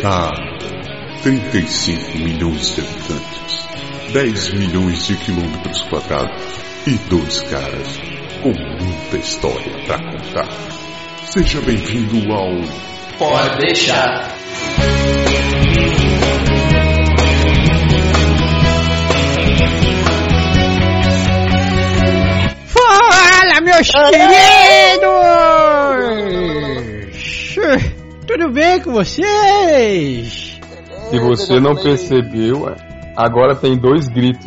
Cara, 0.00 0.56
35 1.22 2.18
milhões 2.20 2.74
de 2.74 2.80
habitantes, 2.80 3.66
10 4.14 4.52
milhões 4.54 5.06
de 5.06 5.14
quilômetros 5.14 5.82
quadrados 5.82 6.42
e 6.86 6.94
dois 7.10 7.42
caras 7.42 7.98
com 8.42 8.48
muita 8.48 9.18
história 9.18 9.84
pra 9.84 9.98
contar. 9.98 10.48
Seja 11.26 11.60
bem-vindo 11.60 12.32
ao 12.32 12.48
Pode 13.18 13.58
deixar. 13.58 14.34
Fala, 22.64 23.60
meus 23.60 23.90
queridos! 23.90 25.49
Tudo 28.30 28.52
bem 28.52 28.80
com 28.80 28.92
vocês? 28.92 30.60
Se 31.10 31.18
você 31.18 31.58
não 31.58 31.74
percebeu, 31.74 32.68
é, 32.68 32.76
agora 33.16 33.56
tem 33.56 33.76
dois 33.76 34.06
gritos. 34.06 34.46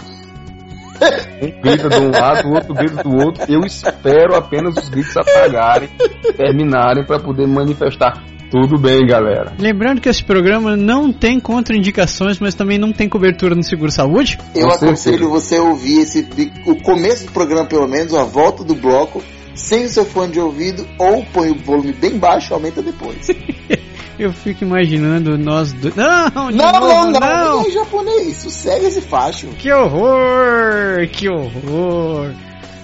Um 1.42 1.62
grita 1.62 1.90
de 1.90 1.98
um 1.98 2.09
lado, 2.09 2.48
o 2.48 2.54
outro 2.54 2.73
grita 2.73 3.04
do 3.04 3.14
outro. 3.14 3.44
Eu 3.50 3.59
espero 3.66 4.36
apenas 4.38 4.78
os 4.78 4.88
gritos 4.88 5.18
apagarem, 5.18 5.90
terminarem 6.38 7.06
para 7.06 7.20
poder 7.20 7.46
manifestar. 7.46 8.23
Tudo 8.50 8.80
bem, 8.80 9.06
galera. 9.06 9.52
Lembrando 9.59 10.00
que 10.00 10.08
esse 10.08 10.23
programa 10.23 10.78
não 10.78 11.12
tem 11.12 11.38
contraindicações, 11.38 12.40
mas 12.40 12.56
também 12.56 12.78
não 12.78 12.94
tem 12.94 13.09
cobertura 13.09 13.54
no 13.54 13.64
Seguro 13.64 13.92
Saúde. 13.92 14.40
Eu 14.56 14.70
aconselho 14.70 15.30
você 15.30 15.58
a 15.58 15.62
ouvir 15.62 16.00
esse, 16.00 16.26
o 16.66 16.81
começo 16.81 17.26
do 17.26 17.34
programa, 17.34 17.66
pelo 17.66 17.88
menos, 17.90 18.14
a 18.14 18.23
volta 18.23 18.64
do 18.64 18.76
bloco, 18.76 19.22
sem 19.56 19.86
o 19.86 19.90
seu 19.90 20.06
fone 20.06 20.34
de 20.34 20.40
ouvido, 20.40 20.88
ou 20.98 21.24
põe 21.26 21.52
o 21.52 21.56
volume 21.56 21.94
bem 21.94 22.18
baixo 22.18 22.52
e 22.52 22.54
aumenta 22.54 22.82
depois. 22.82 23.28
Eu 24.18 24.32
fico 24.32 24.64
imaginando 24.64 25.38
nós 25.38 25.74
dois. 25.74 25.96
Não, 25.96 26.30
não, 26.30 26.52
novo, 26.52 26.54
não, 26.54 27.12
não, 27.12 27.12
não! 27.12 27.20
não, 27.20 27.68
é 27.68 27.72
japonês, 27.72 28.38
sossega 28.38 28.88
esse 28.88 29.02
facho. 29.02 29.48
Que 29.58 29.72
horror! 29.72 31.08
Que 31.12 31.28
horror! 31.28 32.32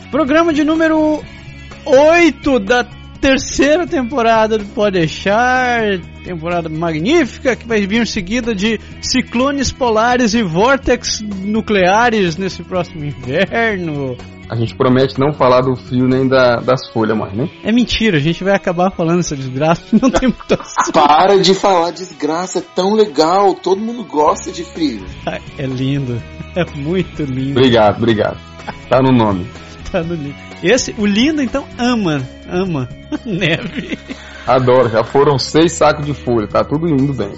Programa 0.10 0.52
de 0.52 0.64
número 0.64 1.24
8 1.86 2.60
da 2.60 2.84
terceira 3.22 3.86
temporada 3.88 4.58
do 4.58 4.66
Pode 4.66 5.00
Deixar. 5.00 6.00
Temporada 6.24 6.70
magnífica 6.70 7.56
que 7.56 7.68
vai 7.68 7.86
vir 7.88 8.06
seguida 8.06 8.54
de 8.54 8.80
ciclones 9.02 9.72
polares 9.72 10.34
e 10.34 10.44
vórtex 10.44 11.22
nucleares 11.22 12.38
nesse 12.38 12.64
próximo 12.64 13.04
inverno. 13.06 14.16
A 14.50 14.56
gente 14.56 14.76
promete 14.76 15.20
não 15.20 15.32
falar 15.32 15.62
do 15.62 15.76
fio 15.76 16.08
nem 16.08 16.28
da- 16.28 16.56
das 16.60 16.90
folhas 16.92 17.16
mais, 17.18 17.34
né? 17.34 17.48
É 17.64 17.72
mentira, 17.72 18.18
a 18.18 18.20
gente 18.20 18.44
vai 18.44 18.54
acabar 18.56 18.90
falando 18.92 19.20
essa 19.20 19.36
desgraça. 19.36 19.84
Não 20.02 20.10
tem 20.10 20.30
muito 20.30 20.54
assunto. 20.60 20.92
Para 20.92 21.38
de 21.40 21.54
falar 21.54 21.92
desgraça, 21.92 22.58
é 22.60 22.62
tão 22.76 22.94
legal, 22.96 23.54
todo 23.54 23.80
mundo 23.80 24.04
gosta 24.04 24.52
de 24.52 24.64
frio. 24.64 25.06
É 25.58 25.66
lindo. 25.68 26.20
É 26.56 26.66
muito 26.76 27.22
lindo. 27.24 27.52
Obrigado, 27.60 27.98
obrigado. 27.98 28.38
Tá 28.90 29.00
no 29.02 29.12
nome. 29.16 29.46
Tá 29.92 30.04
no 30.04 30.14
lindo. 30.14 30.36
Esse, 30.62 30.94
o 30.98 31.06
lindo, 31.06 31.42
então, 31.42 31.66
ama. 31.78 32.22
Ama. 32.48 32.88
Neve. 33.26 33.98
Adoro, 34.46 34.90
já 34.90 35.04
foram 35.04 35.38
seis 35.38 35.74
sacos 35.74 36.06
de 36.06 36.14
folha, 36.14 36.48
tá 36.48 36.64
tudo 36.64 36.88
indo 36.88 37.14
bem. 37.14 37.32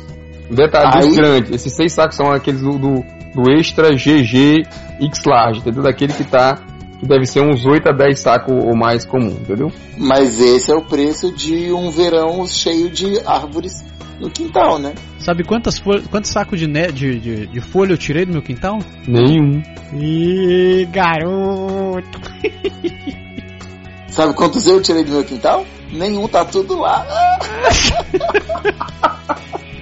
Um 0.50 0.56
detalhe 0.56 0.98
Aí- 0.98 1.08
dos 1.08 1.16
grandes, 1.16 1.52
esses 1.52 1.74
seis 1.74 1.94
sacos 1.94 2.16
são 2.16 2.32
aqueles 2.32 2.62
do, 2.62 2.78
do, 2.78 3.06
do 3.36 3.52
Extra 3.52 3.94
GG 3.96 4.64
X 5.00 5.24
Large, 5.26 5.60
entendeu? 5.60 5.84
Daquele 5.84 6.14
que 6.14 6.24
tá, 6.24 6.60
que 7.00 7.06
deve 7.06 7.26
ser 7.26 7.42
uns 7.42 7.66
8 7.66 7.90
a 7.90 7.92
10 7.94 8.20
sacos 8.20 8.54
ou 8.54 8.76
mais 8.76 9.06
comum, 9.06 9.32
entendeu? 9.42 9.72
Mas 9.98 10.40
esse 10.40 10.72
é 10.72 10.76
o 10.76 10.82
preço 10.82 11.34
de 11.34 11.72
um 11.72 11.90
verão 11.90 12.46
cheio 12.48 12.90
de 12.90 13.20
árvores 13.26 13.84
no 14.22 14.30
quintal, 14.30 14.80
né? 14.80 14.94
Sabe 15.20 15.44
quantas 15.44 15.78
folhas, 15.80 16.06
quantos 16.08 16.32
sacos 16.32 16.60
de, 16.60 16.68
ne- 16.68 16.92
de, 16.92 17.20
de, 17.20 17.48
de 17.48 17.60
folha 17.62 17.92
eu 17.94 17.98
tirei 17.98 18.26
do 18.26 18.32
meu 18.32 18.42
quintal? 18.42 18.80
Nenhum. 19.08 19.62
Ih, 19.94 20.88
garoto. 20.92 22.22
Sabe 24.08 24.34
quantos 24.34 24.66
eu 24.68 24.82
tirei 24.82 25.04
do 25.04 25.12
meu 25.12 25.24
quintal? 25.24 25.66
Nenhum, 25.92 26.28
tá 26.28 26.46
tudo 26.46 26.78
lá. 26.80 27.06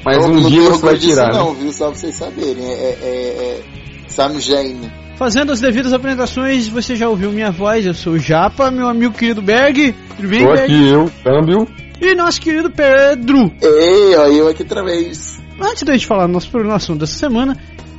Mas 0.05 0.17
Eu 0.17 0.23
um 0.31 0.33
não 0.39 0.49
dia 0.49 0.61
você 0.69 0.85
vai 0.85 0.97
tirar, 0.97 1.31
Não, 1.33 1.53
né? 1.53 1.59
viu? 1.61 1.71
Só 1.73 1.87
pra 1.89 1.95
vocês 1.99 2.15
saberem. 2.15 2.63
É, 2.65 2.97
é, 3.01 3.61
é 4.05 4.09
Sam 4.09 4.39
Jane. 4.39 4.91
Fazendo 5.17 5.51
as 5.51 5.59
devidas 5.59 5.91
apresentações, 5.91 6.67
você 6.69 6.95
já 6.95 7.09
ouviu 7.09 7.31
minha 7.31 7.51
voz, 7.51 7.85
eu 7.85 7.93
sou 7.93 8.13
o 8.13 8.19
Japa, 8.19 8.71
meu 8.71 8.87
amigo 8.87 9.13
querido 9.13 9.41
Berg. 9.41 9.93
Tudo 10.15 10.27
bem, 10.29 10.45
Tô 10.45 10.53
Berg? 10.53 10.63
aqui 10.63 10.87
eu, 10.87 11.11
câmbio. 11.23 11.67
E 12.01 12.15
nosso 12.15 12.39
querido 12.39 12.69
Pedro. 12.71 13.51
Ei, 13.61 14.15
ó, 14.15 14.27
eu 14.27 14.47
aqui 14.47 14.63
outra 14.63 14.83
vez. 14.83 15.41
Antes 15.59 15.83
da 15.83 15.93
gente 15.93 16.07
falar 16.07 16.27
do 16.27 16.33
nosso 16.33 16.49
programa 16.49 16.77
assunto 16.77 16.99
dessa 16.99 17.17
semana, 17.17 17.57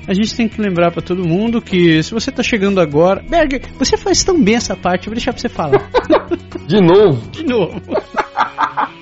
a 0.08 0.14
gente 0.14 0.34
tem 0.34 0.48
que 0.48 0.60
lembrar 0.60 0.90
pra 0.90 1.02
todo 1.02 1.26
mundo 1.26 1.60
que 1.60 2.02
se 2.02 2.12
você 2.12 2.32
tá 2.32 2.42
chegando 2.42 2.80
agora. 2.80 3.22
Berg, 3.28 3.60
você 3.78 3.96
faz 3.96 4.24
tão 4.24 4.42
bem 4.42 4.56
essa 4.56 4.74
parte, 4.74 5.06
eu 5.06 5.10
vou 5.10 5.14
deixar 5.14 5.32
pra 5.32 5.40
você 5.40 5.48
falar. 5.48 5.90
De 6.66 6.80
novo. 6.80 7.30
De 7.30 7.44
novo. 7.44 7.80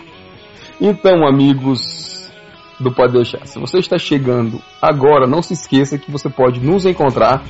Então, 0.80 1.26
amigos 1.26 2.30
do 2.78 2.94
Pode 2.94 3.12
Deixar, 3.12 3.44
se 3.46 3.58
você 3.58 3.78
está 3.78 3.98
chegando 3.98 4.62
agora, 4.80 5.26
não 5.26 5.42
se 5.42 5.52
esqueça 5.52 5.98
que 5.98 6.08
você 6.08 6.30
pode 6.30 6.60
nos 6.60 6.86
encontrar 6.86 7.42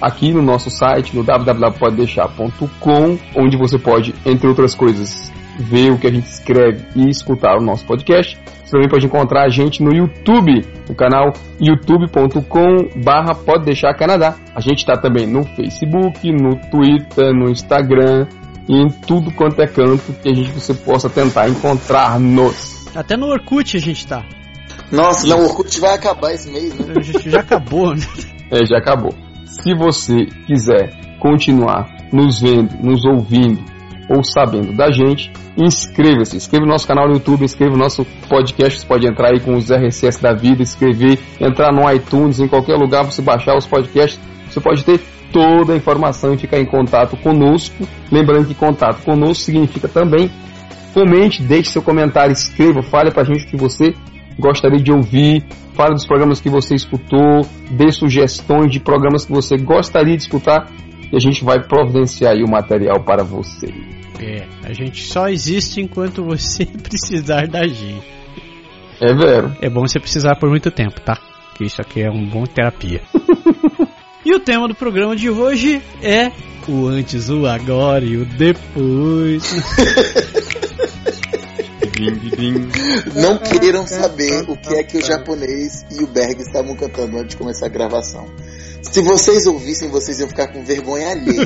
aqui 0.00 0.32
no 0.32 0.40
nosso 0.40 0.70
site, 0.70 1.14
no 1.14 1.22
www.podedeixar.com, 1.22 3.18
onde 3.36 3.58
você 3.58 3.78
pode, 3.78 4.14
entre 4.24 4.48
outras 4.48 4.74
coisas, 4.74 5.30
ver 5.58 5.92
o 5.92 5.98
que 5.98 6.06
a 6.06 6.12
gente 6.12 6.26
escreve 6.26 6.84
e 6.94 7.08
escutar 7.08 7.56
o 7.56 7.62
nosso 7.62 7.84
podcast. 7.86 8.38
Você 8.64 8.70
também 8.70 8.88
pode 8.88 9.06
encontrar 9.06 9.44
a 9.44 9.48
gente 9.48 9.82
no 9.82 9.92
YouTube, 9.92 10.64
no 10.88 10.94
canal 10.94 11.32
youtube.com 11.60 13.02
barra 13.02 13.34
Pode 13.34 13.64
Deixar 13.64 13.94
Canadá. 13.94 14.36
A 14.54 14.60
gente 14.60 14.78
está 14.78 14.96
também 14.96 15.26
no 15.26 15.42
Facebook, 15.42 16.30
no 16.30 16.56
Twitter, 16.70 17.32
no 17.34 17.50
Instagram 17.50 18.26
e 18.68 18.74
em 18.74 18.88
tudo 18.88 19.32
quanto 19.32 19.60
é 19.60 19.66
canto 19.66 20.12
que 20.22 20.28
a 20.28 20.34
gente 20.34 20.52
você 20.52 20.72
possa 20.72 21.10
tentar 21.10 21.48
encontrar-nos. 21.48 22.86
Até 22.94 23.16
no 23.16 23.26
Orkut 23.26 23.76
a 23.76 23.80
gente 23.80 24.06
tá. 24.06 24.24
Nossa, 24.92 25.26
não, 25.26 25.40
o 25.40 25.44
Orkut 25.46 25.80
vai 25.80 25.94
acabar 25.94 26.32
esse 26.32 26.50
mês, 26.50 26.74
né? 26.74 26.94
A 26.96 27.00
gente 27.00 27.28
já 27.28 27.40
acabou, 27.40 27.94
né? 27.94 28.06
É, 28.52 28.66
já 28.66 28.78
acabou. 28.78 29.14
Se 29.44 29.72
você 29.76 30.26
quiser 30.44 30.90
continuar 31.20 31.86
nos 32.12 32.40
vendo, 32.40 32.74
nos 32.82 33.04
ouvindo 33.04 33.62
ou 34.10 34.24
sabendo 34.24 34.72
da 34.72 34.90
gente, 34.90 35.30
inscreva-se. 35.56 36.36
Inscreva 36.36 36.66
no 36.66 36.72
nosso 36.72 36.86
canal 36.86 37.06
no 37.06 37.14
YouTube, 37.14 37.44
inscreva 37.44 37.72
no 37.72 37.78
nosso 37.78 38.04
podcast. 38.28 38.80
Você 38.80 38.86
pode 38.86 39.06
entrar 39.06 39.28
aí 39.28 39.38
com 39.38 39.54
os 39.54 39.70
RSS 39.70 40.20
da 40.20 40.34
vida, 40.34 40.62
escrever, 40.62 41.16
entrar 41.40 41.72
no 41.72 41.88
iTunes, 41.92 42.40
em 42.40 42.48
qualquer 42.48 42.74
lugar, 42.74 43.04
você 43.04 43.22
baixar 43.22 43.56
os 43.56 43.68
podcasts. 43.68 44.18
Você 44.48 44.60
pode 44.60 44.84
ter 44.84 45.00
toda 45.32 45.74
a 45.74 45.76
informação 45.76 46.34
e 46.34 46.38
ficar 46.38 46.58
em 46.58 46.66
contato 46.66 47.16
conosco. 47.18 47.86
Lembrando 48.10 48.48
que 48.48 48.54
contato 48.54 49.00
conosco 49.04 49.44
significa 49.44 49.86
também 49.86 50.28
comente, 50.92 51.40
deixe 51.40 51.70
seu 51.70 51.82
comentário, 51.82 52.32
escreva, 52.32 52.82
fale 52.82 53.12
pra 53.12 53.22
gente 53.22 53.44
o 53.44 53.48
que 53.48 53.56
você 53.56 53.94
gostaria 54.36 54.82
de 54.82 54.90
ouvir, 54.90 55.44
fale 55.74 55.94
dos 55.94 56.04
programas 56.04 56.40
que 56.40 56.50
você 56.50 56.74
escutou, 56.74 57.42
dê 57.70 57.92
sugestões 57.92 58.72
de 58.72 58.80
programas 58.80 59.24
que 59.24 59.30
você 59.30 59.56
gostaria 59.56 60.16
de 60.16 60.24
escutar 60.24 60.66
e 61.12 61.16
a 61.16 61.20
gente 61.20 61.44
vai 61.44 61.62
providenciar 61.62 62.34
o 62.36 62.50
material 62.50 63.04
para 63.04 63.22
você. 63.22 63.99
É, 64.20 64.46
a 64.64 64.72
gente 64.74 65.02
só 65.02 65.28
existe 65.28 65.80
enquanto 65.80 66.22
você 66.22 66.66
precisar 66.82 67.46
da 67.48 67.66
gente. 67.66 68.06
É 69.00 69.14
vero. 69.14 69.56
É 69.62 69.70
bom 69.70 69.80
você 69.80 69.98
precisar 69.98 70.36
por 70.36 70.50
muito 70.50 70.70
tempo, 70.70 71.00
tá? 71.00 71.18
Que 71.56 71.64
isso 71.64 71.80
aqui 71.80 72.02
é 72.02 72.10
um 72.10 72.26
bom 72.26 72.44
terapia. 72.44 73.00
e 74.24 74.34
o 74.34 74.40
tema 74.40 74.68
do 74.68 74.74
programa 74.74 75.16
de 75.16 75.30
hoje 75.30 75.82
é 76.02 76.30
o 76.68 76.86
antes, 76.86 77.30
o 77.30 77.46
agora 77.46 78.04
e 78.04 78.18
o 78.18 78.26
depois. 78.26 79.42
Não 83.14 83.36
queiram 83.38 83.86
saber 83.86 84.44
o 84.48 84.56
que 84.56 84.74
é 84.74 84.82
que 84.82 84.98
o 84.98 85.04
japonês 85.04 85.84
e 85.90 86.02
o 86.02 86.06
Berg 86.06 86.40
estavam 86.40 86.74
cantando 86.74 87.18
antes 87.18 87.30
de 87.30 87.36
começar 87.36 87.66
a 87.66 87.68
gravação. 87.68 88.26
Se 88.82 89.02
vocês 89.02 89.46
ouvissem, 89.46 89.88
vocês 89.90 90.20
iam 90.20 90.28
ficar 90.28 90.48
com 90.48 90.64
vergonha 90.64 91.10
alheia. 91.10 91.44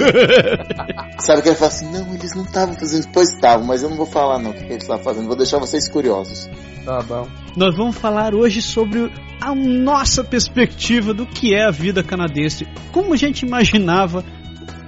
Sabe 1.18 1.42
que 1.42 1.48
ele 1.48 1.56
fala 1.56 1.70
assim, 1.70 1.90
não, 1.90 2.14
eles 2.14 2.34
não 2.34 2.44
estavam 2.44 2.74
fazendo, 2.74 3.08
pois 3.12 3.30
estavam, 3.30 3.66
mas 3.66 3.82
eu 3.82 3.90
não 3.90 3.96
vou 3.96 4.06
falar 4.06 4.38
não 4.38 4.50
o 4.50 4.54
que 4.54 4.60
que 4.60 4.72
eles 4.72 4.82
estavam 4.82 5.02
fazendo, 5.02 5.26
vou 5.26 5.36
deixar 5.36 5.58
vocês 5.58 5.88
curiosos. 5.88 6.48
Tá 6.84 7.02
bom. 7.02 7.26
Nós 7.56 7.76
vamos 7.76 7.96
falar 7.96 8.34
hoje 8.34 8.60
sobre 8.60 9.10
a 9.40 9.54
nossa 9.54 10.22
perspectiva 10.22 11.12
do 11.14 11.26
que 11.26 11.54
é 11.54 11.66
a 11.66 11.70
vida 11.70 12.02
canadense, 12.02 12.66
como 12.92 13.14
a 13.14 13.16
gente 13.16 13.44
imaginava, 13.44 14.24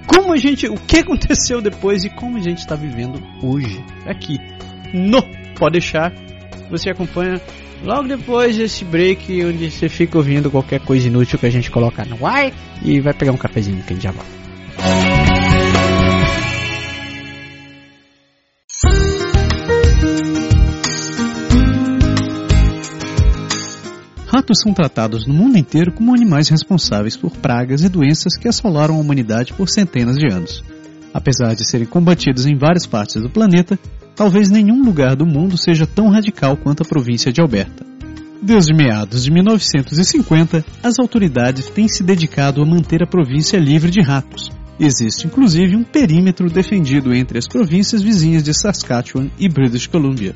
como 0.06 0.32
a 0.32 0.36
gente, 0.36 0.68
o 0.68 0.76
que 0.76 0.98
aconteceu 0.98 1.60
depois 1.60 2.04
e 2.04 2.10
como 2.10 2.36
a 2.36 2.40
gente 2.40 2.58
está 2.58 2.74
vivendo 2.74 3.20
hoje 3.42 3.84
aqui 4.06 4.38
no 4.92 5.22
Pode 5.58 5.72
deixar. 5.72 6.12
Você 6.70 6.90
acompanha 6.90 7.40
logo 7.86 8.08
depois 8.08 8.56
desse 8.56 8.84
break 8.84 9.44
onde 9.44 9.70
você 9.70 9.88
fica 9.88 10.18
ouvindo 10.18 10.50
qualquer 10.50 10.80
coisa 10.80 11.06
inútil 11.06 11.38
que 11.38 11.46
a 11.46 11.50
gente 11.50 11.70
coloca 11.70 12.04
no 12.04 12.26
ar 12.26 12.52
e 12.82 13.00
vai 13.00 13.14
pegar 13.14 13.32
um 13.32 13.36
cafezinho 13.36 13.82
que 13.82 13.92
a 13.92 13.96
gente 13.96 14.02
já 14.02 14.10
volta. 14.10 14.46
ratos 24.46 24.60
são 24.62 24.72
tratados 24.72 25.26
no 25.26 25.32
mundo 25.32 25.56
inteiro 25.56 25.90
como 25.90 26.14
animais 26.14 26.48
responsáveis 26.48 27.16
por 27.16 27.32
pragas 27.32 27.82
e 27.82 27.88
doenças 27.88 28.36
que 28.36 28.46
assolaram 28.46 28.94
a 28.94 28.98
humanidade 28.98 29.52
por 29.54 29.68
centenas 29.68 30.16
de 30.16 30.30
anos. 30.30 30.62
Apesar 31.12 31.54
de 31.54 31.66
serem 31.66 31.86
combatidos 31.86 32.46
em 32.46 32.56
várias 32.56 32.86
partes 32.86 33.20
do 33.20 33.30
planeta, 33.30 33.78
talvez 34.16 34.48
nenhum 34.48 34.82
lugar 34.82 35.14
do 35.14 35.26
mundo 35.26 35.58
seja 35.58 35.86
tão 35.86 36.08
radical 36.08 36.56
quanto 36.56 36.82
a 36.82 36.86
província 36.86 37.30
de 37.30 37.40
Alberta. 37.40 37.84
Desde 38.42 38.74
meados 38.74 39.24
de 39.24 39.30
1950, 39.30 40.64
as 40.82 40.98
autoridades 40.98 41.68
têm 41.68 41.86
se 41.86 42.02
dedicado 42.02 42.62
a 42.62 42.66
manter 42.66 43.02
a 43.02 43.06
província 43.06 43.58
livre 43.58 43.90
de 43.90 44.00
ratos. 44.00 44.50
Existe 44.78 45.26
inclusive 45.26 45.76
um 45.76 45.82
perímetro 45.82 46.48
defendido 46.48 47.14
entre 47.14 47.38
as 47.38 47.46
províncias 47.46 48.02
vizinhas 48.02 48.42
de 48.42 48.52
Saskatchewan 48.52 49.28
e 49.38 49.48
British 49.48 49.86
Columbia. 49.86 50.34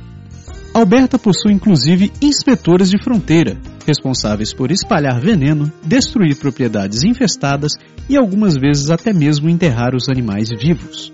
Alberta 0.73 1.19
possui 1.19 1.53
inclusive 1.53 2.13
inspetores 2.23 2.91
de 2.91 3.03
fronteira, 3.03 3.59
responsáveis 3.87 4.53
por 4.53 4.71
espalhar 4.71 5.21
veneno, 5.21 5.71
destruir 5.83 6.37
propriedades 6.37 7.03
infestadas 7.03 7.73
e 8.09 8.17
algumas 8.17 8.55
vezes 8.55 8.89
até 8.89 9.13
mesmo 9.13 9.51
enterrar 9.51 9.95
os 9.95 10.09
animais 10.09 10.49
vivos. 10.49 11.13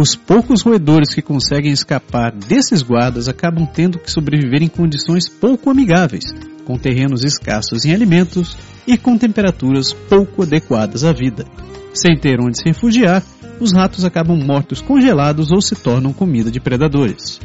Os 0.00 0.16
poucos 0.16 0.62
roedores 0.62 1.14
que 1.14 1.20
conseguem 1.20 1.70
escapar 1.70 2.32
desses 2.32 2.80
guardas 2.80 3.28
acabam 3.28 3.66
tendo 3.66 3.98
que 3.98 4.10
sobreviver 4.10 4.62
em 4.62 4.66
condições 4.66 5.28
pouco 5.28 5.68
amigáveis, 5.68 6.24
com 6.64 6.78
terrenos 6.78 7.22
escassos 7.22 7.84
em 7.84 7.92
alimentos 7.92 8.56
e 8.86 8.96
com 8.96 9.18
temperaturas 9.18 9.92
pouco 9.92 10.42
adequadas 10.42 11.04
à 11.04 11.12
vida. 11.12 11.44
Sem 11.92 12.16
ter 12.16 12.40
onde 12.40 12.56
se 12.56 12.64
refugiar, 12.64 13.22
os 13.60 13.74
ratos 13.74 14.02
acabam 14.02 14.38
mortos 14.42 14.80
congelados 14.80 15.52
ou 15.52 15.60
se 15.60 15.76
tornam 15.76 16.14
comida 16.14 16.50
de 16.50 16.60
predadores. 16.60 17.38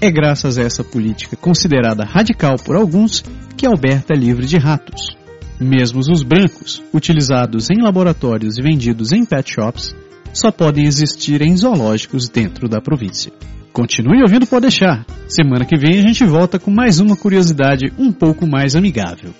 É 0.00 0.08
graças 0.08 0.56
a 0.56 0.62
essa 0.62 0.84
política 0.84 1.34
considerada 1.34 2.04
radical 2.04 2.58
por 2.64 2.76
alguns 2.76 3.24
que 3.56 3.66
Alberta 3.66 4.14
é 4.14 4.16
livre 4.16 4.46
de 4.46 4.56
ratos. 4.56 5.16
Mesmo 5.58 5.98
os 5.98 6.22
brancos, 6.22 6.80
utilizados 6.94 7.70
em 7.70 7.82
laboratórios 7.82 8.56
e 8.56 8.62
vendidos 8.62 9.10
em 9.10 9.24
pet 9.24 9.52
shops, 9.52 9.92
só 10.32 10.50
podem 10.50 10.84
existir 10.84 11.42
em 11.42 11.56
zoológicos 11.56 12.28
dentro 12.28 12.68
da 12.68 12.80
província. 12.80 13.32
Continue 13.72 14.22
ouvindo 14.22 14.46
Pode 14.46 14.62
deixar. 14.62 15.06
Semana 15.28 15.64
que 15.64 15.76
vem 15.76 15.98
a 15.98 16.02
gente 16.02 16.24
volta 16.24 16.58
com 16.58 16.70
mais 16.70 16.98
uma 16.98 17.16
curiosidade 17.16 17.92
um 17.98 18.12
pouco 18.12 18.46
mais 18.46 18.74
amigável. 18.74 19.32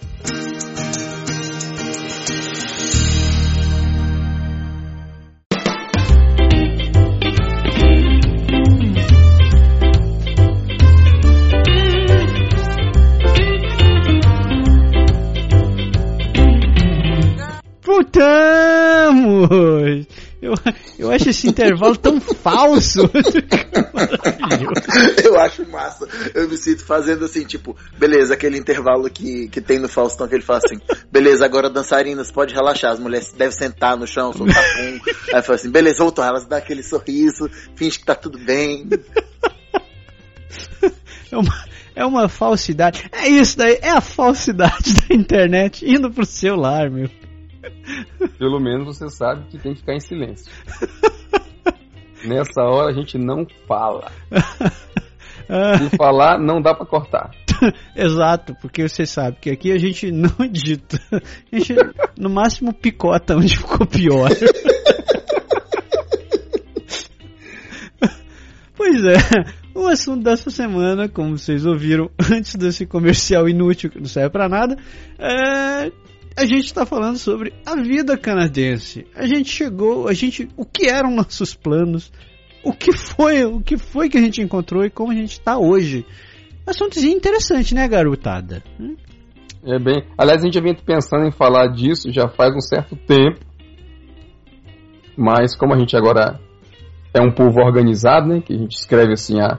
Voltamos! 17.83 19.51
Eu, 20.43 20.55
eu 20.99 21.11
acho 21.11 21.29
esse 21.29 21.47
intervalo 21.47 21.97
tão 21.97 22.19
falso. 22.19 23.01
eu 25.23 25.39
acho 25.39 25.69
massa. 25.69 26.09
Eu 26.35 26.49
me 26.49 26.57
sinto 26.57 26.83
fazendo 26.85 27.27
assim, 27.27 27.45
tipo, 27.45 27.77
beleza, 27.99 28.33
aquele 28.33 28.57
intervalo 28.57 29.11
que, 29.11 29.49
que 29.49 29.61
tem 29.61 29.79
no 29.79 29.89
Faustão 29.89 30.27
que 30.27 30.35
ele 30.35 30.43
fala 30.43 30.61
assim, 30.65 30.81
beleza, 31.13 31.45
agora 31.45 31.69
dançarinas, 31.69 32.31
pode 32.33 32.55
relaxar, 32.55 32.93
as 32.93 32.99
mulheres 32.99 33.33
devem 33.33 33.53
sentar 33.53 33.99
no 33.99 34.07
chão, 34.07 34.33
soltar 34.33 34.65
pum. 34.77 35.01
Aí 35.35 35.43
fala 35.43 35.57
assim, 35.57 35.71
beleza, 35.71 35.99
voltou, 35.99 36.25
elas 36.25 36.47
dão 36.47 36.57
aquele 36.57 36.83
sorriso, 36.83 37.51
finge 37.77 37.99
que 37.99 38.07
tá 38.07 38.15
tudo 38.15 38.39
bem. 38.39 38.89
É 41.31 41.37
uma, 41.37 41.65
é 41.95 42.05
uma 42.05 42.29
falsidade. 42.29 43.09
É 43.13 43.29
isso 43.29 43.57
daí, 43.59 43.79
é 43.83 43.91
a 43.91 44.01
falsidade 44.01 44.95
da 45.07 45.15
internet 45.15 45.87
indo 45.87 46.11
pro 46.11 46.25
celular, 46.25 46.91
meu. 46.91 47.09
Pelo 48.39 48.61
menos 48.61 48.97
você 48.97 49.09
sabe 49.09 49.49
que 49.49 49.59
tem 49.59 49.73
que 49.75 49.81
ficar 49.81 49.95
em 49.95 50.01
silêncio. 50.01 50.53
Nessa 52.25 52.63
hora 52.63 52.91
a 52.91 52.95
gente 52.95 53.17
não 53.19 53.47
fala. 53.67 54.11
Se 54.29 55.91
falar, 55.97 56.39
não 56.39 56.61
dá 56.61 56.75
para 56.75 56.87
cortar. 56.87 57.31
Exato, 57.95 58.55
porque 58.61 58.87
você 58.89 59.05
sabe 59.05 59.39
que 59.41 59.51
aqui 59.51 59.73
a 59.73 59.79
gente 59.79 60.11
não 60.11 60.31
edita. 60.41 61.01
A 61.13 61.21
gente, 61.57 61.75
no 62.19 62.31
máximo, 62.31 62.73
picota 62.73 63.37
onde 63.37 63.57
ficou 63.57 63.87
pior. 63.87 64.31
pois 68.77 69.05
é, 69.05 69.17
o 69.75 69.87
assunto 69.87 70.23
dessa 70.23 70.51
semana, 70.51 71.09
como 71.09 71.37
vocês 71.37 71.65
ouviram 71.67 72.11
antes 72.31 72.55
desse 72.57 72.87
comercial 72.87 73.49
inútil 73.49 73.91
que 73.91 73.99
não 73.99 74.07
serve 74.07 74.31
para 74.31 74.49
nada, 74.49 74.77
é 75.19 75.91
a 76.41 76.47
gente 76.47 76.65
está 76.65 76.87
falando 76.87 77.19
sobre 77.19 77.53
a 77.67 77.77
vida 77.77 78.17
canadense. 78.17 79.07
A 79.15 79.27
gente 79.27 79.51
chegou, 79.51 80.09
a 80.09 80.15
gente, 80.15 80.49
o 80.57 80.65
que 80.65 80.89
eram 80.89 81.11
nossos 81.11 81.55
planos, 81.55 82.11
o 82.65 82.73
que 82.73 82.93
foi, 82.93 83.45
o 83.45 83.61
que 83.61 83.77
foi 83.77 84.09
que 84.09 84.17
a 84.17 84.21
gente 84.21 84.41
encontrou 84.41 84.85
e 84.85 84.91
como 84.91 85.13
a 85.13 85.15
gente 85.15 85.33
está 85.33 85.59
hoje. 85.59 86.07
Assuntozinho 86.67 87.15
interessante, 87.15 87.75
né, 87.75 87.87
garotada? 87.87 88.63
Hum? 88.81 88.97
É 89.65 89.79
bem. 89.79 90.03
Aliás, 90.17 90.41
a 90.41 90.45
gente 90.47 90.55
já 90.55 90.63
vinha 90.63 90.75
pensando 90.75 91.27
em 91.27 91.31
falar 91.33 91.69
disso 91.69 92.11
já 92.11 92.27
faz 92.29 92.55
um 92.55 92.61
certo 92.61 92.97
tempo. 92.97 93.41
Mas 95.17 95.55
como 95.55 95.75
a 95.75 95.79
gente 95.79 95.95
agora 95.95 96.41
é 97.13 97.21
um 97.21 97.31
povo 97.31 97.61
organizado, 97.61 98.29
né, 98.29 98.41
que 98.41 98.55
a 98.55 98.57
gente 98.57 98.73
escreve 98.73 99.13
assim 99.13 99.39
a 99.41 99.59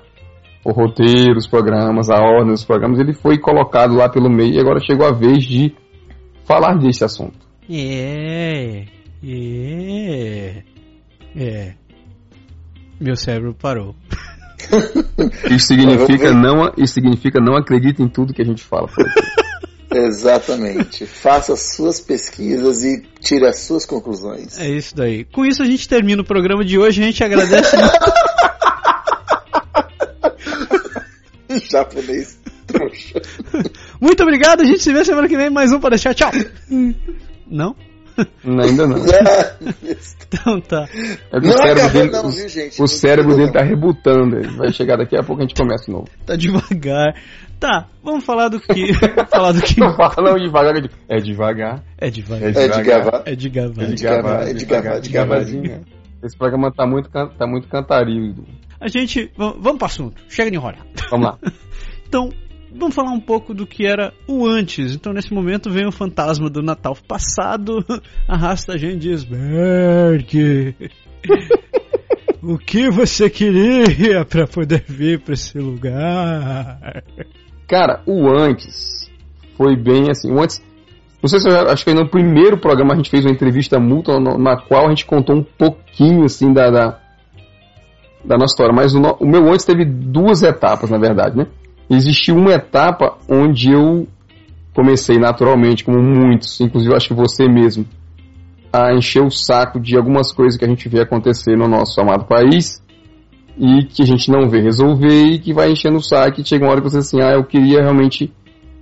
o 0.64 0.72
roteiro, 0.72 1.38
os 1.38 1.48
programas, 1.48 2.10
a 2.12 2.22
ordem 2.22 2.52
dos 2.52 2.64
programas, 2.64 3.00
ele 3.00 3.14
foi 3.14 3.40
colocado 3.40 3.96
lá 3.96 4.08
pelo 4.08 4.30
meio 4.30 4.54
e 4.54 4.60
agora 4.60 4.80
chegou 4.80 5.08
a 5.08 5.12
vez 5.12 5.44
de 5.44 5.74
falar 6.52 6.78
desse 6.78 7.06
assunto. 7.06 7.40
É, 7.70 8.84
é, 9.24 10.64
é. 11.34 11.74
Meu 13.00 13.16
cérebro 13.16 13.54
parou. 13.54 13.96
Isso 15.50 15.68
significa 15.68 16.34
não, 16.34 16.72
isso 16.78 16.94
significa 16.94 17.40
não 17.42 17.56
acredita 17.56 18.04
em 18.04 18.08
tudo 18.08 18.34
que 18.34 18.42
a 18.42 18.46
gente 18.46 18.64
fala. 18.64 18.88
Exatamente. 19.94 21.06
Faça 21.06 21.56
suas 21.56 22.00
pesquisas 22.00 22.84
e 22.84 23.02
tire 23.20 23.46
as 23.46 23.60
suas 23.60 23.86
conclusões. 23.86 24.58
É 24.58 24.70
isso 24.70 24.96
daí. 24.96 25.26
Com 25.26 25.46
isso 25.46 25.62
a 25.62 25.66
gente 25.66 25.86
termina 25.90 26.22
o 26.22 26.26
programa 26.26 26.64
de 26.64 26.80
hoje. 26.80 27.02
A 27.02 27.06
gente 27.06 27.22
agradece. 27.22 27.76
Japonês 31.70 32.40
trouxa. 32.72 33.22
Muito 34.02 34.24
obrigado, 34.24 34.62
a 34.62 34.66
gente 34.66 34.82
se 34.82 34.92
vê 34.92 35.06
semana 35.06 35.28
que 35.28 35.38
vem 35.38 35.52
mais 35.52 35.72
um 35.72 35.80
para 35.80 35.92
deixar. 35.92 36.16
Tchau. 36.16 36.32
Não? 37.48 37.76
não 38.44 38.64
ainda 38.64 38.88
não. 38.88 38.98
então 40.26 40.60
tá. 40.60 40.88
É 41.32 41.38
o 41.38 41.52
cérebro, 41.52 41.90
dele, 41.92 42.12
não, 42.12 42.32
viu, 42.32 42.50
gente? 42.50 42.82
O 42.82 42.88
cérebro 42.88 43.36
dele 43.36 43.52
tá 43.52 43.62
rebutando. 43.62 44.38
Ele 44.38 44.58
vai 44.58 44.74
chegar 44.74 44.98
daqui 44.98 45.16
a 45.16 45.22
pouco 45.22 45.44
a 45.44 45.46
gente 45.46 45.54
começa 45.54 45.86
de 45.86 45.92
novo. 45.92 46.08
Tá 46.26 46.36
devagar. 46.36 47.14
Tá, 47.60 47.88
vamos 48.04 48.26
falar 48.26 48.50
do 48.50 48.60
que. 48.60 48.92
falar 49.30 49.52
do 49.52 49.62
que. 49.62 49.80
Não 49.80 49.96
fala 49.96 50.40
devagar. 50.40 50.76
É 51.08 51.20
devagar. 51.20 51.84
É 52.00 52.10
devagar. 52.10 52.50
É 52.50 52.52
de 52.52 52.84
gavar. 52.84 53.24
É 53.24 53.36
de 53.36 53.50
gavar. 53.50 53.84
É 53.84 53.94
de 53.94 54.04
gavar. 54.04 54.48
É 54.48 54.54
de 54.54 54.66
gavar. 54.66 54.98
É 54.98 55.00
de 55.00 55.10
gavarzinho. 55.12 55.86
Esse 56.24 56.36
programa 56.36 56.72
tá 56.72 56.88
muito, 56.88 57.08
tá 57.10 57.46
muito 57.46 57.68
cantarilho. 57.68 58.46
A 58.80 58.88
gente. 58.88 59.32
Vamos 59.38 59.78
pro 59.78 59.86
assunto. 59.86 60.24
Chega 60.28 60.50
de 60.50 60.58
enrolar. 60.58 60.86
Vamos 61.12 61.28
lá. 61.28 61.38
então, 62.08 62.32
vamos 62.74 62.96
falar 62.96 63.12
um 63.12 63.20
pouco 63.20 63.54
do 63.54 63.68
que 63.68 63.86
era 63.86 64.14
o 64.28 64.46
antes. 64.46 64.96
Então, 64.96 65.14
nesse 65.14 65.34
momento, 65.34 65.70
vem 65.70 65.86
o 65.86 65.92
fantasma 65.92 66.50
do 66.50 66.62
Natal 66.62 66.96
passado, 67.08 67.84
arrasta 68.28 68.74
a 68.74 68.78
gente 68.78 68.96
e 68.96 69.12
diz: 69.12 69.24
Berg, 69.24 70.76
o 72.42 72.58
que 72.58 72.90
você 72.90 73.30
queria 73.30 74.26
para 74.26 74.48
poder 74.48 74.84
vir 74.88 75.20
para 75.20 75.34
esse 75.34 75.58
lugar? 75.58 77.04
Cara, 77.68 78.02
o 78.06 78.28
antes 78.30 79.12
foi 79.56 79.76
bem 79.76 80.10
assim. 80.10 80.32
O 80.32 80.42
antes. 80.42 80.62
Não 81.22 81.30
sei 81.30 81.40
se 81.40 81.48
eu 81.48 81.70
acho 81.70 81.86
que 81.86 81.94
no 81.94 82.10
primeiro 82.10 82.60
programa 82.60 82.94
a 82.94 82.96
gente 82.96 83.12
fez 83.12 83.24
uma 83.24 83.32
entrevista 83.32 83.80
mútua 83.80 84.20
na 84.20 84.58
qual 84.58 84.88
a 84.88 84.90
gente 84.90 85.06
contou 85.06 85.36
um 85.36 85.44
pouquinho 85.44 86.24
assim 86.24 86.52
da, 86.52 86.72
da, 86.72 87.00
da 88.26 88.38
nossa 88.38 88.54
história. 88.54 88.74
Mas 88.74 88.96
o, 88.96 89.00
o 89.00 89.28
meu 89.28 89.48
antes 89.52 89.64
teve 89.64 89.86
duas 89.86 90.42
etapas, 90.42 90.90
na 90.90 90.98
verdade, 90.98 91.38
né? 91.38 91.46
Existiu 91.96 92.36
uma 92.36 92.54
etapa 92.54 93.18
onde 93.30 93.72
eu 93.72 94.08
comecei 94.74 95.18
naturalmente, 95.18 95.84
como 95.84 96.02
muitos, 96.02 96.60
inclusive 96.62 96.96
acho 96.96 97.10
que 97.10 97.14
você 97.14 97.48
mesmo, 97.48 97.86
a 98.72 98.94
encher 98.94 99.22
o 99.22 99.30
saco 99.30 99.80
de 99.80 99.98
algumas 99.98 100.32
coisas 100.32 100.58
que 100.58 100.64
a 100.64 100.68
gente 100.68 100.88
vê 100.88 101.02
acontecer 101.02 101.58
no 101.58 101.68
nosso 101.68 102.00
amado 102.00 102.26
país 102.26 102.82
e 103.58 103.84
que 103.86 104.02
a 104.02 104.06
gente 104.06 104.32
não 104.32 104.50
vê 104.50 104.62
resolver 104.62 105.26
e 105.26 105.40
que 105.40 105.54
vai 105.54 105.72
enchendo 105.72 105.98
o 105.98 106.04
saco 106.04 106.40
e 106.40 106.46
chega 106.46 106.64
uma 106.64 106.72
hora 106.72 106.82
que 106.82 106.90
você 106.90 107.00
assim, 107.00 107.22
ah, 107.22 107.34
eu 107.34 107.44
queria 107.44 107.82
realmente 107.82 108.34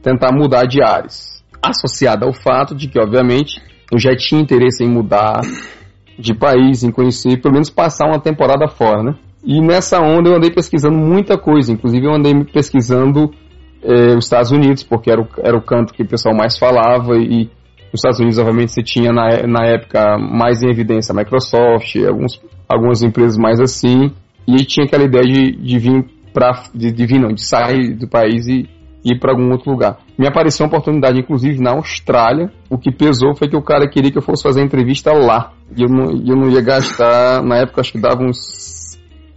tentar 0.03 0.31
mudar 0.31 0.65
de 0.65 0.81
áreas. 0.81 1.43
Associado 1.61 2.25
ao 2.25 2.33
fato 2.33 2.75
de 2.75 2.87
que, 2.87 2.99
obviamente, 2.99 3.59
eu 3.91 3.97
já 3.97 4.15
tinha 4.15 4.39
interesse 4.39 4.83
em 4.83 4.89
mudar 4.89 5.41
de 6.17 6.33
país, 6.33 6.83
em 6.83 6.91
conhecer, 6.91 7.41
pelo 7.41 7.53
menos 7.53 7.69
passar 7.69 8.05
uma 8.05 8.19
temporada 8.19 8.67
fora, 8.67 9.03
né? 9.03 9.15
E 9.43 9.61
nessa 9.61 9.99
onda 10.01 10.29
eu 10.29 10.35
andei 10.35 10.51
pesquisando 10.51 10.97
muita 10.97 11.37
coisa, 11.37 11.71
inclusive 11.71 12.05
eu 12.05 12.13
andei 12.13 12.33
pesquisando 12.45 13.31
é, 13.81 14.15
os 14.17 14.25
Estados 14.25 14.51
Unidos, 14.51 14.83
porque 14.83 15.09
era 15.09 15.21
o, 15.21 15.27
era 15.37 15.57
o 15.57 15.61
canto 15.61 15.93
que 15.93 16.03
o 16.03 16.07
pessoal 16.07 16.35
mais 16.35 16.57
falava 16.57 17.17
e 17.17 17.49
os 17.91 17.99
Estados 17.99 18.19
Unidos, 18.19 18.37
obviamente, 18.37 18.71
você 18.71 18.83
tinha 18.83 19.11
na, 19.11 19.47
na 19.47 19.65
época 19.65 20.17
mais 20.19 20.61
em 20.61 20.69
evidência 20.69 21.11
a 21.11 21.15
Microsoft, 21.15 21.95
alguns, 21.95 22.39
algumas 22.67 23.01
empresas 23.01 23.37
mais 23.37 23.59
assim, 23.59 24.11
e 24.47 24.57
tinha 24.63 24.85
aquela 24.85 25.03
ideia 25.03 25.25
de, 25.25 25.51
de 25.51 25.79
vir 25.79 26.05
para 26.31 26.65
de, 26.73 26.91
de 26.91 27.05
vir 27.05 27.19
não, 27.19 27.33
de 27.33 27.43
sair 27.43 27.95
do 27.95 28.07
país 28.07 28.47
e 28.47 28.69
ir 29.03 29.19
para 29.19 29.31
algum 29.31 29.51
outro 29.51 29.71
lugar. 29.71 29.97
Me 30.17 30.27
apareceu 30.27 30.65
uma 30.65 30.69
oportunidade, 30.69 31.19
inclusive, 31.19 31.59
na 31.59 31.71
Austrália. 31.71 32.51
O 32.69 32.77
que 32.77 32.91
pesou 32.91 33.35
foi 33.35 33.47
que 33.47 33.55
o 33.55 33.61
cara 33.61 33.89
queria 33.89 34.11
que 34.11 34.17
eu 34.17 34.21
fosse 34.21 34.43
fazer 34.43 34.61
a 34.61 34.65
entrevista 34.65 35.11
lá. 35.13 35.53
E 35.75 35.81
eu 35.81 35.89
não, 35.89 36.11
eu 36.11 36.35
não 36.35 36.49
ia 36.49 36.61
gastar, 36.61 37.41
na 37.41 37.57
época, 37.57 37.81
acho 37.81 37.93
que 37.93 37.99
dava 37.99 38.23
uns 38.23 38.78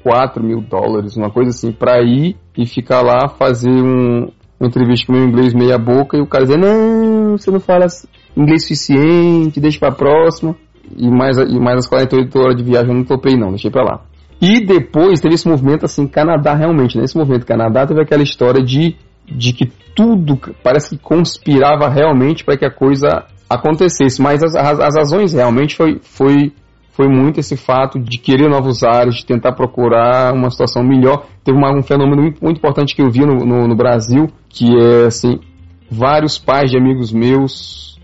4 0.03 0.43
mil 0.43 0.61
dólares, 0.61 1.17
uma 1.17 1.31
coisa 1.31 1.51
assim, 1.51 1.73
para 1.73 2.03
ir 2.03 2.37
e 2.57 2.67
ficar 2.67 3.03
lá, 3.03 3.29
fazer 3.29 3.71
um, 3.71 4.29
uma 4.59 4.69
entrevista 4.69 5.07
com 5.07 5.13
meu 5.13 5.25
inglês 5.25 5.55
meia 5.55 5.79
boca. 5.79 6.17
E 6.17 6.21
o 6.21 6.27
cara 6.27 6.45
dizia: 6.45 6.59
Não, 6.59 7.37
você 7.37 7.51
não 7.51 7.61
fala 7.61 7.87
inglês 8.37 8.63
suficiente, 8.63 9.61
deixa 9.61 9.79
pra 9.79 9.93
próxima. 9.93 10.57
E 10.97 11.09
mais, 11.09 11.39
e 11.39 11.59
mais 11.59 11.79
as 11.79 11.89
48 11.89 12.39
horas 12.39 12.57
de 12.57 12.65
viagem 12.65 12.91
eu 12.91 12.97
não 12.97 13.05
topei, 13.05 13.37
não, 13.37 13.51
deixei 13.51 13.71
pra 13.71 13.83
lá. 13.83 14.01
E 14.41 14.61
depois 14.61 15.21
teve 15.21 15.37
esse 15.37 15.49
movimento 15.49 15.85
assim, 15.85 16.07
Canadá 16.07 16.55
realmente. 16.55 16.99
Nesse 16.99 17.17
movimento 17.17 17.47
Canadá 17.47 17.87
teve 17.87 18.03
aquela 18.03 18.25
história 18.25 18.63
de, 18.63 18.97
de 19.25 19.53
que 19.53 19.67
tudo 19.95 20.37
parece 20.65 20.91
que 20.91 21.03
conspirava 21.03 21.89
realmente 21.89 22.45
para 22.45 22.57
que 22.57 22.65
a 22.65 22.71
coisa 22.71 23.25
acontecesse. 23.49 24.21
Mas 24.21 24.43
as, 24.43 24.57
as, 24.57 24.81
as, 24.81 24.97
razões 24.97 25.33
realmente 25.33 25.77
foi, 25.77 26.01
foi, 26.03 26.53
foi 26.93 27.09
muito 27.09 27.41
esse 27.41 27.57
fato 27.57 27.99
de 27.99 28.19
querer 28.19 28.49
novos 28.49 28.83
ares, 28.85 29.17
de 29.17 29.27
tentar 29.27 29.53
procurar 29.53 30.33
uma 30.33 30.51
situação 30.51 30.85
melhor. 30.85 31.27
Teve 31.43 31.57
uma, 31.57 31.73
um 31.77 31.83
fenômeno 31.83 32.23
muito, 32.41 32.59
importante 32.59 32.95
que 32.95 33.03
eu 33.03 33.11
vi 33.11 33.21
no, 33.21 33.45
no, 33.45 33.67
no 33.67 33.75
Brasil, 33.75 34.29
que 34.49 34.67
é 34.79 35.07
assim, 35.07 35.41
vários 35.91 36.39
pais 36.39 36.71
de 36.71 36.77
amigos 36.77 37.13
meus 37.13 37.99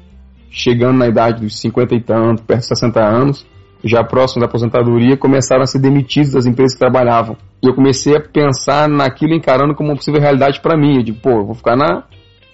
chegando 0.50 0.98
na 0.98 1.06
idade 1.06 1.42
dos 1.42 1.60
50 1.60 1.94
e 1.94 2.00
tanto, 2.00 2.42
perto 2.42 2.60
de 2.60 2.68
60 2.68 3.00
anos, 3.00 3.46
já 3.84 4.02
próximo 4.02 4.40
da 4.40 4.46
aposentadoria, 4.46 5.16
começaram 5.16 5.62
a 5.62 5.66
ser 5.66 5.78
demitidos 5.78 6.32
das 6.32 6.46
empresas 6.46 6.72
que 6.72 6.80
trabalhavam. 6.80 7.36
E 7.62 7.68
eu 7.68 7.74
comecei 7.74 8.16
a 8.16 8.20
pensar 8.20 8.88
naquilo 8.88 9.34
encarando 9.34 9.74
como 9.74 9.90
uma 9.90 9.96
possível 9.96 10.20
realidade 10.20 10.60
para 10.60 10.76
mim. 10.76 10.96
Eu 10.96 11.02
digo, 11.02 11.20
pô, 11.20 11.30
eu 11.30 11.46
vou 11.46 11.54
ficar 11.54 11.76
na, 11.76 12.04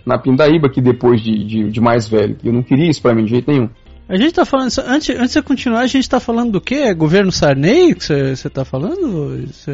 na 0.05 0.19
Pindaíba 0.19 0.67
aqui 0.67 0.81
depois 0.81 1.23
de, 1.23 1.45
de, 1.45 1.71
de 1.71 1.81
mais 1.81 2.09
velho. 2.09 2.37
Eu 2.45 2.53
não 2.53 2.63
queria 2.63 2.91
isso 2.91 3.01
para 3.01 3.15
mim 3.15 3.25
de 3.25 3.31
jeito 3.31 3.51
nenhum. 3.51 3.69
A 4.07 4.17
gente 4.17 4.35
tá 4.35 4.45
falando. 4.45 4.71
Antes, 4.87 5.17
antes 5.17 5.33
de 5.33 5.43
continuar, 5.43 5.81
a 5.81 5.87
gente 5.87 6.09
tá 6.09 6.21
falando 6.21 6.53
do 6.53 6.61
quê? 6.61 6.75
É 6.75 6.95
governo 6.95 7.33
Sarney 7.33 7.95
que 7.95 8.05
você 8.05 8.51
tá 8.51 8.65
falando? 8.65 9.43
Isso 9.43 9.71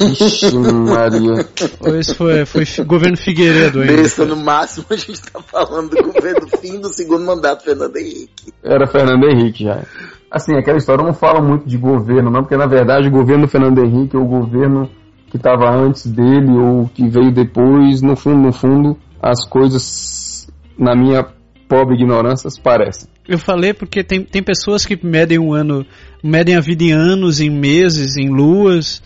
Ixi, 0.00 0.56
Maria. 0.56 1.46
Ou 1.80 1.98
isso 1.98 2.14
foi, 2.14 2.46
foi 2.46 2.64
governo 2.86 3.18
Figueiredo 3.18 3.80
ainda? 3.80 3.96
Besta, 3.96 4.24
no 4.24 4.36
máximo 4.36 4.86
a 4.88 4.96
gente 4.96 5.20
tá 5.20 5.40
falando 5.42 5.90
do 5.90 6.12
governo 6.12 6.48
fim 6.58 6.80
do 6.80 6.88
segundo 6.88 7.24
mandato 7.24 7.64
Fernando 7.64 7.96
Henrique. 7.96 8.52
Era 8.62 8.86
Fernando 8.86 9.24
Henrique 9.24 9.64
já. 9.64 9.82
Assim, 10.30 10.56
aquela 10.56 10.78
história 10.78 11.04
não 11.04 11.12
fala 11.12 11.42
muito 11.42 11.68
de 11.68 11.76
governo, 11.76 12.30
não, 12.30 12.40
porque 12.40 12.56
na 12.56 12.66
verdade 12.66 13.08
o 13.08 13.12
governo 13.12 13.46
Fernando 13.46 13.84
Henrique 13.84 14.16
ou 14.16 14.24
o 14.24 14.28
governo 14.28 14.90
que 15.30 15.36
estava 15.36 15.70
antes 15.70 16.06
dele 16.06 16.50
ou 16.50 16.88
que 16.88 17.08
veio 17.08 17.32
depois, 17.32 18.00
no 18.00 18.16
fundo, 18.16 18.38
no 18.38 18.52
fundo, 18.52 18.96
as 19.22 19.46
coisas, 19.46 20.48
na 20.78 20.94
minha 20.94 21.26
pobre 21.68 21.94
ignorância, 21.94 22.48
parecem. 22.62 23.08
Eu 23.28 23.38
falei 23.38 23.74
porque 23.74 24.02
tem, 24.02 24.22
tem 24.22 24.42
pessoas 24.42 24.84
que 24.84 24.98
medem 25.04 25.38
um 25.38 25.52
ano, 25.52 25.86
medem 26.22 26.56
a 26.56 26.60
vida 26.60 26.84
em 26.84 26.92
anos, 26.92 27.40
em 27.40 27.50
meses, 27.50 28.16
em 28.16 28.28
luas. 28.28 29.02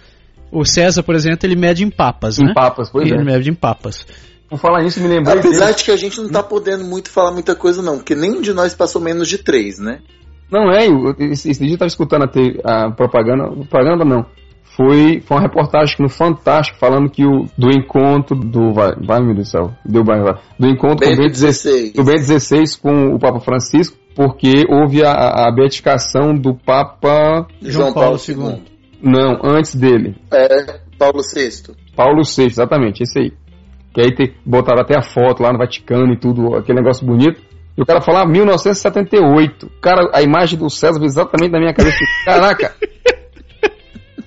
O 0.53 0.65
César, 0.65 1.03
por 1.03 1.15
exemplo, 1.15 1.39
ele 1.45 1.57
mede 1.57 1.85
em 1.85 1.91
papas, 1.91 2.39
em 2.39 2.45
né? 2.45 2.51
Em 2.51 2.55
papas, 2.55 2.91
pois 2.91 3.07
ele 3.07 3.15
é. 3.15 3.19
Ele 3.19 3.25
mede 3.25 3.51
em 3.51 3.55
papas. 3.55 4.07
Por 4.49 4.59
falar 4.59 4.83
nisso, 4.83 5.01
me 5.01 5.09
lembrei. 5.09 5.39
Apesar 5.39 5.67
dele. 5.67 5.77
de 5.77 5.85
que 5.85 5.91
a 5.93 5.97
gente 5.97 6.21
não 6.21 6.29
tá 6.29 6.43
podendo 6.43 6.85
muito 6.85 7.09
falar 7.09 7.31
muita 7.31 7.55
coisa, 7.55 7.81
não, 7.81 7.99
porque 7.99 8.17
nenhum 8.17 8.41
de 8.41 8.53
nós 8.53 8.75
passou 8.75 9.01
menos 9.01 9.29
de 9.29 9.39
três, 9.39 9.79
né? 9.79 10.01
Não 10.51 10.73
é, 10.73 10.89
eu, 10.89 11.15
esse, 11.31 11.51
esse 11.51 11.65
dia 11.65 11.75
eu 11.75 11.79
tava 11.79 11.87
escutando 11.87 12.25
a, 12.65 12.87
a 12.87 12.91
propaganda. 12.91 13.49
Propaganda 13.49 14.05
não. 14.05 14.27
Foi, 14.77 15.21
foi 15.21 15.37
uma 15.37 15.43
reportagem 15.43 15.97
no 15.99 16.09
Fantástico 16.09 16.79
falando 16.79 17.11
que 17.11 17.25
o 17.25 17.47
do 17.59 17.71
encontro 17.71 18.37
do 18.37 18.73
vai, 18.73 18.95
vai 18.97 19.21
meu 19.21 19.35
Deus 19.35 19.49
do 19.49 19.51
céu, 19.51 19.71
deu 19.85 20.05
bem, 20.05 20.23
vai, 20.23 20.35
do 20.59 20.69
encontro 20.69 21.07
Bento 21.07 21.17
com 21.17 21.23
o 21.23 21.31
B16, 21.31 21.95
do 21.95 22.05
B16 22.05 22.81
com 22.81 23.15
o 23.15 23.19
Papa 23.19 23.41
Francisco, 23.41 23.97
porque 24.15 24.65
houve 24.69 25.05
a, 25.05 25.13
a 25.13 25.53
beatificação 25.53 26.35
do 26.35 26.55
Papa 26.55 27.47
João, 27.61 27.91
João 27.91 27.93
Paulo, 27.93 28.19
Paulo 28.19 28.53
II. 28.53 28.63
Não, 29.03 29.41
antes 29.43 29.75
dele. 29.75 30.15
É, 30.33 30.81
Paulo 30.99 31.21
VI. 31.23 31.75
Paulo 31.97 32.23
VI, 32.23 32.47
exatamente, 32.47 33.03
esse 33.03 33.19
aí. 33.19 33.33
Que 33.93 34.03
aí 34.03 34.15
te, 34.15 34.35
botaram 34.45 34.83
até 34.83 34.97
a 34.97 35.03
foto 35.03 35.43
lá 35.43 35.53
no 35.53 35.59
Vaticano 35.59 36.13
e 36.13 36.19
tudo, 36.19 36.55
aquele 36.55 36.79
negócio 36.79 37.05
bonito. 37.05 37.41
E 37.77 37.83
o 37.83 37.87
cara 37.87 38.01
falava 38.01 38.31
1978. 38.31 39.71
Cara, 39.81 40.11
a 40.13 40.23
imagem 40.23 40.59
do 40.59 40.69
César 40.69 41.03
exatamente 41.03 41.51
na 41.51 41.59
minha 41.59 41.75
cabeça. 41.75 41.97
Caraca! 42.25 42.75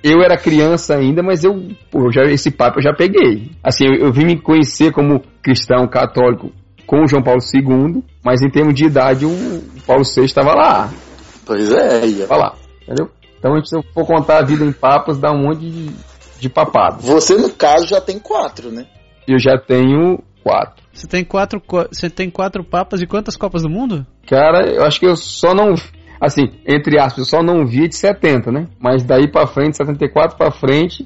Eu 0.04 0.22
era 0.22 0.38
criança 0.38 0.96
ainda, 0.96 1.24
mas 1.24 1.44
eu, 1.44 1.70
pô, 1.90 2.12
já, 2.12 2.24
esse 2.24 2.52
papo 2.52 2.80
eu 2.80 2.84
já 2.84 2.94
peguei. 2.94 3.52
Assim, 3.64 3.86
eu, 3.86 4.08
eu 4.08 4.14
vim 4.14 4.26
me 4.26 4.40
conhecer 4.40 4.92
como 4.92 5.22
cristão 5.42 5.88
católico 5.88 6.52
com 6.86 7.04
o 7.04 7.08
João 7.08 7.24
Paulo 7.24 7.40
II, 7.54 8.04
mas 8.24 8.42
em 8.42 8.50
termos 8.50 8.74
de 8.74 8.86
idade 8.86 9.26
o 9.26 9.64
Paulo 9.88 10.04
VI 10.04 10.26
estava 10.26 10.54
lá. 10.54 10.92
Pois 11.46 11.72
é, 11.72 12.06
ia. 12.06 12.24
Estava 12.24 12.42
lá, 12.42 12.56
entendeu? 12.84 13.10
Então, 13.40 13.66
se 13.66 13.76
eu 13.76 13.84
for 13.94 14.06
contar 14.06 14.40
a 14.40 14.46
vida 14.46 14.64
em 14.64 14.72
papas, 14.72 15.18
dá 15.18 15.32
um 15.32 15.44
monte 15.44 15.70
de, 15.70 15.90
de 16.40 16.50
papado. 16.50 17.02
Você, 17.02 17.36
no 17.36 17.50
caso, 17.50 17.88
já 17.88 18.00
tem 18.00 18.20
quatro, 18.20 18.72
né? 18.72 18.86
Eu 19.28 19.38
já 19.40 19.58
tenho 19.58 20.20
quatro. 20.44 20.84
Você 20.94 21.08
tem 21.08 21.26
quatro, 21.26 21.62
você 21.92 22.10
tem 22.10 22.30
quatro 22.30 22.64
papas 22.64 23.02
e 23.02 23.08
quantas 23.08 23.36
Copas 23.36 23.64
do 23.64 23.70
Mundo? 23.70 24.06
Cara, 24.28 24.70
eu 24.70 24.84
acho 24.84 25.00
que 25.00 25.06
eu 25.06 25.16
só 25.16 25.54
não. 25.54 25.74
Assim, 26.24 26.44
entre 26.66 26.98
aspas, 26.98 27.18
eu 27.18 27.26
só 27.26 27.44
não 27.44 27.66
via 27.66 27.86
de 27.86 27.98
70, 27.98 28.50
né? 28.50 28.68
Mas 28.80 29.04
daí 29.04 29.30
pra 29.30 29.46
frente, 29.46 29.76
74 29.76 30.38
pra 30.38 30.52
frente. 30.52 31.06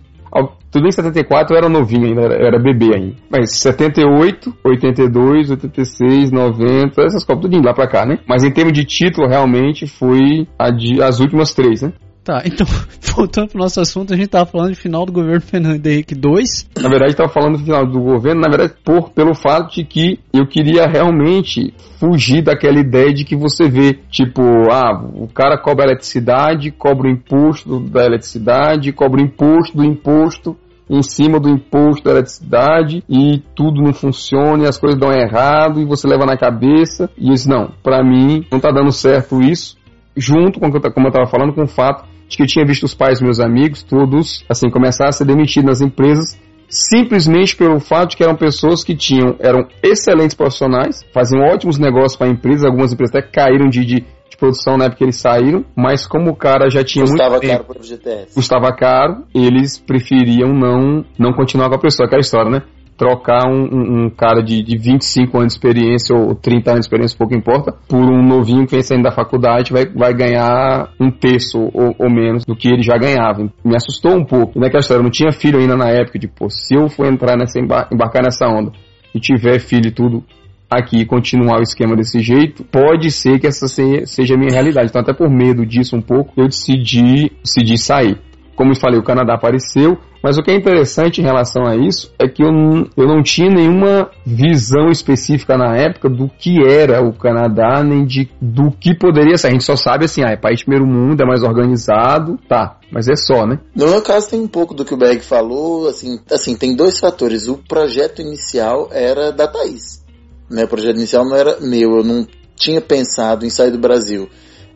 Tudo 0.69 0.87
em 0.87 0.91
74 0.91 1.55
eu 1.55 1.57
era 1.57 1.69
novinho 1.69 2.05
ainda, 2.05 2.21
eu 2.21 2.45
era 2.45 2.59
bebê 2.59 2.93
ainda. 2.93 3.15
Mas 3.31 3.57
78, 3.59 4.53
82, 4.63 5.49
86, 5.49 6.29
90, 6.29 7.01
essas 7.01 7.25
Copas 7.25 7.49
tudo 7.49 7.65
lá 7.65 7.73
pra 7.73 7.87
cá, 7.87 8.05
né? 8.05 8.19
Mas 8.27 8.43
em 8.43 8.51
termos 8.51 8.73
de 8.73 8.85
título, 8.85 9.27
realmente 9.27 9.87
foi 9.87 10.47
de, 10.77 11.01
as 11.01 11.19
últimas 11.19 11.53
três, 11.55 11.81
né? 11.81 11.93
Tá, 12.27 12.41
então, 12.43 12.67
voltando 13.15 13.51
pro 13.51 13.59
nosso 13.59 13.79
assunto, 13.79 14.13
a 14.13 14.17
gente 14.17 14.27
tava 14.27 14.45
falando 14.45 14.71
de 14.71 14.75
final 14.75 15.05
do 15.05 15.13
governo 15.13 15.39
Fernando 15.39 15.87
Henrique 15.87 16.13
II. 16.13 16.43
Na 16.83 16.89
verdade, 16.89 17.11
estava 17.11 17.29
falando 17.29 17.57
do 17.57 17.63
final 17.63 17.89
do 17.89 18.01
governo, 18.01 18.41
na 18.41 18.49
verdade, 18.49 18.73
por, 18.83 19.11
pelo 19.11 19.33
fato 19.33 19.73
de 19.75 19.85
que 19.85 20.19
eu 20.33 20.45
queria 20.45 20.85
realmente 20.87 21.73
fugir 21.97 22.41
daquela 22.41 22.81
ideia 22.81 23.13
de 23.13 23.23
que 23.23 23.33
você 23.33 23.69
vê, 23.69 23.93
tipo, 24.11 24.41
ah, 24.69 25.01
o 25.13 25.29
cara 25.29 25.57
cobra 25.57 25.85
eletricidade, 25.85 26.69
cobra 26.69 27.07
o 27.07 27.09
imposto 27.09 27.79
da 27.79 28.03
eletricidade, 28.05 28.91
cobra 28.91 29.21
o 29.21 29.23
imposto 29.23 29.77
do 29.77 29.85
imposto 29.85 30.57
em 30.89 31.01
cima 31.01 31.39
do 31.39 31.47
imposto 31.47 32.03
da 32.03 32.11
eletricidade 32.11 33.05
e 33.07 33.41
tudo 33.55 33.81
não 33.81 33.93
funciona 33.93 34.65
e 34.65 34.67
as 34.67 34.77
coisas 34.77 34.99
dão 34.99 35.13
errado 35.13 35.79
e 35.79 35.85
você 35.85 36.05
leva 36.05 36.25
na 36.25 36.35
cabeça 36.35 37.09
e 37.17 37.31
isso 37.31 37.47
não, 37.49 37.71
para 37.81 38.03
mim 38.03 38.45
não 38.51 38.59
tá 38.59 38.69
dando 38.69 38.91
certo 38.91 39.41
isso, 39.41 39.77
junto 40.15 40.59
com 40.59 40.69
como 40.71 41.07
eu 41.07 41.11
tava 41.11 41.27
falando 41.27 41.53
com 41.53 41.63
o 41.63 41.67
fato 41.67 42.16
de 42.27 42.37
que 42.37 42.43
eu 42.43 42.47
tinha 42.47 42.65
visto 42.65 42.83
os 42.83 42.93
pais 42.93 43.21
meus 43.21 43.39
amigos, 43.39 43.83
todos, 43.83 44.43
assim, 44.49 44.69
começar 44.69 45.07
a 45.07 45.11
ser 45.11 45.25
demitidos 45.25 45.67
nas 45.69 45.81
empresas, 45.81 46.37
simplesmente 46.69 47.55
pelo 47.55 47.79
fato 47.79 48.11
de 48.11 48.17
que 48.17 48.23
eram 48.23 48.35
pessoas 48.35 48.83
que 48.83 48.95
tinham, 48.95 49.35
eram 49.39 49.67
excelentes 49.81 50.35
profissionais, 50.35 51.03
faziam 51.13 51.41
ótimos 51.43 51.77
negócios 51.77 52.15
para 52.15 52.27
a 52.27 52.29
empresa, 52.29 52.67
algumas 52.67 52.91
empresas 52.91 53.15
até 53.15 53.27
caíram 53.27 53.69
de, 53.69 53.85
de, 53.85 54.01
de, 54.01 54.37
produção 54.37 54.77
na 54.77 54.85
época 54.85 54.99
que 54.99 55.03
eles 55.05 55.15
saíram, 55.15 55.65
mas 55.75 56.05
como 56.05 56.29
o 56.29 56.35
cara 56.35 56.69
já 56.69 56.83
tinha 56.83 57.05
custava 57.05 57.31
muito 57.31 57.47
tempo, 57.47 57.65
caro 57.65 57.83
FGTS. 57.83 58.35
custava 58.35 58.75
caro, 58.75 59.23
eles 59.33 59.79
preferiam 59.79 60.53
não, 60.53 61.05
não 61.17 61.33
continuar 61.33 61.69
com 61.69 61.75
a 61.75 61.79
pessoa, 61.79 62.05
aquela 62.05 62.21
história, 62.21 62.51
né? 62.51 62.61
Trocar 62.97 63.47
um, 63.47 64.05
um, 64.05 64.09
cara 64.09 64.41
de, 64.41 64.63
de 64.63 64.77
25 64.77 65.37
anos 65.37 65.53
de 65.53 65.59
experiência 65.59 66.15
ou 66.15 66.33
30 66.33 66.71
anos 66.71 66.79
de 66.81 66.85
experiência, 66.87 67.17
pouco 67.17 67.35
importa, 67.35 67.71
por 67.87 67.99
um 67.99 68.25
novinho 68.25 68.65
que 68.65 68.71
vem 68.71 68.81
saindo 68.81 69.03
da 69.03 69.11
faculdade, 69.11 69.71
vai, 69.71 69.85
vai 69.85 70.13
ganhar 70.13 70.91
um 70.99 71.11
terço 71.11 71.59
ou, 71.73 71.95
ou, 71.97 72.09
menos 72.09 72.43
do 72.43 72.55
que 72.55 72.67
ele 72.67 72.81
já 72.81 72.97
ganhava. 72.97 73.49
Me 73.63 73.75
assustou 73.75 74.17
um 74.17 74.25
pouco. 74.25 74.59
Naquela 74.59 74.79
história, 74.79 74.99
eu 74.99 75.03
não 75.03 75.11
tinha 75.11 75.31
filho 75.31 75.59
ainda 75.59 75.77
na 75.77 75.89
época, 75.89 76.17
de, 76.17 76.27
pô, 76.27 76.49
se 76.49 76.75
eu 76.75 76.89
for 76.89 77.05
entrar 77.05 77.37
nessa, 77.37 77.59
embarcar 77.59 78.23
nessa 78.23 78.47
onda 78.47 78.71
e 79.13 79.19
tiver 79.19 79.59
filho 79.59 79.87
e 79.87 79.91
tudo 79.91 80.23
aqui 80.69 81.05
continuar 81.05 81.59
o 81.59 81.63
esquema 81.63 81.95
desse 81.95 82.19
jeito, 82.19 82.63
pode 82.63 83.09
ser 83.11 83.39
que 83.39 83.47
essa 83.47 83.67
seja 83.67 84.33
a 84.33 84.37
minha 84.37 84.51
realidade. 84.51 84.89
Então, 84.89 85.01
até 85.01 85.13
por 85.13 85.29
medo 85.29 85.65
disso 85.65 85.95
um 85.95 86.01
pouco, 86.01 86.33
eu 86.35 86.47
decidi, 86.47 87.31
decidi 87.43 87.77
sair. 87.77 88.17
Como 88.57 88.71
eu 88.71 88.75
falei, 88.75 88.99
o 88.99 89.03
Canadá 89.03 89.35
apareceu, 89.35 89.99
mas 90.21 90.35
o 90.35 90.41
que 90.41 90.49
é 90.49 90.55
interessante 90.55 91.21
em 91.21 91.23
relação 91.23 91.65
a 91.67 91.75
isso 91.75 92.11
é 92.17 92.27
que 92.27 92.43
eu, 92.43 92.49
eu 92.97 93.07
não 93.07 93.21
tinha 93.21 93.49
nenhuma 93.49 94.09
visão 94.25 94.89
específica 94.89 95.55
na 95.55 95.77
época 95.77 96.09
do 96.09 96.27
que 96.27 96.57
era 96.67 96.99
o 97.01 97.13
Canadá, 97.13 97.83
nem 97.83 98.03
de 98.03 98.27
do 98.41 98.71
que 98.71 98.97
poderia 98.97 99.37
ser. 99.37 99.47
A 99.47 99.51
gente 99.51 99.63
só 99.63 99.75
sabe 99.75 100.05
assim, 100.05 100.23
ah, 100.23 100.31
é 100.31 100.35
país 100.35 100.63
primeiro 100.63 100.87
mundo, 100.87 101.21
é 101.21 101.25
mais 101.25 101.43
organizado, 101.43 102.39
tá. 102.49 102.79
Mas 102.91 103.07
é 103.07 103.15
só, 103.15 103.45
né? 103.45 103.59
No 103.75 103.87
meu 103.87 104.01
caso 104.01 104.31
tem 104.31 104.41
um 104.41 104.47
pouco 104.47 104.73
do 104.73 104.83
que 104.83 104.93
o 104.93 104.97
Berg 104.97 105.21
falou, 105.21 105.87
assim, 105.87 106.19
assim, 106.31 106.55
tem 106.55 106.75
dois 106.75 106.99
fatores. 106.99 107.47
O 107.47 107.57
projeto 107.57 108.21
inicial 108.21 108.89
era 108.91 109.31
da 109.31 109.47
Thaís. 109.47 110.03
Né? 110.49 110.63
O 110.63 110.67
projeto 110.67 110.95
inicial 110.95 111.23
não 111.25 111.35
era 111.35 111.59
meu, 111.59 111.97
eu 111.97 112.03
não 112.03 112.25
tinha 112.55 112.81
pensado 112.81 113.45
em 113.45 113.51
sair 113.51 113.71
do 113.71 113.77
Brasil. 113.77 114.27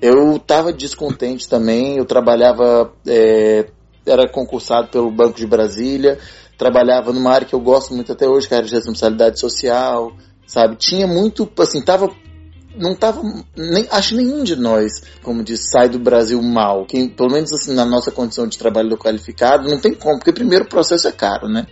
Eu 0.02 0.38
estava 0.38 0.74
descontente 0.74 1.48
também, 1.48 1.98
eu 1.98 2.06
trabalhava, 2.06 2.92
é, 3.08 3.68
era 4.06 4.28
concursado 4.28 4.88
pelo 4.88 5.12
Banco 5.12 5.38
de 5.38 5.46
Brasília, 5.46 6.18
trabalhava 6.58 7.14
numa 7.14 7.32
área 7.32 7.48
que 7.48 7.54
eu 7.54 7.60
gosto 7.60 7.94
muito 7.94 8.12
até 8.12 8.28
hoje, 8.28 8.48
que 8.48 8.54
era 8.54 8.66
de 8.66 8.74
responsabilidade 8.74 9.40
social, 9.40 10.12
sabe? 10.48 10.76
Tinha 10.76 11.06
muito, 11.06 11.50
assim, 11.60 11.82
tava 11.82 12.10
não 12.74 12.96
tava 12.96 13.22
nem 13.56 13.86
acho 13.92 14.16
nenhum 14.16 14.46
de 14.46 14.56
nós, 14.56 15.04
como 15.22 15.44
diz, 15.44 15.70
sai 15.70 15.90
do 15.90 16.00
Brasil 16.00 16.42
mal. 16.42 16.86
Que, 16.86 17.10
pelo 17.10 17.30
menos 17.30 17.52
assim 17.52 17.74
na 17.74 17.86
nossa 17.86 18.12
condição 18.12 18.48
de 18.48 18.58
trabalho 18.58 18.98
qualificado, 18.98 19.70
não 19.70 19.78
tem 19.78 19.94
como, 19.94 20.18
porque 20.18 20.32
primeiro 20.32 20.64
o 20.64 20.70
processo 20.70 21.06
é 21.08 21.12
caro, 21.12 21.50
né? 21.50 21.68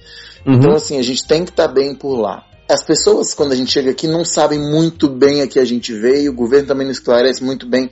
Uhum. 0.46 0.56
Então 0.56 0.74
assim, 0.74 1.00
a 1.00 1.02
gente 1.02 1.26
tem 1.26 1.46
que 1.46 1.52
estar 1.52 1.70
tá 1.70 1.74
bem 1.74 1.96
por 1.96 2.18
lá 2.18 2.50
as 2.70 2.84
pessoas, 2.84 3.34
quando 3.34 3.52
a 3.52 3.56
gente 3.56 3.72
chega 3.72 3.90
aqui, 3.90 4.08
não 4.08 4.24
sabem 4.24 4.60
muito 4.60 5.10
bem 5.10 5.42
a 5.42 5.48
que 5.48 5.58
a 5.58 5.66
gente 5.66 5.92
veio, 5.92 6.32
o 6.32 6.36
governo 6.36 6.68
também 6.68 6.86
não 6.86 6.92
esclarece 6.92 7.44
muito 7.44 7.68
bem 7.68 7.90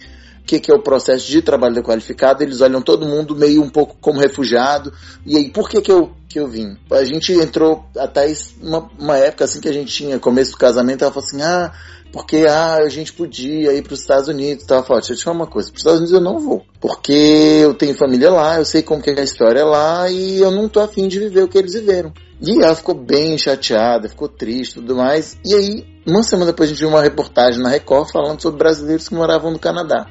que, 0.48 0.62
que 0.62 0.72
é 0.72 0.75
o 0.75 0.82
processo 0.82 1.27
de 1.27 1.42
trabalho 1.42 1.84
qualificado, 1.84 2.42
eles 2.42 2.62
olham 2.62 2.82
todo 2.82 3.06
mundo 3.06 3.36
meio 3.36 3.62
um 3.62 3.70
pouco 3.70 3.98
como 4.00 4.20
refugiado, 4.20 4.94
e 5.25 5.36
aí, 5.36 5.50
por 5.50 5.70
que 5.70 5.82
que 5.82 5.92
eu, 5.92 6.12
que 6.30 6.39
eu 6.39 6.48
vim? 6.48 6.77
A 6.89 7.04
gente 7.04 7.34
entrou 7.34 7.84
até 7.98 8.34
uma, 8.62 8.89
uma 8.98 9.18
época 9.18 9.44
assim 9.44 9.60
que 9.60 9.68
a 9.68 9.74
gente 9.74 9.94
tinha, 9.94 10.18
começo 10.18 10.51
do 10.51 10.58
casamento, 10.58 11.04
ela 11.04 11.12
falou 11.12 11.27
assim, 11.27 11.42
ah, 11.42 11.74
porque 12.13 12.46
ah, 12.50 12.75
a 12.77 12.88
gente 12.88 13.12
podia 13.12 13.74
ir 13.74 13.84
para 13.84 13.94
os 13.94 14.00
Estados 14.00 14.30
Unidos. 14.30 14.66
Tava 14.66 14.82
falando, 14.84 15.01
deixa 15.01 15.13
eu 15.13 15.18
te 15.18 15.24
falar 15.25 15.36
uma 15.36 15.48
coisa, 15.48 15.70
para 15.70 15.75
os 15.75 15.82
Estados 15.82 16.00
Unidos 16.00 16.13
eu 16.13 16.22
não 16.22 16.39
vou, 16.39 16.66
porque 16.80 17.60
eu 17.62 17.74
tenho 17.74 17.94
família 17.94 18.32
lá, 18.32 18.58
eu 18.58 18.66
sei 18.66 18.82
como 18.82 19.01
que 19.01 19.10
é 19.10 19.20
a 19.20 19.24
história 19.24 19.66
lá 19.66 20.10
e 20.10 20.39
eu 20.39 20.50
não 20.50 20.70
tô 20.70 20.80
afim 20.80 21.10
de 21.10 21.20
viver 21.20 21.44
o 21.44 21.50
que 21.50 21.58
eles 21.58 21.74
viveram. 21.74 22.13
E 22.39 22.63
ela 22.63 22.75
ficou 22.75 22.96
bem 22.96 23.38
chateada, 23.38 24.08
ficou 24.08 24.30
triste 24.30 24.75
tudo 24.75 24.96
mais. 24.96 25.38
E 25.44 25.56
aí, 25.56 25.86
uma 26.06 26.22
semana 26.22 26.51
depois, 26.51 26.70
a 26.70 26.72
gente 26.72 26.80
viu 26.80 26.89
uma 26.89 27.01
reportagem 27.01 27.62
na 27.62 27.70
Record 27.70 28.12
falando 28.12 28.42
sobre 28.42 28.60
brasileiros 28.60 29.10
que 29.10 29.16
moravam 29.16 29.51
no 29.51 29.60
Canadá. 29.60 30.08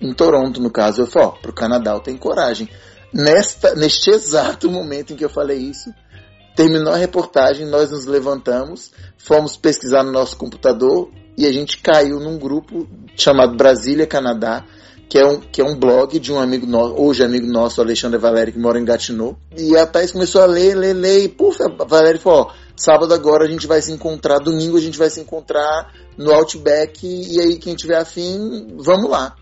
Em 0.00 0.12
Toronto, 0.12 0.60
no 0.60 0.70
caso. 0.70 1.02
Eu 1.02 1.06
falei, 1.06 1.28
ó, 1.28 1.30
pro 1.32 1.52
Canadá 1.52 1.92
eu 1.92 2.00
tenho 2.00 2.18
coragem. 2.18 2.68
Nesta, 3.12 3.74
neste 3.74 4.10
exato 4.10 4.70
momento 4.70 5.12
em 5.12 5.16
que 5.16 5.24
eu 5.24 5.28
falei 5.28 5.58
isso, 5.58 5.92
terminou 6.54 6.92
a 6.92 6.96
reportagem, 6.96 7.66
nós 7.66 7.90
nos 7.90 8.06
levantamos, 8.06 8.90
fomos 9.18 9.56
pesquisar 9.56 10.02
no 10.02 10.12
nosso 10.12 10.36
computador 10.36 11.10
e 11.36 11.46
a 11.46 11.52
gente 11.52 11.78
caiu 11.78 12.20
num 12.20 12.38
grupo 12.38 12.88
chamado 13.16 13.56
Brasília 13.56 14.06
Canadá, 14.06 14.64
que 15.08 15.18
é 15.18 15.26
um, 15.26 15.40
que 15.40 15.60
é 15.60 15.64
um 15.64 15.76
blog 15.76 16.18
de 16.20 16.32
um 16.32 16.38
amigo 16.38 16.66
nosso, 16.66 16.94
hoje 17.00 17.24
amigo 17.24 17.46
nosso, 17.46 17.80
Alexandre 17.80 18.18
Valério, 18.18 18.52
que 18.52 18.58
mora 18.58 18.78
em 18.78 18.84
Gatineau. 18.84 19.36
E 19.56 19.76
a 19.76 19.86
Thais 19.86 20.12
começou 20.12 20.40
a 20.40 20.46
ler, 20.46 20.76
ler, 20.76 20.94
ler, 20.94 21.24
e 21.24 21.28
puf, 21.28 21.60
a 21.62 21.84
Valério 21.84 22.20
falou, 22.20 22.42
ó, 22.42 22.52
sábado 22.76 23.12
agora 23.12 23.44
a 23.44 23.48
gente 23.48 23.66
vai 23.66 23.82
se 23.82 23.90
encontrar, 23.90 24.38
domingo 24.38 24.76
a 24.76 24.80
gente 24.80 24.98
vai 24.98 25.10
se 25.10 25.18
encontrar 25.18 25.92
no 26.16 26.32
Outback, 26.32 27.04
e 27.04 27.40
aí 27.40 27.58
quem 27.58 27.74
tiver 27.74 27.96
afim, 27.96 28.76
vamos 28.78 29.10
lá. 29.10 29.34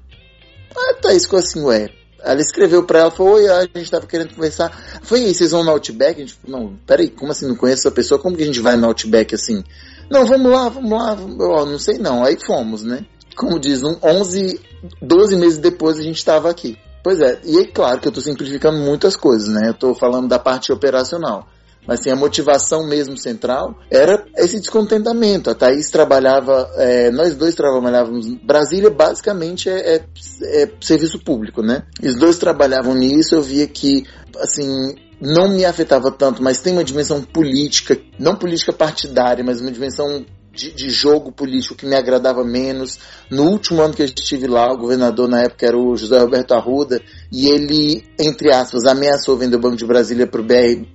A 0.77 0.95
Thaís 0.95 1.25
ficou 1.25 1.39
assim, 1.39 1.63
ué, 1.63 1.91
ela 2.23 2.41
escreveu 2.41 2.85
pra 2.85 3.01
ela, 3.01 3.11
falou, 3.11 3.35
oi, 3.35 3.49
a 3.49 3.63
gente 3.63 3.91
tava 3.91 4.07
querendo 4.07 4.35
conversar. 4.35 4.71
Foi 5.03 5.21
aí, 5.21 5.35
vocês 5.35 5.51
vão 5.51 5.65
no 5.65 5.71
Outback? 5.71 6.17
A 6.17 6.27
gente 6.27 6.35
falou, 6.35 6.61
não, 6.61 6.77
peraí, 6.87 7.09
como 7.09 7.33
assim, 7.33 7.47
não 7.47 7.57
conheço 7.57 7.87
essa 7.87 7.95
pessoa? 7.95 8.21
Como 8.21 8.37
que 8.37 8.43
a 8.43 8.47
gente 8.47 8.61
vai 8.61 8.77
no 8.77 8.87
Outback 8.87 9.35
assim? 9.35 9.63
Não, 10.11 10.27
vamos 10.27 10.51
lá, 10.51 10.69
vamos 10.69 10.91
lá. 10.91 11.17
Eu, 11.17 11.67
não 11.67 11.79
sei 11.79 11.99
não. 11.99 12.25
Aí 12.25 12.37
fomos, 12.45 12.83
né? 12.83 13.05
Como 13.37 13.59
diz, 13.61 13.83
um 13.83 13.97
11, 14.03 14.61
12 15.01 15.37
meses 15.37 15.59
depois 15.59 15.99
a 15.99 16.03
gente 16.03 16.17
estava 16.17 16.51
aqui. 16.51 16.77
Pois 17.05 17.21
é, 17.21 17.41
e 17.45 17.59
é 17.59 17.67
claro 17.67 18.01
que 18.01 18.09
eu 18.09 18.11
estou 18.11 18.23
simplificando 18.23 18.79
muitas 18.79 19.17
coisas, 19.17 19.49
né? 19.49 19.69
Eu 19.69 19.73
estou 19.73 19.95
falando 19.95 20.29
da 20.29 20.39
parte 20.39 20.73
operacional. 20.73 21.47
Mas 21.89 22.01
assim, 22.01 22.11
a 22.11 22.17
motivação 22.17 22.87
mesmo 22.87 23.17
central 23.17 23.75
era 23.91 24.23
esse 24.37 24.61
descontentamento. 24.61 25.49
A 25.49 25.55
Thaís 25.55 25.89
trabalhava, 25.89 26.71
é, 26.77 27.11
nós 27.11 27.35
dois 27.35 27.55
trabalhávamos. 27.55 28.27
Brasília 28.45 28.91
basicamente 28.91 29.71
é, 29.71 29.97
é, 29.97 30.05
é 30.43 30.71
serviço 30.83 31.19
público, 31.19 31.63
né? 31.63 31.85
Os 32.05 32.15
dois 32.15 32.37
trabalhavam 32.37 32.95
nisso, 32.95 33.35
eu 33.35 33.41
via 33.41 33.67
que, 33.67 34.05
assim, 34.39 34.95
não 35.19 35.49
me 35.49 35.65
afetava 35.65 36.11
tanto, 36.11 36.43
mas 36.43 36.59
tem 36.59 36.75
uma 36.75 36.85
dimensão 36.85 37.23
política, 37.23 37.99
não 38.19 38.37
política 38.37 38.73
partidária, 38.73 39.43
mas 39.43 39.63
uma 39.63 39.73
dimensão 39.73 40.27
de, 40.53 40.73
de, 40.73 40.91
jogo 40.91 41.31
político 41.31 41.75
que 41.75 41.87
me 41.87 41.95
agradava 41.95 42.45
menos. 42.45 42.99
No 43.31 43.45
último 43.45 43.83
ano 43.83 43.95
que 43.95 44.03
eu 44.03 44.07
estive 44.07 44.47
lá, 44.47 44.73
o 44.73 44.79
governador 44.79 45.29
na 45.29 45.43
época 45.43 45.67
era 45.67 45.79
o 45.79 45.97
José 45.97 46.19
Roberto 46.19 46.53
Arruda, 46.53 47.01
e 47.31 47.49
ele, 47.49 48.05
entre 48.19 48.53
aspas, 48.53 48.85
ameaçou 48.85 49.37
vender 49.37 49.57
o 49.57 49.61
Banco 49.61 49.77
de 49.77 49.87
Brasília 49.87 50.27
para 50.27 50.41
o 50.41 50.47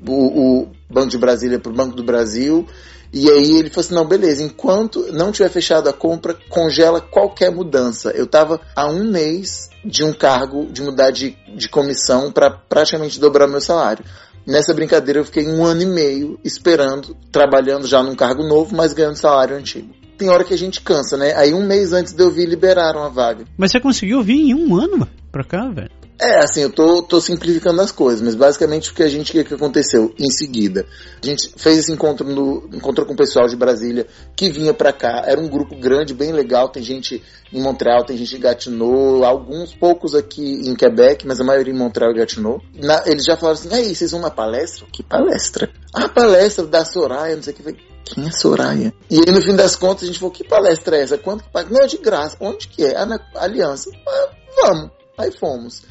o 0.08 0.68
Banco 0.90 1.10
de 1.10 1.18
Brasília 1.18 1.60
para 1.60 1.72
o 1.72 1.76
Banco 1.76 1.96
do 1.96 2.04
Brasil. 2.04 2.68
E 3.14 3.30
aí 3.30 3.58
ele 3.58 3.70
falou 3.70 3.86
assim: 3.86 3.94
não, 3.94 4.08
beleza, 4.08 4.42
enquanto 4.42 5.12
não 5.12 5.32
tiver 5.32 5.50
fechado 5.50 5.88
a 5.88 5.94
compra, 5.94 6.36
congela 6.50 7.00
qualquer 7.00 7.52
mudança. 7.52 8.10
Eu 8.10 8.26
estava 8.26 8.60
há 8.76 8.88
um 8.88 9.04
mês 9.04 9.70
de 9.86 10.04
um 10.04 10.12
cargo, 10.12 10.66
de 10.72 10.82
mudar 10.82 11.12
de, 11.12 11.38
de 11.56 11.70
comissão 11.70 12.32
para 12.32 12.50
praticamente 12.50 13.20
dobrar 13.20 13.48
meu 13.48 13.62
salário. 13.62 14.04
Nessa 14.46 14.74
brincadeira 14.74 15.20
eu 15.20 15.26
fiquei 15.26 15.48
um 15.48 15.64
ano 15.64 15.82
e 15.82 15.86
meio 15.86 16.40
esperando, 16.44 17.16
trabalhando 17.32 17.88
já 17.88 18.04
num 18.04 18.16
cargo 18.16 18.44
novo, 18.44 18.76
mas 18.76 18.94
ganhando 18.94 19.16
salário 19.16 19.56
antigo. 19.56 19.94
Tem 20.18 20.30
hora 20.30 20.44
que 20.44 20.54
a 20.54 20.58
gente 20.58 20.82
cansa, 20.82 21.18
né? 21.18 21.34
Aí 21.36 21.54
um 21.54 21.66
mês 21.66 21.94
antes 21.94 22.14
de 22.14 22.22
eu 22.22 22.30
vir 22.30 22.48
liberaram 22.48 23.04
a 23.04 23.10
vaga. 23.10 23.46
Mas 23.58 23.72
você 23.72 23.80
conseguiu 23.80 24.22
vir 24.22 24.50
em 24.50 24.54
um 24.54 24.76
ano 24.76 25.08
pra 25.32 25.44
cá, 25.44 25.70
velho? 25.70 26.03
É, 26.24 26.40
assim, 26.40 26.62
eu 26.62 26.70
tô, 26.70 27.04
tô 27.04 27.20
simplificando 27.20 27.82
as 27.82 27.92
coisas, 27.92 28.22
mas 28.22 28.34
basicamente 28.34 28.90
o 28.90 28.94
que 28.94 29.04
a 29.04 29.10
gente 29.10 29.38
o 29.38 29.44
que, 29.44 29.54
aconteceu 29.54 30.16
em 30.18 30.30
seguida. 30.30 30.86
A 31.22 31.26
gente 31.26 31.52
fez 31.58 31.80
esse 31.80 31.92
encontro 31.92 32.26
no 32.26 32.70
encontrou 32.74 33.06
com 33.06 33.14
o 33.14 33.18
pessoal 33.18 33.46
de 33.46 33.58
Brasília 33.58 34.08
que 34.34 34.50
vinha 34.50 34.74
para 34.74 34.94
cá. 34.94 35.24
Era 35.26 35.42
um 35.42 35.50
grupo 35.50 35.76
grande, 35.76 36.14
bem 36.14 36.32
legal. 36.32 36.70
Tem 36.70 36.82
gente 36.82 37.22
em 37.52 37.62
Montreal, 37.62 38.06
tem 38.06 38.16
gente 38.16 38.38
em 38.38 38.40
Gatineau, 38.40 39.26
alguns 39.26 39.76
poucos 39.76 40.16
aqui 40.16 40.62
em 40.66 40.74
Quebec, 40.76 41.28
mas 41.28 41.42
a 41.42 41.44
maioria 41.44 41.74
em 41.74 41.78
Montreal 41.78 42.12
e 42.12 42.16
Gatineau. 42.16 42.62
Na, 42.74 43.04
eles 43.06 43.26
já 43.26 43.36
falaram 43.36 43.60
assim: 43.60 43.74
aí, 43.74 43.94
vocês 43.94 44.12
vão 44.12 44.22
na 44.22 44.32
palestra? 44.32 44.88
Que 44.94 45.04
palestra? 45.04 45.70
A 45.94 46.08
palestra 46.08 46.66
da 46.66 46.86
Soraya, 46.86 47.36
não 47.36 47.44
sei 47.44 47.52
o 47.52 47.56
que. 47.58 47.94
Quem 48.06 48.28
é 48.28 48.32
Soraya? 48.32 48.94
E 49.10 49.20
aí, 49.20 49.34
no 49.34 49.42
fim 49.42 49.58
das 49.58 49.76
contas, 49.76 50.04
a 50.04 50.06
gente 50.06 50.20
falou: 50.20 50.34
que 50.34 50.46
palestra 50.46 50.96
é 50.96 51.02
essa? 51.02 51.18
Quanto 51.18 51.44
que 51.44 51.50
paga? 51.50 51.70
Não, 51.70 51.82
é 51.82 51.88
de 51.88 51.98
graça. 51.98 52.38
Onde 52.40 52.70
que 52.70 52.86
é? 52.86 52.96
Ah, 52.96 53.06
na 53.06 53.20
Aliança. 53.36 53.90
Ah, 54.08 54.30
vamos. 54.62 54.92
Aí 55.18 55.30
fomos. 55.38 55.84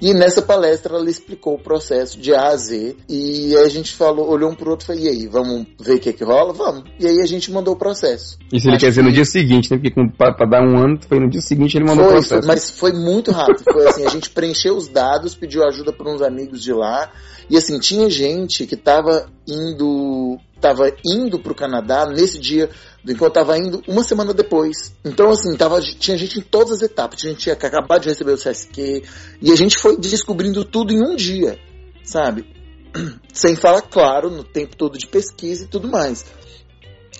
E 0.00 0.14
nessa 0.14 0.40
palestra 0.40 0.96
ela 0.96 1.10
explicou 1.10 1.54
o 1.54 1.58
processo 1.58 2.18
de 2.18 2.34
A 2.34 2.48
a 2.48 2.56
Z. 2.56 2.96
E 3.08 3.54
aí 3.56 3.64
a 3.64 3.68
gente 3.68 3.92
falou, 3.92 4.28
olhou 4.28 4.50
um 4.50 4.54
pro 4.54 4.70
outro 4.70 4.84
e 4.84 4.86
falou: 4.86 5.02
e 5.02 5.08
aí, 5.08 5.26
vamos 5.26 5.66
ver 5.78 5.96
o 5.96 6.00
que 6.00 6.08
é 6.08 6.12
que 6.12 6.24
rola? 6.24 6.52
Vamos. 6.52 6.84
E 6.98 7.06
aí 7.06 7.20
a 7.20 7.26
gente 7.26 7.52
mandou 7.52 7.74
o 7.74 7.76
processo. 7.76 8.38
Isso 8.52 8.66
ele 8.66 8.76
Acho 8.76 8.84
quer 8.84 8.88
dizer 8.90 9.02
que... 9.02 9.06
no 9.08 9.12
dia 9.12 9.24
seguinte, 9.24 9.70
né? 9.70 9.78
Porque 9.78 9.90
pra, 10.16 10.32
pra, 10.32 10.46
dar 10.46 10.62
um 10.62 10.78
ano, 10.78 10.98
foi 11.06 11.20
no 11.20 11.28
dia 11.28 11.42
seguinte 11.42 11.76
ele 11.76 11.84
mandou 11.84 12.04
foi, 12.04 12.14
o 12.14 12.16
processo. 12.16 12.42
Foi, 12.42 12.54
mas 12.54 12.70
foi 12.70 12.92
muito 12.92 13.30
rápido. 13.30 13.62
Foi 13.70 13.86
assim: 13.86 14.06
a 14.06 14.10
gente 14.10 14.30
preencheu 14.30 14.76
os 14.76 14.88
dados, 14.88 15.34
pediu 15.34 15.62
ajuda 15.64 15.92
para 15.92 16.10
uns 16.10 16.22
amigos 16.22 16.62
de 16.62 16.72
lá. 16.72 17.10
E 17.48 17.56
assim, 17.56 17.78
tinha 17.78 18.08
gente 18.08 18.66
que 18.66 18.76
tava 18.76 19.26
indo 19.46 20.38
estava 20.60 20.92
indo 21.04 21.38
para 21.38 21.52
o 21.52 21.54
Canadá 21.54 22.06
nesse 22.06 22.38
dia 22.38 22.68
do 23.02 23.12
encontro, 23.12 23.40
estava 23.40 23.58
indo 23.58 23.82
uma 23.88 24.02
semana 24.02 24.34
depois. 24.34 24.94
Então, 25.04 25.30
assim, 25.30 25.56
tava, 25.56 25.80
tinha 25.80 26.16
gente 26.18 26.38
em 26.38 26.42
todas 26.42 26.72
as 26.72 26.82
etapas. 26.82 27.20
Tinha 27.20 27.32
gente 27.32 27.44
que 27.44 27.50
acabado 27.50 28.02
de 28.02 28.08
receber 28.10 28.32
o 28.32 28.36
CSQ. 28.36 29.02
E 29.40 29.50
a 29.50 29.56
gente 29.56 29.78
foi 29.78 29.96
descobrindo 29.96 30.64
tudo 30.64 30.92
em 30.92 31.02
um 31.02 31.16
dia, 31.16 31.58
sabe? 32.04 32.44
Sem 33.32 33.56
falar, 33.56 33.82
claro, 33.82 34.30
no 34.30 34.44
tempo 34.44 34.76
todo 34.76 34.98
de 34.98 35.06
pesquisa 35.06 35.64
e 35.64 35.68
tudo 35.68 35.88
mais. 35.88 36.26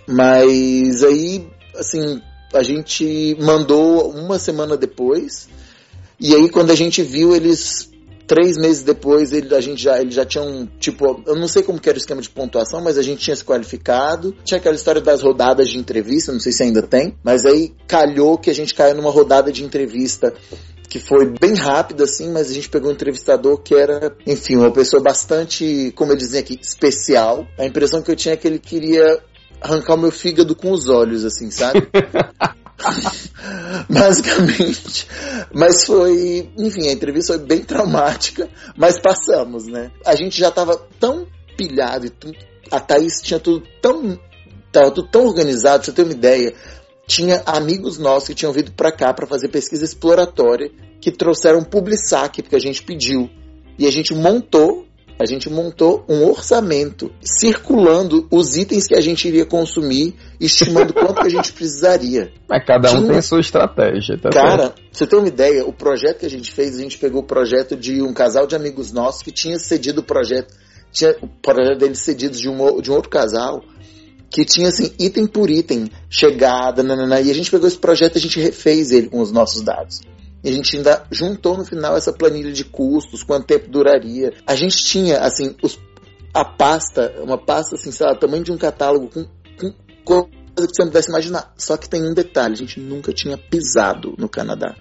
Mas 0.07 1.03
aí, 1.03 1.49
assim, 1.77 2.21
a 2.55 2.63
gente 2.63 3.37
mandou 3.41 4.11
uma 4.11 4.39
semana 4.39 4.77
depois. 4.77 5.49
E 6.19 6.35
aí, 6.35 6.51
quando 6.51 6.71
a 6.71 6.75
gente 6.75 7.03
viu, 7.03 7.35
eles 7.35 7.91
Três 8.31 8.57
meses 8.57 8.85
depois, 8.85 9.33
ele, 9.33 9.53
a 9.53 9.61
gente 9.61 9.83
já, 9.83 10.01
ele 10.01 10.13
já 10.13 10.25
tinha 10.25 10.45
um, 10.45 10.65
tipo, 10.79 11.21
eu 11.27 11.35
não 11.35 11.49
sei 11.49 11.65
como 11.65 11.81
que 11.81 11.89
era 11.89 11.99
o 11.99 12.01
esquema 12.01 12.23
de 12.23 12.31
pontuação, 12.31 12.81
mas 12.81 12.97
a 12.97 13.03
gente 13.03 13.19
tinha 13.19 13.35
se 13.35 13.45
qualificado. 13.45 14.33
Tinha 14.45 14.59
aquela 14.59 14.77
história 14.77 15.01
das 15.01 15.21
rodadas 15.21 15.69
de 15.69 15.77
entrevista, 15.77 16.31
não 16.31 16.39
sei 16.39 16.53
se 16.53 16.63
ainda 16.63 16.81
tem, 16.81 17.19
mas 17.25 17.45
aí 17.45 17.75
calhou 17.89 18.39
que 18.39 18.49
a 18.49 18.55
gente 18.55 18.73
caiu 18.73 18.95
numa 18.95 19.11
rodada 19.11 19.51
de 19.51 19.65
entrevista 19.65 20.33
que 20.89 21.01
foi 21.01 21.27
bem 21.41 21.55
rápida, 21.55 22.05
assim, 22.05 22.31
mas 22.31 22.49
a 22.49 22.55
gente 22.55 22.69
pegou 22.69 22.91
um 22.91 22.95
entrevistador 22.95 23.59
que 23.63 23.75
era, 23.75 24.15
enfim, 24.25 24.55
uma 24.55 24.71
pessoa 24.71 25.03
bastante, 25.03 25.93
como 25.97 26.13
eles 26.13 26.23
dizem 26.23 26.39
aqui, 26.39 26.57
especial. 26.63 27.45
A 27.59 27.67
impressão 27.67 28.01
que 28.01 28.13
eu 28.13 28.17
tinha 28.17 28.35
é 28.35 28.37
que 28.37 28.47
ele 28.47 28.61
queria 28.61 29.21
arrancar 29.61 29.95
o 29.95 29.99
meu 29.99 30.13
fígado 30.13 30.55
com 30.55 30.71
os 30.71 30.89
olhos, 30.89 31.25
assim, 31.25 31.51
sabe? 31.51 31.89
Basicamente. 33.89 35.07
Mas 35.53 35.85
foi. 35.85 36.51
Enfim, 36.57 36.89
a 36.89 36.93
entrevista 36.93 37.35
foi 37.35 37.47
bem 37.47 37.65
traumática, 37.65 38.49
mas 38.77 39.01
passamos, 39.01 39.67
né? 39.67 39.91
A 40.05 40.15
gente 40.15 40.39
já 40.39 40.51
tava 40.51 40.77
tão 40.99 41.27
pilhado 41.57 42.07
e 42.07 42.13
a 42.71 42.81
Thaís 42.81 43.21
tinha 43.23 43.39
tudo 43.39 43.67
tão. 43.81 44.19
Tava 44.73 44.91
tudo 44.93 45.09
tão 45.09 45.27
organizado, 45.27 45.79
pra 45.79 45.87
você 45.87 45.93
ter 45.93 46.03
uma 46.03 46.13
ideia. 46.13 46.55
Tinha 47.07 47.43
amigos 47.45 47.99
nossos 47.99 48.29
que 48.29 48.35
tinham 48.35 48.53
vindo 48.53 48.71
para 48.73 48.93
cá 48.93 49.13
para 49.13 49.27
fazer 49.27 49.49
pesquisa 49.49 49.85
exploratória 49.85 50.71
que 51.01 51.11
trouxeram 51.11 51.65
Publisac, 51.65 52.41
porque 52.43 52.55
a 52.55 52.61
gente 52.61 52.83
pediu. 52.83 53.29
E 53.77 53.87
a 53.87 53.91
gente 53.91 54.15
montou 54.15 54.87
a 55.21 55.27
gente 55.27 55.51
montou 55.51 56.03
um 56.09 56.25
orçamento 56.25 57.13
circulando 57.21 58.27
os 58.31 58.57
itens 58.57 58.87
que 58.87 58.95
a 58.95 59.03
gente 59.03 59.29
iria 59.29 59.45
consumir, 59.45 60.15
estimando 60.41 60.95
quanto 60.95 61.21
que 61.21 61.27
a 61.27 61.31
gente 61.31 61.53
precisaria. 61.53 62.33
Mas 62.49 62.65
cada 62.65 62.91
um 62.91 63.01
Tinha... 63.01 63.13
tem 63.13 63.21
sua 63.21 63.41
estratégia, 63.41 64.19
tá 64.19 64.31
Cara, 64.31 64.63
certo? 64.63 64.83
você 64.91 65.07
tem 65.07 65.19
uma 65.19 65.29
ideia, 65.29 65.67
o 65.67 65.75
projeto 65.75 66.21
que 66.21 66.27
a 66.27 66.31
gente 66.31 66.51
fez, 66.51 66.79
a 66.79 66.81
gente 66.81 66.97
pegou 66.97 67.21
o 67.21 67.27
projeto 67.27 67.77
de 67.77 68.01
um 68.01 68.15
casal 68.15 68.47
de 68.47 68.57
amigos 68.57 68.93
nossos 68.93 69.21
que 69.21 69.31
tinha 69.31 69.59
cedido 69.59 70.01
o 70.01 70.05
projeto, 70.05 70.55
tinha 70.91 71.15
o 71.21 71.29
projeto 71.29 71.81
deles 71.81 71.99
cedidos 71.99 72.41
de 72.41 72.49
um, 72.49 72.81
de 72.81 72.91
um 72.91 72.95
outro 72.95 73.11
casal, 73.11 73.63
que 74.31 74.43
tinha 74.47 74.69
assim, 74.69 74.91
item 74.99 75.27
por 75.27 75.51
item, 75.51 75.91
chegada, 76.09 76.83
nanana, 76.83 77.21
e 77.21 77.31
a 77.31 77.35
gente 77.35 77.51
pegou 77.51 77.69
esse 77.69 77.77
projeto 77.77 78.15
e 78.15 78.19
a 78.19 78.23
gente 78.23 78.41
refez 78.41 78.91
ele 78.91 79.11
com 79.11 79.21
os 79.21 79.31
nossos 79.31 79.61
dados. 79.61 80.01
E 80.43 80.49
a 80.49 80.53
gente 80.53 80.77
ainda 80.77 81.05
juntou 81.11 81.57
no 81.57 81.65
final 81.65 81.97
essa 81.97 82.13
planilha 82.13 82.53
de 82.53 82.65
custos, 82.65 83.23
quanto 83.23 83.47
tempo 83.47 83.71
duraria. 83.71 84.33
A 84.47 84.55
gente 84.55 84.83
tinha, 84.83 85.19
assim, 85.19 85.55
os, 85.63 85.79
a 86.33 86.45
pasta, 86.45 87.15
uma 87.23 87.37
pasta, 87.37 87.75
assim, 87.75 87.93
sei 87.93 88.07
lá, 88.07 88.15
tamanho 88.15 88.43
de 88.43 88.53
um 88.53 88.57
catálogo 88.57 89.09
com, 89.09 89.27
com 89.59 89.73
coisa 90.05 90.69
que 90.69 90.75
você 90.75 90.83
não 90.83 90.89
pudesse 90.89 91.11
imaginar. 91.11 91.53
Só 91.57 91.77
que 91.77 91.89
tem 91.89 92.03
um 92.03 92.15
detalhe, 92.15 92.55
a 92.55 92.57
gente 92.57 92.81
nunca 92.81 93.13
tinha 93.13 93.37
pisado 93.37 94.15
no 94.19 94.29
Canadá. 94.29 94.75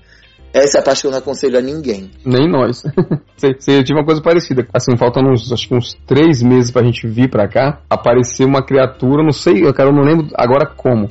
Essa 0.54 0.80
é 0.80 0.82
a 0.82 0.84
parte 0.84 1.02
que 1.02 1.08
eu 1.08 1.12
não 1.12 1.20
aconselho 1.20 1.60
a 1.60 1.62
ninguém. 1.62 2.10
Nem 2.26 2.50
nós. 2.50 2.84
Você 3.38 3.84
tive 3.84 3.94
uma 4.00 4.06
coisa 4.06 4.22
parecida. 4.22 4.68
Assim, 4.74 4.98
faltando 4.98 5.30
uns, 5.30 5.52
acho 5.52 5.68
que 5.68 5.76
uns 5.76 5.94
três 6.08 6.42
meses 6.42 6.72
pra 6.72 6.84
gente 6.84 7.08
vir 7.08 7.30
pra 7.30 7.48
cá, 7.48 7.82
apareceu 7.90 8.48
uma 8.48 8.66
criatura, 8.66 9.24
não 9.24 9.32
sei, 9.32 9.62
cara, 9.74 9.90
eu 9.90 9.94
não 9.94 10.04
lembro 10.04 10.28
agora 10.36 10.66
como 10.66 11.10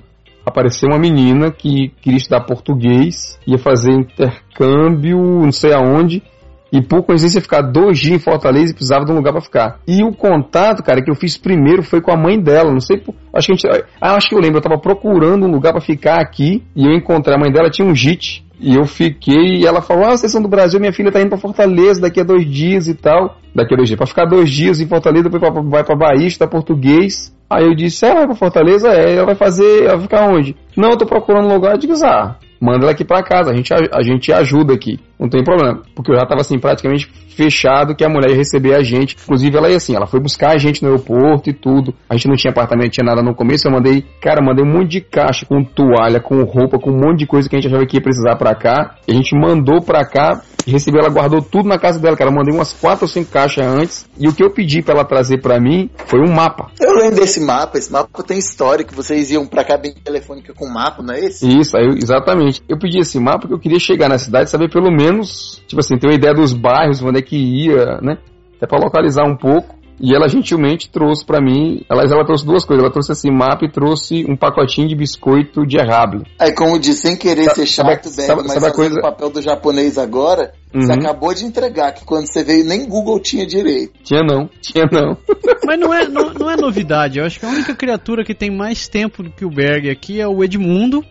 apareceu 0.48 0.88
uma 0.88 0.98
menina 0.98 1.50
que 1.50 1.92
queria 2.00 2.16
estudar 2.16 2.40
português, 2.40 3.38
ia 3.46 3.58
fazer 3.58 3.92
intercâmbio, 3.92 5.18
não 5.18 5.52
sei 5.52 5.72
aonde, 5.72 6.22
e 6.70 6.82
por 6.82 7.02
coincidência 7.02 7.40
ficar 7.40 7.62
dois 7.62 7.98
dias 7.98 8.16
em 8.16 8.18
Fortaleza 8.18 8.72
e 8.72 8.74
precisava 8.74 9.04
de 9.04 9.12
um 9.12 9.14
lugar 9.14 9.32
para 9.32 9.40
ficar. 9.40 9.80
E 9.86 10.02
o 10.02 10.12
contato, 10.12 10.82
cara, 10.82 11.02
que 11.02 11.10
eu 11.10 11.14
fiz 11.14 11.36
primeiro 11.36 11.82
foi 11.82 12.00
com 12.00 12.10
a 12.10 12.16
mãe 12.16 12.38
dela. 12.38 12.70
Não 12.70 12.80
sei, 12.80 13.02
acho 13.32 13.46
que 13.46 13.52
a 13.52 13.56
gente, 13.56 13.86
ah, 14.00 14.14
acho 14.16 14.28
que 14.28 14.34
eu 14.34 14.40
lembro. 14.40 14.58
Eu 14.58 14.62
tava 14.62 14.78
procurando 14.78 15.46
um 15.46 15.50
lugar 15.50 15.72
para 15.72 15.80
ficar 15.80 16.20
aqui 16.20 16.62
e 16.76 16.84
eu 16.84 16.92
encontrei 16.92 17.34
a 17.34 17.38
mãe 17.38 17.50
dela 17.50 17.70
tinha 17.70 17.88
um 17.88 17.94
JIT 17.94 18.47
e 18.60 18.74
eu 18.74 18.84
fiquei 18.84 19.56
e 19.56 19.66
ela 19.66 19.80
falou: 19.80 20.04
"Ah, 20.04 20.16
vocês 20.16 20.30
são 20.30 20.42
do 20.42 20.48
Brasil, 20.48 20.80
minha 20.80 20.92
filha 20.92 21.12
tá 21.12 21.20
indo 21.20 21.28
para 21.28 21.38
Fortaleza 21.38 22.00
daqui 22.00 22.20
a 22.20 22.24
dois 22.24 22.44
dias 22.44 22.88
e 22.88 22.94
tal. 22.94 23.36
Daqui 23.54 23.74
a 23.74 23.76
dois 23.76 23.88
dias 23.88 23.98
para 23.98 24.06
ficar 24.06 24.26
dois 24.26 24.50
dias 24.50 24.80
em 24.80 24.86
Fortaleza, 24.86 25.28
depois 25.28 25.52
vai 25.70 25.84
para 25.84 25.96
Bahia, 25.96 26.26
estudar 26.26 26.48
português." 26.48 27.36
Aí 27.50 27.64
eu 27.64 27.74
disse, 27.74 28.04
ela 28.04 28.16
vai 28.16 28.26
pra 28.26 28.36
Fortaleza? 28.36 28.90
É, 28.90 29.14
ela 29.14 29.24
vai 29.24 29.34
fazer, 29.34 29.84
ela 29.84 29.94
vai 29.94 30.02
ficar 30.02 30.28
onde? 30.28 30.54
Não, 30.76 30.90
eu 30.90 30.98
tô 30.98 31.06
procurando 31.06 31.46
um 31.46 31.54
lugar, 31.54 31.72
eu 31.72 31.78
digo, 31.78 31.94
ah, 32.04 32.36
manda 32.60 32.84
ela 32.84 32.92
aqui 32.92 33.04
pra 33.04 33.22
casa, 33.22 33.50
a 33.50 33.54
gente, 33.54 33.72
a, 33.72 33.78
a 33.92 34.02
gente 34.02 34.32
ajuda 34.32 34.74
aqui, 34.74 34.98
não 35.18 35.28
tem 35.28 35.42
problema. 35.42 35.82
Porque 35.94 36.12
eu 36.12 36.16
já 36.16 36.26
tava 36.26 36.40
assim, 36.40 36.58
praticamente 36.58 37.10
fechado 37.38 37.94
que 37.94 38.04
a 38.04 38.08
mulher 38.08 38.30
ia 38.30 38.36
receber 38.36 38.74
a 38.74 38.82
gente. 38.82 39.16
Inclusive, 39.22 39.56
ela 39.56 39.70
ia 39.70 39.76
assim, 39.76 39.94
ela 39.94 40.06
foi 40.06 40.20
buscar 40.20 40.54
a 40.54 40.58
gente 40.58 40.82
no 40.82 40.88
aeroporto 40.88 41.48
e 41.48 41.52
tudo. 41.52 41.94
A 42.10 42.16
gente 42.16 42.26
não 42.26 42.34
tinha 42.34 42.50
apartamento, 42.50 42.90
tinha 42.90 43.04
nada 43.04 43.22
no 43.22 43.34
começo. 43.34 43.68
Eu 43.68 43.72
mandei, 43.72 44.04
cara, 44.20 44.44
mandei 44.44 44.64
um 44.64 44.68
monte 44.68 44.88
de 44.88 45.00
caixa 45.00 45.46
com 45.46 45.62
toalha, 45.62 46.20
com 46.20 46.42
roupa, 46.42 46.78
com 46.78 46.90
um 46.90 46.98
monte 46.98 47.20
de 47.20 47.26
coisa 47.26 47.48
que 47.48 47.54
a 47.54 47.60
gente 47.60 47.68
achava 47.68 47.86
que 47.86 47.96
ia 47.96 48.02
precisar 48.02 48.36
pra 48.36 48.54
cá. 48.56 48.96
E 49.06 49.12
a 49.12 49.14
gente 49.14 49.38
mandou 49.38 49.80
pra 49.80 50.04
cá 50.04 50.42
e 50.66 50.70
recebeu, 50.70 51.00
ela 51.00 51.10
guardou 51.10 51.40
tudo 51.40 51.68
na 51.68 51.78
casa 51.78 51.98
dela, 51.98 52.16
cara. 52.16 52.30
Eu 52.30 52.34
mandei 52.34 52.54
umas 52.54 52.72
quatro 52.72 53.04
ou 53.04 53.08
cinco 53.08 53.30
caixas 53.30 53.64
antes. 53.64 54.06
E 54.18 54.28
o 54.28 54.34
que 54.34 54.42
eu 54.42 54.50
pedi 54.50 54.82
pra 54.82 54.94
ela 54.94 55.04
trazer 55.04 55.40
pra 55.40 55.60
mim 55.60 55.88
foi 56.06 56.20
um 56.20 56.30
mapa. 56.30 56.70
Eu 56.80 56.92
lembro 56.94 57.20
desse 57.20 57.40
mapa, 57.40 57.78
esse 57.78 57.90
mapa 57.90 58.22
tem 58.22 58.38
história, 58.38 58.84
que 58.84 58.94
vocês 58.94 59.30
iam 59.30 59.46
pra 59.46 59.64
cá 59.64 59.78
bem 59.78 59.94
telefônica 59.94 60.52
com 60.54 60.68
mapa, 60.68 61.02
não 61.02 61.14
é 61.14 61.20
esse? 61.20 61.48
Isso, 61.48 61.76
aí, 61.76 61.86
exatamente. 62.02 62.47
Eu 62.68 62.78
pedi 62.78 62.98
esse 62.98 63.18
mapa 63.18 63.40
porque 63.40 63.54
eu 63.54 63.58
queria 63.58 63.78
chegar 63.78 64.08
na 64.08 64.18
cidade 64.18 64.48
e 64.48 64.50
saber 64.50 64.70
pelo 64.70 64.90
menos, 64.90 65.62
tipo 65.66 65.80
assim, 65.80 65.96
ter 65.96 66.06
uma 66.06 66.14
ideia 66.14 66.34
dos 66.34 66.52
bairros, 66.52 67.02
onde 67.02 67.18
é 67.18 67.22
que 67.22 67.36
ia, 67.36 67.98
né? 68.02 68.18
Até 68.56 68.66
para 68.66 68.78
localizar 68.78 69.24
um 69.24 69.36
pouco. 69.36 69.78
E 70.00 70.14
ela 70.14 70.28
gentilmente 70.28 70.88
trouxe 70.88 71.26
para 71.26 71.40
mim, 71.40 71.84
ela, 71.90 72.04
ela 72.04 72.24
trouxe 72.24 72.46
duas 72.46 72.64
coisas, 72.64 72.84
ela 72.84 72.92
trouxe 72.92 73.12
esse 73.12 73.28
mapa 73.30 73.64
e 73.64 73.70
trouxe 73.70 74.24
um 74.28 74.36
pacotinho 74.36 74.86
de 74.86 74.94
biscoito 74.94 75.66
de 75.66 75.76
errable. 75.76 76.22
Aí 76.38 76.52
como 76.54 76.78
disse, 76.78 77.02
sem 77.02 77.16
querer 77.16 77.50
ser 77.50 77.66
chato, 77.66 78.08
sabe, 78.08 78.26
sabe, 78.26 78.42
mas 78.46 78.52
sabe 78.52 78.74
coisa... 78.74 78.96
o 78.96 79.02
papel 79.02 79.30
do 79.30 79.42
japonês 79.42 79.98
agora, 79.98 80.52
uhum. 80.72 80.82
você 80.82 80.92
acabou 80.92 81.34
de 81.34 81.44
entregar, 81.44 81.92
que 81.92 82.04
quando 82.04 82.26
você 82.26 82.44
veio 82.44 82.64
nem 82.64 82.88
Google 82.88 83.18
tinha 83.18 83.44
direito. 83.44 83.94
Tinha 84.04 84.22
não, 84.22 84.48
tinha 84.60 84.88
não. 84.90 85.16
Mas 85.66 85.80
não 85.80 85.92
é, 85.92 86.08
não, 86.08 86.32
não 86.32 86.48
é 86.48 86.56
novidade, 86.56 87.18
eu 87.18 87.24
acho 87.24 87.40
que 87.40 87.46
a 87.46 87.50
única 87.50 87.74
criatura 87.74 88.24
que 88.24 88.34
tem 88.34 88.56
mais 88.56 88.86
tempo 88.86 89.22
do 89.24 89.30
que 89.30 89.44
o 89.44 89.50
Berg 89.50 89.90
aqui 89.90 90.20
é 90.20 90.28
o 90.28 90.44
Edmundo, 90.44 91.04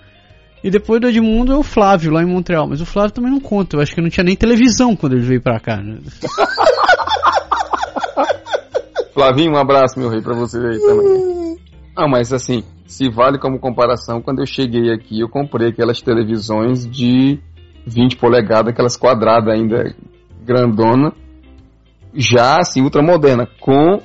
e 0.68 0.70
depois 0.70 1.00
do 1.00 1.08
Edmundo 1.08 1.54
é 1.54 1.56
o 1.56 1.64
Flávio 1.64 2.12
lá 2.12 2.22
em 2.22 2.26
Montreal. 2.26 2.68
Mas 2.68 2.82
o 2.82 2.86
Flávio 2.86 3.14
também 3.14 3.32
não 3.32 3.40
conta. 3.40 3.78
Eu 3.78 3.82
acho 3.82 3.96
que 3.96 4.02
não 4.02 4.10
tinha 4.10 4.26
nem 4.26 4.36
televisão 4.36 4.98
quando 4.98 5.14
ele 5.14 5.24
veio 5.24 5.42
pra 5.42 5.62
cá. 5.62 5.78
Né? 5.78 6.00
Flavinho, 9.14 9.54
um 9.54 9.58
abraço, 9.58 9.98
meu 9.98 10.10
rei, 10.10 10.22
pra 10.22 10.34
você 10.34 10.58
aí 10.58 10.78
também. 10.78 11.58
Ah, 11.96 12.06
mas 12.06 12.34
assim, 12.34 12.66
se 12.86 13.10
vale 13.10 13.40
como 13.40 13.62
comparação, 13.62 14.22
quando 14.22 14.40
eu 14.40 14.46
cheguei 14.46 14.92
aqui, 14.92 15.22
eu 15.22 15.30
comprei 15.30 15.70
aquelas 15.70 16.02
televisões 16.02 16.86
de 16.86 17.40
20 17.86 18.18
polegadas, 18.18 18.74
aquelas 18.74 18.98
quadradas 18.98 19.48
ainda 19.48 19.96
grandona, 20.44 21.14
já 22.14 22.58
assim, 22.60 22.82
ultramoderna, 22.82 23.48
com 23.62 24.02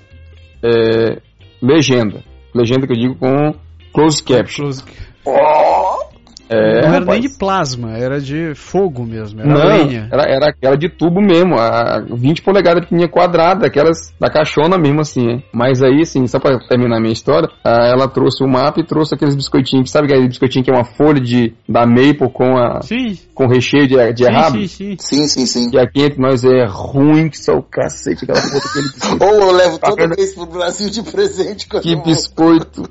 é, 0.62 1.20
legenda. 1.60 2.22
Legenda 2.54 2.86
que 2.86 2.92
eu 2.92 3.00
digo 3.00 3.16
com 3.16 3.52
closed 3.92 4.22
caption. 4.22 4.66
Close... 4.66 4.84
Oh! 5.26 6.11
É, 6.52 6.82
não 6.82 6.88
era 6.88 6.98
rapaz. 7.00 7.20
nem 7.20 7.20
de 7.20 7.38
plasma, 7.38 7.96
era 7.96 8.20
de 8.20 8.54
fogo 8.54 9.04
mesmo, 9.04 9.40
era 9.40 9.48
não, 9.48 9.66
lenha. 9.66 10.08
Era, 10.12 10.22
era 10.24 10.50
aquela 10.50 10.76
de 10.76 10.88
tubo 10.88 11.20
mesmo, 11.20 11.58
a 11.58 12.00
20 12.00 12.42
polegadas 12.42 12.82
pequenininha 12.84 13.08
quadrada, 13.08 13.66
aquelas 13.66 14.12
da 14.20 14.28
caixona 14.28 14.76
mesmo 14.76 15.00
assim. 15.00 15.22
Hein? 15.22 15.44
Mas 15.52 15.82
aí, 15.82 16.02
assim, 16.02 16.26
só 16.26 16.38
pra 16.38 16.58
terminar 16.68 16.98
a 16.98 17.00
minha 17.00 17.12
história, 17.12 17.48
ela 17.64 18.06
trouxe 18.08 18.44
o 18.44 18.48
mapa 18.48 18.80
e 18.80 18.86
trouxe 18.86 19.14
aqueles 19.14 19.34
biscoitinhos, 19.34 19.90
sabe 19.90 20.06
aquele 20.06 20.28
biscoitinho 20.28 20.64
que 20.64 20.70
é 20.70 20.74
uma 20.74 20.84
folha 20.84 21.20
de, 21.20 21.54
da 21.68 21.86
Maple 21.86 22.30
com 22.32 22.56
a 22.56 22.82
sim. 22.82 23.18
com 23.34 23.46
recheio 23.46 23.86
de, 23.86 24.12
de 24.12 24.24
errado? 24.24 24.58
Sim, 24.58 24.66
sim, 24.66 24.96
sim. 24.98 25.28
sim, 25.28 25.46
sim, 25.46 25.70
E 25.72 25.78
aqui 25.78 26.02
entre 26.02 26.20
nós 26.20 26.44
é 26.44 26.66
ruim 26.66 27.28
que 27.28 27.38
só 27.38 27.56
o 27.56 27.62
cacete, 27.62 28.24
aquela 28.24 28.40
foto 28.40 28.66
aquele 28.68 28.88
biscoito. 28.88 29.24
Ou 29.24 29.34
eu 29.34 29.52
levo 29.52 29.78
toda 29.78 30.08
vez 30.08 30.34
pro 30.34 30.46
Brasil 30.46 30.90
de 30.90 31.02
presente. 31.02 31.66
Que 31.68 31.96
biscoito. 31.96 32.88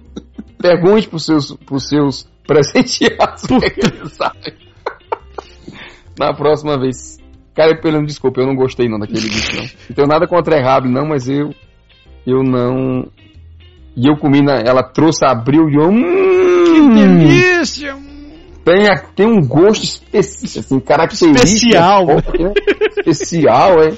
Pergunte 0.58 1.08
pros 1.08 1.26
seus, 1.26 1.52
pros 1.66 1.88
seus 1.88 2.28
presenteados. 2.46 3.44
Na 6.20 6.34
próxima 6.34 6.80
vez. 6.80 7.18
Cara, 7.56 7.76
pelo 7.82 8.06
desculpa, 8.06 8.42
eu 8.42 8.48
não 8.48 8.56
gostei 8.56 8.88
não 8.88 9.00
daquele 9.00 9.28
bicho 9.30 9.56
não. 9.56 9.64
Não 9.64 9.96
tenho 9.96 10.08
nada 10.08 10.28
contra 10.28 10.58
errado 10.58 10.88
não, 10.90 11.06
mas 11.08 11.28
eu 11.28 11.54
eu 12.26 12.44
não 12.44 13.08
e 13.96 14.08
eu 14.08 14.16
comi 14.16 14.42
na, 14.42 14.60
ela 14.60 14.84
trouxe, 14.84 15.26
abriu 15.26 15.70
e 15.70 15.76
eu 15.76 15.90
hum, 15.90 16.74
Que 16.74 16.82
delícia! 16.94 17.96
Tem, 18.64 18.86
tem 19.16 19.26
um 19.26 19.46
gosto 19.46 19.84
específico, 19.84 20.60
assim, 20.60 20.80
característico. 20.80 21.44
Especial. 21.44 22.06
Né? 22.06 22.54
Especial, 23.00 23.82
é. 23.82 23.94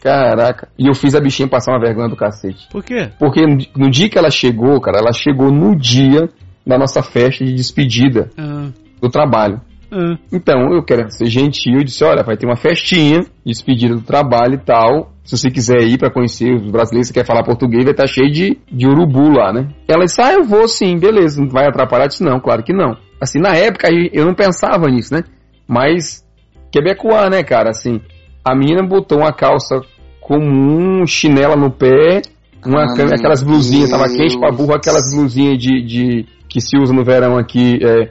Caraca. 0.00 0.68
E 0.78 0.88
eu 0.88 0.94
fiz 0.94 1.14
a 1.14 1.20
bichinha 1.20 1.48
passar 1.48 1.72
uma 1.72 1.80
vergonha 1.80 2.08
do 2.08 2.16
cacete. 2.16 2.68
Por 2.70 2.82
quê? 2.82 3.10
Porque 3.18 3.44
no 3.76 3.90
dia 3.90 4.08
que 4.08 4.18
ela 4.18 4.30
chegou, 4.30 4.80
cara, 4.80 4.98
ela 4.98 5.12
chegou 5.12 5.50
no 5.52 5.76
dia 5.76 6.28
da 6.66 6.78
nossa 6.78 7.02
festa 7.02 7.44
de 7.44 7.52
despedida 7.52 8.30
ah. 8.38 8.70
do 9.00 9.08
trabalho. 9.08 9.60
Ah. 9.90 10.16
Então, 10.32 10.72
eu 10.72 10.82
quero 10.82 11.10
ser 11.10 11.26
gentil 11.26 11.80
e 11.80 11.84
disse, 11.84 12.02
olha, 12.04 12.22
vai 12.22 12.36
ter 12.36 12.46
uma 12.46 12.56
festinha 12.56 13.20
de 13.20 13.52
despedida 13.52 13.94
do 13.94 14.02
trabalho 14.02 14.54
e 14.54 14.58
tal. 14.58 15.12
Se 15.24 15.36
você 15.36 15.50
quiser 15.50 15.82
ir 15.82 15.98
para 15.98 16.10
conhecer 16.10 16.52
os 16.52 16.70
brasileiros, 16.70 17.08
você 17.08 17.14
quer 17.14 17.26
falar 17.26 17.44
português, 17.44 17.84
vai 17.84 17.92
estar 17.92 18.06
cheio 18.06 18.30
de, 18.30 18.58
de 18.70 18.86
urubu 18.86 19.30
lá, 19.30 19.52
né? 19.52 19.68
Ela 19.86 20.04
disse, 20.04 20.20
ah, 20.20 20.32
eu 20.32 20.44
vou 20.44 20.66
sim, 20.66 20.98
beleza, 20.98 21.40
não 21.40 21.48
vai 21.48 21.66
atrapalhar? 21.66 22.04
Eu 22.04 22.08
disse, 22.08 22.24
não, 22.24 22.40
claro 22.40 22.62
que 22.62 22.72
não. 22.72 22.96
Assim, 23.20 23.38
na 23.38 23.54
época 23.54 23.88
eu 24.12 24.24
não 24.24 24.34
pensava 24.34 24.88
nisso, 24.88 25.14
né? 25.14 25.22
Mas, 25.68 26.26
quebecoar, 26.72 27.30
né, 27.30 27.44
cara, 27.44 27.70
assim, 27.70 28.00
a 28.44 28.54
menina 28.54 28.82
botou 28.82 29.18
uma 29.18 29.32
calça 29.32 29.80
comum, 30.20 31.06
chinela 31.06 31.54
no 31.54 31.70
pé, 31.70 32.22
uma, 32.64 32.82
ah, 32.82 33.14
aquelas 33.14 33.42
blusinhas, 33.42 33.90
tava 33.90 34.08
quente 34.08 34.38
pra 34.38 34.50
burro, 34.50 34.74
aquelas 34.74 35.14
blusinhas 35.14 35.58
de, 35.58 35.82
de, 35.82 36.26
que 36.48 36.60
se 36.60 36.78
usa 36.78 36.92
no 36.92 37.04
verão 37.04 37.36
aqui, 37.36 37.78
é, 37.84 38.10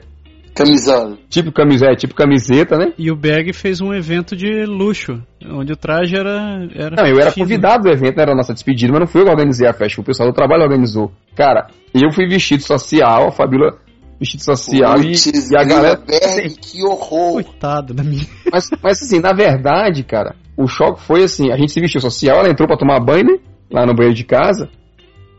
Camisola. 0.54 1.16
Tipo 1.30 1.50
camiseta, 1.50 1.96
tipo 1.96 2.14
camiseta, 2.14 2.76
né? 2.76 2.92
E 2.98 3.10
o 3.10 3.16
Berg 3.16 3.52
fez 3.54 3.80
um 3.80 3.92
evento 3.92 4.36
de 4.36 4.66
luxo, 4.66 5.22
onde 5.50 5.72
o 5.72 5.76
traje 5.76 6.14
era. 6.14 6.68
era 6.74 6.96
não, 6.96 7.06
eu 7.06 7.18
era 7.18 7.32
convidado 7.32 7.84
do 7.84 7.90
evento, 7.90 8.16
não 8.16 8.22
era 8.22 8.32
a 8.32 8.36
nossa 8.36 8.52
despedida, 8.52 8.92
mas 8.92 9.00
não 9.00 9.06
fui 9.06 9.22
eu 9.22 9.24
que 9.24 9.30
organizei 9.30 9.66
a 9.66 9.72
festa, 9.72 10.00
o 10.00 10.04
pessoal 10.04 10.28
do 10.28 10.34
trabalho 10.34 10.62
organizou. 10.62 11.10
Cara, 11.34 11.68
eu 11.94 12.12
fui 12.12 12.28
vestido 12.28 12.62
social, 12.62 13.28
a 13.28 13.32
Fabíola 13.32 13.78
vestido 14.20 14.44
social 14.44 14.98
e, 14.98 15.06
Putz, 15.06 15.50
e 15.50 15.56
a 15.56 15.64
galera. 15.64 15.96
Berg, 15.96 16.24
assim, 16.24 16.54
que 16.60 16.82
horror. 16.84 17.42
Coitado 17.42 17.94
da 17.94 18.04
minha. 18.04 18.26
mas, 18.52 18.68
mas 18.82 19.02
assim, 19.02 19.20
na 19.20 19.32
verdade, 19.32 20.04
cara, 20.04 20.36
o 20.54 20.66
choque 20.66 21.00
foi 21.00 21.22
assim: 21.24 21.50
a 21.50 21.56
gente 21.56 21.72
se 21.72 21.80
vestiu 21.80 22.00
social, 22.00 22.40
ela 22.40 22.50
entrou 22.50 22.68
pra 22.68 22.76
tomar 22.76 23.00
banho, 23.00 23.24
né? 23.24 23.38
Lá 23.72 23.86
no 23.86 23.94
banheiro 23.94 24.16
de 24.16 24.24
casa. 24.24 24.68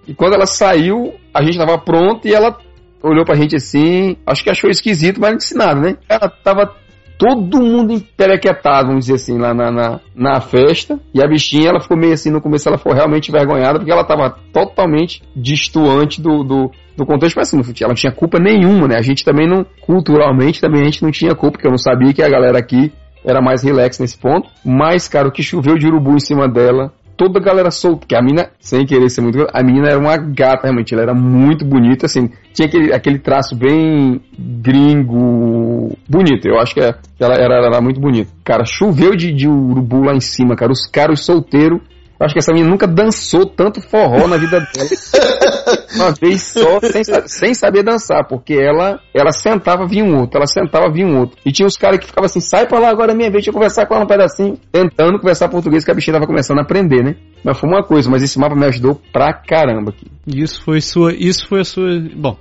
E 0.08 0.14
quando 0.14 0.34
ela 0.34 0.46
saiu, 0.46 1.14
a 1.34 1.44
gente 1.44 1.58
tava 1.58 1.78
pronto 1.78 2.28
e 2.28 2.34
ela 2.34 2.58
olhou 3.02 3.26
pra 3.26 3.36
gente 3.36 3.56
assim, 3.56 4.18
acho 4.26 4.44
que 4.44 4.50
achou 4.50 4.70
esquisito, 4.70 5.20
mas 5.20 5.32
não 5.32 5.38
disse 5.38 5.56
nada, 5.56 5.80
né? 5.80 5.98
Ela 6.08 6.30
tava 6.30 6.74
todo 7.18 7.62
mundo 7.62 7.94
emperequetado, 7.94 8.88
vamos 8.88 9.06
dizer 9.06 9.16
assim, 9.16 9.38
lá 9.38 9.54
na, 9.54 9.72
na, 9.72 10.00
na, 10.16 10.42
festa. 10.42 11.00
E 11.14 11.24
a 11.24 11.28
bichinha, 11.28 11.70
ela 11.70 11.80
ficou 11.80 11.98
meio 11.98 12.14
assim, 12.14 12.32
no 12.32 12.42
começo 12.42 12.68
ela 12.68 12.78
ficou 12.78 12.94
realmente 12.94 13.30
envergonhada, 13.30 13.80
porque 13.80 13.92
ela 13.92 14.04
tava 14.04 14.36
totalmente 14.52 15.22
distoante 15.36 16.22
do, 16.22 16.44
do, 16.44 16.72
do 16.98 17.06
contexto, 17.06 17.38
mas 17.38 17.54
assim, 17.54 17.74
ela 17.82 17.90
não 17.90 17.96
tinha 17.96 18.12
culpa 18.12 18.40
nenhuma, 18.40 18.88
né? 18.88 18.98
A 18.98 19.02
gente 19.02 19.24
também 19.24 19.48
não, 19.48 19.66
culturalmente, 19.82 20.60
também 20.60 20.82
a 20.82 20.86
gente 20.86 21.04
não 21.04 21.12
tinha 21.12 21.36
culpa, 21.36 21.54
porque 21.54 21.68
eu 21.68 21.72
não 21.72 21.78
sabia 21.78 22.14
que 22.14 22.22
a 22.22 22.30
galera 22.30 22.58
aqui 22.58 22.92
era 23.24 23.42
mais 23.42 23.64
relax 23.64 24.00
nesse 24.00 24.18
ponto. 24.18 24.50
Mas, 24.66 25.08
cara, 25.08 25.28
o 25.28 25.32
que 25.32 25.44
choveu 25.44 25.78
de 25.78 25.88
urubu 25.88 26.16
em 26.16 26.20
cima 26.20 26.48
dela, 26.48 26.92
toda 27.16 27.40
a 27.40 27.42
galera 27.42 27.72
solta, 27.72 28.00
porque 28.00 28.16
a 28.16 28.22
mina, 28.22 28.50
sem 28.60 28.86
querer 28.86 29.10
ser 29.10 29.22
muito. 29.22 29.46
A 29.54 29.64
menina 29.64 29.90
era 29.90 30.00
uma 30.00 30.18
gata, 30.18 30.64
realmente, 30.64 30.94
ela 30.94 31.04
era 31.04 31.14
muito 31.14 31.66
bonita, 31.66 32.06
assim, 32.06 32.30
tinha 32.54 32.68
aquele, 32.68 32.94
aquele 32.94 33.20
traço 33.20 33.56
bem 33.56 34.22
gringo, 34.38 35.98
bonito, 36.08 36.48
eu 36.48 36.60
acho 36.60 36.74
que 36.74 36.80
ela 36.80 37.36
era, 37.36 37.66
era 37.66 37.82
muito 37.82 38.00
bonita. 38.00 38.32
Cara, 38.44 38.66
choveu 38.66 39.16
de, 39.16 39.32
de 39.32 39.48
urubu 39.48 40.04
lá 40.04 40.14
em 40.14 40.22
cima, 40.22 40.56
cara, 40.56 40.72
os 40.72 40.88
caras 40.88 41.26
solteiros 41.26 41.80
Acho 42.24 42.34
que 42.34 42.40
essa 42.40 42.54
menina 42.54 42.70
nunca 42.70 42.88
dançou 42.88 43.46
tanto 43.46 43.82
forró 43.82 44.28
na 44.28 44.38
vida 44.38 44.60
dela. 44.60 44.90
Uma 45.96 46.12
vez 46.12 46.42
só, 46.42 46.80
sem, 46.80 47.04
sem 47.26 47.54
saber 47.54 47.84
dançar, 47.84 48.26
porque 48.28 48.54
ela, 48.54 49.00
ela 49.14 49.32
sentava, 49.32 49.86
vinha 49.86 50.06
um 50.06 50.20
outro, 50.20 50.38
ela 50.38 50.48
sentava, 50.48 50.92
vinha 50.92 51.06
um 51.06 51.20
outro. 51.20 51.38
E 51.46 51.52
tinha 51.52 51.68
os 51.68 51.76
caras 51.76 52.00
que 52.00 52.08
ficavam 52.08 52.26
assim, 52.26 52.40
sai 52.40 52.66
pra 52.66 52.80
lá 52.80 52.90
agora 52.90 53.12
é 53.12 53.16
minha 53.16 53.30
vez, 53.30 53.44
deixa 53.44 53.50
eu 53.50 53.54
conversar 53.54 53.86
com 53.86 53.94
ela 53.94 54.06
um 54.06 54.08
pedacinho, 54.08 54.58
tentando 54.72 55.20
conversar 55.20 55.50
português, 55.50 55.84
que 55.84 55.92
a 55.92 55.94
bichinha 55.94 56.14
tava 56.14 56.26
começando 56.26 56.60
a 56.60 56.62
aprender, 56.62 57.04
né? 57.04 57.16
Mas 57.44 57.60
foi 57.60 57.70
uma 57.70 57.84
coisa, 57.84 58.10
mas 58.10 58.24
esse 58.24 58.40
mapa 58.40 58.56
me 58.56 58.66
ajudou 58.66 59.00
pra 59.12 59.34
caramba 59.34 59.92
aqui. 59.92 60.08
Isso 60.26 60.64
foi 60.64 60.80
sua, 60.80 61.14
isso 61.14 61.48
foi 61.48 61.60
a 61.60 61.66
sua, 61.66 61.90
bom, 62.16 62.38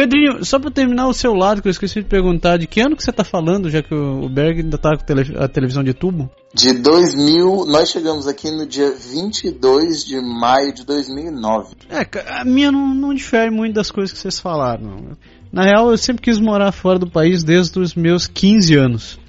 Pedrinho, 0.00 0.42
só 0.46 0.58
pra 0.58 0.70
terminar 0.70 1.08
o 1.08 1.12
seu 1.12 1.34
lado, 1.34 1.60
que 1.60 1.68
eu 1.68 1.70
esqueci 1.70 2.00
de 2.00 2.08
perguntar, 2.08 2.56
de 2.56 2.66
que 2.66 2.80
ano 2.80 2.96
que 2.96 3.04
você 3.04 3.12
tá 3.12 3.22
falando, 3.22 3.68
já 3.68 3.82
que 3.82 3.94
o 3.94 4.30
Berg 4.30 4.62
ainda 4.62 4.78
tá 4.78 4.96
com 4.96 5.04
a 5.38 5.46
televisão 5.46 5.84
de 5.84 5.92
tubo? 5.92 6.30
De 6.54 6.72
2000, 6.72 7.66
nós 7.66 7.90
chegamos 7.90 8.26
aqui 8.26 8.50
no 8.50 8.66
dia 8.66 8.92
22 8.92 10.02
de 10.02 10.18
maio 10.18 10.72
de 10.72 10.86
2009. 10.86 11.74
É, 11.90 12.08
a 12.32 12.46
minha 12.46 12.72
não, 12.72 12.94
não 12.94 13.12
difere 13.12 13.50
muito 13.50 13.74
das 13.74 13.90
coisas 13.90 14.10
que 14.10 14.18
vocês 14.18 14.40
falaram. 14.40 15.18
Na 15.52 15.64
real, 15.64 15.90
eu 15.90 15.98
sempre 15.98 16.22
quis 16.22 16.38
morar 16.38 16.72
fora 16.72 16.98
do 16.98 17.10
país 17.10 17.44
desde 17.44 17.78
os 17.78 17.94
meus 17.94 18.26
15 18.26 18.74
anos. 18.76 19.20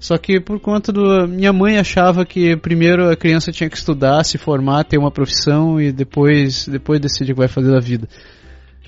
Só 0.00 0.16
que 0.16 0.40
por 0.40 0.58
conta 0.60 0.92
do. 0.92 1.28
Minha 1.28 1.52
mãe 1.52 1.76
achava 1.76 2.24
que 2.24 2.56
primeiro 2.56 3.10
a 3.10 3.16
criança 3.16 3.52
tinha 3.52 3.68
que 3.68 3.76
estudar, 3.76 4.24
se 4.24 4.38
formar, 4.38 4.84
ter 4.84 4.96
uma 4.96 5.10
profissão 5.10 5.78
e 5.78 5.92
depois, 5.92 6.66
depois 6.66 7.00
decidir 7.00 7.32
o 7.32 7.34
que 7.34 7.40
vai 7.40 7.48
fazer 7.48 7.70
da 7.70 7.80
vida. 7.80 8.08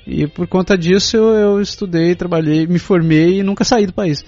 E 0.08 0.26
por 0.26 0.48
conta 0.48 0.76
disso 0.76 1.18
eu, 1.18 1.34
eu 1.34 1.60
estudei, 1.60 2.14
trabalhei, 2.14 2.66
me 2.66 2.78
formei 2.78 3.40
e 3.40 3.42
nunca 3.42 3.62
saí 3.62 3.86
do 3.86 3.92
país. 3.92 4.24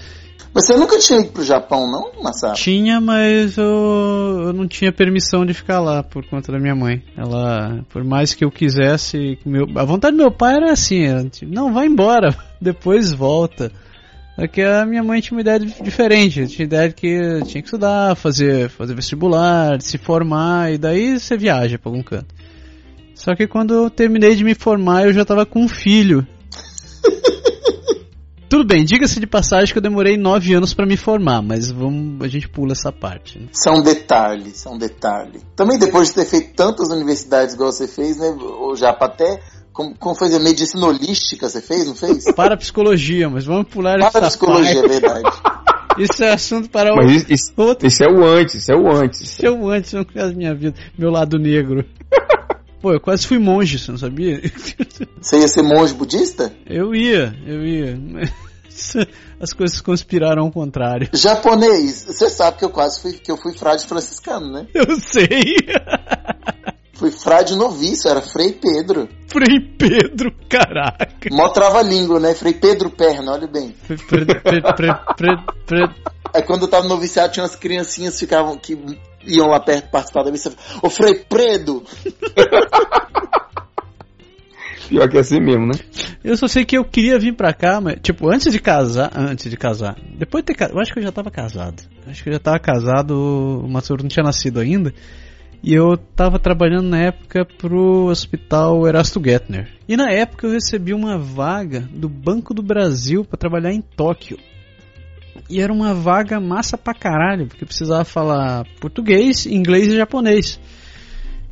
Mas 0.53 0.67
você 0.67 0.77
nunca 0.77 0.99
tinha 0.99 1.21
ido 1.21 1.31
pro 1.31 1.45
Japão, 1.45 1.91
não, 1.91 2.23
Massaro? 2.23 2.55
Tinha, 2.55 3.01
mas 3.01 3.57
eu, 3.57 4.45
eu, 4.47 4.53
não 4.53 4.67
tinha 4.67 4.93
permissão 4.93 5.47
de 5.47 5.55
ficar 5.55 5.81
lá 5.81 6.03
por 6.03 6.27
conta 6.27 6.53
da 6.53 6.59
minha 6.59 6.75
mãe. 6.75 7.03
Ela, 7.17 7.85
por 7.89 8.05
mais 8.05 8.35
que 8.35 8.45
eu 8.45 8.51
quisesse, 8.51 9.39
meu, 9.47 9.67
a 9.77 9.85
vontade 9.85 10.17
do 10.17 10.23
meu 10.23 10.33
pai 10.33 10.57
era 10.57 10.73
assim, 10.73 11.05
era, 11.05 11.25
tipo, 11.25 11.53
não, 11.53 11.73
vai 11.73 11.87
embora, 11.87 12.37
depois 12.61 13.13
volta. 13.13 13.73
É 14.37 14.49
que 14.49 14.61
a 14.61 14.85
minha 14.85 15.03
mãe 15.03 15.21
tinha 15.21 15.37
uma 15.37 15.43
ideia 15.43 15.59
diferente, 15.61 16.47
tinha 16.49 16.65
ideia 16.65 16.89
de 16.89 16.95
que 16.95 17.41
tinha 17.45 17.63
que 17.63 17.69
estudar, 17.69 18.17
fazer, 18.17 18.69
fazer 18.71 18.95
vestibular, 18.95 19.81
se 19.81 19.99
formar, 19.99 20.73
e 20.73 20.79
daí 20.79 21.19
você 21.19 21.37
viaja 21.37 21.79
para 21.79 21.91
algum 21.91 22.03
canto. 22.03 22.35
Só 23.21 23.35
que 23.37 23.47
quando 23.47 23.75
eu 23.75 23.91
terminei 23.91 24.35
de 24.35 24.43
me 24.43 24.55
formar, 24.55 25.05
eu 25.05 25.13
já 25.13 25.27
tava 25.27 25.45
com 25.45 25.63
um 25.63 25.69
filho. 25.69 26.27
Tudo 28.49 28.65
bem, 28.65 28.83
diga-se 28.83 29.21
de 29.21 29.27
passagem 29.27 29.73
que 29.75 29.79
eu 29.79 29.83
demorei 29.83 30.17
nove 30.17 30.55
anos 30.55 30.73
para 30.73 30.87
me 30.87 30.97
formar, 30.97 31.43
mas 31.43 31.71
vamos, 31.71 32.25
a 32.25 32.29
gente 32.29 32.49
pula 32.49 32.73
essa 32.73 32.91
parte. 32.91 33.39
Né? 33.39 33.49
São 33.53 33.83
detalhes, 33.83 34.57
são 34.57 34.79
detalhes. 34.79 35.43
Também 35.55 35.79
depois 35.79 36.09
de 36.09 36.15
ter 36.15 36.25
feito 36.25 36.55
tantas 36.55 36.89
universidades 36.89 37.55
igual 37.55 37.71
você 37.71 37.87
fez, 37.87 38.17
né, 38.17 38.31
o 38.31 38.75
Japa 38.75 39.05
até 39.05 39.39
como, 39.71 39.95
como 39.99 40.15
foi 40.15 40.35
a 40.35 40.41
medicina 40.41 40.87
holística 40.87 41.47
você 41.47 41.61
fez, 41.61 41.87
não 41.87 41.95
fez? 41.95 42.25
Para 42.35 42.57
psicologia, 42.57 43.29
mas 43.29 43.45
vamos 43.45 43.69
pular 43.69 43.99
para 43.99 44.07
essa 44.07 44.19
Para 44.19 44.29
psicologia, 44.29 44.81
parte. 44.81 44.87
é 44.87 44.89
verdade. 44.89 45.31
Isso 45.99 46.25
é 46.25 46.33
assunto 46.33 46.71
para 46.71 46.95
mas 46.95 47.29
isso, 47.29 47.53
outro. 47.57 47.87
Isso 47.87 48.03
é 48.03 48.09
o 48.09 48.25
antes, 48.25 48.55
isso 48.55 48.73
é 48.73 48.77
o 48.77 48.89
antes. 48.91 49.21
Isso 49.21 49.45
é 49.45 49.51
o 49.51 49.69
antes, 49.69 49.93
não 49.93 50.07
é 50.15 50.23
a 50.23 50.29
minha 50.29 50.55
vida, 50.55 50.75
meu 50.97 51.11
lado 51.11 51.37
negro. 51.39 51.85
Pô, 52.81 52.93
eu 52.93 53.01
quase 53.01 53.27
fui 53.27 53.39
monge, 53.39 53.79
você 53.79 53.91
não 53.91 53.99
sabia? 53.99 54.41
Você 55.21 55.39
ia 55.39 55.49
ser 55.49 55.63
monge 55.63 55.93
budista? 55.93 56.51
Eu 56.67 56.95
ia, 56.95 57.37
eu 57.47 57.63
ia. 57.63 57.99
As 59.39 59.53
coisas 59.53 59.81
conspiraram 59.81 60.45
ao 60.45 60.51
contrário. 60.51 61.09
Japonês, 61.13 62.07
você 62.09 62.31
sabe 62.31 62.59
que 62.59 62.65
eu 62.65 62.71
quase 62.71 63.01
fui, 63.01 63.13
que 63.13 63.31
eu 63.31 63.37
fui 63.37 63.53
frade 63.53 63.87
franciscano, 63.87 64.51
né? 64.51 64.67
Eu 64.75 64.99
sei. 64.99 65.57
Fui 66.95 67.11
frade 67.11 67.57
noviço, 67.57 68.09
era 68.09 68.21
Frei 68.21 68.53
Pedro. 68.53 69.09
Frei 69.29 69.61
Pedro, 69.79 70.33
caraca. 70.49 71.09
Mó 71.31 71.49
trava-língua, 71.49 72.21
né? 72.21 72.35
Frei 72.35 72.55
Pedro 72.55 72.91
Perna, 72.91 73.33
olha 73.33 73.47
bem. 73.47 73.75
Pre, 73.87 74.25
pre, 74.27 74.61
pre, 75.67 75.89
Aí 76.35 76.43
quando 76.43 76.63
eu 76.63 76.69
tava 76.69 76.85
no 76.85 76.91
noviciado, 76.91 77.33
tinha 77.33 77.43
umas 77.43 77.57
criancinhas 77.57 78.15
que 78.15 78.21
ficavam 78.21 78.57
que 78.57 78.77
iam 79.27 79.49
lá 79.49 79.61
perto 79.61 79.91
participar 79.91 80.23
da 80.25 80.31
missa. 80.31 80.53
Ô 80.83 80.91
Frei 80.91 81.15
Predo! 81.17 81.83
Pior 84.89 85.09
que 85.09 85.17
é 85.19 85.21
assim 85.21 85.39
mesmo, 85.39 85.67
né? 85.67 85.75
Eu 86.25 86.37
só 86.37 86.49
sei 86.49 86.65
que 86.65 86.77
eu 86.77 86.85
queria 86.85 87.17
vir 87.17 87.37
pra 87.37 87.55
cá, 87.55 87.81
mas, 87.81 87.99
tipo, 88.03 88.29
antes 88.29 88.53
de 88.53 88.59
casar, 88.59 89.13
antes 89.15 89.49
de 89.49 89.57
casar, 89.57 89.97
depois 90.19 90.43
de 90.43 90.47
ter 90.47 90.55
casado, 90.55 90.77
eu 90.77 90.83
acho 90.83 90.93
que 90.93 90.99
eu 90.99 91.03
já 91.05 91.13
tava 91.13 91.31
casado. 91.31 91.81
Acho 92.09 92.25
que 92.25 92.29
eu 92.29 92.33
já 92.33 92.41
tava 92.41 92.59
casado, 92.59 93.15
o 93.65 93.69
Matsuru 93.69 94.03
não 94.03 94.09
tinha 94.09 94.25
nascido 94.25 94.59
ainda. 94.59 94.93
E 95.63 95.75
eu 95.75 95.97
tava 95.97 96.41
trabalhando 96.41 96.89
na 96.89 96.99
época 96.99 97.45
pro 97.45 98.07
hospital 98.07 98.89
Erasto 98.89 99.23
Gettner. 99.23 99.69
E 99.87 99.97
na 99.97 100.11
época 100.11 100.47
eu 100.47 100.53
recebi 100.53 100.93
uma 100.93 101.19
vaga 101.19 101.81
do 101.93 102.09
Banco 102.09 102.53
do 102.53 102.63
Brasil 102.63 103.25
para 103.25 103.39
trabalhar 103.39 103.73
em 103.73 103.83
Tóquio. 103.83 104.39
E 105.51 105.61
era 105.61 105.73
uma 105.73 105.93
vaga 105.93 106.39
massa 106.39 106.79
pra 106.79 106.95
caralho, 106.95 107.49
porque 107.49 107.65
precisava 107.65 108.05
falar 108.05 108.65
português, 108.81 109.47
inglês 109.47 109.89
e 109.89 109.97
japonês. 109.97 110.61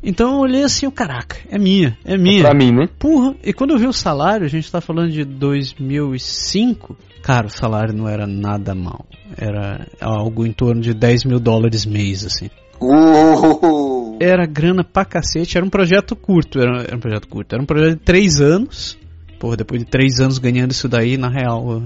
Então 0.01 0.35
eu 0.35 0.39
olhei 0.39 0.63
assim, 0.63 0.87
o 0.87 0.91
caraca, 0.91 1.35
é 1.49 1.59
minha, 1.59 1.97
é 2.05 2.17
minha. 2.17 2.39
É 2.39 2.43
pra 2.43 2.53
mim, 2.53 2.71
né? 2.71 2.87
Porra, 2.97 3.35
e 3.43 3.51
quando 3.51 3.71
eu 3.71 3.77
vi 3.77 3.85
o 3.85 3.91
salário, 3.91 4.45
a 4.45 4.49
gente 4.49 4.71
tá 4.71 4.79
falando 4.79 5.11
de 5.11 5.25
2005, 5.25 6.95
cara, 7.21 7.47
o 7.47 7.49
salário 7.49 7.93
não 7.93 8.07
era 8.07 8.25
nada 8.25 8.73
mal. 8.73 9.05
Era 9.37 9.85
algo 9.99 10.45
em 10.45 10.53
torno 10.53 10.81
de 10.81 10.93
10 10.93 11.25
mil 11.25 11.39
dólares 11.39 11.85
mês, 11.85 12.25
assim. 12.25 12.49
Era 14.21 14.45
grana 14.45 14.85
pra 14.85 15.03
cacete, 15.03 15.57
era 15.57 15.65
um 15.65 15.69
projeto 15.69 16.15
curto, 16.15 16.59
era, 16.59 16.83
era 16.83 16.95
um 16.95 16.99
projeto 16.99 17.27
curto, 17.27 17.53
era 17.53 17.61
um 17.61 17.65
projeto 17.65 17.99
de 17.99 18.05
3 18.05 18.39
anos. 18.39 18.97
Porra, 19.39 19.55
depois 19.55 19.79
de 19.81 19.89
3 19.89 20.19
anos 20.19 20.37
ganhando 20.37 20.71
isso 20.71 20.89
daí, 20.89 21.17
na 21.17 21.29
real, 21.29 21.81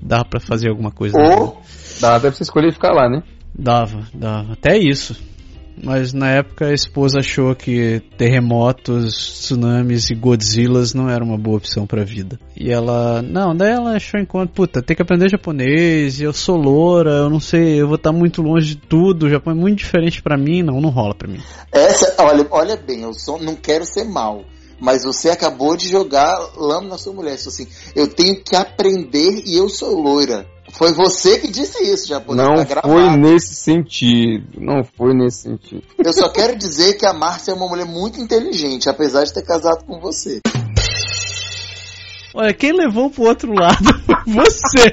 dá 0.00 0.24
pra 0.24 0.38
fazer 0.38 0.68
alguma 0.68 0.90
coisa. 0.90 1.16
Oh. 1.18 1.56
Dá 2.00 2.16
até 2.16 2.28
pra 2.28 2.36
você 2.36 2.42
escolher 2.42 2.72
ficar 2.72 2.92
lá, 2.92 3.08
né? 3.08 3.22
Dava, 3.54 4.06
dava. 4.14 4.52
Até 4.52 4.76
isso. 4.76 5.16
Mas 5.82 6.12
na 6.12 6.28
época 6.30 6.66
a 6.66 6.72
esposa 6.72 7.20
achou 7.20 7.54
que 7.54 8.02
terremotos, 8.18 9.40
tsunamis 9.40 10.10
e 10.10 10.14
Godzillas 10.14 10.92
não 10.92 11.08
era 11.08 11.24
uma 11.24 11.38
boa 11.38 11.56
opção 11.56 11.86
pra 11.86 12.04
vida. 12.04 12.38
E 12.56 12.70
ela, 12.70 13.22
não, 13.22 13.56
daí 13.56 13.72
ela 13.72 13.96
achou 13.96 14.20
em 14.20 14.26
conta, 14.26 14.52
puta, 14.52 14.82
tem 14.82 14.94
que 14.94 15.02
aprender 15.02 15.30
japonês, 15.30 16.20
eu 16.20 16.32
sou 16.32 16.56
loura, 16.56 17.10
eu 17.10 17.30
não 17.30 17.40
sei, 17.40 17.80
eu 17.80 17.86
vou 17.86 17.96
estar 17.96 18.12
muito 18.12 18.42
longe 18.42 18.74
de 18.74 18.76
tudo, 18.76 19.26
o 19.26 19.30
Japão 19.30 19.54
é 19.54 19.56
muito 19.56 19.78
diferente 19.78 20.22
para 20.22 20.36
mim, 20.36 20.62
não, 20.62 20.80
não 20.80 20.90
rola 20.90 21.14
pra 21.14 21.28
mim. 21.28 21.40
Essa, 21.72 22.14
olha, 22.18 22.46
olha 22.50 22.76
bem, 22.76 23.00
eu 23.00 23.14
sou, 23.14 23.40
não 23.40 23.56
quero 23.56 23.84
ser 23.84 24.04
mal. 24.04 24.44
Mas 24.82 25.04
você 25.04 25.30
acabou 25.30 25.76
de 25.76 25.88
jogar 25.88 26.36
lama 26.56 26.88
na 26.88 26.98
sua 26.98 27.12
mulher. 27.12 27.34
Assim, 27.34 27.68
eu 27.94 28.08
tenho 28.08 28.42
que 28.42 28.56
aprender 28.56 29.44
e 29.46 29.56
eu 29.56 29.68
sou 29.68 29.94
loira. 29.94 30.44
Foi 30.72 30.92
você 30.92 31.38
que 31.38 31.46
disse 31.46 31.80
isso, 31.84 32.08
japonês. 32.08 32.48
Não 32.48 32.64
tá 32.64 32.82
foi 32.82 33.16
nesse 33.16 33.54
sentido. 33.54 34.58
Não 34.58 34.82
foi 34.82 35.14
nesse 35.14 35.42
sentido. 35.42 35.84
Eu 36.04 36.12
só 36.12 36.28
quero 36.30 36.58
dizer 36.58 36.94
que 36.94 37.06
a 37.06 37.12
Márcia 37.12 37.52
é 37.52 37.54
uma 37.54 37.68
mulher 37.68 37.86
muito 37.86 38.20
inteligente, 38.20 38.88
apesar 38.88 39.22
de 39.22 39.32
ter 39.32 39.44
casado 39.44 39.84
com 39.84 40.00
você. 40.00 40.40
Olha, 42.34 42.52
quem 42.52 42.72
levou 42.72 43.08
pro 43.08 43.22
outro 43.22 43.52
lado 43.52 43.84
foi 44.04 44.16
você. 44.34 44.92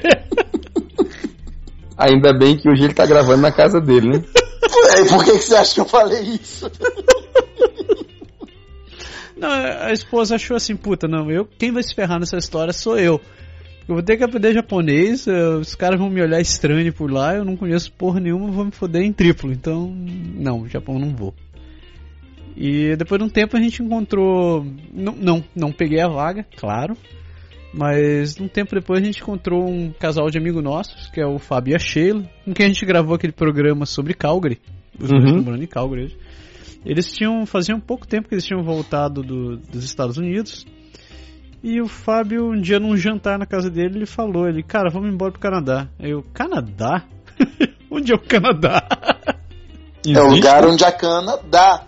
Ainda 1.98 2.32
bem 2.32 2.56
que 2.56 2.70
hoje 2.70 2.84
ele 2.84 2.94
tá 2.94 3.04
gravando 3.04 3.42
na 3.42 3.50
casa 3.50 3.80
dele, 3.80 4.08
né? 4.08 4.24
É, 4.96 5.04
por 5.04 5.24
que, 5.24 5.32
que 5.32 5.38
você 5.38 5.56
acha 5.56 5.74
que 5.74 5.80
eu 5.80 5.84
falei 5.84 6.22
isso? 6.22 6.70
Não, 9.40 9.50
a 9.50 9.90
esposa 9.90 10.34
achou 10.34 10.54
assim, 10.56 10.76
puta, 10.76 11.08
não, 11.08 11.30
eu, 11.30 11.46
quem 11.58 11.72
vai 11.72 11.82
se 11.82 11.94
ferrar 11.94 12.20
nessa 12.20 12.36
história 12.36 12.72
sou 12.74 12.98
eu. 12.98 13.18
Eu 13.88 13.94
vou 13.94 14.02
ter 14.02 14.18
que 14.18 14.22
aprender 14.22 14.52
japonês, 14.52 15.26
eh, 15.26 15.54
os 15.56 15.74
caras 15.74 15.98
vão 15.98 16.10
me 16.10 16.20
olhar 16.22 16.40
estranho 16.40 16.92
por 16.92 17.10
lá, 17.10 17.34
eu 17.34 17.44
não 17.44 17.56
conheço 17.56 17.90
porra 17.92 18.20
nenhuma, 18.20 18.50
vou 18.50 18.66
me 18.66 18.70
foder 18.70 19.02
em 19.02 19.12
triplo. 19.12 19.50
Então, 19.50 19.90
não, 20.36 20.68
Japão 20.68 20.98
não 20.98 21.16
vou. 21.16 21.34
E 22.56 22.94
depois 22.96 23.18
de 23.18 23.26
um 23.26 23.30
tempo 23.30 23.56
a 23.56 23.60
gente 23.60 23.82
encontrou. 23.82 24.64
Não, 24.92 25.14
não, 25.16 25.44
não 25.56 25.72
peguei 25.72 26.00
a 26.00 26.08
vaga, 26.08 26.44
claro. 26.56 26.96
Mas 27.72 28.38
um 28.40 28.48
tempo 28.48 28.74
depois 28.74 29.00
a 29.00 29.04
gente 29.04 29.22
encontrou 29.22 29.66
um 29.66 29.90
casal 29.92 30.28
de 30.28 30.36
amigos 30.38 30.62
nossos, 30.62 31.08
que 31.10 31.20
é 31.20 31.26
o 31.26 31.38
Fábio 31.38 31.72
e 31.72 31.74
a 31.76 31.78
Sheila, 31.78 32.22
com 32.44 32.52
quem 32.52 32.66
a 32.66 32.68
gente 32.68 32.84
gravou 32.84 33.14
aquele 33.14 33.32
programa 33.32 33.86
sobre 33.86 34.12
Calgary. 34.12 34.58
Os 34.98 35.08
dois 35.08 35.22
Uhum. 35.22 35.28
estão 35.28 35.42
morando 35.44 35.62
em 35.64 35.68
Calgary 35.68 36.04
hoje. 36.04 36.16
Eles 36.84 37.10
tinham. 37.12 37.44
Faziam 37.46 37.78
pouco 37.80 38.06
tempo 38.06 38.28
que 38.28 38.34
eles 38.34 38.44
tinham 38.44 38.62
voltado 38.62 39.22
do- 39.22 39.56
dos 39.56 39.84
Estados 39.84 40.16
Unidos. 40.16 40.66
E 41.62 41.80
o 41.80 41.86
Fábio, 41.86 42.50
um 42.52 42.60
dia 42.60 42.80
num 42.80 42.96
jantar 42.96 43.38
na 43.38 43.44
casa 43.44 43.68
dele, 43.70 43.98
ele 43.98 44.06
falou, 44.06 44.48
ele, 44.48 44.62
cara, 44.62 44.88
vamos 44.90 45.12
embora 45.12 45.30
pro 45.30 45.40
Canadá. 45.40 45.88
Aí 45.98 46.10
eu, 46.10 46.22
Canadá? 46.32 47.04
Onde 47.90 48.12
é 48.12 48.14
o 48.14 48.18
Canadá? 48.18 48.82
É 50.06 50.18
o 50.18 50.28
lugar 50.28 50.66
onde 50.66 50.82
a 50.82 50.90
cana 50.92 51.36
dá. 51.50 51.84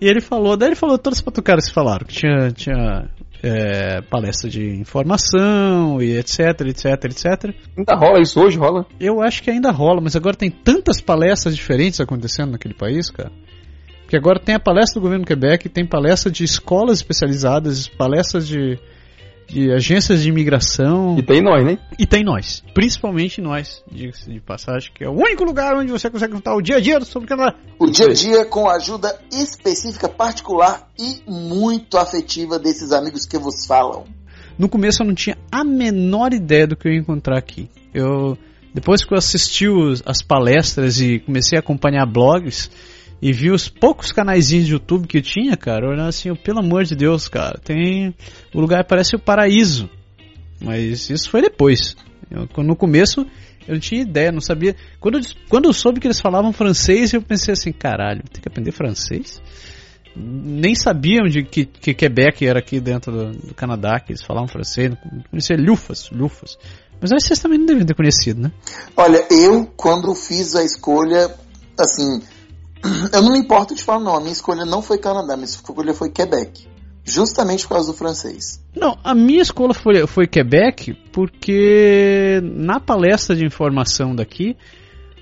E 0.00 0.06
ele 0.06 0.20
falou, 0.20 0.56
daí 0.56 0.68
ele 0.70 0.76
falou 0.76 0.98
todas 0.98 1.18
as 1.18 1.24
patucaras 1.24 1.66
que 1.68 1.72
falaram, 1.74 2.06
que 2.06 2.12
tinha, 2.14 2.50
tinha 2.50 3.08
é, 3.42 4.02
palestra 4.02 4.48
de 4.48 4.64
informação 4.76 6.00
e 6.00 6.16
etc, 6.16 6.60
etc, 6.66 7.04
etc. 7.04 7.54
Ainda 7.76 7.94
rola 7.94 8.20
isso 8.20 8.40
hoje, 8.40 8.58
rola. 8.58 8.86
Eu 8.98 9.22
acho 9.22 9.42
que 9.42 9.50
ainda 9.50 9.70
rola, 9.70 10.00
mas 10.00 10.16
agora 10.16 10.36
tem 10.36 10.50
tantas 10.50 11.00
palestras 11.00 11.56
diferentes 11.56 12.00
acontecendo 12.00 12.52
naquele 12.52 12.74
país, 12.74 13.10
cara. 13.10 13.32
Que 14.08 14.16
agora 14.16 14.40
tem 14.40 14.54
a 14.56 14.60
palestra 14.60 15.00
do 15.00 15.02
governo 15.02 15.24
do 15.24 15.28
Quebec, 15.28 15.68
tem 15.68 15.86
palestra 15.86 16.30
de 16.30 16.42
escolas 16.42 16.98
especializadas, 16.98 17.86
palestras 17.86 18.46
de, 18.46 18.78
de 19.50 19.72
agências 19.72 20.22
de 20.22 20.28
imigração. 20.28 21.18
E 21.18 21.22
tem 21.22 21.42
nós, 21.42 21.64
né? 21.64 21.78
E 21.98 22.06
tem 22.06 22.22
nós, 22.24 22.62
principalmente 22.72 23.40
nós, 23.40 23.82
diga-se 23.90 24.30
de 24.30 24.40
passagem, 24.40 24.90
que 24.94 25.04
é 25.04 25.08
o 25.08 25.12
único 25.12 25.42
lugar 25.44 25.74
onde 25.76 25.90
você 25.90 26.08
consegue 26.08 26.32
contar 26.34 26.54
o 26.54 26.62
dia 26.62 26.76
a 26.76 26.80
dia 26.80 27.00
sobre 27.00 27.26
o 27.26 27.28
Canadá. 27.28 27.56
O 27.78 27.86
dia 27.86 28.06
a 28.06 28.12
dia 28.12 28.44
com 28.44 28.68
ajuda 28.68 29.18
específica, 29.32 30.08
particular 30.08 30.88
e 30.98 31.20
muito 31.28 31.98
afetiva 31.98 32.58
desses 32.58 32.92
amigos 32.92 33.26
que 33.26 33.38
vos 33.38 33.66
falam. 33.66 34.04
No 34.58 34.68
começo 34.68 35.02
eu 35.02 35.06
não 35.06 35.14
tinha 35.14 35.36
a 35.50 35.64
menor 35.64 36.32
ideia 36.32 36.66
do 36.66 36.76
que 36.76 36.86
eu 36.86 36.92
ia 36.92 36.98
encontrar 37.00 37.38
aqui. 37.38 37.68
Eu 37.92 38.38
depois 38.72 39.04
que 39.04 39.12
eu 39.12 39.18
assisti 39.18 39.66
os- 39.66 40.00
as 40.06 40.22
palestras 40.22 41.00
e 41.00 41.18
comecei 41.18 41.58
a 41.58 41.60
acompanhar 41.60 42.06
blogs 42.06 42.70
e 43.22 43.32
vi 43.32 43.50
os 43.50 43.68
poucos 43.68 44.12
canaizinhos 44.12 44.66
de 44.66 44.72
YouTube 44.72 45.06
que 45.06 45.20
tinha, 45.20 45.56
cara, 45.56 45.86
eu 45.86 45.90
olhava 45.90 46.08
assim, 46.08 46.34
pelo 46.34 46.60
amor 46.60 46.84
de 46.84 46.94
Deus, 46.94 47.28
cara, 47.28 47.58
tem 47.62 48.14
o 48.54 48.60
lugar 48.60 48.84
parece 48.84 49.14
o 49.16 49.18
paraíso. 49.18 49.88
Mas 50.60 51.08
isso 51.10 51.30
foi 51.30 51.42
depois. 51.42 51.96
Eu- 52.30 52.48
no 52.62 52.76
começo 52.76 53.26
eu 53.68 53.74
não 53.74 53.80
tinha 53.80 54.02
ideia, 54.02 54.32
não 54.32 54.40
sabia. 54.40 54.74
Quando 54.98 55.18
eu, 55.18 55.24
quando 55.48 55.66
eu 55.66 55.72
soube 55.72 56.00
que 56.00 56.06
eles 56.06 56.20
falavam 56.20 56.52
francês, 56.52 57.12
eu 57.12 57.22
pensei 57.22 57.52
assim, 57.52 57.72
caralho, 57.72 58.22
tem 58.32 58.42
que 58.42 58.48
aprender 58.48 58.72
francês? 58.72 59.40
Nem 60.16 60.74
sabiam 60.74 61.26
de 61.26 61.44
que, 61.44 61.64
que 61.64 61.94
Quebec 61.94 62.44
era 62.44 62.58
aqui 62.58 62.80
dentro 62.80 63.12
do, 63.12 63.30
do 63.48 63.54
Canadá, 63.54 64.00
que 64.00 64.12
eles 64.12 64.22
falavam 64.22 64.48
francês, 64.48 64.92
conhecia 65.30 65.56
Lufas, 65.56 66.10
Lufas. 66.10 66.58
Mas 67.00 67.10
vocês 67.10 67.38
também 67.38 67.58
não 67.58 67.66
devem 67.66 67.86
ter 67.86 67.94
conhecido, 67.94 68.42
né? 68.42 68.50
Olha, 68.96 69.24
eu, 69.30 69.66
quando 69.76 70.14
fiz 70.14 70.54
a 70.56 70.64
escolha, 70.64 71.32
assim, 71.78 72.20
eu 73.12 73.22
não 73.22 73.32
me 73.32 73.38
importo 73.38 73.74
de 73.74 73.82
falar, 73.82 74.00
não. 74.00 74.16
A 74.16 74.20
minha 74.20 74.32
escolha 74.32 74.64
não 74.64 74.82
foi 74.82 74.98
Canadá, 74.98 75.36
minha 75.36 75.44
escolha 75.44 75.94
foi 75.94 76.10
Quebec. 76.10 76.68
Justamente 77.04 77.66
por 77.66 77.74
causa 77.74 77.92
do 77.92 77.96
francês. 77.96 78.62
Não, 78.76 78.96
a 79.02 79.14
minha 79.14 79.42
escola 79.42 79.74
foi, 79.74 80.06
foi 80.06 80.26
Quebec 80.26 80.94
porque 81.12 82.40
na 82.42 82.78
palestra 82.78 83.34
de 83.34 83.44
informação 83.44 84.14
daqui, 84.14 84.56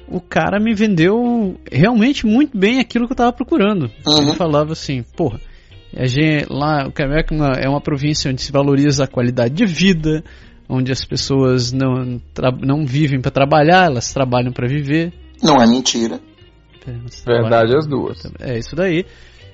o 0.08 0.20
cara 0.20 0.58
me 0.60 0.74
vendeu 0.74 1.56
realmente 1.70 2.26
muito 2.26 2.58
bem 2.58 2.80
aquilo 2.80 3.06
que 3.06 3.12
eu 3.12 3.14
estava 3.14 3.32
procurando. 3.32 3.90
Uhum. 4.06 4.22
Ele 4.22 4.34
falava 4.34 4.72
assim, 4.72 5.02
porra, 5.16 5.40
a 5.96 6.06
gente, 6.06 6.46
lá 6.50 6.86
o 6.86 6.92
Quebec 6.92 7.32
é 7.32 7.36
uma- 7.36 7.52
é 7.60 7.68
uma 7.68 7.80
província 7.80 8.30
onde 8.30 8.42
se 8.42 8.52
valoriza 8.52 9.04
a 9.04 9.08
qualidade 9.08 9.54
de 9.54 9.64
vida, 9.64 10.24
onde 10.68 10.92
as 10.92 11.04
pessoas 11.04 11.72
não, 11.72 12.20
não 12.60 12.84
vivem 12.84 13.20
para 13.20 13.30
trabalhar, 13.30 13.86
elas 13.86 14.12
trabalham 14.12 14.52
para 14.52 14.68
viver. 14.68 15.12
Não 15.42 15.56
é 15.62 15.66
mentira. 15.66 16.20
Trabalham- 16.78 17.48
Verdade 17.50 17.76
as 17.76 17.86
duas. 17.86 18.18
é 18.40 18.58
isso 18.58 18.74
daí. 18.74 19.04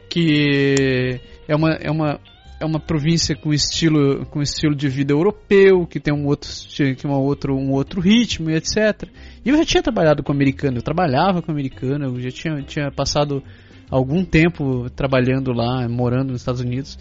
Que 0.09 1.21
é 1.49 1.57
uma, 1.57 1.71
é 1.75 1.91
uma, 1.91 2.21
é 2.61 2.65
uma 2.65 2.79
província 2.79 3.35
com 3.35 3.53
estilo, 3.53 4.25
com 4.27 4.41
estilo 4.43 4.75
de 4.75 4.89
vida 4.89 5.13
europeu, 5.13 5.87
que 5.87 5.99
tem 5.99 6.15
um 6.15 6.27
outro, 6.27 6.49
que 6.97 7.07
uma 7.07 7.19
outro, 7.19 7.55
um 7.57 7.71
outro 7.73 8.01
ritmo 8.01 8.51
e 8.51 8.55
etc. 8.55 9.09
E 9.45 9.49
eu 9.49 9.57
já 9.57 9.65
tinha 9.65 9.83
trabalhado 9.83 10.23
com 10.23 10.33
americano, 10.33 10.79
eu 10.79 10.83
trabalhava 10.83 11.43
com 11.43 11.51
americano, 11.51 12.05
eu 12.07 12.21
já 12.21 12.31
tinha, 12.31 12.63
tinha 12.63 12.91
passado 12.91 13.43
algum 13.91 14.25
tempo 14.25 14.89
trabalhando 14.91 15.53
lá, 15.53 15.89
morando 15.89 16.33
nos 16.33 16.41
Estados 16.41 16.61
Unidos. 16.61 16.99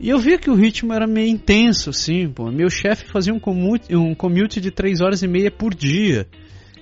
E 0.00 0.08
eu 0.10 0.18
via 0.18 0.38
que 0.38 0.48
o 0.48 0.54
ritmo 0.54 0.92
era 0.92 1.06
meio 1.08 1.28
intenso, 1.28 1.90
assim, 1.90 2.28
pô. 2.28 2.50
Meu 2.52 2.70
chefe 2.70 3.04
fazia 3.06 3.34
um 3.34 3.40
commute, 3.40 3.94
um 3.96 4.14
commute 4.14 4.60
de 4.60 4.70
3 4.70 5.00
horas 5.00 5.22
e 5.22 5.28
meia 5.28 5.50
por 5.50 5.74
dia. 5.74 6.26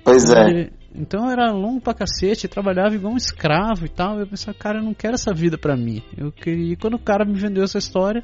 Pois 0.04 0.30
é. 0.30 0.70
E- 0.96 1.00
Então 1.00 1.30
era 1.30 1.50
longo 1.52 1.80
pra 1.80 1.94
cacete, 1.94 2.48
trabalhava 2.48 2.94
igual 2.94 3.12
um 3.12 3.16
escravo 3.16 3.84
e 3.86 3.88
tal. 3.88 4.18
Eu 4.18 4.26
pensava, 4.26 4.56
cara, 4.56 4.78
eu 4.78 4.82
não 4.84 4.94
quero 4.94 5.14
essa 5.14 5.32
vida 5.34 5.56
pra 5.58 5.76
mim. 5.76 6.02
Eu 6.16 6.32
queria. 6.32 6.72
E 6.72 6.76
quando 6.76 6.94
o 6.94 6.98
cara 6.98 7.24
me 7.24 7.34
vendeu 7.38 7.64
essa 7.64 7.78
história, 7.78 8.22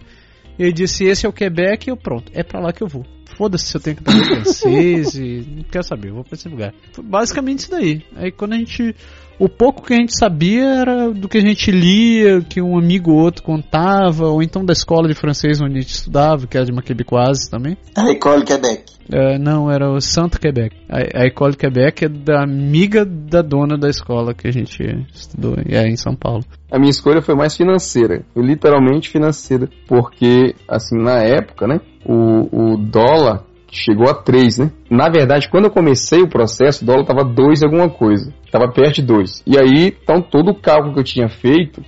ele 0.59 0.73
disse: 0.73 1.05
Esse 1.05 1.27
é 1.27 1.29
o 1.29 1.33
Quebec, 1.33 1.89
eu 1.89 1.97
pronto, 1.97 2.31
é 2.35 2.43
pra 2.43 2.61
lá 2.61 2.73
que 2.73 2.83
eu 2.83 2.89
vou. 2.89 3.05
Foda-se 3.37 3.67
se 3.67 3.77
eu 3.77 3.81
tenho 3.81 3.97
que 3.97 4.03
aprender 4.03 4.27
francês 4.27 5.15
e 5.15 5.47
não 5.57 5.63
quero 5.65 5.85
saber, 5.85 6.11
eu 6.11 6.15
vou 6.17 6.25
pra 6.25 6.35
esse 6.35 6.49
lugar. 6.49 6.75
Foi 6.93 7.03
basicamente 7.05 7.61
isso 7.61 7.71
daí. 7.71 8.05
Aí 8.17 8.31
quando 8.31 8.53
a 8.53 8.57
gente. 8.59 8.95
O 9.38 9.49
pouco 9.49 9.83
que 9.83 9.95
a 9.95 9.97
gente 9.97 10.16
sabia 10.16 10.64
era 10.64 11.11
do 11.11 11.29
que 11.29 11.38
a 11.38 11.40
gente 11.40 11.71
lia, 11.71 12.40
que 12.42 12.61
um 12.61 12.79
amigo 12.79 13.12
ou 13.12 13.18
outro 13.18 13.42
contava, 13.42 14.27
ou 14.29 14.42
então 14.42 14.64
da 14.64 14.73
escola 14.73 15.09
de 15.09 15.14
francês 15.14 15.61
onde 15.61 15.79
a 15.79 15.81
gente 15.81 15.95
estudava, 15.95 16.47
que 16.47 16.57
era 16.57 16.66
de 16.66 16.73
uma 16.73 16.83
quebecoise 16.83 17.51
também. 17.51 17.77
A 17.97 18.11
École 18.11 18.45
Quebec. 18.45 18.92
É, 19.11 19.38
não, 19.38 19.71
era 19.71 19.90
o 19.90 20.01
Santo 20.01 20.38
Quebec. 20.38 20.77
A, 20.88 21.23
a 21.23 21.27
École 21.27 21.57
Quebec 21.57 22.05
é 22.05 22.09
da 22.09 22.42
amiga 22.42 23.05
da 23.05 23.42
dona 23.42 23.77
da 23.77 23.88
escola 23.88 24.33
que 24.35 24.47
a 24.47 24.53
gente 24.53 24.83
estudou, 25.12 25.57
e 25.66 25.75
é 25.75 25.88
em 25.88 25.97
São 25.97 26.14
Paulo. 26.14 26.45
A 26.71 26.79
minha 26.79 26.90
escolha 26.90 27.21
foi 27.21 27.35
mais 27.35 27.57
financeira, 27.57 28.25
foi 28.33 28.45
literalmente 28.45 29.11
financeira, 29.11 29.68
porque 29.88 30.55
assim 30.68 30.97
na 30.97 31.23
época, 31.23 31.66
né, 31.66 31.81
o, 32.07 32.73
o 32.73 32.77
dólar 32.77 33.45
chegou 33.71 34.09
a 34.09 34.14
3, 34.14 34.59
né? 34.59 34.71
Na 34.90 35.09
verdade, 35.09 35.49
quando 35.51 35.64
eu 35.64 35.71
comecei 35.71 36.21
o 36.21 36.29
processo, 36.29 36.85
o 36.85 36.87
dólar 36.87 37.05
tava 37.05 37.25
2 37.25 37.62
alguma 37.62 37.88
coisa, 37.88 38.33
tava 38.53 38.71
perto 38.71 38.97
de 38.97 39.03
2. 39.03 39.43
E 39.47 39.59
aí, 39.59 39.97
então 40.03 40.21
todo 40.21 40.51
o 40.51 40.55
cálculo 40.55 40.93
que 40.93 41.01
eu 41.01 41.05
tinha 41.05 41.29
feito, 41.29 41.83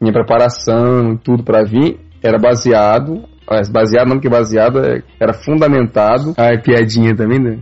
minha 0.00 0.12
preparação 0.12 1.12
e 1.12 1.18
tudo 1.18 1.44
para 1.44 1.62
vir, 1.62 2.00
era 2.22 2.38
baseado, 2.38 3.24
baseado 3.70 4.08
não 4.08 4.16
porque 4.16 4.28
baseado 4.28 4.78
é- 4.78 5.02
era 5.20 5.34
fundamentado, 5.34 6.34
ai 6.38 6.58
piadinha 6.62 7.14
também, 7.14 7.38
né? 7.38 7.58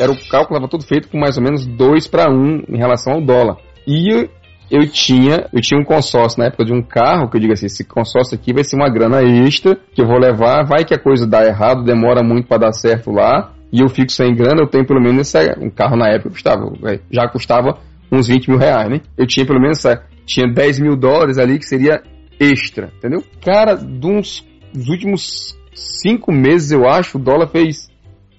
Era 0.00 0.10
o 0.10 0.28
cálculo 0.28 0.56
estava 0.56 0.68
todo 0.68 0.84
feito 0.84 1.08
com 1.08 1.16
mais 1.16 1.36
ou 1.38 1.44
menos 1.44 1.64
2 1.64 2.08
para 2.08 2.28
1 2.28 2.64
em 2.68 2.76
relação 2.76 3.14
ao 3.14 3.20
dólar. 3.20 3.58
E 3.86 4.28
eu 4.68 4.88
tinha, 4.90 5.46
eu 5.52 5.60
tinha 5.60 5.80
um 5.80 5.84
consórcio 5.84 6.40
na 6.40 6.46
época 6.46 6.64
de 6.64 6.72
um 6.72 6.82
carro, 6.82 7.30
que 7.30 7.36
eu 7.36 7.40
digo 7.40 7.52
assim, 7.52 7.66
esse 7.66 7.84
consórcio 7.84 8.34
aqui 8.34 8.52
vai 8.52 8.64
ser 8.64 8.74
uma 8.74 8.90
grana 8.90 9.22
extra 9.22 9.76
que 9.94 10.02
eu 10.02 10.06
vou 10.06 10.18
levar, 10.18 10.64
vai 10.66 10.84
que 10.84 10.94
a 10.94 10.98
coisa 10.98 11.24
dá 11.24 11.44
errado, 11.44 11.84
demora 11.84 12.24
muito 12.24 12.48
para 12.48 12.66
dar 12.66 12.72
certo 12.72 13.12
lá, 13.12 13.53
e 13.74 13.80
eu 13.80 13.88
fico 13.88 14.12
sem 14.12 14.32
grana, 14.36 14.62
eu 14.62 14.68
tenho 14.68 14.86
pelo 14.86 15.00
menos 15.00 15.34
essa, 15.34 15.58
um 15.60 15.68
carro 15.68 15.96
na 15.96 16.08
época 16.08 16.30
custava, 16.30 16.72
já 17.10 17.28
custava 17.28 17.76
uns 18.12 18.28
20 18.28 18.48
mil 18.48 18.56
reais, 18.56 18.88
né? 18.88 19.00
Eu 19.18 19.26
tinha 19.26 19.44
pelo 19.44 19.60
menos 19.60 19.78
essa, 19.78 20.04
tinha 20.24 20.46
10 20.46 20.78
mil 20.78 20.94
dólares 20.96 21.38
ali 21.38 21.58
que 21.58 21.66
seria 21.66 22.00
extra, 22.38 22.92
entendeu? 22.96 23.24
Cara, 23.44 23.74
de 23.74 23.98
dos 23.98 24.44
últimos 24.88 25.58
cinco 25.74 26.30
meses, 26.30 26.70
eu 26.70 26.88
acho, 26.88 27.18
o 27.18 27.20
dólar 27.20 27.48
fez 27.48 27.90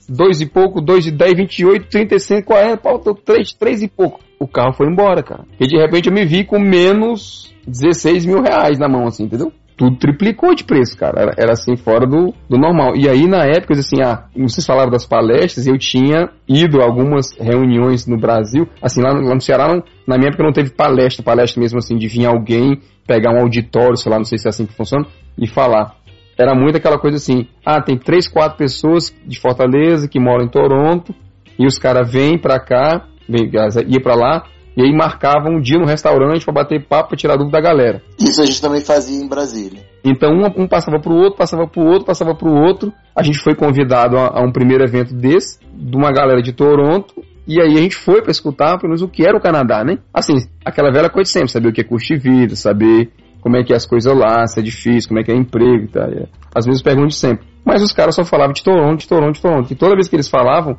dois 0.07 0.39
e 0.39 0.45
pouco, 0.45 0.79
dois 0.79 1.05
e 1.05 1.11
dez, 1.11 1.35
vinte 1.35 1.59
e 1.59 1.65
oito, 1.65 1.89
trinta 1.89 2.15
e 2.15 2.19
cinco, 2.19 2.43
quarenta, 2.43 2.81
faltou 2.81 3.13
três, 3.13 3.51
três 3.51 3.83
e 3.83 3.89
pouco. 3.89 4.21
O 4.39 4.47
carro 4.47 4.71
foi 4.71 4.87
embora, 4.87 5.21
cara. 5.21 5.43
E 5.59 5.67
de 5.67 5.75
repente 5.75 6.07
eu 6.07 6.13
me 6.13 6.25
vi 6.25 6.45
com 6.45 6.57
menos 6.57 7.53
16 7.67 8.25
mil 8.25 8.41
reais 8.41 8.79
na 8.79 8.87
mão, 8.87 9.05
assim, 9.05 9.25
entendeu? 9.25 9.51
Tudo 9.77 9.97
triplicou 9.97 10.55
de 10.55 10.63
preço, 10.63 10.97
cara. 10.97 11.21
Era, 11.21 11.33
era 11.37 11.51
assim, 11.51 11.75
fora 11.75 12.07
do, 12.07 12.33
do 12.49 12.57
normal. 12.57 12.95
E 12.95 13.09
aí, 13.09 13.27
na 13.27 13.45
época, 13.45 13.73
assim, 13.73 14.01
ah, 14.01 14.25
vocês 14.35 14.65
falaram 14.65 14.89
das 14.89 15.05
palestras, 15.05 15.67
eu 15.67 15.77
tinha 15.77 16.29
ido 16.47 16.81
a 16.81 16.85
algumas 16.85 17.31
reuniões 17.37 18.07
no 18.07 18.17
Brasil. 18.17 18.67
Assim, 18.81 19.01
lá 19.01 19.11
lá 19.11 19.35
no 19.35 19.41
Ceará, 19.41 19.67
não, 19.67 19.83
na 20.07 20.17
minha 20.17 20.29
época 20.29 20.43
não 20.43 20.53
teve 20.53 20.69
palestra, 20.69 21.23
palestra 21.23 21.59
mesmo 21.59 21.79
assim, 21.79 21.97
de 21.97 22.07
vir 22.07 22.25
alguém, 22.25 22.79
pegar 23.05 23.33
um 23.33 23.41
auditório, 23.41 23.97
sei 23.97 24.11
lá, 24.11 24.17
não 24.17 24.25
sei 24.25 24.37
se 24.37 24.47
é 24.47 24.49
assim 24.49 24.65
que 24.65 24.73
funciona, 24.73 25.05
e 25.37 25.47
falar 25.47 25.95
era 26.37 26.53
muito 26.53 26.77
aquela 26.77 26.99
coisa 26.99 27.17
assim, 27.17 27.47
ah, 27.65 27.81
tem 27.81 27.97
três, 27.97 28.27
quatro 28.27 28.57
pessoas 28.57 29.13
de 29.25 29.39
Fortaleza 29.39 30.07
que 30.07 30.19
moram 30.19 30.45
em 30.45 30.49
Toronto, 30.49 31.15
e 31.57 31.65
os 31.65 31.77
caras 31.79 32.11
vêm 32.11 32.37
pra 32.37 32.59
cá, 32.59 33.05
vem, 33.27 33.49
ia 33.87 34.01
pra 34.01 34.15
lá, 34.15 34.43
E 34.75 34.81
aí 34.81 34.91
marcava 34.91 35.49
um 35.49 35.59
dia 35.59 35.79
no 35.79 35.85
restaurante 35.85 36.43
para 36.43 36.53
bater 36.53 36.85
papo, 36.85 37.09
pra 37.09 37.17
tirar 37.17 37.37
dúvida 37.37 37.57
da 37.57 37.61
galera. 37.61 38.01
Isso 38.19 38.41
a 38.41 38.45
gente 38.45 38.61
também 38.61 38.81
fazia 38.81 39.23
em 39.23 39.27
Brasília. 39.27 39.81
Então 40.03 40.31
um, 40.31 40.63
um 40.63 40.67
passava 40.67 40.99
pro 40.99 41.13
outro, 41.13 41.37
passava 41.37 41.65
pro 41.65 41.81
outro, 41.81 42.05
passava 42.05 42.35
pro 42.35 42.51
outro. 42.51 42.91
A 43.15 43.23
gente 43.23 43.39
foi 43.39 43.55
convidado 43.55 44.17
a, 44.17 44.39
a 44.39 44.41
um 44.41 44.51
primeiro 44.51 44.83
evento 44.83 45.13
desse, 45.15 45.59
de 45.73 45.95
uma 45.95 46.11
galera 46.11 46.41
de 46.41 46.51
Toronto, 46.51 47.23
e 47.47 47.61
aí 47.61 47.77
a 47.77 47.81
gente 47.81 47.95
foi 47.95 48.21
para 48.21 48.31
escutar 48.31 48.77
pelo 48.77 48.89
menos 48.89 49.01
o 49.01 49.07
que 49.07 49.23
era 49.23 49.37
o 49.37 49.41
Canadá, 49.41 49.83
né? 49.83 49.99
Assim, 50.13 50.33
aquela 50.65 50.91
velha 50.91 51.09
coisa 51.09 51.27
de 51.27 51.31
sempre, 51.31 51.49
saber 51.49 51.69
o 51.69 51.73
que 51.73 51.81
é 51.81 51.83
custo 51.83 52.13
de 52.13 52.19
vida, 52.19 52.55
saber 52.55 53.11
como 53.39 53.55
é 53.55 53.63
que 53.63 53.71
é 53.71 53.75
as 53.75 53.85
coisas 53.85 54.11
lá, 54.17 54.47
se 54.47 54.59
é 54.59 54.63
difícil, 54.63 55.07
como 55.07 55.19
é 55.19 55.23
que 55.23 55.31
é 55.31 55.35
emprego 55.35 55.83
e 55.83 55.87
tal. 55.87 56.09
Às 56.53 56.65
vezes 56.65 56.81
pergunto 56.81 57.09
de 57.09 57.15
sempre. 57.15 57.45
Mas 57.63 57.83
os 57.83 57.91
caras 57.91 58.15
só 58.15 58.23
falavam 58.23 58.53
de 58.53 58.63
Toronto, 58.63 58.99
de 58.99 59.07
Toronto, 59.07 59.35
de 59.35 59.41
Toronto. 59.41 59.71
E 59.71 59.75
toda 59.75 59.93
vez 59.93 60.07
que 60.07 60.15
eles 60.15 60.27
falavam, 60.27 60.75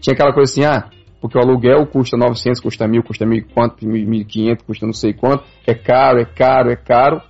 tinha 0.00 0.14
aquela 0.14 0.32
coisa 0.32 0.50
assim, 0.50 0.64
ah, 0.64 0.88
porque 1.20 1.38
o 1.38 1.40
aluguel 1.40 1.86
custa 1.86 2.16
900, 2.16 2.60
custa 2.60 2.86
1.000, 2.86 3.02
custa 3.02 3.26
1.000 3.26 3.46
quanto, 3.54 3.86
1.500, 3.86 4.62
custa 4.66 4.86
não 4.86 4.92
sei 4.92 5.12
quanto, 5.12 5.44
é 5.66 5.74
caro, 5.74 6.20
é 6.20 6.24
caro, 6.24 6.70
é 6.70 6.76
caro. 6.76 7.20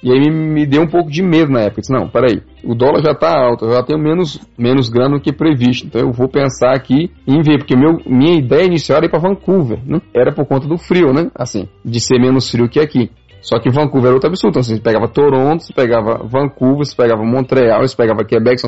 E 0.00 0.12
aí 0.12 0.30
me 0.30 0.64
deu 0.64 0.82
um 0.82 0.86
pouco 0.86 1.10
de 1.10 1.22
medo 1.22 1.50
na 1.50 1.62
época. 1.62 1.80
Eu 1.80 1.82
disse, 1.82 1.92
não, 1.92 2.08
peraí, 2.08 2.40
o 2.62 2.74
dólar 2.74 3.02
já 3.02 3.12
está 3.12 3.36
alto, 3.36 3.64
eu 3.64 3.72
já 3.72 3.82
tenho 3.82 3.98
menos, 3.98 4.40
menos 4.56 4.88
grana 4.88 5.16
do 5.16 5.20
que 5.20 5.32
previsto. 5.32 5.86
Então 5.86 6.00
eu 6.00 6.12
vou 6.12 6.28
pensar 6.28 6.72
aqui 6.72 7.10
em 7.26 7.42
ver, 7.42 7.58
porque 7.58 7.76
meu, 7.76 7.98
minha 8.06 8.38
ideia 8.38 8.64
inicial 8.64 8.98
era 8.98 9.06
ir 9.06 9.10
para 9.10 9.18
Vancouver, 9.18 9.80
né? 9.84 10.00
Era 10.14 10.32
por 10.32 10.46
conta 10.46 10.68
do 10.68 10.78
frio, 10.78 11.12
né? 11.12 11.30
Assim, 11.34 11.68
de 11.84 11.98
ser 12.00 12.20
menos 12.20 12.48
frio 12.48 12.68
que 12.68 12.78
aqui. 12.78 13.10
Só 13.40 13.58
que 13.58 13.70
Vancouver 13.70 14.08
era 14.08 14.14
outro 14.14 14.28
absurdo. 14.28 14.50
Então, 14.50 14.60
assim, 14.60 14.76
você 14.76 14.82
pegava 14.82 15.08
Toronto, 15.08 15.62
você 15.62 15.72
pegava 15.72 16.24
Vancouver, 16.24 16.84
você 16.84 16.94
pegava 16.94 17.24
Montreal, 17.24 17.86
você 17.86 17.96
pegava 17.96 18.24
Quebec, 18.24 18.60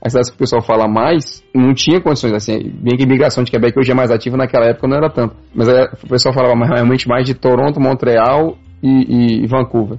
as 0.00 0.12
cidades 0.12 0.30
que 0.30 0.36
o 0.36 0.38
pessoal 0.38 0.62
fala 0.62 0.86
mais, 0.86 1.42
não 1.54 1.74
tinha 1.74 2.00
condições, 2.00 2.32
assim, 2.32 2.70
bem 2.80 2.96
que 2.96 3.02
a 3.02 3.06
imigração 3.06 3.42
de 3.42 3.50
Quebec 3.50 3.78
hoje 3.78 3.90
é 3.90 3.94
mais 3.94 4.10
ativa, 4.10 4.36
naquela 4.36 4.66
época 4.66 4.86
não 4.86 4.96
era 4.96 5.10
tanto. 5.10 5.34
Mas 5.54 5.68
aí, 5.68 5.88
o 6.04 6.08
pessoal 6.08 6.32
falava 6.32 6.54
realmente 6.64 7.08
mais 7.08 7.26
de 7.26 7.34
Toronto, 7.34 7.80
Montreal 7.80 8.56
e, 8.82 9.42
e, 9.42 9.46
Vancouver. 9.46 9.98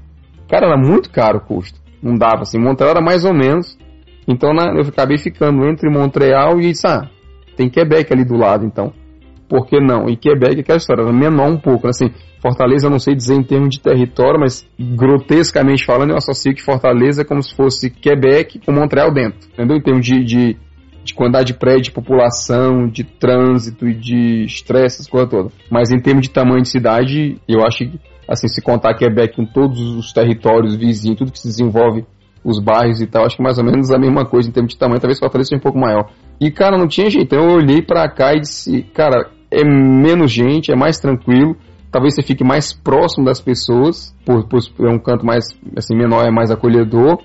Cara, 0.49 0.67
era 0.67 0.77
muito 0.77 1.11
caro 1.11 1.37
o 1.37 1.41
custo. 1.41 1.79
Não 2.01 2.15
dava, 2.15 2.41
assim. 2.41 2.57
Montreal 2.57 2.91
era 2.91 3.01
mais 3.01 3.25
ou 3.25 3.33
menos. 3.33 3.77
Então 4.27 4.51
eu 4.53 4.81
acabei 4.81 5.17
ficando 5.17 5.65
entre 5.65 5.89
Montreal 5.89 6.61
e, 6.61 6.71
ah, 6.85 7.09
tem 7.57 7.69
Quebec 7.69 8.13
ali 8.13 8.23
do 8.23 8.37
lado, 8.37 8.65
então. 8.65 8.93
Por 9.49 9.65
que 9.65 9.79
não? 9.79 10.07
E 10.07 10.15
Quebec 10.15 10.57
é 10.57 10.59
aquela 10.61 10.77
história, 10.77 11.01
era 11.01 11.11
menor 11.11 11.49
um 11.49 11.57
pouco, 11.57 11.87
né? 11.87 11.89
assim. 11.89 12.11
Fortaleza, 12.39 12.85
eu 12.85 12.91
não 12.91 12.99
sei 12.99 13.15
dizer 13.15 13.33
em 13.33 13.43
termos 13.43 13.69
de 13.71 13.81
território, 13.81 14.39
mas 14.39 14.65
grotescamente 14.79 15.83
falando, 15.83 16.11
eu 16.11 16.15
associo 16.15 16.53
que 16.53 16.61
Fortaleza 16.61 17.23
é 17.23 17.25
como 17.25 17.43
se 17.43 17.53
fosse 17.53 17.89
Quebec 17.89 18.59
com 18.59 18.71
Montreal 18.71 19.11
dentro, 19.11 19.49
entendeu? 19.51 19.75
Em 19.75 19.81
termos 19.81 20.05
de, 20.05 20.23
de, 20.23 20.57
de 21.03 21.13
quantidade 21.13 21.47
de 21.47 21.59
prédio, 21.59 21.83
de 21.85 21.91
população, 21.91 22.87
de 22.87 23.03
trânsito 23.03 23.89
e 23.89 23.93
de 23.93 24.43
estresse, 24.45 24.97
essas 24.97 25.07
coisas 25.09 25.29
todas. 25.29 25.51
Mas 25.69 25.91
em 25.91 25.99
termos 25.99 26.27
de 26.27 26.29
tamanho 26.29 26.61
de 26.61 26.69
cidade, 26.69 27.35
eu 27.45 27.61
acho 27.65 27.79
que 27.79 27.99
assim, 28.29 28.47
se 28.47 28.61
contar 28.61 28.93
Quebec 28.93 29.35
com 29.35 29.45
todos 29.45 29.81
os 29.81 30.13
territórios 30.13 30.75
vizinhos, 30.75 31.17
tudo 31.17 31.31
que 31.31 31.39
se 31.39 31.47
desenvolve, 31.47 32.05
os 32.43 32.59
bairros 32.59 33.01
e 33.01 33.07
tal, 33.07 33.25
acho 33.25 33.35
que 33.35 33.43
mais 33.43 33.57
ou 33.57 33.65
menos 33.65 33.91
a 33.91 33.99
mesma 33.99 34.25
coisa 34.25 34.47
em 34.47 34.51
termos 34.51 34.73
de 34.73 34.79
tamanho, 34.79 35.01
talvez 35.01 35.19
Fortaleza 35.19 35.49
seja 35.49 35.59
um 35.59 35.63
pouco 35.63 35.77
maior. 35.77 36.09
E, 36.39 36.49
cara, 36.49 36.77
não 36.77 36.87
tinha 36.87 37.09
jeito. 37.09 37.25
Então 37.25 37.49
eu 37.49 37.55
olhei 37.55 37.81
para 37.81 38.07
cá 38.09 38.33
e 38.33 38.39
disse, 38.39 38.83
cara, 38.93 39.29
é 39.51 39.63
menos 39.63 40.31
gente, 40.31 40.71
é 40.71 40.75
mais 40.75 40.99
tranquilo, 40.99 41.55
talvez 41.91 42.15
você 42.15 42.21
fique 42.21 42.43
mais 42.43 42.73
próximo 42.73 43.25
das 43.25 43.41
pessoas, 43.41 44.15
por, 44.25 44.47
por 44.47 44.59
é 44.87 44.91
um 44.91 44.99
canto 44.99 45.25
mais, 45.25 45.45
assim, 45.75 45.95
menor, 45.95 46.25
é 46.25 46.31
mais 46.31 46.51
acolhedor. 46.51 47.19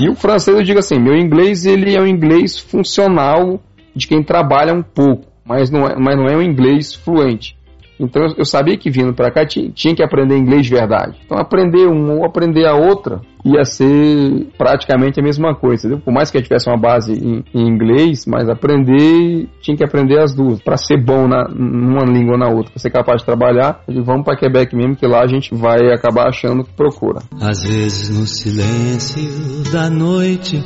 E 0.00 0.08
o 0.08 0.14
francês, 0.14 0.56
eu 0.56 0.62
digo 0.62 0.78
assim, 0.78 0.98
meu 0.98 1.16
inglês, 1.16 1.64
ele 1.64 1.94
é 1.94 2.00
um 2.00 2.06
inglês 2.06 2.58
funcional 2.58 3.60
de 3.94 4.06
quem 4.06 4.22
trabalha 4.22 4.72
um 4.72 4.82
pouco, 4.82 5.26
mas 5.44 5.70
não 5.70 5.86
é, 5.86 5.96
mas 5.98 6.16
não 6.16 6.26
é 6.26 6.36
um 6.36 6.42
inglês 6.42 6.94
fluente. 6.94 7.57
Então 7.98 8.22
eu 8.36 8.44
sabia 8.44 8.76
que 8.76 8.90
vindo 8.90 9.12
para 9.12 9.30
cá 9.30 9.46
tinha, 9.46 9.70
tinha, 9.70 9.94
que 9.94 10.02
aprender 10.02 10.36
inglês 10.36 10.66
de 10.66 10.70
verdade. 10.70 11.18
Então 11.24 11.38
aprender 11.38 11.86
um 11.88 12.18
ou 12.18 12.24
aprender 12.24 12.66
a 12.66 12.74
outra 12.74 13.20
ia 13.44 13.64
ser 13.64 14.46
praticamente 14.56 15.20
a 15.20 15.22
mesma 15.22 15.54
coisa, 15.54 15.86
entendeu? 15.86 16.04
Por 16.04 16.12
mais 16.12 16.30
que 16.30 16.36
eu 16.36 16.42
tivesse 16.42 16.68
uma 16.68 16.78
base 16.78 17.12
em, 17.12 17.44
em 17.54 17.68
inglês, 17.68 18.24
mas 18.26 18.48
aprender 18.48 19.48
tinha 19.60 19.76
que 19.76 19.84
aprender 19.84 20.18
as 20.20 20.34
duas 20.34 20.60
para 20.60 20.76
ser 20.76 21.02
bom 21.02 21.26
na, 21.26 21.48
numa 21.48 22.04
língua 22.04 22.32
ou 22.32 22.38
na 22.38 22.48
outra, 22.48 22.72
para 22.72 22.80
ser 22.80 22.90
capaz 22.90 23.20
de 23.20 23.26
trabalhar. 23.26 23.82
Eu 23.86 23.94
digo, 23.94 24.06
vamos 24.06 24.24
para 24.24 24.36
Quebec 24.36 24.74
mesmo, 24.74 24.96
que 24.96 25.06
lá 25.06 25.22
a 25.22 25.26
gente 25.26 25.54
vai 25.54 25.92
acabar 25.92 26.28
achando 26.28 26.62
o 26.62 26.64
que 26.64 26.72
procura. 26.72 27.20
Às 27.40 27.62
vezes 27.62 28.10
no 28.10 28.26
silêncio 28.26 29.72
da 29.72 29.88
noite. 29.88 30.62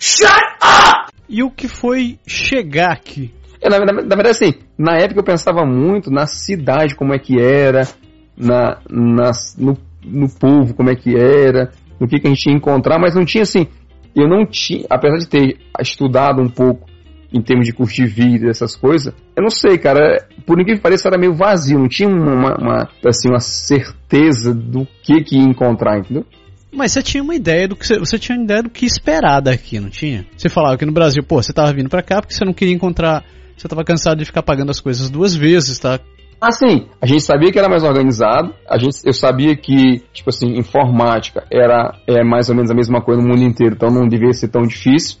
Shut 0.00 0.30
up! 0.62 1.10
E 1.28 1.42
o 1.42 1.50
que 1.50 1.68
foi 1.68 2.18
chegar 2.26 2.92
aqui? 2.92 3.32
É, 3.60 3.68
na, 3.68 3.78
na, 3.80 3.92
na, 3.92 4.16
verdade, 4.16 4.30
assim, 4.30 4.54
na 4.78 4.96
época 4.96 5.20
eu 5.20 5.24
pensava 5.24 5.64
muito 5.66 6.10
na 6.10 6.26
cidade, 6.26 6.94
como 6.94 7.14
é 7.14 7.18
que 7.18 7.38
era, 7.38 7.86
na, 8.36 8.78
na, 8.90 9.30
no, 9.58 9.76
no 10.04 10.28
povo, 10.28 10.74
como 10.74 10.90
é 10.90 10.96
que 10.96 11.14
era, 11.14 11.70
no 11.98 12.08
que, 12.08 12.18
que 12.18 12.26
a 12.26 12.30
gente 12.30 12.46
ia 12.48 12.56
encontrar, 12.56 12.98
mas 12.98 13.14
não 13.14 13.24
tinha 13.24 13.42
assim. 13.42 13.66
Eu 14.16 14.28
não 14.28 14.46
tinha, 14.46 14.86
apesar 14.88 15.18
de 15.18 15.28
ter 15.28 15.58
estudado 15.80 16.40
um 16.42 16.48
pouco 16.48 16.88
em 17.32 17.40
termos 17.40 17.66
de 17.66 17.72
curtir 17.72 18.06
vida, 18.06 18.48
essas 18.48 18.74
coisas, 18.74 19.14
eu 19.36 19.42
não 19.42 19.50
sei, 19.50 19.78
cara, 19.78 20.26
por 20.44 20.56
ninguém 20.56 20.76
que 20.76 20.82
pareça 20.82 21.08
era 21.08 21.18
meio 21.18 21.34
vazio, 21.34 21.78
não 21.78 21.88
tinha 21.88 22.08
uma, 22.08 22.56
uma, 22.56 22.88
assim, 23.06 23.28
uma 23.28 23.38
certeza 23.38 24.52
do 24.52 24.86
que, 25.02 25.22
que 25.22 25.36
ia 25.36 25.44
encontrar, 25.44 25.98
entendeu? 25.98 26.24
Mas 26.72 26.92
você 26.92 27.02
tinha 27.02 27.22
uma 27.22 27.34
ideia 27.34 27.68
do 27.68 27.76
que 27.76 27.86
você, 27.86 27.98
você 27.98 28.18
tinha 28.18 28.36
uma 28.36 28.44
ideia 28.44 28.62
do 28.62 28.70
que 28.70 28.86
esperar 28.86 29.40
daqui, 29.40 29.78
não 29.78 29.90
tinha? 29.90 30.26
Você 30.36 30.48
falava 30.48 30.76
que 30.78 30.86
no 30.86 30.92
Brasil, 30.92 31.22
pô, 31.22 31.42
você 31.42 31.52
tava 31.52 31.72
vindo 31.72 31.88
para 31.88 32.02
cá 32.02 32.20
porque 32.20 32.34
você 32.34 32.44
não 32.44 32.52
queria 32.52 32.74
encontrar 32.74 33.24
você 33.60 33.66
estava 33.66 33.84
cansado 33.84 34.18
de 34.18 34.24
ficar 34.24 34.42
pagando 34.42 34.70
as 34.70 34.80
coisas 34.80 35.10
duas 35.10 35.34
vezes, 35.34 35.78
tá? 35.78 36.00
Ah, 36.40 36.50
sim. 36.50 36.86
A 36.98 37.04
gente 37.04 37.22
sabia 37.22 37.52
que 37.52 37.58
era 37.58 37.68
mais 37.68 37.84
organizado. 37.84 38.54
A 38.66 38.78
gente, 38.78 38.96
eu 39.04 39.12
sabia 39.12 39.54
que, 39.54 40.02
tipo 40.14 40.30
assim, 40.30 40.56
informática 40.56 41.44
era 41.52 41.94
é 42.06 42.24
mais 42.24 42.48
ou 42.48 42.54
menos 42.54 42.70
a 42.70 42.74
mesma 42.74 43.02
coisa 43.02 43.20
no 43.20 43.28
mundo 43.28 43.42
inteiro, 43.42 43.74
então 43.74 43.90
não 43.90 44.08
devia 44.08 44.32
ser 44.32 44.48
tão 44.48 44.62
difícil. 44.62 45.18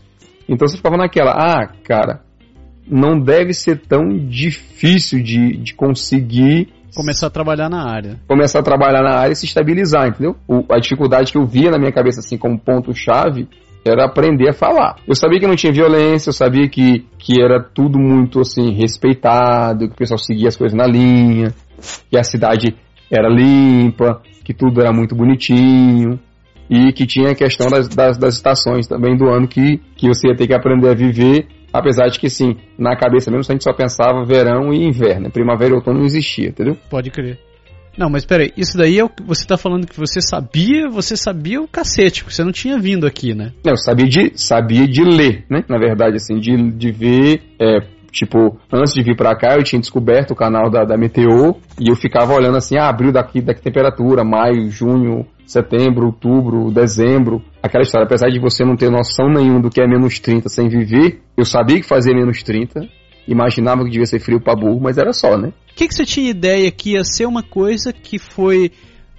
Então 0.48 0.66
você 0.66 0.78
ficava 0.78 0.96
naquela, 0.96 1.32
ah, 1.32 1.68
cara, 1.84 2.22
não 2.88 3.20
deve 3.20 3.52
ser 3.52 3.82
tão 3.82 4.08
difícil 4.26 5.22
de, 5.22 5.58
de 5.58 5.74
conseguir 5.74 6.72
começar 6.96 7.26
a 7.26 7.30
trabalhar 7.30 7.68
na 7.68 7.84
área. 7.86 8.18
Começar 8.26 8.60
a 8.60 8.62
trabalhar 8.62 9.02
na 9.02 9.16
área 9.16 9.32
e 9.32 9.36
se 9.36 9.44
estabilizar, 9.44 10.08
entendeu? 10.08 10.34
O, 10.48 10.64
a 10.72 10.78
dificuldade 10.78 11.30
que 11.30 11.36
eu 11.36 11.46
via 11.46 11.70
na 11.70 11.78
minha 11.78 11.92
cabeça 11.92 12.20
assim 12.20 12.38
como 12.38 12.58
ponto 12.58 12.94
chave 12.94 13.46
era 13.84 14.04
aprender 14.04 14.48
a 14.48 14.52
falar. 14.52 14.96
Eu 15.06 15.14
sabia 15.14 15.40
que 15.40 15.46
não 15.46 15.56
tinha 15.56 15.72
violência, 15.72 16.30
eu 16.30 16.34
sabia 16.34 16.68
que, 16.68 17.06
que 17.18 17.40
era 17.40 17.62
tudo 17.62 17.98
muito 17.98 18.40
assim 18.40 18.72
respeitado, 18.72 19.88
que 19.88 19.94
o 19.94 19.96
pessoal 19.96 20.18
seguia 20.18 20.48
as 20.48 20.56
coisas 20.56 20.76
na 20.76 20.86
linha, 20.86 21.54
que 22.10 22.18
a 22.18 22.22
cidade 22.22 22.74
era 23.10 23.28
limpa, 23.28 24.20
que 24.44 24.54
tudo 24.54 24.80
era 24.80 24.92
muito 24.92 25.14
bonitinho 25.14 26.18
e 26.68 26.92
que 26.92 27.06
tinha 27.06 27.30
a 27.30 27.34
questão 27.34 27.68
das, 27.68 27.88
das, 27.88 28.16
das 28.16 28.34
estações 28.34 28.86
também 28.86 29.16
do 29.16 29.28
ano 29.28 29.48
que, 29.48 29.78
que 29.96 30.06
você 30.08 30.28
ia 30.28 30.36
ter 30.36 30.46
que 30.46 30.54
aprender 30.54 30.88
a 30.88 30.94
viver 30.94 31.46
Apesar 31.72 32.08
de 32.08 32.18
que, 32.18 32.28
sim, 32.28 32.56
na 32.76 32.96
cabeça 32.96 33.30
mesmo 33.30 33.46
a 33.48 33.52
gente 33.52 33.64
só 33.64 33.72
pensava 33.72 34.24
verão 34.24 34.72
e 34.72 34.84
inverno. 34.84 35.30
Primavera 35.30 35.70
e 35.70 35.74
outono 35.74 35.98
não 35.98 36.04
existia, 36.06 36.48
entendeu? 36.48 36.76
Pode 36.90 37.10
crer. 37.10 37.38
Não, 37.96 38.08
mas 38.08 38.24
peraí, 38.24 38.52
isso 38.56 38.76
daí 38.76 38.98
é 38.98 39.04
o 39.04 39.08
que 39.08 39.22
você 39.22 39.46
tá 39.46 39.56
falando 39.56 39.86
que 39.86 39.98
você 39.98 40.20
sabia, 40.20 40.88
você 40.88 41.16
sabia 41.16 41.60
o 41.60 41.68
cacete, 41.68 42.24
você 42.24 42.42
não 42.44 42.52
tinha 42.52 42.78
vindo 42.78 43.06
aqui, 43.06 43.34
né? 43.34 43.52
Não, 43.64 43.72
eu 43.72 43.76
sabia 43.76 44.06
de, 44.06 44.32
sabia 44.36 44.86
de 44.86 45.02
ler, 45.02 45.44
né? 45.50 45.64
Na 45.68 45.78
verdade, 45.78 46.16
assim, 46.16 46.38
de, 46.38 46.56
de 46.72 46.92
ver. 46.92 47.42
É, 47.60 47.80
tipo, 48.10 48.58
antes 48.72 48.92
de 48.94 49.02
vir 49.02 49.16
pra 49.16 49.36
cá, 49.36 49.56
eu 49.56 49.62
tinha 49.62 49.80
descoberto 49.80 50.32
o 50.32 50.36
canal 50.36 50.70
da, 50.70 50.84
da 50.84 50.96
Meteor 50.96 51.56
e 51.78 51.90
eu 51.90 51.96
ficava 51.96 52.32
olhando 52.34 52.56
assim, 52.56 52.76
ah, 52.76 52.88
abril 52.88 53.12
daqui, 53.12 53.40
daqui 53.40 53.62
temperatura, 53.62 54.24
maio, 54.24 54.70
junho, 54.70 55.26
setembro, 55.46 56.06
outubro, 56.06 56.70
dezembro, 56.70 57.42
aquela 57.62 57.82
história. 57.82 58.06
Apesar 58.06 58.28
de 58.28 58.38
você 58.38 58.64
não 58.64 58.76
ter 58.76 58.90
noção 58.90 59.28
nenhuma 59.28 59.60
do 59.60 59.70
que 59.70 59.80
é 59.80 59.86
menos 59.86 60.18
30 60.18 60.48
sem 60.48 60.68
viver, 60.68 61.20
eu 61.36 61.44
sabia 61.44 61.80
que 61.80 61.86
fazia 61.86 62.14
menos 62.14 62.42
30, 62.42 62.88
imaginava 63.26 63.84
que 63.84 63.90
devia 63.90 64.06
ser 64.06 64.20
frio 64.20 64.40
pra 64.40 64.54
burro, 64.54 64.80
mas 64.80 64.98
era 64.98 65.12
só, 65.12 65.36
né? 65.36 65.52
O 65.70 65.74
que, 65.74 65.88
que 65.88 65.94
você 65.94 66.04
tinha 66.04 66.30
ideia 66.30 66.70
que 66.70 66.92
ia 66.92 67.04
ser 67.04 67.26
uma 67.26 67.42
coisa 67.42 67.92
que 67.92 68.18
foi. 68.18 68.72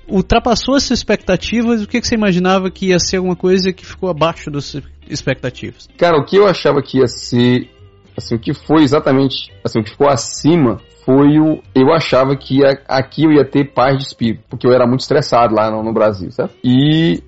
ultrapassou 0.08 0.76
as 0.76 0.84
suas 0.84 1.00
expectativas? 1.00 1.84
O 1.84 1.88
que, 1.88 2.00
que 2.00 2.08
você 2.08 2.16
imaginava 2.16 2.70
que 2.70 2.88
ia 2.88 3.00
ser 3.00 3.18
alguma 3.18 3.36
coisa 3.36 3.72
que 3.72 3.86
ficou 3.86 4.10
abaixo 4.10 4.52
das 4.52 4.76
expectativas? 5.10 5.88
Cara, 5.98 6.18
o 6.18 6.26
que 6.26 6.38
eu 6.38 6.48
achava 6.48 6.82
que 6.82 7.00
ia 7.00 7.08
ser. 7.08 7.70
Assim, 8.18 8.36
o 8.36 8.40
que 8.40 8.54
foi 8.54 8.84
exatamente. 8.84 9.52
Assim, 9.64 9.80
o 9.80 9.84
que 9.84 9.92
ficou 9.92 10.10
acima 10.10 10.80
foi 11.06 11.40
o. 11.40 11.62
Eu 11.74 11.94
achava 11.94 12.36
que 12.36 12.60
ia, 12.60 12.82
aqui 12.88 13.24
eu 13.24 13.32
ia 13.32 13.46
ter 13.46 13.74
paz 13.74 13.98
de 13.98 14.04
espírito, 14.04 14.44
porque 14.50 14.68
eu 14.68 14.72
era 14.72 14.86
muito 14.86 15.02
estressado 15.02 15.56
lá 15.56 15.72
no, 15.72 15.84
no 15.84 15.94
Brasil, 15.94 16.32
certo? 16.32 16.56
E. 16.64 17.24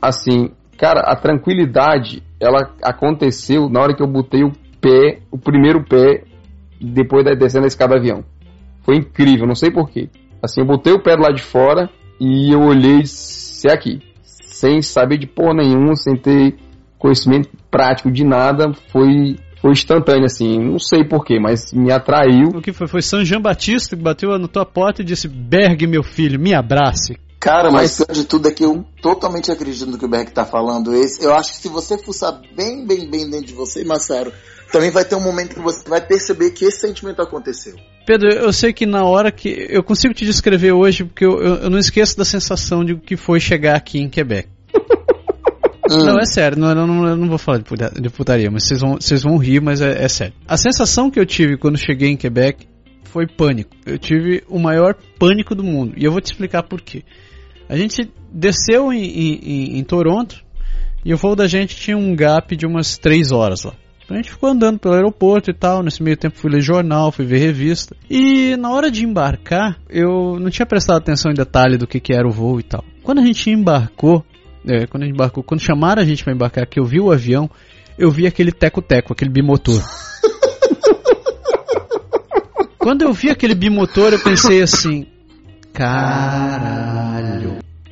Assim, 0.00 0.50
cara, 0.78 1.00
a 1.00 1.14
tranquilidade 1.14 2.22
ela 2.40 2.72
aconteceu 2.82 3.68
na 3.68 3.80
hora 3.80 3.94
que 3.94 4.02
eu 4.02 4.06
botei 4.06 4.42
o 4.42 4.52
pé, 4.80 5.20
o 5.30 5.38
primeiro 5.38 5.84
pé, 5.84 6.24
depois 6.80 7.24
da 7.24 7.34
descendo 7.34 7.64
a 7.64 7.68
escada 7.68 7.96
avião. 7.96 8.24
Foi 8.90 8.96
incrível, 8.96 9.46
não 9.46 9.54
sei 9.54 9.70
porquê. 9.70 10.08
Assim, 10.42 10.62
eu 10.62 10.66
botei 10.66 10.92
o 10.92 11.00
pé 11.00 11.14
do 11.14 11.22
lado 11.22 11.36
de 11.36 11.44
fora 11.44 11.88
e 12.18 12.52
eu 12.52 12.60
olhei 12.60 13.02
se 13.04 13.68
é 13.68 13.72
aqui. 13.72 14.00
Sem 14.24 14.82
saber 14.82 15.16
de 15.16 15.28
porra 15.28 15.54
nenhuma, 15.54 15.94
sem 15.94 16.16
ter 16.16 16.56
conhecimento 16.98 17.48
prático 17.70 18.10
de 18.10 18.24
nada, 18.24 18.72
foi, 18.88 19.36
foi 19.60 19.70
instantânea, 19.70 20.24
assim, 20.24 20.58
não 20.58 20.80
sei 20.80 21.04
porquê, 21.04 21.38
mas 21.38 21.72
me 21.72 21.92
atraiu. 21.92 22.48
O 22.48 22.60
que 22.60 22.72
foi? 22.72 22.88
Foi 22.88 23.00
São 23.00 23.24
Jean 23.24 23.40
Batista 23.40 23.96
que 23.96 24.02
bateu 24.02 24.36
na 24.36 24.48
tua 24.48 24.66
porta 24.66 25.02
e 25.02 25.04
disse: 25.04 25.28
Berg, 25.28 25.86
meu 25.86 26.02
filho, 26.02 26.40
me 26.40 26.52
abrace. 26.52 27.16
Cara, 27.38 27.70
mas, 27.70 27.96
mas 27.96 28.06
pior 28.06 28.12
de 28.12 28.24
tudo 28.24 28.48
é 28.48 28.50
que 28.50 28.64
eu 28.64 28.84
totalmente 29.00 29.52
acredito 29.52 29.86
no 29.86 29.98
que 29.98 30.04
o 30.04 30.08
Berg 30.08 30.32
tá 30.32 30.44
falando. 30.44 30.92
Esse, 30.92 31.24
eu 31.24 31.32
acho 31.32 31.52
que 31.52 31.58
se 31.58 31.68
você 31.68 31.96
fuçar 31.96 32.40
bem, 32.56 32.84
bem, 32.84 33.08
bem 33.08 33.30
dentro 33.30 33.46
de 33.46 33.54
você, 33.54 33.84
Massaro, 33.84 34.32
também 34.70 34.90
vai 34.90 35.04
ter 35.04 35.14
um 35.14 35.22
momento 35.22 35.54
que 35.54 35.60
você 35.60 35.88
vai 35.88 36.00
perceber 36.00 36.50
que 36.50 36.64
esse 36.64 36.80
sentimento 36.80 37.20
aconteceu. 37.20 37.74
Pedro, 38.06 38.28
eu 38.28 38.52
sei 38.52 38.72
que 38.72 38.86
na 38.86 39.04
hora 39.04 39.30
que. 39.30 39.66
Eu 39.68 39.82
consigo 39.82 40.14
te 40.14 40.24
descrever 40.24 40.72
hoje, 40.72 41.04
porque 41.04 41.24
eu, 41.24 41.40
eu, 41.40 41.54
eu 41.56 41.70
não 41.70 41.78
esqueço 41.78 42.16
da 42.16 42.24
sensação 42.24 42.84
de 42.84 42.96
que 42.96 43.16
foi 43.16 43.40
chegar 43.40 43.76
aqui 43.76 44.00
em 44.00 44.08
Quebec. 44.08 44.48
Hum. 45.88 46.04
Não, 46.04 46.18
é 46.20 46.24
sério, 46.24 46.56
não, 46.56 46.72
não, 46.72 47.08
eu 47.08 47.16
não 47.16 47.28
vou 47.28 47.36
falar 47.36 47.58
de 47.58 48.10
putaria, 48.10 48.48
mas 48.48 48.62
vocês 48.62 48.80
vão, 48.80 48.94
vocês 48.94 49.24
vão 49.24 49.36
rir, 49.36 49.60
mas 49.60 49.80
é, 49.80 50.04
é 50.04 50.08
sério. 50.08 50.32
A 50.46 50.56
sensação 50.56 51.10
que 51.10 51.18
eu 51.18 51.26
tive 51.26 51.56
quando 51.56 51.76
cheguei 51.76 52.10
em 52.10 52.16
Quebec 52.16 52.64
foi 53.10 53.26
pânico. 53.26 53.74
Eu 53.84 53.98
tive 53.98 54.44
o 54.48 54.58
maior 54.58 54.94
pânico 55.18 55.52
do 55.52 55.64
mundo. 55.64 55.94
E 55.96 56.04
eu 56.04 56.12
vou 56.12 56.20
te 56.20 56.26
explicar 56.26 56.62
por 56.62 56.80
quê. 56.80 57.02
A 57.68 57.76
gente 57.76 58.08
desceu 58.32 58.92
em, 58.92 59.02
em, 59.02 59.78
em, 59.78 59.84
Toronto 59.84 60.44
e 61.04 61.12
o 61.12 61.16
voo 61.16 61.34
da 61.34 61.48
gente 61.48 61.74
tinha 61.74 61.96
um 61.96 62.14
gap 62.14 62.54
de 62.56 62.66
umas 62.66 62.96
3 62.96 63.32
horas 63.32 63.64
lá. 63.64 63.74
Então 64.10 64.18
a 64.18 64.22
gente 64.22 64.32
ficou 64.32 64.50
andando 64.50 64.76
pelo 64.76 64.94
aeroporto 64.94 65.52
e 65.52 65.54
tal. 65.54 65.84
Nesse 65.84 66.02
meio 66.02 66.16
tempo 66.16 66.36
fui 66.36 66.50
ler 66.50 66.60
jornal, 66.60 67.12
fui 67.12 67.24
ver 67.24 67.38
revista. 67.38 67.94
E 68.10 68.56
na 68.56 68.72
hora 68.72 68.90
de 68.90 69.04
embarcar, 69.04 69.78
eu 69.88 70.36
não 70.40 70.50
tinha 70.50 70.66
prestado 70.66 70.96
atenção 70.96 71.30
em 71.30 71.34
detalhe 71.34 71.76
do 71.76 71.86
que, 71.86 72.00
que 72.00 72.12
era 72.12 72.26
o 72.26 72.30
voo 72.32 72.58
e 72.58 72.64
tal. 72.64 72.84
Quando 73.04 73.20
a 73.20 73.24
gente 73.24 73.48
embarcou, 73.48 74.24
é, 74.66 74.84
quando 74.88 75.04
a 75.04 75.06
gente 75.06 75.14
embarcou, 75.14 75.44
quando 75.44 75.60
chamaram 75.60 76.02
a 76.02 76.04
gente 76.04 76.24
para 76.24 76.32
embarcar, 76.32 76.66
que 76.66 76.80
eu 76.80 76.84
vi 76.84 76.98
o 76.98 77.12
avião, 77.12 77.48
eu 77.96 78.10
vi 78.10 78.26
aquele 78.26 78.50
teco-teco, 78.50 79.12
aquele 79.12 79.30
bimotor. 79.30 79.80
quando 82.78 83.02
eu 83.02 83.12
vi 83.12 83.30
aquele 83.30 83.54
bimotor, 83.54 84.12
eu 84.12 84.18
pensei 84.18 84.60
assim, 84.60 85.06
caralho. 85.72 86.99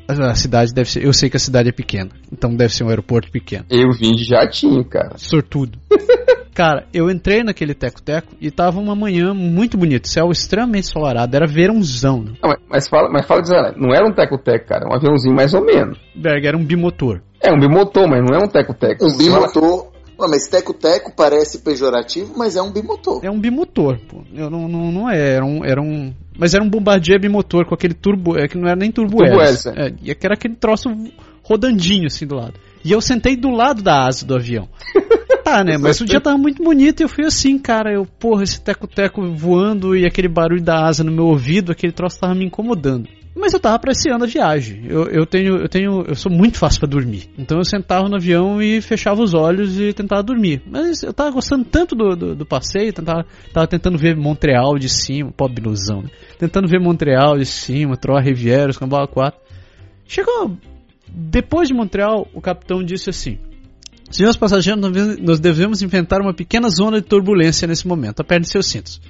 A 0.08 0.34
cidade 0.34 0.72
deve 0.72 0.90
ser. 0.90 1.04
Eu 1.04 1.12
sei 1.12 1.28
que 1.28 1.36
a 1.36 1.40
cidade 1.40 1.68
é 1.68 1.72
pequena, 1.72 2.10
então 2.32 2.56
deve 2.56 2.74
ser 2.74 2.82
um 2.84 2.88
aeroporto 2.88 3.30
pequeno. 3.30 3.66
Eu 3.68 3.92
vim 3.92 4.12
de 4.12 4.24
jatinho, 4.24 4.82
cara. 4.84 5.18
Sortudo. 5.18 5.78
Cara, 6.58 6.88
eu 6.92 7.08
entrei 7.08 7.44
naquele 7.44 7.72
teco-teco 7.72 8.34
e 8.40 8.50
tava 8.50 8.80
uma 8.80 8.96
manhã 8.96 9.32
muito 9.32 9.78
bonita, 9.78 10.08
céu 10.08 10.32
extremamente 10.32 10.88
ensolarado, 10.88 11.36
era 11.36 11.46
verãozão. 11.46 12.24
Né? 12.24 12.32
Não, 12.42 12.52
mas, 12.68 12.88
fala, 12.88 13.08
mas 13.08 13.24
fala 13.24 13.42
de 13.42 13.50
não 13.80 13.94
era 13.94 14.04
um 14.04 14.12
teco-teco, 14.12 14.66
cara, 14.66 14.84
um 14.90 14.92
aviãozinho 14.92 15.36
mais 15.36 15.54
ou 15.54 15.64
menos. 15.64 15.96
Berg, 16.16 16.44
era 16.44 16.56
um 16.56 16.64
bimotor. 16.64 17.20
É, 17.40 17.52
um 17.52 17.60
bimotor, 17.60 18.08
mas 18.08 18.24
não 18.28 18.36
é 18.36 18.44
um 18.44 18.48
teco-teco. 18.48 19.06
Um 19.06 19.16
bimotor, 19.16 19.92
Ué, 20.20 20.26
mas 20.28 20.48
teco-teco 20.48 21.12
parece 21.14 21.58
pejorativo, 21.58 22.32
mas 22.36 22.56
é 22.56 22.62
um 22.62 22.72
bimotor. 22.72 23.20
É 23.24 23.30
um 23.30 23.38
bimotor, 23.38 23.96
pô. 24.08 24.24
Eu 24.34 24.50
não, 24.50 24.66
não, 24.66 24.90
não 24.90 25.08
é, 25.08 25.36
era 25.36 25.44
um, 25.44 25.64
era 25.64 25.80
um. 25.80 26.12
Mas 26.38 26.54
era 26.54 26.62
um 26.62 26.70
bombardier 26.70 27.20
bimotor 27.20 27.66
com 27.66 27.74
aquele 27.74 27.94
turbo. 27.94 28.38
É 28.38 28.46
que 28.46 28.56
não 28.56 28.68
era 28.68 28.76
nem 28.76 28.92
turbo, 28.92 29.16
turbo 29.18 29.40
hélice. 29.42 29.68
É, 29.70 29.92
e 30.00 30.16
era 30.22 30.34
aquele 30.34 30.54
troço 30.54 30.88
rodandinho 31.42 32.06
assim 32.06 32.26
do 32.26 32.36
lado. 32.36 32.54
E 32.84 32.92
eu 32.92 33.00
sentei 33.00 33.36
do 33.36 33.50
lado 33.50 33.82
da 33.82 34.06
asa 34.06 34.24
do 34.24 34.36
avião. 34.36 34.68
tá, 35.42 35.62
né? 35.64 35.76
Mas 35.76 36.00
o 36.00 36.04
dia 36.04 36.20
tava 36.20 36.38
muito 36.38 36.62
bonito 36.62 37.00
e 37.00 37.04
eu 37.04 37.08
fui 37.08 37.24
assim, 37.24 37.58
cara. 37.58 37.92
Eu, 37.92 38.06
porra, 38.06 38.44
esse 38.44 38.60
teco-teco 38.60 39.20
voando 39.34 39.96
e 39.96 40.06
aquele 40.06 40.28
barulho 40.28 40.62
da 40.62 40.86
asa 40.86 41.02
no 41.02 41.10
meu 41.10 41.26
ouvido, 41.26 41.72
aquele 41.72 41.92
troço 41.92 42.20
tava 42.20 42.34
me 42.34 42.44
incomodando. 42.44 43.08
Mas 43.34 43.52
eu 43.52 43.60
tava 43.60 43.76
apreciando 43.76 44.24
a 44.24 44.26
viagem. 44.26 44.84
Eu, 44.86 45.04
eu 45.06 45.24
tenho, 45.24 45.56
eu 45.56 45.68
tenho, 45.68 46.04
eu 46.06 46.14
sou 46.14 46.30
muito 46.30 46.58
fácil 46.58 46.80
para 46.80 46.88
dormir. 46.88 47.30
Então 47.38 47.58
eu 47.58 47.64
sentava 47.64 48.08
no 48.08 48.16
avião 48.16 48.60
e 48.60 48.80
fechava 48.80 49.22
os 49.22 49.32
olhos 49.32 49.78
e 49.78 49.92
tentava 49.92 50.22
dormir. 50.22 50.62
Mas 50.66 51.02
eu 51.02 51.12
tava 51.12 51.30
gostando 51.30 51.64
tanto 51.64 51.94
do, 51.94 52.16
do, 52.16 52.34
do 52.34 52.46
passeio, 52.46 52.92
tentava, 52.92 53.24
tava 53.52 53.66
tentando 53.66 53.96
ver 53.96 54.16
Montreal 54.16 54.78
de 54.78 54.88
cima, 54.88 55.30
pobre 55.30 55.62
ilusão, 55.62 56.02
né? 56.02 56.10
Tentando 56.38 56.68
ver 56.68 56.80
Montreal 56.80 57.38
de 57.38 57.46
cima, 57.46 57.96
Trois 57.96 58.24
Rivières, 58.24 58.76
Cambala 58.76 59.06
4. 59.06 59.40
Chegou 60.06 60.56
depois 61.10 61.68
de 61.68 61.74
Montreal, 61.74 62.28
o 62.34 62.40
capitão 62.40 62.82
disse 62.82 63.10
assim: 63.10 63.38
Senhores 64.10 64.36
passageiros, 64.36 64.80
nós 65.20 65.40
devemos 65.40 65.82
inventar 65.82 66.20
uma 66.20 66.34
pequena 66.34 66.68
zona 66.68 67.00
de 67.00 67.06
turbulência 67.06 67.66
nesse 67.66 67.86
momento. 67.86 68.20
Aperte 68.20 68.48
seus 68.48 68.66
cintos. 68.66 69.00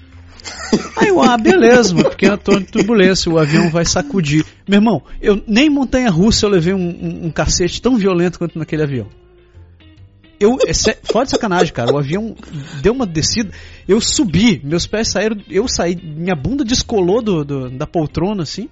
Aí 0.97 1.09
eu, 1.09 1.23
ah, 1.23 1.37
beleza, 1.37 1.95
uma 1.95 2.09
pequena 2.11 2.39
zona 2.45 2.61
de 2.61 2.67
turbulência, 2.67 3.31
o 3.31 3.39
avião 3.39 3.71
vai 3.71 3.85
sacudir. 3.85 4.45
Meu 4.67 4.79
irmão, 4.79 5.03
eu 5.21 5.43
nem 5.47 5.71
montanha 5.71 6.11
russa 6.11 6.47
eu 6.47 6.51
levei 6.51 6.75
um, 6.75 6.89
um, 6.89 7.27
um 7.27 7.31
cacete 7.31 7.81
tão 7.81 7.97
violento 7.97 8.39
quanto 8.39 8.59
naquele 8.59 8.83
avião. 8.83 9.07
Eu, 10.41 10.57
é, 10.67 10.73
fora 11.03 11.25
de 11.25 11.33
sacanagem, 11.33 11.73
cara, 11.73 11.93
o 11.93 11.99
avião 11.99 12.37
deu 12.81 12.93
uma 12.93 13.07
descida, 13.07 13.51
eu 13.89 14.01
subi, 14.01 14.61
meus 14.63 14.87
pés 14.87 15.09
saíram, 15.09 15.37
eu 15.49 15.67
saí, 15.67 15.97
minha 15.97 16.37
bunda 16.37 16.65
descolou 16.65 17.21
do, 17.21 17.45
do 17.45 17.71
da 17.71 17.87
poltrona 17.87 18.45
assim. 18.45 18.69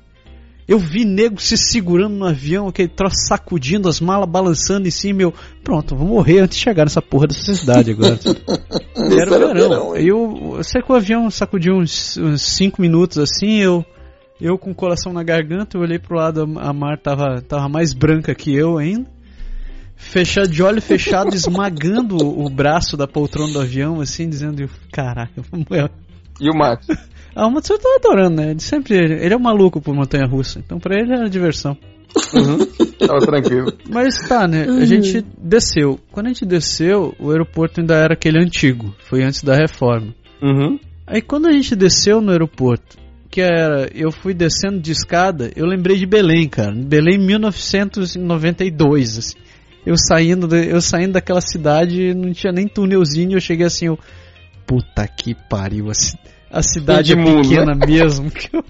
Eu 0.68 0.80
vi 0.80 1.04
nego 1.04 1.40
se 1.40 1.56
segurando 1.56 2.16
no 2.16 2.26
avião, 2.26 2.66
aquele 2.66 2.88
troço 2.88 3.16
sacudindo, 3.28 3.88
as 3.88 4.00
malas 4.00 4.28
balançando 4.28 4.88
em 4.88 4.90
cima. 4.90 5.22
Eu, 5.22 5.32
pronto, 5.62 5.94
vou 5.94 6.08
morrer 6.08 6.40
antes 6.40 6.58
de 6.58 6.64
chegar 6.64 6.84
nessa 6.84 7.00
porra 7.00 7.28
dessa 7.28 7.54
cidade 7.54 7.92
agora. 7.92 8.18
era 9.16 9.30
o 9.30 9.54
verão. 9.54 9.96
Eu, 9.96 10.54
eu 10.56 10.64
sei 10.64 10.82
que 10.82 10.90
o 10.90 10.96
avião 10.96 11.30
sacudiu 11.30 11.76
uns 11.76 12.18
5 12.36 12.82
minutos 12.82 13.18
assim, 13.18 13.58
eu, 13.58 13.84
eu 14.40 14.58
com 14.58 14.72
o 14.72 14.74
coração 14.74 15.12
na 15.12 15.22
garganta, 15.22 15.76
eu 15.76 15.82
olhei 15.82 16.00
pro 16.00 16.16
lado, 16.16 16.42
a 16.58 16.72
Mar 16.72 16.98
tava, 16.98 17.40
tava 17.40 17.68
mais 17.68 17.92
branca 17.92 18.34
que 18.34 18.52
eu 18.52 18.76
ainda. 18.76 19.08
Fechado, 19.94 20.48
de 20.48 20.62
olho 20.62 20.82
fechado, 20.82 21.32
esmagando 21.34 22.16
o 22.16 22.50
braço 22.50 22.96
da 22.96 23.06
poltrona 23.06 23.52
do 23.52 23.60
avião, 23.60 24.00
assim, 24.00 24.28
dizendo: 24.28 24.68
Caraca, 24.92 25.42
E 26.38 26.50
o 26.50 26.54
Max? 26.54 26.86
Ah, 27.37 27.47
o 27.47 27.51
Matsuri 27.51 27.78
tá 27.78 27.97
adorando, 27.97 28.37
né? 28.37 28.51
Ele 28.53 28.61
sempre. 28.61 28.97
Ele 28.97 29.34
é 29.34 29.37
um 29.37 29.41
maluco 29.41 29.78
por 29.78 29.95
montanha 29.95 30.26
russa. 30.26 30.59
Então 30.59 30.78
pra 30.78 30.99
ele 30.99 31.12
era 31.12 31.28
diversão. 31.28 31.76
Uhum. 32.32 32.64
Tava 33.07 33.20
tranquilo. 33.20 33.74
Mas 33.91 34.26
tá, 34.26 34.49
né? 34.49 34.64
A 34.64 34.70
uhum. 34.70 34.87
gente 34.87 35.22
desceu. 35.37 36.01
Quando 36.11 36.26
a 36.26 36.28
gente 36.30 36.47
desceu, 36.47 37.14
o 37.20 37.30
aeroporto 37.30 37.78
ainda 37.78 37.95
era 37.95 38.14
aquele 38.14 38.43
antigo. 38.43 38.95
Foi 39.01 39.22
antes 39.22 39.43
da 39.43 39.55
reforma. 39.55 40.14
Uhum. 40.43 40.80
Aí 41.07 41.20
quando 41.20 41.47
a 41.47 41.53
gente 41.53 41.76
desceu 41.76 42.22
no 42.22 42.32
aeroporto, 42.32 42.97
que 43.30 43.43
era. 43.43 43.87
Eu 43.95 44.11
fui 44.11 44.32
descendo 44.32 44.80
de 44.80 44.93
escada, 44.93 45.51
eu 45.55 45.66
lembrei 45.66 45.99
de 45.99 46.07
Belém, 46.07 46.49
cara. 46.49 46.72
Belém 46.74 47.18
1992, 47.18 49.18
assim. 49.18 49.37
Eu 49.84 49.97
saindo, 49.99 50.49
de, 50.49 50.68
eu 50.68 50.80
saindo 50.80 51.12
daquela 51.12 51.43
cidade, 51.43 52.14
não 52.14 52.32
tinha 52.32 52.53
nem 52.53 52.66
túnelzinho, 52.66 53.37
eu 53.37 53.41
cheguei 53.41 53.66
assim, 53.66 53.89
eu. 53.89 53.99
Puta 54.66 55.07
que 55.07 55.32
pariu, 55.49 55.91
assim 55.91 56.16
a 56.51 56.62
cidade 56.62 57.12
é 57.12 57.16
pequena 57.16 57.74
mesmo. 57.74 58.30
Que 58.36 58.57
eu, 58.57 58.64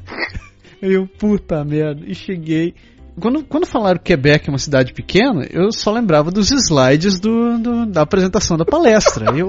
eu, 0.82 1.06
puta 1.06 1.64
merda. 1.64 2.04
E 2.06 2.14
cheguei. 2.14 2.74
Quando, 3.20 3.42
quando 3.44 3.66
falaram 3.66 3.98
que 3.98 4.14
Quebec 4.14 4.48
é 4.48 4.52
uma 4.52 4.58
cidade 4.58 4.92
pequena, 4.92 5.46
eu 5.50 5.72
só 5.72 5.90
lembrava 5.90 6.30
dos 6.30 6.50
slides 6.50 7.18
do, 7.18 7.58
do 7.58 7.86
da 7.86 8.02
apresentação 8.02 8.58
da 8.58 8.64
palestra. 8.64 9.34
Eu... 9.34 9.48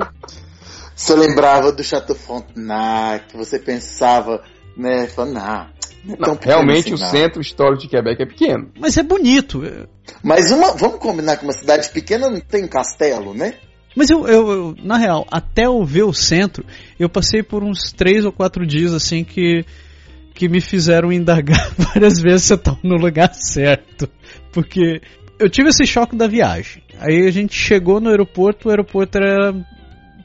Você 0.95 1.13
lembrava 1.13 1.71
do 1.71 1.83
Chateau 1.83 2.15
Frontenac, 2.15 3.35
você 3.35 3.59
pensava, 3.59 4.41
né, 4.75 5.07
falando, 5.07 5.33
nah, 5.33 5.67
não, 6.03 6.15
é 6.15 6.27
não 6.27 6.39
realmente 6.41 6.93
assim, 6.93 7.03
o 7.03 7.05
não. 7.05 7.11
centro 7.11 7.41
histórico 7.41 7.81
de 7.81 7.89
Quebec 7.89 8.23
é 8.23 8.25
pequeno. 8.25 8.71
Mas 8.79 8.97
é 8.97 9.03
bonito. 9.03 9.61
Mas 10.23 10.49
uma, 10.51 10.73
vamos 10.73 10.99
combinar 10.99 11.35
que 11.37 11.43
uma 11.43 11.53
cidade 11.53 11.89
pequena 11.89 12.29
não 12.29 12.39
tem 12.39 12.65
castelo, 12.67 13.33
né? 13.33 13.55
Mas 13.97 14.11
eu, 14.11 14.27
eu, 14.27 14.51
eu, 14.51 14.75
na 14.83 14.95
real, 14.95 15.25
até 15.31 15.65
eu 15.65 15.83
ver 15.83 16.03
o 16.03 16.13
centro, 16.13 16.63
eu 16.99 17.09
passei 17.09 17.41
por 17.41 17.63
uns 17.63 17.91
três 17.91 18.23
ou 18.25 18.31
quatro 18.31 18.63
dias 18.63 18.93
assim 18.93 19.23
que, 19.23 19.65
que 20.35 20.47
me 20.47 20.61
fizeram 20.61 21.11
indagar 21.11 21.71
várias 21.75 22.21
vezes 22.21 22.43
se 22.43 22.53
eu 22.53 22.57
estava 22.57 22.77
no 22.83 22.95
lugar 22.95 23.33
certo. 23.33 24.07
Porque 24.51 25.01
eu 25.39 25.49
tive 25.49 25.69
esse 25.69 25.83
choque 25.87 26.15
da 26.15 26.27
viagem. 26.27 26.83
Aí 26.99 27.25
a 27.25 27.31
gente 27.31 27.55
chegou 27.55 27.99
no 27.99 28.11
aeroporto, 28.11 28.67
o 28.67 28.69
aeroporto 28.69 29.17
era 29.17 29.51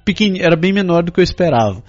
pequeno, 0.04 0.36
era 0.38 0.54
bem 0.54 0.74
menor 0.74 1.02
do 1.02 1.10
que 1.10 1.20
eu 1.20 1.24
esperava. 1.24 1.82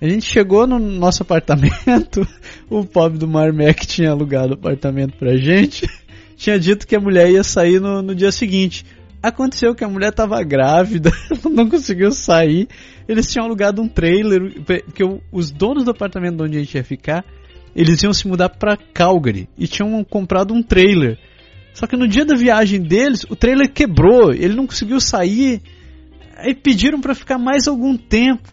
A 0.00 0.08
gente 0.08 0.26
chegou 0.26 0.66
no 0.66 0.80
nosso 0.80 1.22
apartamento, 1.22 2.26
o 2.68 2.84
pobre 2.84 3.18
do 3.18 3.28
Marmec 3.28 3.86
tinha 3.86 4.10
alugado 4.10 4.50
o 4.50 4.54
apartamento 4.54 5.16
pra 5.16 5.36
gente, 5.36 5.88
tinha 6.36 6.58
dito 6.58 6.88
que 6.88 6.96
a 6.96 7.00
mulher 7.00 7.30
ia 7.30 7.44
sair 7.44 7.80
no, 7.80 8.02
no 8.02 8.16
dia 8.16 8.32
seguinte. 8.32 8.84
Aconteceu 9.22 9.74
que 9.74 9.84
a 9.84 9.88
mulher 9.88 10.10
estava 10.10 10.42
grávida, 10.42 11.12
não 11.50 11.68
conseguiu 11.68 12.10
sair. 12.10 12.68
Eles 13.06 13.30
tinham 13.30 13.44
alugado 13.44 13.82
um 13.82 13.88
trailer, 13.88 14.62
porque 14.64 15.02
os 15.30 15.50
donos 15.50 15.84
do 15.84 15.90
apartamento 15.90 16.42
onde 16.42 16.56
a 16.56 16.60
gente 16.60 16.74
ia 16.74 16.84
ficar, 16.84 17.24
eles 17.76 18.02
iam 18.02 18.14
se 18.14 18.26
mudar 18.26 18.48
para 18.48 18.76
Calgary 18.76 19.48
e 19.58 19.66
tinham 19.66 20.02
comprado 20.04 20.54
um 20.54 20.62
trailer. 20.62 21.18
Só 21.74 21.86
que 21.86 21.96
no 21.96 22.08
dia 22.08 22.24
da 22.24 22.34
viagem 22.34 22.80
deles, 22.80 23.24
o 23.28 23.36
trailer 23.36 23.70
quebrou, 23.70 24.32
ele 24.32 24.54
não 24.54 24.66
conseguiu 24.66 25.00
sair. 25.00 25.60
Aí 26.36 26.54
pediram 26.54 27.00
para 27.00 27.14
ficar 27.14 27.38
mais 27.38 27.68
algum 27.68 27.96
tempo. 27.96 28.48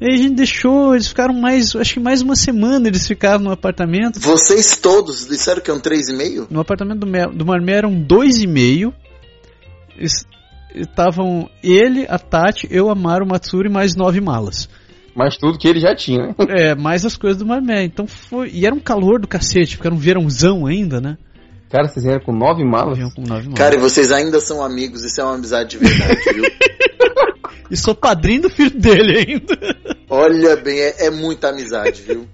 E 0.00 0.06
aí 0.06 0.14
a 0.14 0.16
gente 0.16 0.34
deixou, 0.34 0.94
eles 0.94 1.08
ficaram 1.08 1.34
mais, 1.34 1.74
acho 1.74 1.94
que 1.94 2.00
mais 2.00 2.22
uma 2.22 2.36
semana 2.36 2.88
eles 2.88 3.06
ficaram 3.06 3.42
no 3.42 3.50
apartamento. 3.50 4.20
Vocês 4.20 4.76
todos 4.76 5.26
disseram 5.26 5.60
que 5.60 5.70
é 5.70 5.74
um 5.74 5.80
3,5? 5.80 6.48
No 6.50 6.60
apartamento 6.60 7.00
do, 7.00 7.36
do 7.36 7.46
Marmé 7.46 7.72
eram 7.72 7.92
2,5 7.92 8.92
estavam 10.74 11.48
ele, 11.62 12.06
a 12.08 12.18
Tati, 12.18 12.68
eu, 12.70 12.90
a 12.90 12.94
Maru, 12.94 13.26
Matsuri, 13.26 13.68
mais 13.68 13.94
nove 13.94 14.20
malas. 14.20 14.68
Mas 15.14 15.36
tudo 15.36 15.58
que 15.58 15.66
ele 15.66 15.80
já 15.80 15.94
tinha, 15.96 16.28
né? 16.28 16.34
É, 16.48 16.74
mais 16.76 17.04
as 17.04 17.16
coisas 17.16 17.38
do 17.38 17.46
Marmé. 17.46 17.84
Então 17.84 18.06
foi. 18.06 18.50
E 18.52 18.64
era 18.64 18.74
um 18.74 18.78
calor 18.80 19.20
do 19.20 19.26
cacete, 19.26 19.76
porque 19.76 19.88
era 19.88 19.94
um 19.94 19.98
verãozão 19.98 20.64
ainda, 20.66 21.00
né? 21.00 21.18
Cara, 21.70 21.88
vocês 21.88 22.04
vieram 22.04 22.24
com 22.24 22.32
nove 22.32 22.64
malas? 22.64 22.96
Vinham 22.96 23.10
com 23.10 23.22
nove 23.22 23.42
malas. 23.44 23.58
Cara, 23.58 23.74
e 23.74 23.78
vocês 23.78 24.12
ainda 24.12 24.40
são 24.40 24.62
amigos, 24.62 25.02
isso 25.04 25.20
é 25.20 25.24
uma 25.24 25.34
amizade 25.34 25.70
de 25.70 25.78
verdade, 25.78 26.20
viu? 26.34 26.44
E 27.70 27.76
sou 27.76 27.94
padrinho 27.94 28.42
do 28.42 28.48
filho 28.50 28.70
dele 28.80 29.18
ainda. 29.18 29.76
Olha 30.08 30.56
bem, 30.56 30.78
é, 30.80 31.06
é 31.06 31.10
muita 31.10 31.50
amizade, 31.50 32.00
viu? 32.00 32.26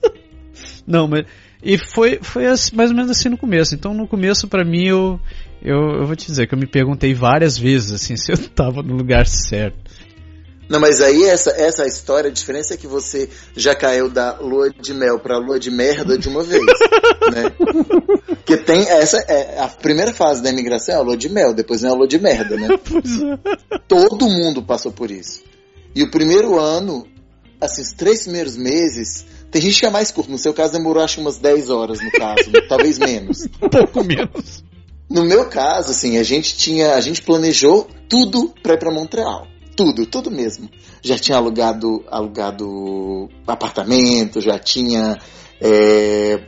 Não, 0.87 1.09
mas. 1.09 1.27
E 1.61 1.77
foi, 1.77 2.21
foi 2.23 2.47
assim- 2.47 2.77
mais 2.77 2.91
ou 2.91 2.97
menos 2.97 3.11
assim 3.11 3.29
no 3.29 3.37
começo. 3.37 3.75
Então 3.75 3.93
no 3.93 4.07
começo, 4.07 4.47
pra 4.47 4.65
mim, 4.65 4.87
eu, 4.87 5.19
eu, 5.65 6.01
eu 6.01 6.07
vou 6.07 6.15
te 6.15 6.27
dizer 6.27 6.47
que 6.47 6.55
eu 6.55 6.59
me 6.59 6.67
perguntei 6.67 7.15
várias 7.15 7.57
vezes 7.57 7.93
assim 7.93 8.17
se 8.19 8.31
eu 8.31 8.37
tava 8.37 8.83
no 8.83 8.95
lugar 8.95 9.27
certo. 9.27 9.79
Não, 10.69 10.81
mas 10.81 11.01
aí 11.03 11.25
essa, 11.25 11.51
essa 11.51 11.87
história, 11.87 12.31
a 12.31 12.33
diferença 12.33 12.73
é 12.75 12.77
que 12.77 12.87
você 12.87 13.29
já 13.55 13.75
caiu 13.75 14.09
da 14.09 14.39
lua 14.39 14.71
de 14.71 14.95
mel 14.95 15.19
pra 15.19 15.37
lua 15.39 15.59
de 15.59 15.71
merda 15.71 16.17
de 16.17 16.27
uma 16.29 16.43
vez, 16.43 16.65
né? 17.33 17.53
Porque 18.27 18.57
tem 18.57 18.81
essa, 18.89 19.19
é, 19.29 19.61
a 19.61 19.69
primeira 19.69 20.13
fase 20.13 20.43
da 20.43 20.51
imigração 20.51 20.95
é 20.95 20.99
a 20.99 21.03
lua 21.03 21.17
de 21.17 21.29
mel, 21.29 21.53
depois 21.53 21.83
vem 21.83 21.91
a 21.91 21.95
lua 21.95 22.09
de 22.09 22.19
merda, 22.19 22.57
né? 22.57 22.69
É. 23.75 23.79
Todo 23.87 24.27
mundo 24.27 24.63
passou 24.63 24.91
por 24.91 25.11
isso. 25.11 25.43
E 25.95 26.03
o 26.03 26.11
primeiro 26.11 26.59
ano, 26.59 27.07
assim, 27.61 27.83
os 27.83 27.93
três 27.93 28.23
primeiros 28.23 28.57
meses, 28.57 29.27
tem 29.51 29.61
gente 29.61 29.79
que 29.79 29.87
é 29.87 29.91
mais 29.91 30.11
curto, 30.11 30.31
no 30.31 30.39
seu 30.39 30.55
caso 30.55 30.73
demorou 30.73 31.03
acho 31.03 31.21
umas 31.21 31.39
10 31.39 31.71
horas 31.71 32.01
no 32.01 32.11
caso, 32.11 32.51
talvez 32.69 32.99
menos. 32.99 33.47
Um 33.63 33.69
pouco 33.69 34.03
menos. 34.03 34.65
No 35.09 35.25
meu 35.25 35.47
caso, 35.47 35.91
assim, 35.91 36.17
a 36.17 36.23
gente 36.23 36.57
tinha, 36.57 36.95
a 36.95 37.01
gente 37.01 37.23
planejou 37.23 37.89
tudo 38.09 38.55
pra 38.63 38.75
ir 38.75 38.79
pra 38.79 38.93
Montreal. 38.93 39.47
Tudo, 39.77 40.07
tudo 40.07 40.31
mesmo. 40.31 40.69
Já 41.03 41.19
tinha 41.19 41.37
alugado, 41.37 42.05
alugado 42.09 43.29
apartamento, 43.47 44.41
já 44.41 44.59
tinha, 44.59 45.19
é, 45.61 46.41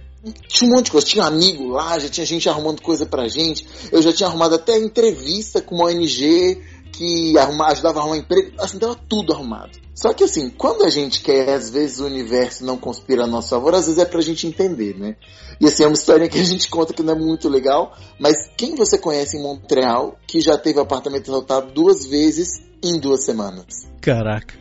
tinha 0.49 0.71
um 0.71 0.75
monte 0.75 0.87
de 0.87 0.91
coisa. 0.93 1.07
Tinha 1.07 1.25
amigo 1.25 1.69
lá, 1.69 1.99
já 1.99 2.09
tinha 2.09 2.25
gente 2.25 2.49
arrumando 2.49 2.81
coisa 2.81 3.05
pra 3.05 3.29
gente. 3.29 3.67
Eu 3.93 4.01
já 4.01 4.13
tinha 4.13 4.29
arrumado 4.29 4.55
até 4.55 4.79
entrevista 4.79 5.61
com 5.61 5.75
uma 5.75 5.87
ONG 5.87 6.63
que 6.97 7.37
arruma, 7.39 7.67
ajudava 7.67 7.99
a 7.99 8.03
arrumar 8.03 8.17
emprego. 8.17 8.53
Assim, 8.59 8.79
tava 8.79 8.95
tudo 8.95 9.33
arrumado. 9.33 9.73
Só 9.95 10.13
que 10.13 10.25
assim, 10.25 10.51
quando 10.51 10.85
a 10.85 10.91
gente 10.91 11.23
quer, 11.23 11.51
às 11.51 11.71
vezes 11.71 12.01
o 12.01 12.07
universo 12.07 12.65
não 12.65 12.77
conspira 12.77 13.25
a 13.25 13.27
nosso 13.27 13.51
favor, 13.51 13.75
às 13.75 13.87
vezes 13.87 14.01
é 14.01 14.05
pra 14.05 14.21
gente 14.21 14.47
entender, 14.47 14.97
né? 14.99 15.17
E 15.61 15.67
assim, 15.67 15.85
é 15.85 15.87
uma 15.87 15.95
história 15.95 16.29
que 16.29 16.39
a 16.39 16.45
gente 16.45 16.69
conta 16.69 16.93
que 16.93 17.03
não 17.03 17.15
é 17.15 17.19
muito 17.19 17.49
legal, 17.49 17.95
mas 18.19 18.49
quem 18.57 18.75
você 18.75 18.99
conhece 18.99 19.37
em 19.37 19.43
Montreal 19.43 20.19
que 20.27 20.41
já 20.41 20.59
teve 20.59 20.81
apartamento 20.81 21.31
assaltado 21.31 21.73
duas 21.73 22.07
vezes 22.07 22.63
em 22.83 22.99
duas 22.99 23.25
semanas? 23.25 23.67
Caraca. 24.01 24.55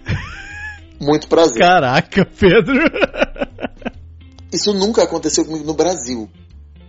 Muito 1.00 1.28
prazer. 1.28 1.60
Caraca, 1.60 2.26
Pedro. 2.26 2.80
Isso 4.52 4.74
nunca 4.74 5.04
aconteceu 5.04 5.44
comigo 5.44 5.66
no 5.66 5.74
Brasil. 5.74 6.30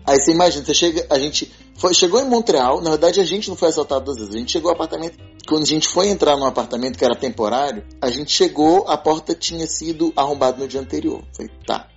Aí 0.06 0.16
você 0.20 0.32
imagina, 0.32 0.64
você 0.64 0.74
chega, 0.74 1.06
a 1.10 1.18
gente 1.18 1.52
foi, 1.76 1.92
chegou 1.92 2.20
em 2.20 2.28
Montreal, 2.28 2.80
na 2.80 2.90
verdade 2.90 3.20
a 3.20 3.24
gente 3.24 3.48
não 3.48 3.56
foi 3.56 3.68
assaltado 3.68 4.04
duas 4.04 4.18
vezes, 4.18 4.34
a 4.34 4.38
gente 4.38 4.52
chegou 4.52 4.70
ao 4.70 4.76
apartamento, 4.76 5.18
quando 5.48 5.64
a 5.64 5.66
gente 5.66 5.88
foi 5.88 6.08
entrar 6.08 6.36
num 6.36 6.46
apartamento 6.46 6.96
que 6.96 7.04
era 7.04 7.16
temporário, 7.16 7.82
a 8.00 8.08
gente 8.08 8.30
chegou, 8.30 8.84
a 8.88 8.96
porta 8.96 9.34
tinha 9.34 9.66
sido 9.66 10.12
arrombada 10.16 10.58
no 10.58 10.68
dia 10.68 10.80
anterior. 10.80 11.22
Falei, 11.36 11.50
tá, 11.66 11.88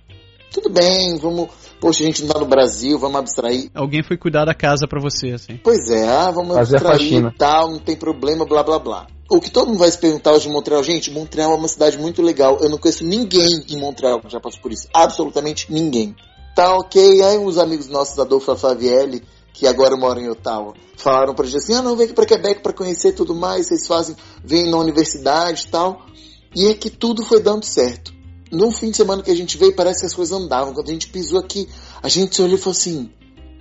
tudo 0.52 0.68
bem, 0.68 1.16
vamos, 1.18 1.48
poxa, 1.80 2.02
a 2.02 2.06
gente 2.06 2.22
não 2.22 2.32
tá 2.32 2.40
no 2.40 2.46
Brasil, 2.46 2.98
vamos 2.98 3.18
abstrair. 3.18 3.70
Alguém 3.74 4.02
foi 4.02 4.16
cuidar 4.16 4.44
da 4.44 4.54
casa 4.54 4.86
pra 4.88 5.00
você, 5.00 5.30
assim. 5.30 5.58
Pois 5.62 5.88
é, 5.88 6.08
ah, 6.08 6.30
vamos 6.32 6.56
Fazer 6.56 6.76
abstrair 6.76 7.24
e 7.24 7.36
tal, 7.38 7.70
não 7.70 7.78
tem 7.78 7.96
problema, 7.96 8.44
blá 8.44 8.62
blá 8.62 8.78
blá. 8.78 9.06
O 9.30 9.40
que 9.40 9.48
todo 9.48 9.68
mundo 9.68 9.78
vai 9.78 9.90
se 9.90 9.98
perguntar 9.98 10.32
hoje 10.32 10.48
de 10.48 10.52
Montreal, 10.52 10.82
gente, 10.82 11.08
Montreal 11.12 11.52
é 11.52 11.54
uma 11.54 11.68
cidade 11.68 11.96
muito 11.96 12.20
legal. 12.20 12.58
Eu 12.60 12.68
não 12.68 12.78
conheço 12.78 13.04
ninguém 13.04 13.64
em 13.68 13.78
Montreal 13.78 14.20
que 14.20 14.28
já 14.28 14.40
passou 14.40 14.60
por 14.60 14.72
isso. 14.72 14.88
Absolutamente 14.92 15.72
ninguém. 15.72 16.16
Tá 16.54 16.74
ok, 16.76 17.22
aí 17.22 17.38
uns 17.38 17.58
amigos 17.58 17.86
nossos, 17.88 18.18
Adolfo 18.18 18.54
Flavielli, 18.56 19.22
que 19.52 19.66
agora 19.66 19.96
moram 19.96 20.20
em 20.20 20.28
Ottawa, 20.28 20.74
falaram 20.96 21.34
pra 21.34 21.46
gente 21.46 21.58
assim, 21.58 21.74
ah 21.74 21.82
não, 21.82 21.96
vem 21.96 22.06
aqui 22.06 22.14
pra 22.14 22.26
Quebec 22.26 22.60
pra 22.62 22.72
conhecer 22.72 23.12
tudo 23.12 23.34
mais, 23.34 23.66
vocês 23.66 23.86
fazem, 23.86 24.16
vêm 24.44 24.68
na 24.70 24.76
universidade 24.78 25.64
e 25.66 25.70
tal. 25.70 26.06
E 26.54 26.66
é 26.66 26.74
que 26.74 26.90
tudo 26.90 27.24
foi 27.24 27.40
dando 27.40 27.64
certo. 27.64 28.12
No 28.50 28.72
fim 28.72 28.90
de 28.90 28.96
semana 28.96 29.22
que 29.22 29.30
a 29.30 29.36
gente 29.36 29.56
veio, 29.56 29.74
parece 29.76 30.00
que 30.00 30.06
as 30.06 30.14
coisas 30.14 30.36
andavam. 30.36 30.74
Quando 30.74 30.88
a 30.88 30.92
gente 30.92 31.06
pisou 31.08 31.38
aqui, 31.38 31.68
a 32.02 32.08
gente 32.08 32.34
se 32.34 32.42
olhou 32.42 32.56
e 32.58 32.60
falou 32.60 32.76
assim, 32.76 33.08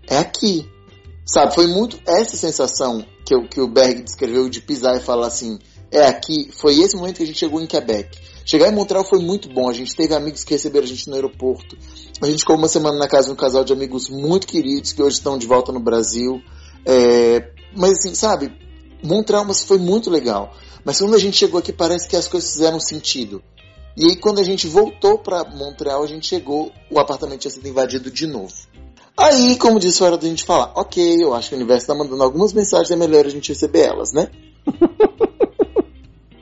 é 0.08 0.18
aqui. 0.18 0.68
Sabe, 1.24 1.54
foi 1.54 1.68
muito 1.68 2.00
essa 2.08 2.36
sensação 2.36 3.06
que, 3.24 3.36
eu- 3.36 3.48
que 3.48 3.62
o 3.62 3.68
Berg 3.68 4.02
descreveu 4.02 4.50
de 4.50 4.62
pisar 4.62 4.98
e 4.98 5.00
falar 5.00 5.28
assim, 5.28 5.60
é 5.92 6.06
aqui, 6.08 6.50
foi 6.52 6.80
esse 6.80 6.96
momento 6.96 7.18
que 7.18 7.24
a 7.24 7.28
gente 7.28 7.38
chegou 7.38 7.62
em 7.62 7.68
Quebec. 7.68 8.18
Chegar 8.50 8.70
em 8.70 8.76
Montreal 8.76 9.04
foi 9.04 9.20
muito 9.20 9.48
bom, 9.48 9.70
a 9.70 9.74
gente 9.74 9.96
teve 9.96 10.12
amigos 10.16 10.44
que 10.44 10.56
receberam 10.56 10.84
a 10.84 10.88
gente 10.88 11.08
no 11.08 11.14
aeroporto. 11.14 11.78
A 12.20 12.26
gente 12.26 12.40
ficou 12.40 12.56
uma 12.56 12.68
semana 12.68 12.98
na 12.98 13.08
casa 13.08 13.28
de 13.28 13.34
um 13.34 13.36
casal 13.36 13.64
de 13.64 13.72
amigos 13.72 14.10
muito 14.10 14.48
queridos 14.48 14.92
que 14.92 15.04
hoje 15.04 15.18
estão 15.18 15.38
de 15.38 15.46
volta 15.46 15.72
no 15.72 15.80
Brasil. 15.80 16.42
É, 16.84 17.52
mas 17.78 17.92
assim, 17.92 18.16
sabe, 18.16 18.52
Montreal 19.04 19.46
mas 19.46 19.64
foi 19.64 19.78
muito 19.78 20.10
legal. 20.10 20.52
Mas 20.84 20.98
quando 20.98 21.14
a 21.14 21.20
gente 21.20 21.38
chegou 21.38 21.60
aqui 21.60 21.72
parece 21.72 22.10
que 22.10 22.16
as 22.16 22.28
coisas 22.28 22.52
fizeram 22.52 22.80
sentido. 22.80 23.40
E 23.96 24.06
aí 24.10 24.16
quando 24.16 24.40
a 24.40 24.44
gente 24.44 24.66
voltou 24.66 25.20
para 25.20 25.44
Montreal, 25.44 26.02
a 26.02 26.08
gente 26.08 26.26
chegou, 26.26 26.72
o 26.90 26.98
apartamento 26.98 27.42
tinha 27.42 27.52
sido 27.52 27.68
invadido 27.68 28.10
de 28.10 28.26
novo. 28.26 28.56
Aí, 29.16 29.58
como 29.58 29.80
disse, 29.80 30.02
hora 30.02 30.18
da 30.18 30.28
gente 30.28 30.44
falar, 30.44 30.72
ok, 30.76 31.24
eu 31.24 31.36
acho 31.36 31.50
que 31.50 31.54
o 31.54 31.58
universo 31.60 31.84
está 31.84 31.94
mandando 31.94 32.24
algumas 32.24 32.52
mensagens, 32.52 32.90
é 32.90 32.96
melhor 32.96 33.28
a 33.28 33.30
gente 33.30 33.50
receber 33.50 33.82
elas, 33.82 34.12
né? 34.12 34.32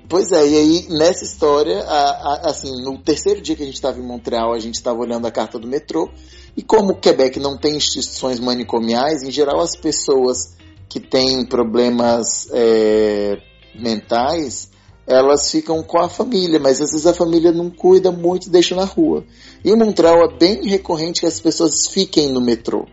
Pois 0.10 0.32
é, 0.32 0.48
e 0.48 0.56
aí 0.56 0.88
nessa 0.90 1.26
história, 1.26 1.84
a- 1.84 1.90
a- 1.90 2.42
assim, 2.50 2.82
no 2.82 2.98
terceiro 2.98 3.42
dia 3.42 3.56
que 3.58 3.64
a 3.64 3.66
gente 3.66 3.76
estava 3.76 4.00
em 4.00 4.08
Montreal, 4.08 4.54
a 4.54 4.60
gente 4.60 4.76
estava 4.76 5.00
olhando 5.00 5.28
a 5.28 5.32
carta 5.32 5.60
do 5.60 5.68
metrô, 5.68 6.10
e 6.56 6.64
como 6.64 6.94
o 6.94 6.96
Quebec 7.00 7.40
não 7.42 7.58
tem 7.58 7.76
instituições 7.76 8.40
manicomiais, 8.40 9.22
em 9.24 9.32
geral 9.32 9.60
as 9.60 9.76
pessoas 9.76 10.56
que 10.88 11.02
têm 11.02 11.46
problemas 11.46 12.48
é, 12.54 13.38
mentais, 13.76 14.70
elas 15.06 15.52
ficam 15.52 15.84
com 15.84 16.00
a 16.00 16.08
família, 16.08 16.58
mas 16.60 16.82
às 16.82 16.92
vezes 16.92 17.06
a 17.06 17.14
família 17.14 17.52
não 17.52 17.70
cuida 17.70 18.10
muito 18.10 18.48
e 18.48 18.50
deixa 18.50 18.76
na 18.76 18.86
rua. 18.86 19.26
E 19.64 19.70
em 19.70 19.76
Montreal 19.76 20.16
é 20.24 20.38
bem 20.38 20.66
recorrente 20.66 21.20
que 21.20 21.28
as 21.28 21.40
pessoas 21.40 21.88
fiquem 21.88 22.32
no 22.32 22.40
metrô. 22.40 22.86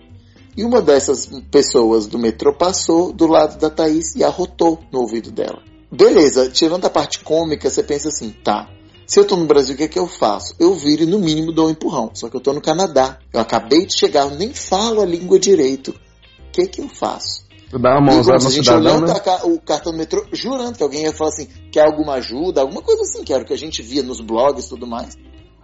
E 0.56 0.64
uma 0.64 0.80
dessas 0.80 1.28
pessoas 1.50 2.06
do 2.08 2.18
metrô 2.18 2.52
passou 2.52 3.12
do 3.12 3.26
lado 3.26 3.58
da 3.58 3.70
Thaís 3.70 4.14
e 4.16 4.24
arrotou 4.24 4.80
no 4.92 5.00
ouvido 5.00 5.30
dela. 5.30 5.73
Beleza, 5.94 6.50
tirando 6.50 6.84
a 6.84 6.90
parte 6.90 7.20
cômica, 7.20 7.70
você 7.70 7.82
pensa 7.82 8.08
assim, 8.08 8.30
tá. 8.30 8.68
Se 9.06 9.20
eu 9.20 9.26
tô 9.26 9.36
no 9.36 9.46
Brasil, 9.46 9.74
o 9.74 9.78
que 9.78 9.84
é 9.84 9.88
que 9.88 9.98
eu 9.98 10.06
faço? 10.06 10.54
Eu 10.58 10.74
viro 10.74 11.02
e 11.02 11.06
no 11.06 11.18
mínimo 11.18 11.52
dou 11.52 11.68
um 11.68 11.70
empurrão. 11.70 12.10
Só 12.14 12.28
que 12.28 12.36
eu 12.36 12.40
tô 12.40 12.52
no 12.52 12.60
Canadá. 12.60 13.18
Eu 13.32 13.40
acabei 13.40 13.86
de 13.86 13.96
chegar, 13.96 14.22
eu 14.22 14.30
nem 14.30 14.52
falo 14.52 15.02
a 15.02 15.06
língua 15.06 15.38
direito. 15.38 15.90
O 15.90 16.50
que 16.50 16.62
é 16.62 16.66
que 16.66 16.80
eu 16.80 16.88
faço? 16.88 17.44
Dá 17.70 17.98
uma 17.98 18.12
mãozada 18.12 18.34
no 18.34 18.40
se 18.40 18.46
a 18.46 18.50
gente 18.50 18.64
cidadão, 18.64 18.96
olhando 18.96 19.06
né? 19.06 19.20
a 19.26 19.46
o 19.46 19.60
cartão 19.60 19.92
do 19.92 19.98
metrô, 19.98 20.24
jurando 20.32 20.76
que 20.76 20.82
alguém 20.82 21.02
ia 21.02 21.12
falar 21.12 21.30
assim, 21.30 21.48
quer 21.72 21.86
alguma 21.86 22.14
ajuda, 22.14 22.60
alguma 22.60 22.80
coisa 22.80 23.02
assim, 23.02 23.24
que 23.24 23.32
era 23.32 23.42
o 23.42 23.46
que 23.46 23.52
a 23.52 23.58
gente 23.58 23.82
via 23.82 24.02
nos 24.02 24.20
blogs 24.20 24.66
e 24.66 24.68
tudo 24.68 24.86
mais. 24.86 25.16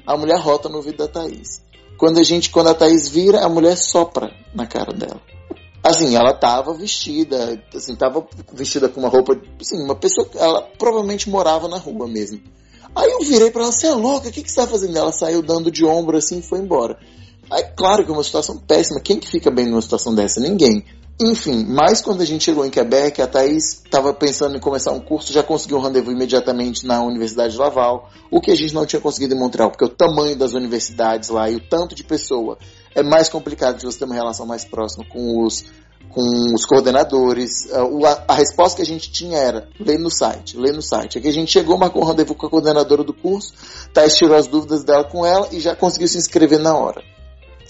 A 0.07 0.17
mulher 0.17 0.39
rota 0.39 0.69
no 0.69 0.77
ouvido 0.77 0.99
da 0.99 1.09
Thaís. 1.09 1.63
Quando 1.97 2.19
a 2.19 2.23
gente, 2.23 2.51
quando 2.51 2.69
a 2.69 2.75
Thaís 2.75 3.09
vira, 3.09 3.45
a 3.45 3.49
mulher 3.49 3.77
sopra 3.77 4.33
na 4.55 4.67
cara 4.67 4.93
dela. 4.93 5.21
Assim, 5.83 6.15
ela 6.15 6.35
tava 6.35 6.75
vestida, 6.75 7.63
assim, 7.75 7.95
tava 7.97 8.27
vestida 8.53 8.89
com 8.89 9.01
uma 9.01 9.09
roupa, 9.09 9.41
assim, 9.59 9.83
uma 9.83 9.95
pessoa, 9.95 10.29
ela 10.35 10.63
provavelmente 10.79 11.31
morava 11.31 11.69
na 11.69 11.79
rua 11.79 12.07
mesmo. 12.07 12.41
Aí 12.95 13.11
eu 13.11 13.21
virei 13.21 13.51
pra 13.51 13.63
ela, 13.63 13.73
você 13.73 13.87
é 13.87 13.95
louca, 13.95 14.29
o 14.29 14.33
que, 14.33 14.43
que 14.43 14.51
você 14.51 14.61
tá 14.61 14.67
fazendo? 14.67 14.97
Ela 14.97 15.13
saiu 15.13 15.43
dando 15.43 15.71
de 15.71 15.85
ombro 15.85 16.19
assim 16.19 16.41
e 16.41 16.43
foi 16.43 16.59
embora. 16.59 16.99
Aí, 17.51 17.65
claro 17.77 18.05
que 18.05 18.11
é 18.11 18.15
uma 18.15 18.23
situação 18.23 18.59
péssima, 18.59 19.01
quem 19.01 19.19
que 19.19 19.29
fica 19.29 19.51
bem 19.51 19.67
numa 19.67 19.81
situação 19.81 20.15
dessa? 20.15 20.39
Ninguém. 20.41 20.85
Enfim, 21.23 21.67
mas 21.69 22.01
quando 22.01 22.23
a 22.23 22.25
gente 22.25 22.45
chegou 22.45 22.65
em 22.65 22.71
Quebec, 22.71 23.21
a 23.21 23.27
Thaís 23.27 23.83
estava 23.85 24.13
pensando 24.15 24.57
em 24.57 24.61
começar 24.61 24.93
um 24.93 25.01
curso, 25.01 25.33
já 25.33 25.43
conseguiu 25.43 25.77
um 25.77 25.83
rendezvous 25.83 26.15
imediatamente 26.15 26.87
na 26.87 27.03
Universidade 27.03 27.53
de 27.53 27.59
Laval, 27.59 28.09
o 28.31 28.41
que 28.41 28.51
a 28.51 28.55
gente 28.55 28.73
não 28.73 28.87
tinha 28.87 29.01
conseguido 29.01 29.35
em 29.35 29.39
Montreal, 29.39 29.71
porque 29.71 29.85
o 29.85 29.89
tamanho 29.89 30.35
das 30.35 30.55
universidades 30.55 31.29
lá 31.29 31.51
e 31.51 31.57
o 31.57 31.61
tanto 31.61 31.95
de 31.95 32.03
pessoa 32.03 32.57
é 32.95 33.03
mais 33.03 33.29
complicado 33.29 33.79
de 33.79 33.85
você 33.85 33.99
ter 33.99 34.05
uma 34.05 34.15
relação 34.15 34.47
mais 34.47 34.65
próxima 34.65 35.05
com 35.09 35.45
os, 35.45 35.65
com 36.09 36.21
os 36.55 36.65
coordenadores. 36.65 37.69
O- 37.91 38.05
A, 38.07 38.35
resposta 38.35 38.77
que 38.77 38.83
a 38.83 38.87
gente 38.87 39.11
tinha 39.11 39.39
era, 39.39 39.69
lê 39.79 39.97
no 39.99 40.11
site, 40.11 40.57
lê 40.57 40.73
no 40.73 40.83
site. 40.83 41.19
Aqui 41.19 41.29
a 41.29 41.33
gente 41.33 41.51
chegou, 41.51 41.79
marcou 41.79 42.03
um 42.03 42.07
rendezvous 42.07 42.37
com 42.37 42.47
a 42.47 42.51
coordenadora 42.51 43.05
do 43.05 43.15
curso, 43.15 43.53
Thais 43.93 44.17
tirou 44.17 44.37
as 44.37 44.47
dúvidas 44.47 44.83
dela 44.85 45.05
com 45.05 45.25
ela 45.25 45.49
e 45.53 45.61
já 45.61 45.75
conseguiu 45.77 46.09
se 46.09 46.19
inscrever 46.19 46.59
na 46.59 46.77
hora 46.77 47.03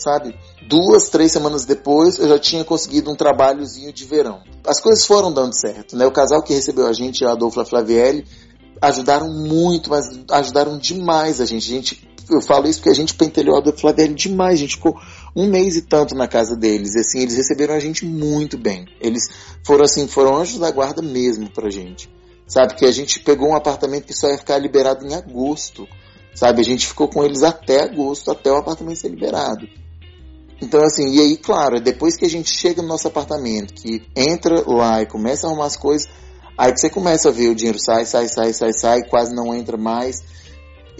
sabe? 0.00 0.34
Duas, 0.66 1.10
três 1.10 1.30
semanas 1.30 1.66
depois, 1.66 2.18
eu 2.18 2.26
já 2.26 2.38
tinha 2.38 2.64
conseguido 2.64 3.10
um 3.10 3.14
trabalhozinho 3.14 3.92
de 3.92 4.04
verão. 4.06 4.40
As 4.66 4.80
coisas 4.80 5.04
foram 5.04 5.30
dando 5.30 5.52
certo, 5.54 5.94
né? 5.94 6.06
O 6.06 6.10
casal 6.10 6.42
que 6.42 6.54
recebeu 6.54 6.86
a 6.86 6.92
gente, 6.94 7.22
a 7.22 7.32
Adolfo 7.32 7.62
Flavielli, 7.66 8.24
ajudaram 8.80 9.28
muito, 9.28 9.90
mas 9.90 10.06
ajudaram 10.30 10.78
demais 10.78 11.38
a 11.40 11.44
gente. 11.44 11.70
A 11.70 11.76
gente 11.76 12.09
eu 12.30 12.40
falo 12.40 12.68
isso 12.68 12.80
porque 12.80 12.90
a 12.90 12.94
gente 12.94 13.14
pentelhou 13.14 13.58
a 13.58 13.72
Flavielli 13.72 14.14
demais. 14.14 14.54
A 14.54 14.62
gente 14.62 14.76
ficou 14.76 14.98
um 15.34 15.48
mês 15.48 15.76
e 15.76 15.82
tanto 15.82 16.14
na 16.14 16.28
casa 16.28 16.56
deles. 16.56 16.94
E, 16.94 17.00
assim, 17.00 17.20
eles 17.20 17.36
receberam 17.36 17.74
a 17.74 17.80
gente 17.80 18.04
muito 18.04 18.58
bem. 18.58 18.86
Eles 19.00 19.28
foram 19.64 19.84
assim, 19.84 20.06
foram 20.08 20.36
anjos 20.36 20.58
da 20.58 20.70
guarda 20.70 21.02
mesmo 21.02 21.50
pra 21.50 21.70
gente. 21.70 22.08
Sabe, 22.46 22.74
que 22.74 22.84
a 22.84 22.90
gente 22.90 23.20
pegou 23.20 23.50
um 23.50 23.56
apartamento 23.56 24.06
que 24.06 24.14
só 24.14 24.28
ia 24.28 24.38
ficar 24.38 24.58
liberado 24.58 25.06
em 25.06 25.14
agosto. 25.14 25.86
Sabe, 26.34 26.60
a 26.60 26.64
gente 26.64 26.86
ficou 26.86 27.08
com 27.08 27.24
eles 27.24 27.42
até 27.42 27.82
agosto, 27.82 28.30
até 28.30 28.50
o 28.50 28.56
apartamento 28.56 28.98
ser 28.98 29.08
liberado. 29.08 29.68
Então, 30.62 30.82
assim, 30.82 31.10
e 31.14 31.20
aí, 31.20 31.36
claro, 31.36 31.80
depois 31.80 32.16
que 32.16 32.24
a 32.24 32.28
gente 32.28 32.50
chega 32.50 32.82
no 32.82 32.88
nosso 32.88 33.08
apartamento, 33.08 33.72
que 33.72 34.02
entra 34.14 34.62
lá 34.66 35.00
e 35.00 35.06
começa 35.06 35.46
a 35.46 35.50
arrumar 35.50 35.66
as 35.66 35.76
coisas, 35.76 36.08
aí 36.56 36.72
que 36.72 36.80
você 36.80 36.90
começa 36.90 37.28
a 37.28 37.32
ver 37.32 37.48
o 37.48 37.54
dinheiro 37.54 37.78
sai, 37.78 38.04
sai, 38.04 38.28
sai, 38.28 38.52
sai, 38.52 38.72
sai, 38.72 39.02
quase 39.08 39.34
não 39.34 39.54
entra 39.54 39.76
mais. 39.78 40.22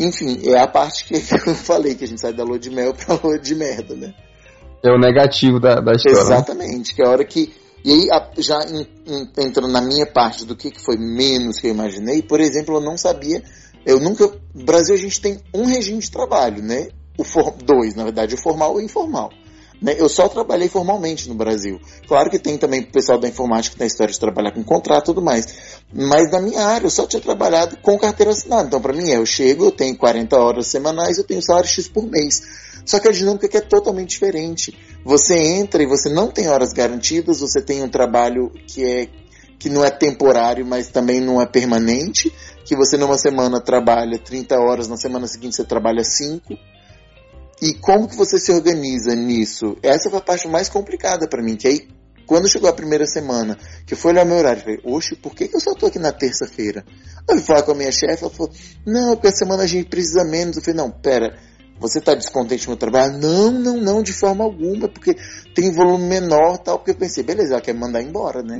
Enfim, 0.00 0.40
é 0.48 0.58
a 0.58 0.66
parte 0.66 1.04
que 1.04 1.14
eu 1.14 1.54
falei, 1.54 1.94
que 1.94 2.04
a 2.04 2.08
gente 2.08 2.20
sai 2.20 2.32
da 2.32 2.42
lua 2.42 2.58
de 2.58 2.70
mel 2.70 2.94
pra 2.94 3.20
lua 3.22 3.38
de 3.38 3.54
merda, 3.54 3.94
né? 3.94 4.14
É 4.82 4.90
o 4.90 4.98
negativo 4.98 5.60
da, 5.60 5.74
da 5.78 5.92
história. 5.92 6.18
né? 6.18 6.24
Exatamente, 6.24 6.94
que 6.94 7.02
é 7.02 7.06
a 7.06 7.10
hora 7.10 7.24
que. 7.24 7.52
E 7.84 7.92
aí, 7.92 8.08
já 8.38 8.58
entrando 9.38 9.68
na 9.68 9.80
minha 9.80 10.06
parte 10.06 10.44
do 10.44 10.56
que, 10.56 10.70
que 10.70 10.80
foi 10.80 10.96
menos 10.96 11.60
que 11.60 11.66
eu 11.66 11.70
imaginei, 11.70 12.22
por 12.22 12.40
exemplo, 12.40 12.76
eu 12.76 12.80
não 12.80 12.96
sabia. 12.96 13.42
Eu 13.84 14.00
nunca. 14.00 14.26
No 14.54 14.64
Brasil 14.64 14.94
a 14.94 14.98
gente 14.98 15.20
tem 15.20 15.38
um 15.54 15.66
regime 15.66 15.98
de 15.98 16.10
trabalho, 16.10 16.62
né? 16.62 16.88
O 17.18 17.24
for, 17.24 17.52
dois, 17.62 17.94
na 17.94 18.04
verdade, 18.04 18.34
o 18.34 18.42
formal 18.42 18.78
e 18.78 18.82
o 18.82 18.84
informal. 18.84 19.30
Né? 19.80 19.94
Eu 19.98 20.08
só 20.08 20.28
trabalhei 20.28 20.68
formalmente 20.68 21.28
no 21.28 21.34
Brasil. 21.34 21.80
Claro 22.06 22.30
que 22.30 22.38
tem 22.38 22.58
também 22.58 22.80
o 22.80 22.92
pessoal 22.92 23.18
da 23.18 23.28
informática 23.28 23.72
que 23.72 23.78
tem 23.78 23.86
a 23.86 23.88
história 23.88 24.12
de 24.12 24.20
trabalhar 24.20 24.52
com 24.52 24.62
contrato 24.62 25.04
e 25.04 25.06
tudo 25.06 25.22
mais. 25.22 25.69
Mas 25.92 26.30
na 26.30 26.40
minha 26.40 26.62
área 26.62 26.86
eu 26.86 26.90
só 26.90 27.06
tinha 27.06 27.20
trabalhado 27.20 27.76
com 27.78 27.98
carteira 27.98 28.32
assinada. 28.32 28.68
Então, 28.68 28.80
para 28.80 28.92
mim, 28.92 29.10
é, 29.10 29.16
eu 29.16 29.26
chego, 29.26 29.64
eu 29.64 29.72
tenho 29.72 29.96
40 29.96 30.36
horas 30.36 30.66
semanais, 30.68 31.18
eu 31.18 31.24
tenho 31.24 31.42
salário 31.42 31.68
X 31.68 31.88
por 31.88 32.06
mês. 32.06 32.42
Só 32.84 32.98
que 32.98 33.08
a 33.08 33.12
dinâmica 33.12 33.46
aqui 33.46 33.56
é 33.56 33.60
totalmente 33.60 34.10
diferente. 34.10 34.76
Você 35.04 35.34
entra 35.36 35.82
e 35.82 35.86
você 35.86 36.08
não 36.08 36.28
tem 36.28 36.48
horas 36.48 36.72
garantidas, 36.72 37.40
você 37.40 37.60
tem 37.60 37.82
um 37.82 37.88
trabalho 37.88 38.50
que 38.66 38.84
é 38.84 39.08
que 39.58 39.68
não 39.68 39.84
é 39.84 39.90
temporário, 39.90 40.64
mas 40.64 40.88
também 40.88 41.20
não 41.20 41.38
é 41.40 41.44
permanente, 41.44 42.32
que 42.64 42.74
você 42.74 42.96
numa 42.96 43.18
semana 43.18 43.60
trabalha 43.60 44.18
30 44.18 44.58
horas, 44.58 44.88
na 44.88 44.96
semana 44.96 45.26
seguinte 45.26 45.54
você 45.54 45.64
trabalha 45.64 46.02
5. 46.02 46.56
E 47.60 47.74
como 47.74 48.08
que 48.08 48.16
você 48.16 48.38
se 48.38 48.50
organiza 48.50 49.14
nisso? 49.14 49.76
Essa 49.82 50.08
foi 50.08 50.18
a 50.18 50.22
parte 50.22 50.48
mais 50.48 50.70
complicada 50.70 51.28
para 51.28 51.42
mim, 51.42 51.56
que 51.56 51.68
aí 51.68 51.86
quando 52.30 52.48
chegou 52.48 52.70
a 52.70 52.72
primeira 52.72 53.06
semana, 53.06 53.58
que 53.84 53.92
eu 53.92 53.98
fui 53.98 54.12
olhar 54.12 54.24
meu 54.24 54.36
horário, 54.36 54.62
falei, 54.62 54.78
oxe, 54.84 55.16
por 55.16 55.34
que, 55.34 55.48
que 55.48 55.56
eu 55.56 55.60
só 55.60 55.74
tô 55.74 55.86
aqui 55.86 55.98
na 55.98 56.12
terça-feira? 56.12 56.84
Aí 57.28 57.34
eu 57.34 57.38
fui 57.38 57.44
falar 57.44 57.62
com 57.64 57.72
a 57.72 57.74
minha 57.74 57.90
chefe, 57.90 58.22
ela 58.22 58.30
falou, 58.30 58.52
não, 58.86 59.16
porque 59.16 59.26
a 59.26 59.32
semana 59.32 59.64
a 59.64 59.66
gente 59.66 59.88
precisa 59.88 60.22
menos. 60.22 60.56
Eu 60.56 60.62
falei, 60.62 60.76
não, 60.76 60.92
pera, 60.92 61.36
você 61.80 62.00
tá 62.00 62.14
descontente 62.14 62.66
no 62.66 62.70
meu 62.70 62.76
trabalho? 62.76 63.18
Não, 63.18 63.50
não, 63.50 63.76
não, 63.78 64.00
de 64.00 64.12
forma 64.12 64.44
alguma, 64.44 64.86
porque 64.86 65.16
tem 65.56 65.72
volume 65.72 66.04
menor 66.04 66.58
tal, 66.58 66.78
porque 66.78 66.92
eu 66.92 66.94
pensei, 66.94 67.24
beleza, 67.24 67.54
ela 67.54 67.60
quer 67.60 67.72
me 67.72 67.80
mandar 67.80 68.00
embora, 68.00 68.44
né? 68.44 68.58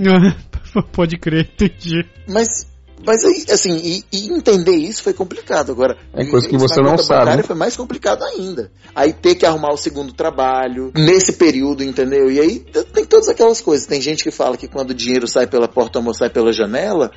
Pode 0.93 1.17
crer, 1.17 1.49
entendi. 1.55 2.05
Mas, 2.27 2.67
mas 3.05 3.25
assim, 3.51 3.77
e, 3.77 4.05
e 4.13 4.33
entender 4.33 4.75
isso 4.75 5.03
foi 5.03 5.15
complicado. 5.15 5.73
Agora, 5.73 5.97
É 6.13 6.27
coisa 6.27 6.49
que 6.49 6.57
você 6.59 6.81
não 6.83 6.99
sabe, 6.99 7.37
né? 7.37 7.43
Foi 7.43 7.57
mais 7.57 7.77
complicado 7.77 8.23
ainda. 8.25 8.71
Aí 8.95 9.13
ter 9.13 9.35
que 9.35 9.47
arrumar 9.47 9.73
o 9.73 9.77
segundo 9.77 10.13
trabalho, 10.13 10.93
nesse 10.95 11.33
período, 11.33 11.83
entendeu? 11.83 12.31
E 12.31 12.39
aí 12.39 12.59
tem 12.93 13.00
todas 13.11 13.29
aquelas 13.29 13.61
coisas. 13.61 13.87
Tem 13.87 14.01
gente 14.01 14.23
que 14.23 14.31
fala 14.31 14.57
que 14.57 14.69
quando 14.69 14.91
o 14.91 14.95
dinheiro 14.95 15.27
sai 15.27 15.47
pela 15.47 15.69
porta, 15.69 15.99
o 15.99 16.03
amor 16.03 16.15
sai 16.15 16.31
pela 16.31 16.53
janela. 16.53 17.11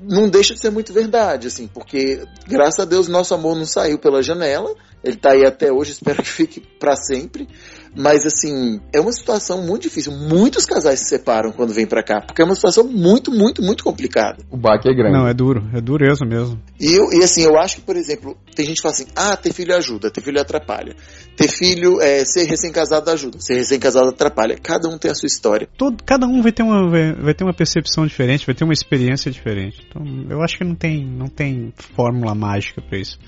Não 0.00 0.28
deixa 0.28 0.54
de 0.54 0.60
ser 0.60 0.70
muito 0.70 0.92
verdade, 0.92 1.46
assim, 1.46 1.68
porque 1.68 2.24
graças 2.48 2.80
a 2.80 2.84
Deus 2.84 3.06
nosso 3.06 3.32
amor 3.32 3.54
não 3.54 3.64
saiu 3.64 3.98
pela 3.98 4.22
janela, 4.22 4.74
ele 5.04 5.16
tá 5.16 5.30
aí 5.30 5.46
até 5.46 5.72
hoje, 5.72 5.92
espero 5.92 6.20
que 6.22 6.28
fique 6.28 6.60
para 6.60 6.96
sempre. 6.96 7.48
Mas 7.96 8.26
assim, 8.26 8.80
é 8.92 9.00
uma 9.00 9.12
situação 9.12 9.62
muito 9.62 9.82
difícil. 9.82 10.12
Muitos 10.12 10.66
casais 10.66 11.00
se 11.00 11.06
separam 11.06 11.52
quando 11.52 11.72
vêm 11.72 11.86
para 11.86 12.02
cá, 12.02 12.20
porque 12.20 12.42
é 12.42 12.44
uma 12.44 12.54
situação 12.54 12.84
muito, 12.84 13.30
muito, 13.30 13.62
muito 13.62 13.84
complicada. 13.84 14.38
O 14.50 14.56
baque 14.56 14.88
é 14.88 14.94
grande. 14.94 15.16
Não, 15.16 15.28
é 15.28 15.34
duro, 15.34 15.62
é 15.72 15.80
dureza 15.80 16.24
mesmo. 16.24 16.60
E, 16.80 16.92
eu, 16.92 17.12
e 17.12 17.22
assim, 17.22 17.42
eu 17.42 17.56
acho 17.56 17.76
que, 17.76 17.82
por 17.82 17.96
exemplo, 17.96 18.36
tem 18.54 18.66
gente 18.66 18.76
que 18.76 18.82
fala 18.82 18.94
assim, 18.94 19.06
ah, 19.14 19.36
ter 19.36 19.52
filho 19.52 19.74
ajuda, 19.76 20.10
ter 20.10 20.20
filho 20.20 20.40
atrapalha. 20.40 20.96
Ter 21.36 21.48
filho, 21.48 22.00
é, 22.00 22.24
ser 22.24 22.44
recém-casado 22.44 23.10
ajuda, 23.10 23.38
ser 23.40 23.54
recém-casado 23.54 24.08
atrapalha. 24.08 24.58
Cada 24.60 24.88
um 24.88 24.98
tem 24.98 25.10
a 25.10 25.14
sua 25.14 25.26
história. 25.26 25.68
Todo, 25.76 26.02
cada 26.04 26.26
um 26.26 26.42
vai 26.42 26.52
ter, 26.52 26.62
uma, 26.62 26.90
vai, 26.90 27.12
vai 27.14 27.34
ter 27.34 27.44
uma 27.44 27.54
percepção 27.54 28.06
diferente, 28.06 28.46
vai 28.46 28.54
ter 28.54 28.64
uma 28.64 28.72
experiência 28.72 29.30
diferente. 29.30 29.86
Então, 29.88 30.02
eu 30.28 30.42
acho 30.42 30.58
que 30.58 30.64
não 30.64 30.74
tem, 30.74 31.06
não 31.06 31.28
tem 31.28 31.72
fórmula 31.76 32.34
mágica 32.34 32.82
pra 32.82 32.98
isso. 32.98 33.18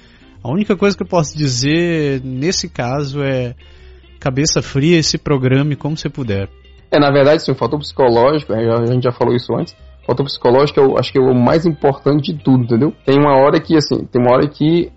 A 0.42 0.50
única 0.50 0.76
coisa 0.76 0.96
que 0.96 1.02
eu 1.02 1.08
posso 1.08 1.36
dizer 1.36 2.22
nesse 2.24 2.68
caso 2.68 3.20
é 3.20 3.54
cabeça 4.18 4.62
fria 4.62 4.98
e 4.98 5.02
se 5.02 5.18
programe 5.18 5.76
como 5.76 5.96
você 5.96 6.08
puder. 6.08 6.48
É, 6.90 6.98
na 6.98 7.10
verdade, 7.10 7.42
sim, 7.42 7.52
o 7.52 7.56
fator 7.56 7.78
psicológico, 7.78 8.52
é, 8.52 8.68
a 8.70 8.86
gente 8.86 9.04
já 9.04 9.12
falou 9.12 9.34
isso 9.34 9.54
antes, 9.54 9.74
o 10.02 10.06
fator 10.06 10.24
psicológico 10.24 10.80
eu 10.80 10.98
acho 10.98 11.12
que 11.12 11.18
é 11.18 11.20
o 11.20 11.34
mais 11.34 11.66
importante 11.66 12.32
de 12.32 12.42
tudo, 12.42 12.64
entendeu? 12.64 12.92
Tem 13.04 13.18
uma 13.18 13.36
hora 13.36 13.60
que, 13.60 13.76
assim, 13.76 14.04
tem 14.04 14.22
uma 14.22 14.32
hora 14.32 14.48
que 14.48 14.90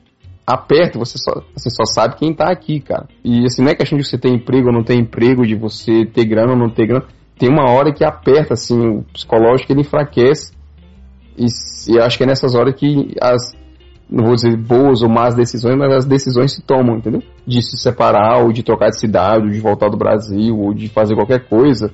aperta, 0.45 0.97
você 0.97 1.17
só, 1.17 1.43
você 1.55 1.69
só 1.69 1.83
sabe 1.85 2.15
quem 2.15 2.33
tá 2.33 2.51
aqui, 2.51 2.79
cara. 2.79 3.07
E 3.23 3.45
assim, 3.45 3.61
não 3.61 3.69
é 3.69 3.75
questão 3.75 3.97
de 3.97 4.03
você 4.03 4.17
ter 4.17 4.29
emprego 4.29 4.67
ou 4.67 4.73
não 4.73 4.83
ter 4.83 4.95
emprego, 4.95 5.45
de 5.45 5.55
você 5.55 6.05
ter 6.05 6.25
grana 6.25 6.53
ou 6.53 6.57
não 6.57 6.69
ter 6.69 6.87
grana. 6.87 7.05
Tem 7.37 7.47
uma 7.47 7.71
hora 7.71 7.93
que 7.93 8.03
aperta, 8.03 8.55
assim, 8.55 8.79
o 8.79 9.03
psicológico 9.13 9.71
ele 9.71 9.81
enfraquece. 9.81 10.51
E, 11.37 11.45
e 11.87 11.99
acho 11.99 12.17
que 12.17 12.23
é 12.23 12.27
nessas 12.27 12.55
horas 12.55 12.75
que 12.75 13.15
as, 13.21 13.55
não 14.09 14.25
vou 14.25 14.35
dizer 14.35 14.57
boas 14.57 15.01
ou 15.01 15.09
más 15.09 15.35
decisões, 15.35 15.77
mas 15.77 15.93
as 15.93 16.05
decisões 16.05 16.53
se 16.53 16.61
tomam, 16.63 16.97
entendeu? 16.97 17.21
De 17.45 17.61
se 17.61 17.77
separar, 17.77 18.43
ou 18.43 18.51
de 18.51 18.63
trocar 18.63 18.89
de 18.89 18.99
cidade, 18.99 19.43
ou 19.45 19.51
de 19.51 19.59
voltar 19.59 19.89
do 19.89 19.97
Brasil, 19.97 20.57
ou 20.57 20.73
de 20.73 20.89
fazer 20.89 21.15
qualquer 21.15 21.47
coisa. 21.47 21.91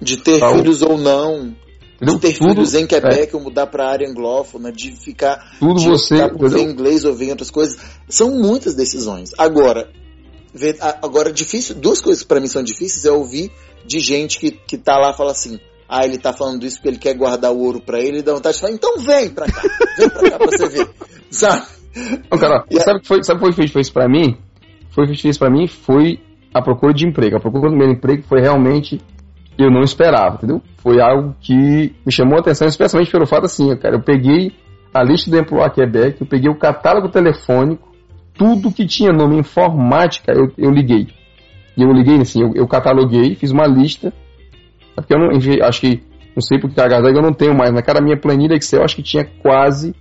De 0.00 0.16
ter 0.18 0.38
Tá, 0.38 0.50
o- 0.50 0.56
filhos 0.58 0.82
ou 0.82 0.96
não, 0.98 1.54
Entendeu? 1.96 2.14
de 2.14 2.20
ter 2.20 2.32
Tudo- 2.38 2.50
filhos 2.50 2.74
em 2.74 2.86
Quebec 2.86 3.34
ou 3.34 3.40
mudar 3.42 3.66
para 3.66 3.86
a 3.86 3.90
área 3.90 4.08
anglófona, 4.08 4.70
de 4.70 4.92
ficar 4.92 5.56
Tudo 5.58 5.80
de 5.80 5.88
você, 5.88 6.14
optar 6.22 6.36
por 6.38 6.50
ver 6.50 6.60
inglês 6.62 7.04
ou 7.04 7.14
ver 7.14 7.30
outras 7.30 7.50
coisas. 7.50 7.76
São 8.08 8.30
muitas 8.38 8.74
decisões. 8.74 9.30
Agora, 9.38 9.88
agora 11.02 11.32
difícil, 11.32 11.74
duas 11.74 12.00
coisas 12.00 12.22
que 12.22 12.28
para 12.28 12.40
mim 12.40 12.46
são 12.46 12.62
difíceis 12.62 13.04
é 13.04 13.10
ouvir 13.10 13.50
de 13.86 13.98
gente 14.00 14.38
que, 14.38 14.50
que 14.50 14.76
tá 14.78 14.96
lá 14.98 15.10
e 15.12 15.16
fala 15.16 15.30
assim, 15.32 15.58
ah, 15.88 16.04
ele 16.04 16.18
tá 16.18 16.32
falando 16.32 16.64
isso 16.64 16.76
porque 16.76 16.88
ele 16.88 16.98
quer 16.98 17.14
guardar 17.14 17.52
o 17.52 17.58
ouro 17.58 17.80
para 17.80 18.00
ele, 18.00 18.18
e 18.18 18.22
dá 18.22 18.34
vontade 18.34 18.56
de 18.56 18.60
falar, 18.60 18.72
então 18.72 18.98
vem 18.98 19.30
pra 19.30 19.46
cá, 19.46 19.62
vem 19.98 20.08
pra 20.08 20.30
cá 20.30 20.38
pra 20.38 20.46
você 20.46 20.68
ver. 20.68 20.88
Sabe? 21.30 21.66
Não, 22.30 22.38
cara, 22.38 22.64
E 22.70 22.80
sabe 22.80 22.98
o 22.98 23.00
que 23.00 23.08
foi, 23.08 23.22
sabe 23.22 23.40
o 23.40 23.48
que 23.48 23.52
foi 23.52 23.68
feito 23.68 23.92
pra 23.92 24.08
mim? 24.08 24.36
Foi 24.90 25.06
feito 25.06 25.28
isso 25.28 25.38
pra 25.38 25.50
mim 25.50 25.66
foi 25.66 26.20
a 26.52 26.62
procura 26.62 26.92
de 26.92 27.06
emprego. 27.06 27.36
A 27.36 27.40
procura 27.40 27.70
do 27.70 27.76
meu 27.76 27.90
emprego 27.90 28.22
foi 28.22 28.40
realmente 28.40 28.98
eu 29.58 29.70
não 29.70 29.80
esperava, 29.80 30.36
entendeu? 30.36 30.60
Foi 30.76 31.00
algo 31.00 31.34
que 31.40 31.94
me 32.04 32.12
chamou 32.12 32.36
a 32.36 32.40
atenção, 32.40 32.68
especialmente 32.68 33.10
pelo 33.10 33.26
fato 33.26 33.46
assim, 33.46 33.74
cara, 33.76 33.96
eu 33.96 34.02
peguei 34.02 34.52
a 34.92 35.02
lista 35.02 35.30
do 35.30 35.38
Employer 35.38 35.72
Quebec, 35.72 36.20
eu 36.20 36.26
peguei 36.26 36.50
o 36.50 36.58
catálogo 36.58 37.08
telefônico, 37.08 37.88
tudo 38.34 38.70
que 38.70 38.86
tinha 38.86 39.12
nome 39.12 39.38
informática, 39.38 40.32
eu, 40.32 40.52
eu 40.58 40.70
liguei. 40.70 41.08
E 41.76 41.82
eu 41.82 41.90
liguei 41.90 42.20
assim, 42.20 42.42
eu, 42.42 42.52
eu 42.54 42.66
cataloguei, 42.66 43.34
fiz 43.34 43.50
uma 43.50 43.66
lista, 43.66 44.12
é 44.96 45.00
porque 45.00 45.14
eu 45.14 45.18
não, 45.18 45.66
acho 45.66 45.80
que, 45.80 46.02
não 46.34 46.40
sei 46.40 46.58
porque 46.58 46.80
a 46.80 46.86
eu 46.86 47.22
não 47.22 47.32
tenho 47.32 47.54
mais, 47.54 47.72
na 47.72 47.82
cara 47.82 48.00
minha 48.00 48.16
planilha 48.16 48.54
Excel, 48.54 48.82
acho 48.82 48.96
que 48.96 49.02
tinha 49.02 49.24
quase 49.42 49.94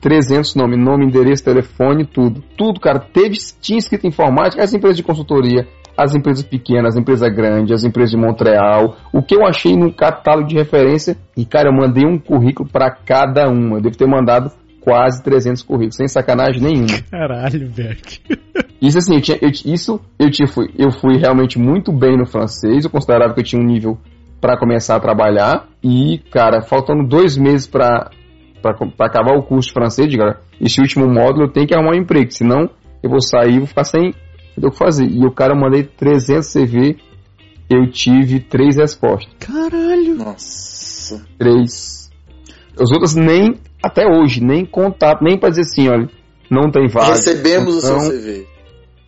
300 0.00 0.56
nomes, 0.56 0.78
nome, 0.78 1.06
endereço, 1.06 1.44
telefone, 1.44 2.04
tudo. 2.04 2.42
Tudo, 2.56 2.80
cara, 2.80 2.98
teve, 2.98 3.36
tinha 3.60 3.78
escrito 3.78 4.06
informática, 4.06 4.62
as 4.62 4.74
empresas 4.74 4.96
de 4.96 5.02
consultoria, 5.04 5.66
as 5.96 6.14
empresas 6.14 6.44
pequenas, 6.44 6.94
as 6.94 7.00
empresas 7.00 7.32
grandes, 7.32 7.72
as 7.72 7.84
empresas 7.84 8.10
de 8.10 8.16
Montreal, 8.16 8.96
o 9.12 9.22
que 9.22 9.36
eu 9.36 9.46
achei 9.46 9.76
no 9.76 9.92
catálogo 9.92 10.48
de 10.48 10.56
referência, 10.56 11.16
e 11.36 11.44
cara, 11.44 11.68
eu 11.68 11.72
mandei 11.72 12.04
um 12.04 12.18
currículo 12.18 12.68
para 12.68 12.90
cada 12.90 13.48
uma, 13.48 13.76
eu 13.76 13.82
devo 13.82 13.96
ter 13.96 14.06
mandado 14.06 14.50
quase 14.80 15.22
300 15.22 15.62
currículos, 15.62 15.96
sem 15.96 16.08
sacanagem 16.08 16.60
nenhuma. 16.60 17.00
Caralho, 17.08 17.68
Beck. 17.68 18.20
Isso 18.82 18.98
assim, 18.98 19.14
eu 19.14 19.20
tinha, 19.20 19.38
eu, 19.40 19.50
isso 19.50 20.00
eu, 20.18 20.28
tinha, 20.28 20.48
fui, 20.48 20.68
eu 20.76 20.90
fui 20.90 21.16
realmente 21.16 21.56
muito 21.56 21.92
bem 21.92 22.18
no 22.18 22.26
francês, 22.26 22.84
eu 22.84 22.90
considerava 22.90 23.32
que 23.32 23.38
eu 23.38 23.44
tinha 23.44 23.62
um 23.62 23.64
nível 23.64 23.96
para 24.42 24.58
começar 24.58 24.96
a 24.96 25.00
trabalhar, 25.00 25.68
e 25.82 26.18
cara, 26.32 26.60
faltando 26.60 27.06
dois 27.06 27.38
meses 27.38 27.66
para 27.66 28.10
para 28.60 29.06
acabar 29.06 29.36
o 29.36 29.42
curso 29.42 29.68
de 29.68 29.74
francês, 29.74 30.14
"Cara, 30.14 30.40
esse 30.60 30.80
último 30.80 31.08
módulo 31.08 31.46
eu 31.46 31.52
tenho 31.52 31.66
que 31.66 31.74
arrumar 31.74 31.92
um 31.92 32.00
emprego, 32.00 32.30
senão 32.30 32.70
eu 33.02 33.10
vou 33.10 33.20
sair 33.20 33.54
e 33.54 33.58
vou 33.58 33.66
ficar 33.66 33.84
sem 33.84 34.14
o 34.56 34.70
que 34.70 34.78
fazer. 34.78 35.06
E 35.06 35.24
o 35.26 35.32
cara 35.32 35.54
eu 35.54 35.60
mandei 35.60 35.82
300 35.82 36.52
CV, 36.52 36.96
eu 37.70 37.90
tive 37.90 38.40
três 38.40 38.76
respostas. 38.76 39.32
Caralho. 39.40 40.14
Nossa. 40.14 41.24
Três. 41.38 42.10
As 42.78 42.90
outras 42.92 43.14
nem, 43.14 43.58
até 43.82 44.04
hoje, 44.06 44.42
nem 44.42 44.64
contato, 44.64 45.22
nem 45.22 45.38
para 45.38 45.50
dizer 45.50 45.62
assim, 45.62 45.88
olha, 45.88 46.08
não 46.50 46.70
tem 46.70 46.86
vaga. 46.88 47.12
Recebemos 47.12 47.76
o 47.76 47.80
seu 47.80 47.96
não 47.96 48.10
CV. 48.10 48.46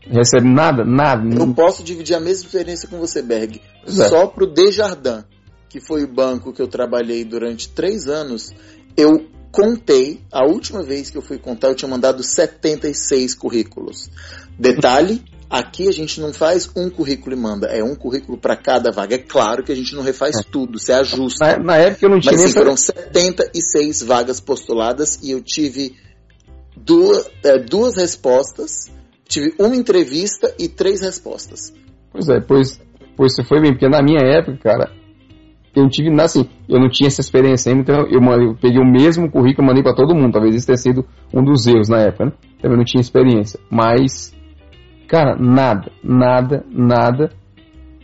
Recebe 0.07 0.49
nada, 0.49 0.85
nada. 0.85 1.23
Eu 1.35 1.55
posso 1.55 1.83
dividir 1.83 2.15
a 2.15 2.21
mesma 2.21 2.47
experiência 2.47 2.89
com 2.89 2.99
você, 2.99 3.23
Berg. 3.23 3.61
Pois 3.85 3.99
é. 3.99 4.09
Só 4.09 4.27
pro 4.27 4.47
Desjardins, 4.47 5.25
que 5.69 5.81
foi 5.81 6.05
o 6.05 6.09
banco 6.09 6.53
que 6.53 6.63
eu 6.63 6.69
trabalhei 6.69 7.25
durante 7.25 7.69
três 7.69 8.07
anos, 8.07 8.53
eu 8.97 9.27
contei, 9.51 10.21
a 10.33 10.45
última 10.47 10.83
vez 10.83 11.11
que 11.11 11.17
eu 11.17 11.23
fui 11.23 11.39
contar, 11.39 11.69
eu 11.69 11.75
tinha 11.75 11.89
mandado 11.89 12.23
76 12.23 13.35
currículos. 13.35 14.11
Detalhe, 14.59 15.23
Aqui 15.55 15.89
a 15.89 15.93
gente 15.93 16.21
não 16.21 16.33
faz 16.33 16.69
um 16.75 16.91
currículo 16.91 17.37
e 17.37 17.39
manda, 17.39 17.69
é 17.69 17.81
um 17.81 17.95
currículo 17.95 18.37
para 18.37 18.57
cada 18.57 18.91
vaga. 18.91 19.15
É 19.15 19.19
claro 19.19 19.63
que 19.63 19.71
a 19.71 19.75
gente 19.77 19.95
não 19.95 20.03
refaz 20.03 20.37
é. 20.37 20.43
tudo, 20.43 20.81
se 20.81 20.93
ajusta. 20.93 21.45
Na, 21.45 21.63
na, 21.63 21.77
época 21.77 22.07
eu 22.07 22.11
não 22.11 22.19
tinha 22.19 22.33
Mas 22.33 22.51
sim, 22.51 22.53
foram 22.53 22.77
76 22.77 24.03
vagas 24.03 24.41
postuladas 24.41 25.21
e 25.23 25.31
eu 25.31 25.41
tive 25.41 25.95
duas, 26.77 27.31
é, 27.45 27.59
duas 27.59 27.97
respostas, 27.97 28.91
tive 29.29 29.55
uma 29.59 29.75
entrevista 29.75 30.55
e 30.59 30.69
três 30.69 31.01
respostas. 31.01 31.73
Pois 32.13 32.29
é, 32.29 32.41
pois, 32.41 32.81
pois 33.17 33.35
você 33.35 33.43
foi 33.43 33.61
bem, 33.61 33.73
porque 33.73 33.89
na 33.89 34.03
minha 34.03 34.21
época, 34.21 34.57
cara, 34.59 34.93
eu 35.75 35.89
tive, 35.89 36.09
assim, 36.21 36.49
eu 36.69 36.79
não 36.79 36.89
tinha 36.89 37.09
essa 37.09 37.21
experiência 37.21 37.73
ainda, 37.73 37.83
então 37.83 38.07
eu, 38.07 38.21
eu 38.21 38.55
peguei 38.55 38.81
o 38.81 38.87
mesmo 38.87 39.31
currículo 39.31 39.67
e 39.67 39.69
mandei 39.69 39.83
para 39.83 39.95
todo 39.95 40.15
mundo. 40.15 40.33
Talvez 40.33 40.55
isso 40.55 40.67
tenha 40.67 40.77
sido 40.77 41.05
um 41.33 41.43
dos 41.43 41.67
erros 41.67 41.89
na 41.89 42.01
época, 42.01 42.27
né? 42.27 42.33
Também 42.63 42.79
não 42.79 42.85
tinha 42.85 43.01
experiência. 43.01 43.59
Mas, 43.69 44.33
cara, 45.09 45.37
nada, 45.37 45.91
nada, 46.03 46.65
nada. 46.71 47.31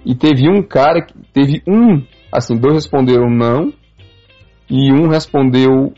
E 0.05 0.15
teve 0.17 0.49
um 0.49 0.63
cara, 0.63 1.07
teve 1.33 1.63
um, 1.69 2.03
assim, 2.33 2.57
dois 2.57 2.75
responderam 2.75 3.31
não, 3.31 3.73
e 4.69 4.93
um 4.93 5.09
respondeu 5.09 5.93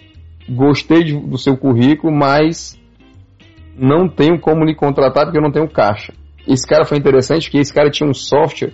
gostei 0.48 1.04
de, 1.04 1.16
do 1.18 1.38
seu 1.38 1.56
currículo, 1.56 2.12
mas 2.12 2.78
não 3.82 4.08
tenho 4.08 4.40
como 4.40 4.64
lhe 4.64 4.74
contratar 4.74 5.24
porque 5.24 5.38
eu 5.38 5.42
não 5.42 5.52
tenho 5.52 5.68
caixa. 5.68 6.14
Esse 6.46 6.66
cara 6.66 6.84
foi 6.84 6.96
interessante 6.96 7.44
porque 7.44 7.58
esse 7.58 7.74
cara 7.74 7.90
tinha 7.90 8.08
um 8.08 8.14
software 8.14 8.72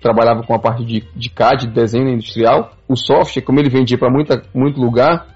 trabalhava 0.00 0.42
com 0.42 0.54
a 0.54 0.58
parte 0.58 0.84
de, 0.84 1.04
de 1.14 1.30
CAD, 1.30 1.66
de 1.66 1.74
desenho 1.74 2.08
industrial. 2.08 2.72
O 2.88 2.96
software, 2.96 3.42
como 3.42 3.60
ele 3.60 3.68
vendia 3.68 3.98
para 3.98 4.10
muito 4.10 4.80
lugar, 4.80 5.26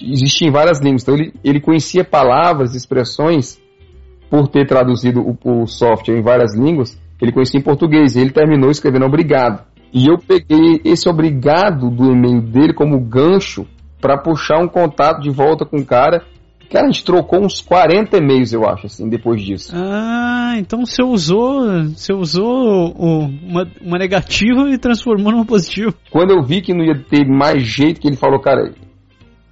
existia 0.00 0.48
em 0.48 0.52
várias 0.52 0.80
línguas. 0.80 1.02
Então 1.02 1.14
ele, 1.14 1.32
ele 1.42 1.60
conhecia 1.60 2.04
palavras, 2.04 2.74
expressões, 2.74 3.60
por 4.30 4.48
ter 4.48 4.66
traduzido 4.66 5.20
o, 5.20 5.62
o 5.62 5.66
software 5.66 6.18
em 6.18 6.22
várias 6.22 6.56
línguas, 6.56 7.00
ele 7.20 7.32
conhecia 7.32 7.60
em 7.60 7.62
português. 7.62 8.16
E 8.16 8.20
ele 8.20 8.30
terminou 8.30 8.70
escrevendo 8.70 9.06
obrigado. 9.06 9.64
E 9.92 10.08
eu 10.08 10.18
peguei 10.18 10.80
esse 10.84 11.08
obrigado 11.08 11.90
do 11.90 12.12
e-mail 12.12 12.42
dele 12.42 12.74
como 12.74 13.00
gancho 13.00 13.66
para 14.00 14.18
puxar 14.18 14.58
um 14.58 14.68
contato 14.68 15.20
de 15.20 15.30
volta 15.30 15.64
com 15.64 15.78
o 15.78 15.86
cara 15.86 16.24
Cara, 16.70 16.86
a 16.86 16.90
gente 16.90 17.04
trocou 17.04 17.44
uns 17.44 17.60
40 17.60 18.16
e-mails, 18.16 18.52
eu 18.52 18.68
acho, 18.68 18.86
assim, 18.86 19.08
depois 19.08 19.42
disso. 19.42 19.72
Ah, 19.74 20.54
então 20.58 20.84
você 20.84 21.02
usou. 21.02 21.64
Você 21.94 22.12
usou 22.12 22.92
o, 22.96 23.18
uma, 23.20 23.66
uma 23.80 23.98
negativa 23.98 24.68
e 24.68 24.78
transformou 24.78 25.32
numa 25.32 25.46
positiva. 25.46 25.94
Quando 26.10 26.32
eu 26.32 26.42
vi 26.42 26.60
que 26.60 26.74
não 26.74 26.84
ia 26.84 26.98
ter 26.98 27.26
mais 27.26 27.62
jeito, 27.62 28.00
que 28.00 28.08
ele 28.08 28.16
falou, 28.16 28.40
cara, 28.40 28.72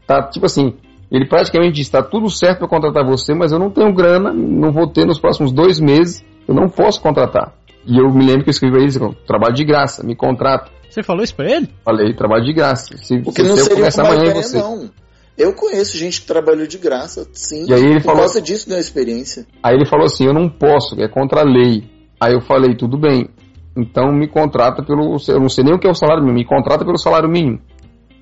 tá 0.07 0.29
tipo 0.29 0.47
assim, 0.47 0.75
ele 1.11 1.27
praticamente 1.27 1.75
disse, 1.75 1.93
tá 1.93 2.03
tudo 2.03 2.29
certo 2.29 2.59
para 2.59 2.69
contratar 2.69 3.07
você, 3.07 3.35
mas 3.35 3.53
eu 3.53 3.59
não 3.59 3.71
tenho 3.71 3.95
grana, 3.95 4.33
não 4.33 4.73
vou 4.73 4.89
ter 4.89 5.07
nos 5.07 5.21
próximos 5.21 5.53
dois 5.53 5.79
meses, 5.79 6.25
eu 6.49 6.55
não 6.55 6.69
posso 6.69 7.01
contratar. 7.01 7.55
E 7.87 7.99
eu 7.99 8.11
me 8.13 8.25
lembro 8.25 8.43
que 8.43 8.49
eu 8.49 8.53
escrevi 8.53 8.75
pra 8.75 8.83
ele, 8.83 9.17
trabalho 9.27 9.55
de 9.55 9.65
graça, 9.65 10.05
me 10.05 10.17
contrata. 10.17 10.73
Você 10.89 11.03
falou 11.03 11.23
isso 11.23 11.35
pra 11.35 11.51
ele? 11.51 11.69
Falei, 11.85 12.15
trabalho 12.15 12.45
de 12.45 12.53
graça. 12.53 12.97
Se, 12.97 13.19
Porque 13.19 13.43
se 13.43 13.49
não 13.49 13.57
eu 13.57 13.65
seria 13.65 13.85
uma 13.85 14.09
amanhã 14.09 14.31
ideia, 14.31 14.43
você. 14.43 14.59
não. 14.59 14.91
Eu 15.37 15.53
conheço 15.53 15.99
gente 15.99 16.21
que 16.21 16.27
trabalhou 16.27 16.67
de 16.67 16.79
graça, 16.79 17.27
sim. 17.33 17.67
E 17.69 17.75
aí 17.75 17.83
ele 17.83 17.95
por 17.95 18.05
falou, 18.05 18.21
causa 18.21 18.41
disso 18.41 18.69
ganhou 18.69 18.81
experiência. 18.81 19.47
Aí 19.63 19.75
ele 19.75 19.87
falou 19.87 20.07
assim: 20.07 20.27
eu 20.27 20.33
não 20.33 20.49
posso, 20.49 21.01
é 21.01 21.09
contra 21.09 21.41
a 21.41 21.45
lei. 21.45 21.85
Aí 22.21 22.33
eu 22.33 22.41
falei: 22.41 22.77
tudo 22.77 22.97
bem, 22.97 23.29
então 23.77 24.13
me 24.13 24.29
contrata 24.29 24.83
pelo. 24.83 25.17
Eu 25.29 25.41
não 25.41 25.49
sei 25.49 25.65
nem 25.65 25.75
o 25.75 25.79
que 25.79 25.87
é 25.87 25.91
o 25.91 25.95
salário 25.95 26.23
mínimo, 26.23 26.39
me 26.39 26.45
contrata 26.45 26.85
pelo 26.85 26.99
salário 26.99 27.29
mínimo. 27.29 27.61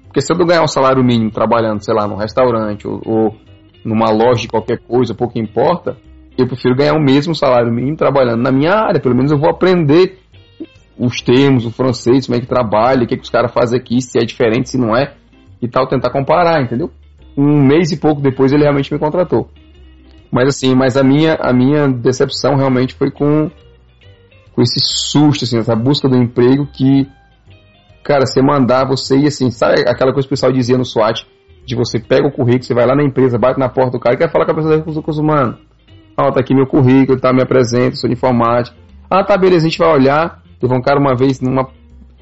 Porque 0.05 0.21
se 0.21 0.33
eu 0.33 0.39
não 0.39 0.47
ganhar 0.47 0.63
um 0.63 0.69
salário 0.69 1.03
mínimo 1.05 1.31
trabalhando, 1.31 1.85
sei 1.85 1.95
lá, 1.95 2.07
num 2.07 2.17
restaurante 2.17 2.87
ou, 2.87 3.01
ou 3.05 3.37
numa 3.85 4.11
loja 4.11 4.43
de 4.43 4.49
qualquer 4.49 4.79
coisa, 4.79 5.15
pouco 5.15 5.39
importa, 5.39 5.97
eu 6.37 6.47
prefiro 6.47 6.77
ganhar 6.77 6.95
o 6.95 7.03
mesmo 7.03 7.35
salário 7.35 7.73
mínimo 7.73 7.97
trabalhando 7.97 8.43
na 8.43 8.53
minha 8.53 8.73
área. 8.73 9.01
Pelo 9.01 9.15
menos 9.15 9.33
eu 9.33 9.39
vou 9.39 9.51
aprender 9.51 10.19
os 10.99 11.21
termos, 11.21 11.65
o 11.67 11.71
francês, 11.71 12.27
como 12.27 12.37
é 12.37 12.41
que 12.41 12.47
trabalha, 12.47 13.05
o 13.05 13.07
que, 13.07 13.15
é 13.15 13.17
que 13.17 13.25
os 13.25 13.31
caras 13.31 13.53
fazem 13.53 13.79
aqui, 13.79 14.01
se 14.01 14.19
é 14.19 14.25
diferente, 14.25 14.71
se 14.71 14.79
não 14.79 14.97
é, 14.97 15.15
e 15.61 15.69
tal, 15.69 15.89
tentar 15.89 16.11
comparar, 16.11 16.63
entendeu? 16.63 16.91
Um 17.37 17.63
mês 17.67 17.91
e 17.93 17.97
pouco 17.97 18.21
depois 18.21 18.53
ele 18.53 18.63
realmente 18.63 18.93
me 18.93 18.99
contratou. 18.99 19.49
Mas 20.31 20.49
assim, 20.49 20.75
mas 20.75 20.97
a 20.97 21.03
minha, 21.03 21.35
a 21.35 21.53
minha 21.53 21.89
decepção 21.89 22.57
realmente 22.57 22.95
foi 22.95 23.11
com, 23.11 23.51
com 24.55 24.63
esse 24.63 24.81
susto, 24.81 25.45
assim, 25.45 25.59
essa 25.59 25.77
busca 25.77 26.09
do 26.09 26.17
emprego 26.17 26.67
que, 26.67 27.07
cara, 28.03 28.25
você 28.25 28.41
mandar, 28.41 28.87
você 28.87 29.17
ir 29.19 29.27
assim, 29.27 29.51
sabe 29.51 29.83
aquela 29.87 30.13
coisa 30.13 30.27
que 30.27 30.33
o 30.33 30.37
pessoal 30.37 30.51
dizia 30.51 30.79
no 30.79 30.85
SWAT, 30.85 31.27
de 31.67 31.77
você 31.77 31.99
pega 31.99 32.27
o 32.27 32.33
currículo, 32.33 32.65
você 32.65 32.75
vai 32.75 32.87
lá 32.87 32.95
na 32.97 33.05
empresa, 33.05 33.39
bate 33.39 33.59
na 33.59 33.69
porta 33.69 33.93
do 33.93 34.01
cara 34.01 34.15
e 34.15 34.19
quer 34.19 34.31
falar 34.31 34.47
com 34.47 34.53
a 34.53 34.55
pessoa 34.55 34.79
da 34.79 34.85
recursos 34.85 35.19
humanos. 35.19 35.57
Ah, 36.17 36.31
tá 36.31 36.41
aqui 36.41 36.55
meu 36.55 36.67
currículo, 36.67 37.19
tá, 37.19 37.33
me 37.33 37.43
apresenta, 37.43 37.97
sou 37.97 38.09
de 38.09 38.15
informática. 38.15 38.77
Ah, 39.11 39.25
tá, 39.25 39.37
beleza, 39.37 39.67
a 39.67 39.69
gente 39.69 39.79
vai 39.79 39.93
olhar. 39.93 40.43
Teve 40.59 40.75
um 40.75 40.81
cara 40.81 40.99
uma 40.99 41.15
vez 41.15 41.41
numa. 41.41 41.69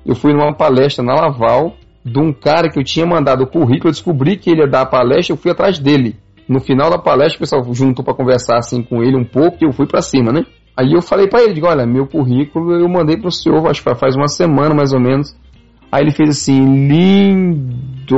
Eu 0.04 0.14
fui 0.14 0.32
numa 0.32 0.52
palestra 0.54 1.04
na 1.04 1.14
Laval, 1.14 1.74
de 2.04 2.18
um 2.18 2.32
cara 2.32 2.70
que 2.70 2.78
eu 2.78 2.84
tinha 2.84 3.06
mandado 3.06 3.44
o 3.44 3.46
currículo, 3.46 3.88
eu 3.88 3.92
descobri 3.92 4.36
que 4.36 4.50
ele 4.50 4.62
ia 4.62 4.68
dar 4.68 4.82
a 4.82 4.86
palestra, 4.86 5.34
eu 5.34 5.36
fui 5.36 5.50
atrás 5.50 5.78
dele. 5.78 6.16
No 6.48 6.60
final 6.60 6.90
da 6.90 6.98
palestra, 6.98 7.36
o 7.36 7.40
pessoal 7.40 7.74
juntou 7.74 8.04
para 8.04 8.14
conversar 8.14 8.58
assim 8.58 8.82
com 8.82 9.02
ele 9.02 9.16
um 9.16 9.24
pouco 9.24 9.58
e 9.60 9.66
eu 9.66 9.72
fui 9.72 9.86
para 9.86 10.02
cima, 10.02 10.32
né? 10.32 10.44
Aí 10.76 10.92
eu 10.92 11.02
falei 11.02 11.28
para 11.28 11.42
ele, 11.42 11.54
digo, 11.54 11.66
olha, 11.66 11.86
meu 11.86 12.06
currículo 12.06 12.72
eu 12.72 12.88
mandei 12.88 13.16
pro 13.16 13.30
senhor, 13.30 13.66
acho 13.68 13.82
que 13.82 13.94
faz 13.94 14.16
uma 14.16 14.28
semana 14.28 14.74
mais 14.74 14.92
ou 14.92 15.00
menos. 15.00 15.36
Aí 15.92 16.02
ele 16.02 16.10
fez 16.12 16.30
assim, 16.30 16.88
lindo, 16.88 18.16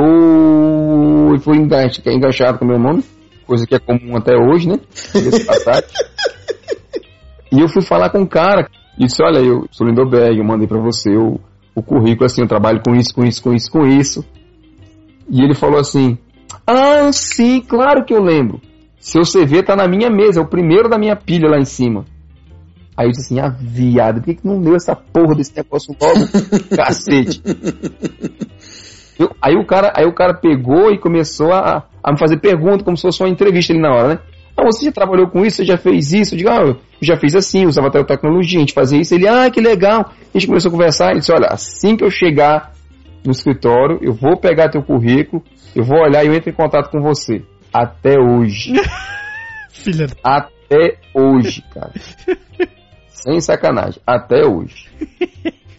e 1.34 1.40
foi 1.40 1.56
enganchado 1.56 2.58
com 2.58 2.64
o 2.64 2.68
meu 2.68 2.78
nome, 2.78 3.02
coisa 3.46 3.66
que 3.66 3.74
é 3.74 3.78
comum 3.78 4.16
até 4.16 4.34
hoje, 4.36 4.68
né? 4.68 4.78
e 7.50 7.60
eu 7.60 7.68
fui 7.68 7.82
falar 7.82 8.10
com 8.10 8.22
o 8.22 8.28
cara, 8.28 8.68
e 8.98 9.04
disse, 9.04 9.22
olha, 9.22 9.38
eu 9.38 9.66
sou 9.70 9.86
Lindoberg, 9.86 10.38
eu 10.38 10.44
mandei 10.44 10.68
para 10.68 10.78
você 10.78 11.10
o 11.16 11.40
o 11.74 11.82
currículo 11.82 12.26
assim, 12.26 12.42
eu 12.42 12.48
trabalho 12.48 12.82
com 12.84 12.94
isso, 12.94 13.14
com 13.14 13.24
isso, 13.24 13.42
com 13.42 13.52
isso, 13.52 13.70
com 13.70 13.86
isso. 13.86 14.24
E 15.28 15.42
ele 15.42 15.54
falou 15.54 15.80
assim: 15.80 16.18
Ah, 16.66 17.10
sim, 17.12 17.60
claro 17.60 18.04
que 18.04 18.14
eu 18.14 18.22
lembro. 18.22 18.60
Seu 19.00 19.22
CV 19.22 19.62
tá 19.62 19.74
na 19.74 19.88
minha 19.88 20.08
mesa, 20.08 20.40
é 20.40 20.42
o 20.42 20.48
primeiro 20.48 20.88
da 20.88 20.98
minha 20.98 21.16
pilha 21.16 21.48
lá 21.48 21.58
em 21.58 21.64
cima. 21.64 22.04
Aí 22.96 23.06
eu 23.06 23.10
disse 23.10 23.34
assim, 23.34 23.40
ah, 23.40 23.48
viado, 23.48 24.20
por 24.20 24.26
que, 24.26 24.34
que 24.34 24.46
não 24.46 24.60
deu 24.60 24.76
essa 24.76 24.94
porra 24.94 25.34
desse 25.34 25.56
negócio 25.56 25.96
logo? 26.00 26.28
Cacete. 26.76 27.42
Eu, 29.18 29.34
aí, 29.40 29.56
o 29.56 29.64
cara, 29.64 29.92
aí 29.96 30.04
o 30.04 30.14
cara 30.14 30.34
pegou 30.34 30.90
e 30.90 30.98
começou 30.98 31.52
a, 31.52 31.86
a 32.02 32.12
me 32.12 32.18
fazer 32.18 32.38
pergunta 32.38 32.84
como 32.84 32.96
se 32.96 33.02
fosse 33.02 33.22
uma 33.22 33.28
entrevista 33.28 33.72
ali 33.72 33.80
na 33.80 33.92
hora, 33.92 34.08
né? 34.08 34.18
Ah, 34.56 34.64
você 34.64 34.84
já 34.84 34.92
trabalhou 34.92 35.28
com 35.28 35.44
isso? 35.44 35.58
Você 35.58 35.64
já 35.64 35.76
fez 35.76 36.12
isso? 36.12 36.34
Eu 36.34 36.38
digo, 36.38 36.50
ah, 36.50 36.62
eu 36.62 36.80
já 37.00 37.16
fiz 37.16 37.34
assim, 37.34 37.66
usava 37.66 37.88
até 37.88 38.02
tecnologia, 38.04 38.58
a 38.58 38.60
gente 38.60 38.72
fazia 38.72 39.00
isso. 39.00 39.14
Ele, 39.14 39.26
ah, 39.26 39.50
que 39.50 39.60
legal. 39.60 40.10
A 40.10 40.38
gente 40.38 40.46
começou 40.46 40.68
a 40.68 40.72
conversar. 40.72 41.10
Ele 41.10 41.20
disse, 41.20 41.32
olha, 41.32 41.48
assim 41.48 41.96
que 41.96 42.04
eu 42.04 42.10
chegar 42.10 42.72
no 43.24 43.32
escritório, 43.32 43.98
eu 44.02 44.12
vou 44.12 44.36
pegar 44.36 44.68
teu 44.68 44.82
currículo, 44.82 45.42
eu 45.74 45.84
vou 45.84 45.98
olhar 45.98 46.24
e 46.24 46.26
eu 46.26 46.34
entro 46.34 46.50
em 46.50 46.54
contato 46.54 46.90
com 46.90 47.00
você. 47.00 47.42
Até 47.72 48.18
hoje. 48.18 48.72
Filha 49.70 50.06
Até 50.22 50.98
hoje, 51.14 51.62
cara. 51.72 51.92
Sem 53.08 53.40
sacanagem. 53.40 54.00
Até 54.06 54.46
hoje. 54.46 54.86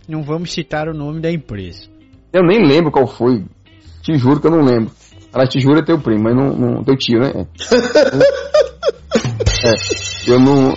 Não 0.07 0.23
vamos 0.23 0.51
citar 0.51 0.87
o 0.87 0.93
nome 0.93 1.21
da 1.21 1.31
empresa. 1.31 1.87
Eu 2.31 2.43
nem 2.43 2.65
lembro 2.65 2.91
qual 2.91 3.07
foi. 3.07 3.45
Te 4.01 4.17
juro 4.17 4.41
que 4.41 4.47
eu 4.47 4.51
não 4.51 4.63
lembro. 4.63 4.91
Ela 5.33 5.45
jura 5.55 5.79
é 5.79 5.83
teu 5.83 5.99
primo, 5.99 6.23
mas 6.23 6.35
não, 6.35 6.55
não 6.55 6.83
teu 6.83 6.95
tio, 6.95 7.19
né? 7.19 7.47
é, 9.65 10.31
eu 10.31 10.39
não. 10.39 10.75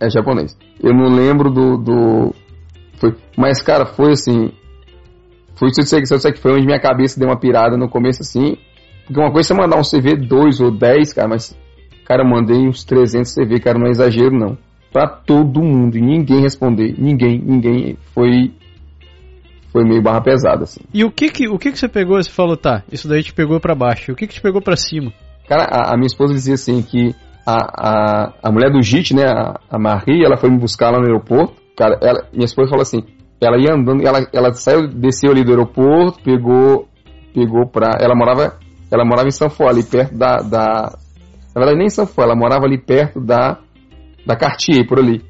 É 0.00 0.08
japonês. 0.08 0.56
Eu 0.82 0.94
não 0.94 1.14
lembro 1.14 1.50
do. 1.50 1.76
do 1.76 2.34
foi, 2.98 3.14
mas, 3.36 3.60
cara, 3.60 3.84
foi 3.84 4.12
assim. 4.12 4.50
Foi 5.56 5.68
isso 5.68 5.80
que 5.80 6.06
sei 6.06 6.32
que 6.32 6.40
foi 6.40 6.52
onde 6.52 6.66
minha 6.66 6.80
cabeça 6.80 7.18
deu 7.18 7.28
uma 7.28 7.38
pirada 7.38 7.76
no 7.76 7.88
começo, 7.88 8.22
assim. 8.22 8.56
Porque 9.04 9.20
uma 9.20 9.32
coisa 9.32 9.52
é 9.52 9.54
você 9.54 9.60
mandar 9.60 9.78
um 9.78 9.82
CV 9.82 10.16
2 10.16 10.60
ou 10.60 10.70
10, 10.70 11.12
cara, 11.12 11.28
mas. 11.28 11.56
Cara, 12.06 12.22
eu 12.22 12.28
mandei 12.28 12.66
uns 12.66 12.84
300 12.84 13.34
CV, 13.34 13.60
cara, 13.60 13.78
não 13.78 13.86
é 13.86 13.90
exagero, 13.90 14.30
não. 14.30 14.56
Pra 14.90 15.06
todo 15.06 15.62
mundo. 15.62 15.98
E 15.98 16.00
ninguém 16.00 16.40
responder. 16.40 16.94
Ninguém, 16.98 17.38
ninguém. 17.38 17.98
Foi 18.14 18.50
foi 19.78 19.84
meio 19.84 20.02
barra 20.02 20.20
pesada, 20.20 20.64
assim. 20.64 20.80
E 20.92 21.04
o 21.04 21.10
que 21.10 21.30
que, 21.30 21.48
o 21.48 21.56
que 21.56 21.70
que 21.70 21.78
você 21.78 21.88
pegou? 21.88 22.20
Você 22.20 22.30
falou, 22.30 22.56
tá, 22.56 22.82
isso 22.90 23.06
daí 23.06 23.22
te 23.22 23.32
pegou 23.32 23.60
para 23.60 23.76
baixo. 23.76 24.12
O 24.12 24.16
que 24.16 24.26
que 24.26 24.34
te 24.34 24.40
pegou 24.40 24.60
para 24.60 24.76
cima? 24.76 25.12
Cara, 25.48 25.62
a, 25.70 25.94
a, 25.94 25.96
minha 25.96 26.06
esposa 26.06 26.34
dizia 26.34 26.54
assim 26.54 26.82
que 26.82 27.14
a, 27.46 27.54
a, 27.54 28.32
a 28.42 28.52
mulher 28.52 28.72
do 28.72 28.82
JIT, 28.82 29.14
né, 29.14 29.24
a, 29.24 29.60
a 29.70 29.78
Marie, 29.78 30.24
ela 30.24 30.36
foi 30.36 30.50
me 30.50 30.58
buscar 30.58 30.90
lá 30.90 30.98
no 30.98 31.06
aeroporto. 31.06 31.54
Cara, 31.76 31.96
ela, 32.02 32.26
minha 32.32 32.44
esposa 32.44 32.70
falou 32.70 32.82
assim, 32.82 33.04
ela 33.40 33.56
ia 33.56 33.72
andando, 33.72 34.04
ela, 34.04 34.26
ela 34.32 34.52
saiu, 34.52 34.88
desceu 34.88 35.30
ali 35.30 35.44
do 35.44 35.52
aeroporto, 35.52 36.20
pegou, 36.24 36.88
pegou 37.32 37.68
pra, 37.68 37.98
ela 38.00 38.16
morava, 38.16 38.58
ela 38.90 39.04
morava 39.04 39.28
em 39.28 39.32
São 39.32 39.48
Paulo, 39.48 39.72
ali 39.72 39.84
perto 39.84 40.18
da, 40.18 40.38
da, 40.38 40.98
na 41.54 41.60
verdade 41.60 41.78
nem 41.78 41.86
em 41.86 41.90
São 41.90 42.04
Paulo, 42.04 42.32
ela 42.32 42.38
morava 42.38 42.64
ali 42.64 42.78
perto 42.78 43.20
da, 43.20 43.58
da 44.26 44.34
Cartier, 44.34 44.86
por 44.88 44.98
ali. 44.98 45.22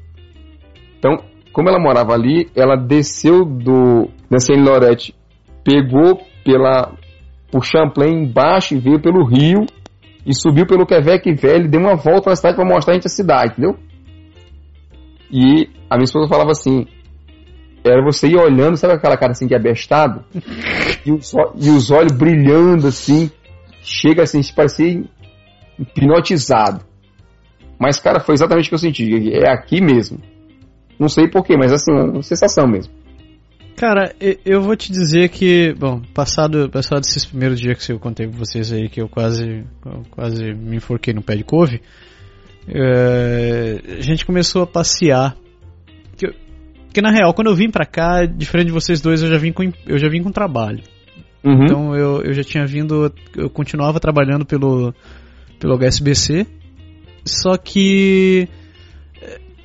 Então, 0.97 1.17
como 1.53 1.69
ela 1.69 1.79
morava 1.79 2.13
ali, 2.13 2.49
ela 2.55 2.75
desceu 2.75 3.45
do 3.45 4.09
Saint 4.37 4.63
Lorette, 4.63 5.15
pegou 5.63 6.21
pela 6.43 6.93
por 7.51 7.63
Champlain 7.65 8.25
embaixo 8.25 8.75
e 8.75 8.79
veio 8.79 9.01
pelo 9.01 9.25
rio 9.25 9.65
e 10.25 10.35
subiu 10.35 10.67
pelo 10.67 10.85
Quebec 10.85 11.33
Velho, 11.33 11.69
deu 11.69 11.79
uma 11.79 11.95
volta 11.95 12.29
na 12.29 12.35
cidade 12.35 12.55
para 12.55 12.65
mostrar 12.65 12.93
a 12.93 12.95
gente 12.95 13.07
a 13.07 13.09
cidade, 13.09 13.53
entendeu? 13.53 13.75
E 15.31 15.69
a 15.89 15.95
minha 15.95 16.03
esposa 16.03 16.27
falava 16.27 16.51
assim: 16.51 16.85
era 17.83 18.03
você 18.03 18.27
ir 18.27 18.37
olhando, 18.37 18.77
sabe 18.77 18.93
aquela 18.93 19.17
cara 19.17 19.31
assim 19.31 19.47
que 19.47 19.55
é 19.55 19.59
bestado? 19.59 20.23
e, 21.05 21.11
os, 21.11 21.33
e 21.55 21.69
os 21.69 21.89
olhos 21.89 22.11
brilhando 22.11 22.87
assim, 22.87 23.31
chega 23.81 24.23
assim, 24.23 24.41
parecia 24.55 25.03
hipnotizado. 25.79 26.85
Mas, 27.79 27.99
cara, 27.99 28.19
foi 28.19 28.35
exatamente 28.35 28.65
o 28.65 28.69
que 28.69 28.75
eu 28.75 28.79
senti. 28.79 29.33
É 29.33 29.49
aqui 29.49 29.81
mesmo. 29.81 30.19
Não 30.99 31.07
sei 31.07 31.29
porquê, 31.29 31.55
mas 31.55 31.71
assim, 31.71 31.93
uma 31.93 32.21
sensação 32.21 32.67
mesmo. 32.67 32.93
Cara, 33.79 34.13
eu 34.43 34.61
vou 34.61 34.75
te 34.75 34.91
dizer 34.91 35.29
que, 35.29 35.73
bom, 35.73 36.01
passado, 36.13 36.69
passado 36.69 36.99
esses 36.99 37.25
primeiros 37.25 37.57
dias 37.57 37.85
que 37.85 37.93
eu 37.93 37.97
contei 37.97 38.27
pra 38.27 38.37
vocês 38.37 38.73
aí 38.73 38.89
que 38.89 38.99
eu 38.99 39.07
quase, 39.07 39.63
quase 40.11 40.53
me 40.53 40.75
enforquei 40.75 41.13
no 41.13 41.21
pé 41.21 41.37
de 41.37 41.45
couve, 41.45 41.81
é, 42.67 43.79
a 43.97 44.01
gente 44.01 44.25
começou 44.25 44.63
a 44.63 44.67
passear. 44.67 45.33
Que, 46.17 46.27
que 46.93 47.01
na 47.01 47.09
real, 47.09 47.33
quando 47.33 47.47
eu 47.47 47.55
vim 47.55 47.71
pra 47.71 47.85
cá, 47.85 48.25
diferente 48.25 48.67
de 48.67 48.73
vocês 48.73 48.99
dois, 48.99 49.23
eu 49.23 49.29
já 49.29 49.37
vim 49.37 49.53
com, 49.53 49.63
eu 49.87 49.97
já 49.97 50.09
vim 50.09 50.21
com 50.21 50.29
trabalho. 50.29 50.83
Uhum. 51.41 51.63
Então 51.63 51.95
eu, 51.95 52.21
eu 52.21 52.33
já 52.33 52.43
tinha 52.43 52.65
vindo, 52.65 53.09
eu 53.33 53.49
continuava 53.49 53.97
trabalhando 53.97 54.45
pelo, 54.45 54.93
pelo 55.57 55.77
HSBC, 55.77 56.45
só 57.23 57.55
que 57.55 58.45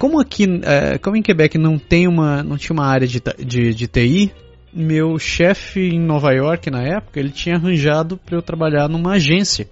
como 0.04 0.20
aqui, 0.20 0.44
é, 0.64 0.98
como 0.98 1.16
em 1.16 1.22
Quebec 1.22 1.56
não 1.56 1.78
tem 1.78 2.06
uma, 2.06 2.42
não 2.42 2.58
tinha 2.58 2.74
uma 2.74 2.84
área 2.84 3.08
de, 3.08 3.22
de, 3.38 3.72
de 3.72 3.86
TI, 3.88 4.30
meu 4.70 5.18
chefe 5.18 5.80
em 5.80 5.98
Nova 5.98 6.30
York 6.30 6.70
na 6.70 6.82
época, 6.82 7.18
ele 7.18 7.30
tinha 7.30 7.56
arranjado 7.56 8.18
para 8.18 8.36
eu 8.36 8.42
trabalhar 8.42 8.86
numa 8.86 9.12
agência 9.12 9.66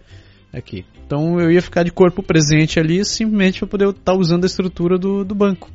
aqui. 0.51 0.87
Então 1.05 1.39
eu 1.39 1.51
ia 1.51 1.61
ficar 1.61 1.83
de 1.83 1.93
corpo 1.93 2.23
presente 2.23 2.81
ali 2.81 3.05
simplesmente 3.05 3.59
para 3.59 3.69
poder 3.69 3.89
estar 3.91 4.13
tá 4.13 4.19
usando 4.19 4.45
a 4.45 4.47
estrutura 4.47 4.97
do, 4.97 5.23
do 5.23 5.35
banco. 5.35 5.71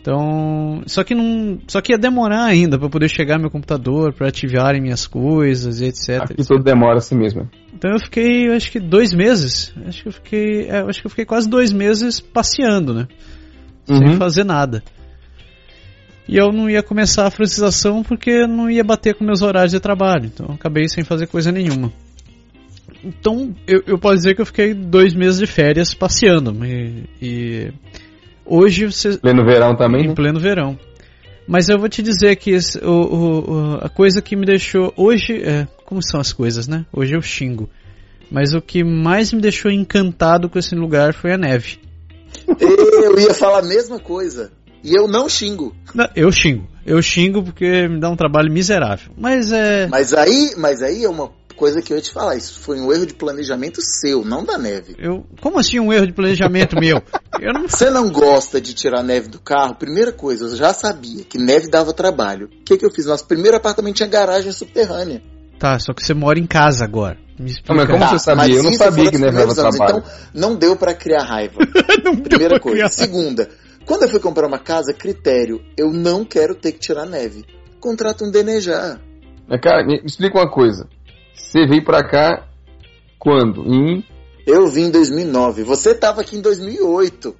Então, 0.00 0.80
só 0.86 1.04
que 1.04 1.14
não, 1.14 1.58
só 1.68 1.82
que 1.82 1.92
ia 1.92 1.98
demorar 1.98 2.44
ainda 2.44 2.78
para 2.78 2.88
poder 2.88 3.10
chegar 3.10 3.38
meu 3.38 3.50
computador, 3.50 4.14
para 4.14 4.28
ativarem 4.28 4.80
minhas 4.80 5.06
coisas 5.06 5.82
e 5.82 5.84
etc. 5.84 6.22
Aqui 6.22 6.46
tudo 6.46 6.62
demora 6.64 6.96
assim 6.96 7.14
mesmo. 7.14 7.46
Então 7.74 7.90
eu 7.90 8.00
fiquei, 8.00 8.48
acho 8.54 8.72
que 8.72 8.80
dois 8.80 9.12
meses, 9.12 9.74
acho 9.86 10.02
que 10.02 10.08
eu 10.08 10.12
fiquei, 10.12 10.66
é, 10.66 10.78
acho 10.78 11.00
que 11.02 11.06
eu 11.06 11.10
fiquei 11.10 11.26
quase 11.26 11.46
dois 11.46 11.74
meses 11.74 12.20
passeando, 12.20 12.94
né? 12.94 13.06
Uhum. 13.88 13.98
sem 13.98 14.16
fazer 14.16 14.44
nada. 14.44 14.82
E 16.28 16.36
eu 16.36 16.52
não 16.52 16.68
ia 16.68 16.82
começar 16.82 17.26
a 17.26 17.30
francização 17.30 18.02
porque 18.02 18.46
não 18.46 18.68
ia 18.68 18.82
bater 18.82 19.14
com 19.14 19.24
meus 19.24 19.42
horários 19.42 19.72
de 19.72 19.80
trabalho. 19.80 20.26
Então 20.26 20.54
acabei 20.54 20.88
sem 20.88 21.04
fazer 21.04 21.28
coisa 21.28 21.52
nenhuma. 21.52 21.92
Então 23.04 23.54
eu, 23.66 23.82
eu 23.86 23.98
posso 23.98 24.16
dizer 24.16 24.34
que 24.34 24.42
eu 24.42 24.46
fiquei 24.46 24.74
dois 24.74 25.14
meses 25.14 25.38
de 25.38 25.46
férias 25.46 25.94
passeando. 25.94 26.52
E, 26.64 27.04
e 27.22 27.72
hoje 28.44 28.86
você. 28.86 29.18
Pleno 29.18 29.44
verão 29.44 29.76
também? 29.76 30.04
Em 30.04 30.08
né? 30.08 30.14
pleno 30.14 30.40
verão. 30.40 30.76
Mas 31.46 31.68
eu 31.68 31.78
vou 31.78 31.88
te 31.88 32.02
dizer 32.02 32.34
que 32.34 32.50
esse, 32.50 32.78
o, 32.78 32.90
o, 32.90 33.74
a 33.80 33.88
coisa 33.88 34.20
que 34.20 34.34
me 34.34 34.44
deixou. 34.44 34.92
Hoje. 34.96 35.42
É, 35.42 35.68
como 35.84 36.02
são 36.02 36.20
as 36.20 36.32
coisas, 36.32 36.66
né? 36.66 36.84
Hoje 36.92 37.14
eu 37.14 37.22
xingo. 37.22 37.70
Mas 38.28 38.52
o 38.52 38.60
que 38.60 38.82
mais 38.82 39.32
me 39.32 39.40
deixou 39.40 39.70
encantado 39.70 40.50
com 40.50 40.58
esse 40.58 40.74
lugar 40.74 41.14
foi 41.14 41.32
a 41.32 41.38
neve. 41.38 41.78
Eu 42.60 43.18
ia 43.18 43.34
falar 43.34 43.60
a 43.60 43.66
mesma 43.66 43.98
coisa. 43.98 44.52
E 44.82 44.94
eu 44.94 45.08
não 45.08 45.28
xingo. 45.28 45.74
Não, 45.94 46.08
eu 46.14 46.30
xingo. 46.30 46.68
Eu 46.84 47.02
xingo 47.02 47.42
porque 47.42 47.88
me 47.88 47.98
dá 47.98 48.08
um 48.08 48.16
trabalho 48.16 48.52
miserável. 48.52 49.12
Mas 49.16 49.50
é. 49.50 49.88
Mas 49.88 50.14
aí, 50.14 50.54
mas 50.56 50.82
aí 50.82 51.04
é 51.04 51.08
uma 51.08 51.32
coisa 51.56 51.82
que 51.82 51.92
eu 51.92 51.96
ia 51.96 52.02
te 52.02 52.12
falar. 52.12 52.36
Isso 52.36 52.60
foi 52.60 52.80
um 52.80 52.92
erro 52.92 53.06
de 53.06 53.14
planejamento 53.14 53.80
seu, 53.82 54.24
não 54.24 54.44
da 54.44 54.56
neve. 54.56 54.94
Eu, 54.98 55.26
como 55.40 55.58
assim 55.58 55.80
um 55.80 55.92
erro 55.92 56.06
de 56.06 56.12
planejamento 56.12 56.76
meu? 56.78 57.02
Não... 57.40 57.68
Você 57.68 57.90
não 57.90 58.10
gosta 58.10 58.60
de 58.60 58.74
tirar 58.74 59.02
neve 59.02 59.28
do 59.28 59.40
carro? 59.40 59.74
Primeira 59.74 60.12
coisa, 60.12 60.44
eu 60.44 60.56
já 60.56 60.72
sabia 60.72 61.24
que 61.24 61.38
neve 61.38 61.68
dava 61.68 61.92
trabalho. 61.92 62.46
O 62.46 62.64
que, 62.64 62.76
que 62.76 62.86
eu 62.86 62.90
fiz? 62.90 63.06
Nosso 63.06 63.26
primeiro 63.26 63.56
apartamento 63.56 63.96
tinha 63.96 64.08
garagem 64.08 64.52
subterrânea. 64.52 65.22
Tá, 65.58 65.78
só 65.78 65.92
que 65.92 66.02
você 66.02 66.14
mora 66.14 66.38
em 66.38 66.46
casa 66.46 66.84
agora. 66.84 67.18
Me 67.38 67.50
explica. 67.50 67.74
Não, 67.74 67.76
mas 67.76 67.86
como 67.86 68.00
tá, 68.00 68.08
você 68.10 68.18
sabia? 68.18 68.56
Eu 68.56 68.62
não 68.62 68.72
sabia 68.72 69.10
que 69.10 69.18
nevava 69.18 69.54
trabalho. 69.54 69.98
Então, 69.98 70.12
não 70.34 70.56
deu 70.56 70.76
para 70.76 70.94
criar 70.94 71.22
raiva. 71.22 71.58
Primeira 72.24 72.58
coisa. 72.58 72.76
Criar. 72.76 72.88
Segunda, 72.88 73.48
quando 73.84 74.02
eu 74.02 74.08
fui 74.08 74.20
comprar 74.20 74.46
uma 74.46 74.58
casa, 74.58 74.92
critério, 74.92 75.62
eu 75.76 75.92
não 75.92 76.24
quero 76.24 76.54
ter 76.54 76.72
que 76.72 76.78
tirar 76.78 77.06
neve. 77.06 77.44
Contrata 77.78 78.24
um 78.24 78.30
denejar. 78.30 79.00
Mas, 79.46 79.60
cara, 79.60 79.86
me 79.86 80.00
explica 80.04 80.38
uma 80.38 80.50
coisa. 80.50 80.88
Você 81.34 81.66
veio 81.66 81.84
pra 81.84 82.02
cá 82.02 82.48
quando? 83.18 83.62
Em... 83.64 84.04
Eu 84.46 84.68
vim 84.68 84.84
em 84.84 84.90
2009. 84.90 85.62
Você 85.62 85.94
tava 85.94 86.22
aqui 86.22 86.36
em 86.36 86.40
2008. 86.40 87.36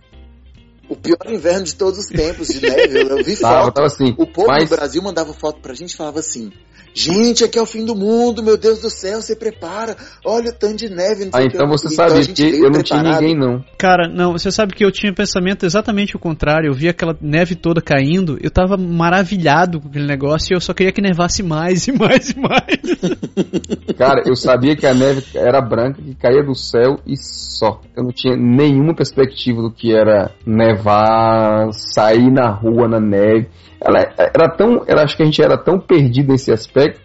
O 0.89 0.97
pior 0.97 1.19
inverno 1.27 1.65
de 1.65 1.75
todos 1.75 1.99
os 1.99 2.07
tempos 2.07 2.49
de 2.49 2.61
neve. 2.61 3.03
Eu, 3.03 3.19
eu 3.19 3.25
vi 3.25 3.37
tava, 3.41 3.65
foto. 3.65 3.75
Tava 3.75 3.87
assim, 3.87 4.15
o 4.17 4.27
povo 4.27 4.49
mas... 4.49 4.69
do 4.69 4.77
Brasil 4.77 5.03
mandava 5.03 5.33
foto 5.33 5.61
pra 5.61 5.75
gente 5.75 5.93
e 5.93 5.97
falava 5.97 6.21
assim: 6.21 6.51
Gente, 6.99 7.45
aqui 7.45 7.59
é 7.59 7.63
o 7.63 7.67
fim 7.67 7.85
do 7.85 7.95
mundo, 7.95 8.43
meu 8.43 8.57
Deus 8.57 8.81
do 8.81 8.89
céu, 8.89 9.21
você 9.21 9.37
prepara. 9.37 9.95
Olha 10.25 10.49
o 10.49 10.55
tanto 10.55 10.77
de 10.77 10.89
neve. 10.89 11.29
ah, 11.31 11.43
então 11.43 11.69
você 11.69 11.91
sabe, 11.91 12.23
então, 12.23 12.35
que 12.35 12.59
eu 12.59 12.71
não 12.71 12.83
tinha 12.83 13.03
ninguém 13.03 13.37
não. 13.37 13.63
Cara, 13.77 14.09
não, 14.09 14.33
você 14.33 14.51
sabe 14.51 14.73
que 14.75 14.83
eu 14.83 14.91
tinha 14.91 15.13
pensamento 15.13 15.67
exatamente 15.67 16.17
o 16.17 16.19
contrário. 16.19 16.71
Eu 16.71 16.73
vi 16.73 16.89
aquela 16.89 17.15
neve 17.21 17.55
toda 17.55 17.83
caindo, 17.83 18.39
eu 18.41 18.51
tava 18.51 18.79
maravilhado 18.79 19.79
com 19.79 19.89
aquele 19.89 20.07
negócio 20.07 20.55
e 20.55 20.57
eu 20.57 20.61
só 20.61 20.73
queria 20.73 20.91
que 20.91 21.03
nevasse 21.03 21.43
mais 21.43 21.87
e 21.87 21.93
mais 21.93 22.31
e 22.31 22.41
mais. 22.41 22.81
Cara, 23.99 24.23
eu 24.25 24.35
sabia 24.35 24.75
que 24.75 24.87
a 24.87 24.95
neve 24.95 25.23
era 25.35 25.61
branca, 25.61 26.01
que 26.01 26.15
caía 26.15 26.43
do 26.43 26.55
céu 26.55 26.99
e 27.07 27.15
só. 27.15 27.83
Eu 27.95 28.05
não 28.05 28.11
tinha 28.11 28.35
nenhuma 28.35 28.95
perspectiva 28.95 29.61
do 29.61 29.71
que 29.71 29.95
era 29.95 30.31
nevar, 30.77 31.73
sair 31.73 32.31
na 32.31 32.51
rua 32.51 32.89
na 32.89 33.01
neve 33.01 33.49
ela 33.81 34.01
era 34.19 34.49
tão, 34.49 34.83
ela 34.87 35.03
acho 35.03 35.17
que 35.17 35.23
a 35.23 35.27
gente 35.27 35.43
era 35.43 35.57
tão 35.57 35.79
perdido 35.79 36.33
nesse 36.33 36.53
aspecto 36.53 37.01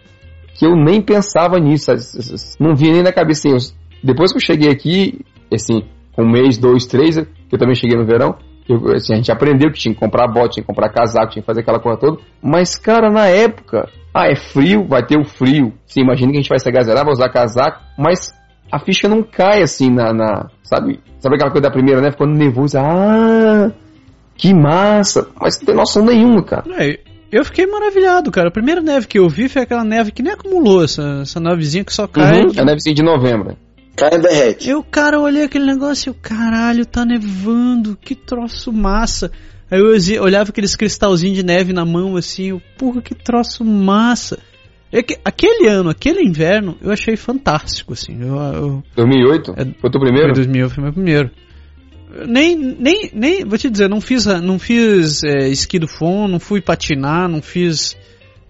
que 0.54 0.66
eu 0.66 0.76
nem 0.76 1.00
pensava 1.00 1.58
nisso, 1.58 1.90
não 2.60 2.74
vinha 2.74 2.92
nem 2.92 3.02
na 3.02 3.12
cabeça. 3.12 3.48
Assim, 3.48 3.74
depois 4.02 4.32
que 4.32 4.38
eu 4.38 4.42
cheguei 4.42 4.70
aqui, 4.70 5.20
assim, 5.52 5.82
um 6.16 6.30
mês, 6.30 6.58
dois, 6.58 6.86
três, 6.86 7.16
que 7.16 7.54
eu 7.54 7.58
também 7.58 7.74
cheguei 7.74 7.96
no 7.96 8.06
verão, 8.06 8.36
eu, 8.68 8.94
assim, 8.94 9.14
a 9.14 9.16
gente 9.16 9.32
aprendeu 9.32 9.72
que 9.72 9.78
tinha 9.78 9.94
que 9.94 10.00
comprar 10.00 10.28
bote, 10.28 10.54
tinha 10.54 10.62
que 10.62 10.66
comprar 10.66 10.90
casaco, 10.90 11.32
tinha 11.32 11.42
que 11.42 11.46
fazer 11.46 11.62
aquela 11.62 11.80
coisa 11.80 11.98
toda. 11.98 12.18
Mas, 12.42 12.76
cara, 12.76 13.10
na 13.10 13.26
época, 13.26 13.88
ah, 14.14 14.28
é 14.28 14.36
frio, 14.36 14.86
vai 14.86 15.04
ter 15.04 15.18
o 15.18 15.24
frio. 15.24 15.72
Sim, 15.86 16.02
imagina 16.02 16.30
que 16.30 16.38
a 16.38 16.40
gente 16.40 16.50
vai 16.50 16.58
se 16.58 16.68
agasalhar, 16.68 17.04
vai 17.04 17.12
usar 17.12 17.28
casaco, 17.30 17.80
mas 17.98 18.30
a 18.72 18.78
ficha 18.78 19.06
não 19.06 19.22
cai 19.22 19.62
assim 19.62 19.90
na, 19.90 20.14
na 20.14 20.50
sabe? 20.62 20.98
Sabe 21.18 21.34
aquela 21.34 21.50
coisa 21.50 21.68
da 21.68 21.70
primeira, 21.70 22.00
né? 22.00 22.10
Ficando 22.10 22.32
nervoso, 22.32 22.78
ah, 22.78 23.70
que 24.34 24.54
massa! 24.54 25.28
Mas 25.38 25.58
não 25.58 25.66
tem 25.66 25.74
noção 25.74 26.02
nenhuma, 26.02 26.42
cara. 26.42 26.64
É, 26.82 26.98
eu 27.30 27.44
fiquei 27.44 27.66
maravilhado, 27.66 28.30
cara. 28.30 28.48
A 28.48 28.52
primeira 28.52 28.80
neve 28.80 29.06
que 29.06 29.18
eu 29.18 29.28
vi 29.28 29.46
foi 29.46 29.62
aquela 29.62 29.84
neve 29.84 30.10
que 30.10 30.22
nem 30.22 30.32
acumulou, 30.32 30.82
essa, 30.82 31.20
essa 31.20 31.38
nevezinha 31.38 31.84
que 31.84 31.92
só 31.92 32.06
cai. 32.06 32.40
Uhum, 32.40 32.48
de... 32.48 32.60
A 32.60 32.64
nevezinha 32.64 32.94
de 32.94 33.02
novembro. 33.02 33.58
Cai 33.94 34.14
e 34.14 34.18
derrete. 34.18 34.70
Eu, 34.70 34.82
cara, 34.82 35.20
olhei 35.20 35.44
aquele 35.44 35.66
negócio 35.66 36.08
e 36.08 36.10
eu, 36.10 36.16
caralho, 36.20 36.86
tá 36.86 37.04
nevando, 37.04 37.94
que 38.00 38.14
troço 38.14 38.72
massa. 38.72 39.30
Aí 39.70 39.80
eu 39.80 40.22
olhava 40.22 40.48
aqueles 40.48 40.74
cristalzinhos 40.74 41.36
de 41.36 41.42
neve 41.42 41.74
na 41.74 41.84
mão 41.84 42.16
assim, 42.16 42.50
eu, 42.50 42.62
porra, 42.78 43.02
que 43.02 43.14
troço 43.14 43.64
massa. 43.64 44.38
É 44.92 45.02
que, 45.02 45.18
aquele 45.24 45.68
ano, 45.68 45.88
aquele 45.88 46.22
inverno, 46.22 46.76
eu 46.82 46.92
achei 46.92 47.16
fantástico, 47.16 47.94
assim. 47.94 48.18
Eu, 48.20 48.36
eu, 48.36 48.84
2008? 48.94 49.52
É, 49.52 49.64
foi 49.80 49.90
o 49.90 50.00
primeiro? 50.00 50.34
Foi 50.34 50.44
2000, 50.44 50.70
foi 50.70 50.84
meu 50.84 50.92
primeiro 50.92 51.30
nem, 52.26 52.56
nem, 52.56 53.10
nem, 53.12 53.44
vou 53.44 53.56
te 53.56 53.70
dizer, 53.70 53.88
não 53.88 54.00
fiz, 54.00 54.26
não 54.26 54.58
fiz 54.58 55.24
é, 55.24 55.48
esqui 55.48 55.78
do 55.78 55.88
fon, 55.88 56.28
não 56.28 56.38
fui 56.38 56.60
patinar, 56.60 57.28
não 57.28 57.40
fiz, 57.40 57.96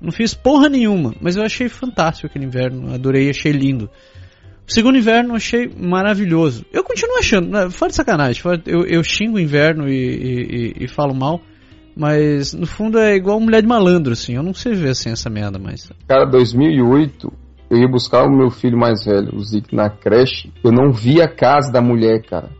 não 0.00 0.10
fiz 0.10 0.34
porra 0.34 0.68
nenhuma, 0.68 1.14
mas 1.20 1.36
eu 1.36 1.42
achei 1.42 1.68
fantástico 1.68 2.26
aquele 2.26 2.44
inverno, 2.44 2.92
adorei, 2.92 3.30
achei 3.30 3.52
lindo. 3.52 3.88
O 4.66 4.72
segundo 4.72 4.96
inverno 4.96 5.30
eu 5.30 5.36
achei 5.36 5.68
maravilhoso. 5.68 6.64
Eu 6.72 6.84
continuo 6.84 7.18
achando, 7.18 7.50
né, 7.50 7.70
fora 7.70 7.90
de 7.90 7.96
sacanagem, 7.96 8.42
eu, 8.66 8.84
eu 8.84 9.04
xingo 9.04 9.36
o 9.36 9.40
inverno 9.40 9.88
e, 9.88 9.94
e, 9.94 10.84
e, 10.84 10.88
falo 10.88 11.14
mal, 11.14 11.40
mas 11.96 12.52
no 12.52 12.66
fundo 12.66 12.98
é 12.98 13.14
igual 13.14 13.40
mulher 13.40 13.62
de 13.62 13.68
malandro, 13.68 14.12
assim, 14.12 14.34
eu 14.34 14.42
não 14.42 14.54
sei 14.54 14.74
ver 14.74 14.90
assim 14.90 15.10
essa 15.10 15.28
merda, 15.30 15.58
mas... 15.58 15.90
Cara, 16.08 16.24
2008, 16.26 17.32
eu 17.70 17.78
ia 17.78 17.88
buscar 17.88 18.24
o 18.24 18.30
meu 18.30 18.50
filho 18.50 18.78
mais 18.78 19.04
velho, 19.04 19.34
o 19.34 19.40
Zic, 19.44 19.74
na 19.74 19.90
creche, 19.90 20.52
eu 20.64 20.72
não 20.72 20.92
vi 20.92 21.20
a 21.20 21.28
casa 21.28 21.72
da 21.72 21.80
mulher, 21.80 22.22
cara 22.22 22.50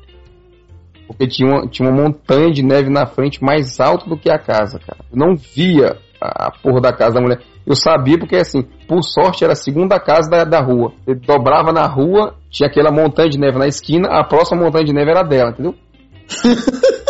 porque 1.13 1.27
tinha 1.27 1.49
uma, 1.49 1.67
tinha 1.69 1.89
uma 1.89 2.03
montanha 2.03 2.51
de 2.51 2.63
neve 2.63 2.91
na 2.91 3.07
frente 3.07 3.43
mais 3.43 3.79
alta 3.79 4.09
do 4.09 4.17
que 4.17 4.31
a 4.31 4.39
casa, 4.39 4.79
cara. 4.79 5.01
Eu 5.13 5.19
não 5.19 5.37
via 5.37 5.99
a, 6.21 6.47
a 6.47 6.51
porra 6.51 6.81
da 6.81 6.93
casa 6.93 7.15
da 7.15 7.21
mulher. 7.21 7.41
Eu 7.67 7.77
sabia 7.77 8.19
porque, 8.19 8.37
assim, 8.37 8.63
por 8.89 9.03
sorte 9.03 9.45
era 9.45 9.53
a 9.53 9.57
segunda 9.57 10.01
casa 10.01 10.29
da, 10.29 10.45
da 10.45 10.61
rua. 10.61 10.93
Ele 11.07 11.21
dobrava 11.21 11.73
na 11.73 11.87
rua, 11.87 12.35
tinha 12.51 12.69
aquela 12.69 12.91
montanha 12.91 13.29
de 13.29 13.39
neve 13.39 13.59
na 13.59 13.67
esquina, 13.67 14.09
a 14.09 14.25
próxima 14.25 14.61
montanha 14.61 14.85
de 14.85 14.93
neve 14.93 15.11
era 15.11 15.23
dela, 15.23 15.51
entendeu? 15.51 15.75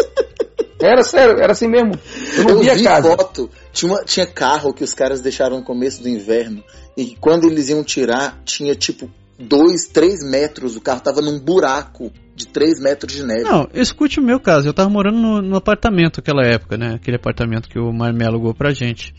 era 0.80 1.02
sério, 1.02 1.38
era 1.40 1.52
assim 1.52 1.68
mesmo. 1.68 1.92
Eu 2.36 2.44
não 2.44 2.50
eu 2.50 2.60
via 2.60 2.74
vi 2.74 2.84
casa. 2.84 3.08
foto, 3.16 3.50
tinha, 3.72 3.92
uma, 3.92 4.04
tinha 4.04 4.26
carro 4.26 4.72
que 4.72 4.82
os 4.84 4.94
caras 4.94 5.20
deixaram 5.20 5.58
no 5.58 5.64
começo 5.64 6.02
do 6.02 6.08
inverno, 6.08 6.62
e 6.96 7.16
quando 7.20 7.48
eles 7.48 7.68
iam 7.68 7.82
tirar, 7.84 8.40
tinha 8.44 8.74
tipo 8.74 9.10
2, 9.38 9.88
3 9.88 10.30
metros, 10.30 10.76
o 10.76 10.80
carro 10.80 11.00
tava 11.00 11.20
num 11.20 11.38
buraco 11.38 12.12
de 12.34 12.46
3 12.48 12.80
metros 12.80 13.12
de 13.12 13.24
neve. 13.24 13.42
Não, 13.42 13.68
escute 13.74 14.20
o 14.20 14.22
meu 14.22 14.38
caso. 14.40 14.68
Eu 14.68 14.74
tava 14.74 14.88
morando 14.88 15.18
no, 15.18 15.42
no 15.42 15.56
apartamento 15.56 16.18
naquela 16.18 16.42
época, 16.46 16.76
né? 16.76 16.94
Aquele 16.94 17.16
apartamento 17.16 17.68
que 17.68 17.78
o 17.78 17.92
Marmelo 17.92 18.32
alugou 18.34 18.54
pra 18.54 18.72
gente. 18.72 19.14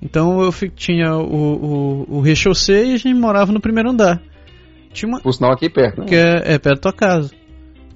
Então 0.00 0.40
eu 0.42 0.52
fi- 0.52 0.70
tinha 0.70 1.14
o, 1.16 2.04
o, 2.10 2.16
o 2.16 2.20
rechaussée 2.20 2.86
e 2.90 2.94
a 2.94 2.96
gente 2.96 3.14
morava 3.14 3.52
no 3.52 3.60
primeiro 3.60 3.90
andar. 3.90 4.20
Tinha 4.92 5.08
uma. 5.08 5.20
Por 5.20 5.32
sinal, 5.32 5.52
aqui 5.52 5.68
perto, 5.68 6.00
né? 6.00 6.06
Que 6.06 6.14
é, 6.14 6.54
é 6.54 6.58
perto 6.58 6.76
da 6.76 6.80
tua 6.80 6.92
casa. 6.92 7.30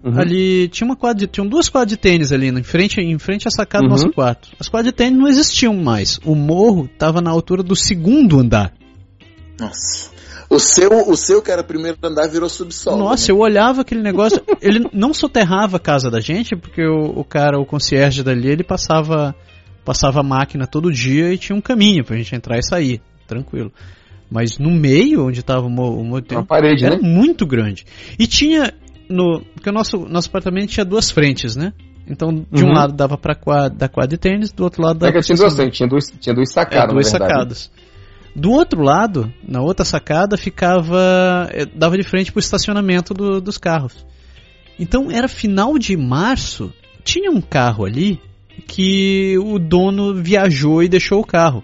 Uhum. 0.09 0.21
Ali 0.21 0.69
tinha 0.69 0.87
uma 0.87 0.97
quadra 0.97 1.19
de, 1.21 1.27
tinham 1.27 1.47
duas 1.47 1.69
quadras 1.69 1.91
de 1.91 1.97
tênis 1.97 2.33
ali, 2.33 2.49
em 2.49 2.63
frente, 2.63 3.01
em 3.01 3.19
frente 3.19 3.47
à 3.47 3.51
sacada 3.51 3.85
do 3.85 3.91
Uhum. 3.91 3.97
nosso 3.97 4.11
quarto. 4.11 4.49
As 4.59 4.69
quadras 4.69 4.93
de 4.93 4.97
tênis 4.97 5.19
não 5.19 5.29
existiam 5.29 5.75
mais. 5.75 6.19
O 6.25 6.35
morro 6.35 6.89
tava 6.99 7.21
na 7.21 7.31
altura 7.31 7.63
do 7.63 7.75
segundo 7.77 8.39
andar. 8.39 8.73
Nossa. 9.59 10.11
O 10.51 10.59
seu, 10.59 10.89
o 11.11 11.15
seu 11.17 11.43
que 11.43 11.51
era 11.51 11.63
primeiro 11.63 11.99
andar 12.03 12.27
virou 12.27 12.49
subsolo. 12.49 12.97
Nossa, 12.97 13.31
né? 13.31 13.37
eu 13.37 13.43
olhava 13.43 13.83
aquele 13.83 14.01
negócio. 14.03 14.41
ele 14.63 14.89
não 14.95 15.13
soterrava 15.13 15.77
a 15.77 15.81
casa 15.81 16.11
da 16.11 16.21
gente, 16.21 16.57
porque 16.57 16.83
o, 16.87 17.21
o 17.21 17.25
cara, 17.25 17.59
o 17.61 17.67
concierge 17.67 18.23
dali, 18.23 18.49
ele 18.49 18.65
passava 18.65 19.35
passava 19.85 20.21
a 20.21 20.23
máquina 20.23 20.67
todo 20.67 20.93
dia 20.93 21.33
e 21.33 21.39
tinha 21.39 21.57
um 21.57 21.63
caminho 21.63 22.05
pra 22.05 22.15
gente 22.17 22.35
entrar 22.35 22.59
e 22.59 22.63
sair, 22.63 23.01
tranquilo. 23.27 23.73
Mas 24.31 24.59
no 24.59 24.71
meio, 24.71 25.27
onde 25.27 25.43
tava 25.43 25.63
o, 25.63 25.69
o 25.69 26.05
mo- 26.05 26.23
Uma 26.31 26.45
parede, 26.45 26.85
era 26.85 26.97
né? 26.97 27.01
muito 27.03 27.47
grande. 27.47 27.87
E 28.19 28.27
tinha 28.27 28.75
no, 29.09 29.41
porque 29.55 29.69
o 29.71 29.73
nosso 29.73 29.99
nosso 30.09 30.29
apartamento 30.29 30.69
tinha 30.71 30.85
duas 30.85 31.11
frentes, 31.11 31.57
né? 31.57 31.73
Então, 32.11 32.47
de 32.51 32.65
um 32.65 32.69
Uhum. 32.69 32.73
lado 32.75 32.93
dava 32.95 33.19
para 33.19 33.35
quadra, 33.35 33.69
da 33.71 33.89
quadra 33.89 34.09
de 34.09 34.19
tênis, 34.19 34.51
do 34.51 34.65
outro 34.65 34.83
lado 34.83 34.97
É 34.97 35.01
dava 35.01 35.13
que 35.13 35.19
pra 35.19 35.23
tinha 35.23 35.37
duas, 35.37 35.53
estacionamento. 35.53 35.77
tinha 35.77 35.89
duas, 35.89 36.11
tinha 36.21 36.35
duas 36.35 36.57
É, 36.57 36.65
duas 36.65 37.13
na 37.13 37.19
verdade. 37.19 37.33
sacadas. 37.33 37.71
Do 38.35 38.51
outro 38.53 38.83
lado, 38.83 39.33
na 39.47 39.61
outra 39.61 39.85
sacada, 39.85 40.37
ficava. 40.37 41.49
eh, 41.53 41.67
dava 41.67 41.97
de 41.99 42.03
frente 42.05 42.31
pro 42.33 42.39
estacionamento 42.41 43.13
do- 43.13 43.41
dos 43.41 43.59
carros. 43.59 44.07
Então 44.79 45.11
era 45.11 45.27
final 45.29 45.77
de 45.79 45.97
março, 45.97 46.73
tinha 47.05 47.31
um 47.31 47.41
carro 47.41 47.85
ali 47.85 48.21
que 48.67 49.37
o 49.39 49.59
dono 49.59 50.15
viajou 50.15 50.83
e 50.83 50.89
deixou 50.89 51.21
o 51.21 51.27
carro. 51.27 51.63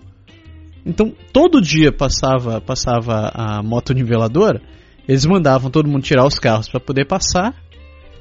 Então 0.85 1.13
todo 1.33 1.61
dia 1.61 1.91
passava, 1.93 2.61
passava 2.61 3.31
a 3.35 3.63
moto 3.63 3.95
niveladora, 3.95 4.61
eles 5.09 5.25
mandavam 5.27 5.71
todo 5.71 5.89
mundo 5.89 6.03
tirar 6.03 6.27
os 6.27 6.39
carros 6.39 6.69
para 6.69 6.81
poder 6.81 7.07
passar 7.07 7.55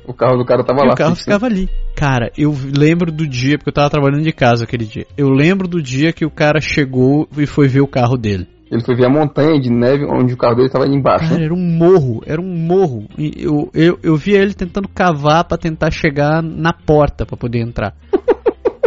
O 0.05 0.13
carro 0.13 0.37
do 0.37 0.45
cara 0.45 0.63
tava 0.63 0.81
e 0.81 0.87
lá. 0.87 0.93
o 0.93 0.97
carro 0.97 1.15
ficava 1.15 1.45
ali. 1.45 1.69
Cara, 1.95 2.31
eu 2.37 2.53
lembro 2.77 3.11
do 3.11 3.27
dia, 3.27 3.57
porque 3.57 3.69
eu 3.69 3.73
tava 3.73 3.89
trabalhando 3.89 4.23
de 4.23 4.33
casa 4.33 4.63
aquele 4.65 4.85
dia. 4.85 5.05
Eu 5.17 5.29
lembro 5.29 5.67
do 5.67 5.81
dia 5.81 6.11
que 6.11 6.25
o 6.25 6.31
cara 6.31 6.59
chegou 6.59 7.27
e 7.37 7.45
foi 7.45 7.67
ver 7.67 7.81
o 7.81 7.87
carro 7.87 8.17
dele. 8.17 8.47
Ele 8.71 8.83
foi 8.83 8.95
ver 8.95 9.05
a 9.05 9.09
montanha 9.09 9.59
de 9.61 9.69
neve 9.69 10.03
onde 10.05 10.33
o 10.33 10.37
carro 10.37 10.55
dele 10.55 10.69
tava 10.69 10.85
ali 10.85 10.95
embaixo. 10.95 11.25
Cara, 11.29 11.37
né? 11.39 11.45
era 11.45 11.53
um 11.53 11.77
morro, 11.77 12.23
era 12.25 12.41
um 12.41 12.55
morro. 12.55 13.07
E 13.17 13.43
eu, 13.43 13.69
eu, 13.73 13.99
eu 14.01 14.15
via 14.17 14.39
ele 14.39 14.55
tentando 14.55 14.87
cavar 14.87 15.43
pra 15.43 15.57
tentar 15.59 15.91
chegar 15.91 16.41
na 16.41 16.73
porta 16.73 17.23
pra 17.23 17.37
poder 17.37 17.59
entrar. 17.59 17.93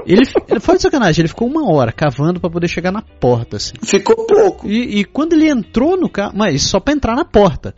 Ele, 0.07 0.23
ele 0.49 0.61
foi 0.61 0.77
de 0.77 0.83
sacanagem, 0.83 1.23
ele 1.23 1.29
ficou 1.29 1.49
uma 1.49 1.71
hora 1.71 1.91
cavando 1.93 2.41
pra 2.41 2.49
poder 2.49 2.69
chegar 2.69 2.93
na 2.93 3.03
porta, 3.03 3.57
assim. 3.57 3.75
Ficou 3.83 4.27
pouco. 4.27 4.69
E, 4.69 5.01
e 5.01 5.05
quando 5.05 5.33
ele 5.33 5.51
entrou 5.51 5.97
no 5.97 6.09
carro, 6.09 6.33
mas 6.37 6.63
só 6.63 6.79
pra 6.79 6.95
entrar 6.95 7.17
na 7.17 7.25
porta. 7.25 7.75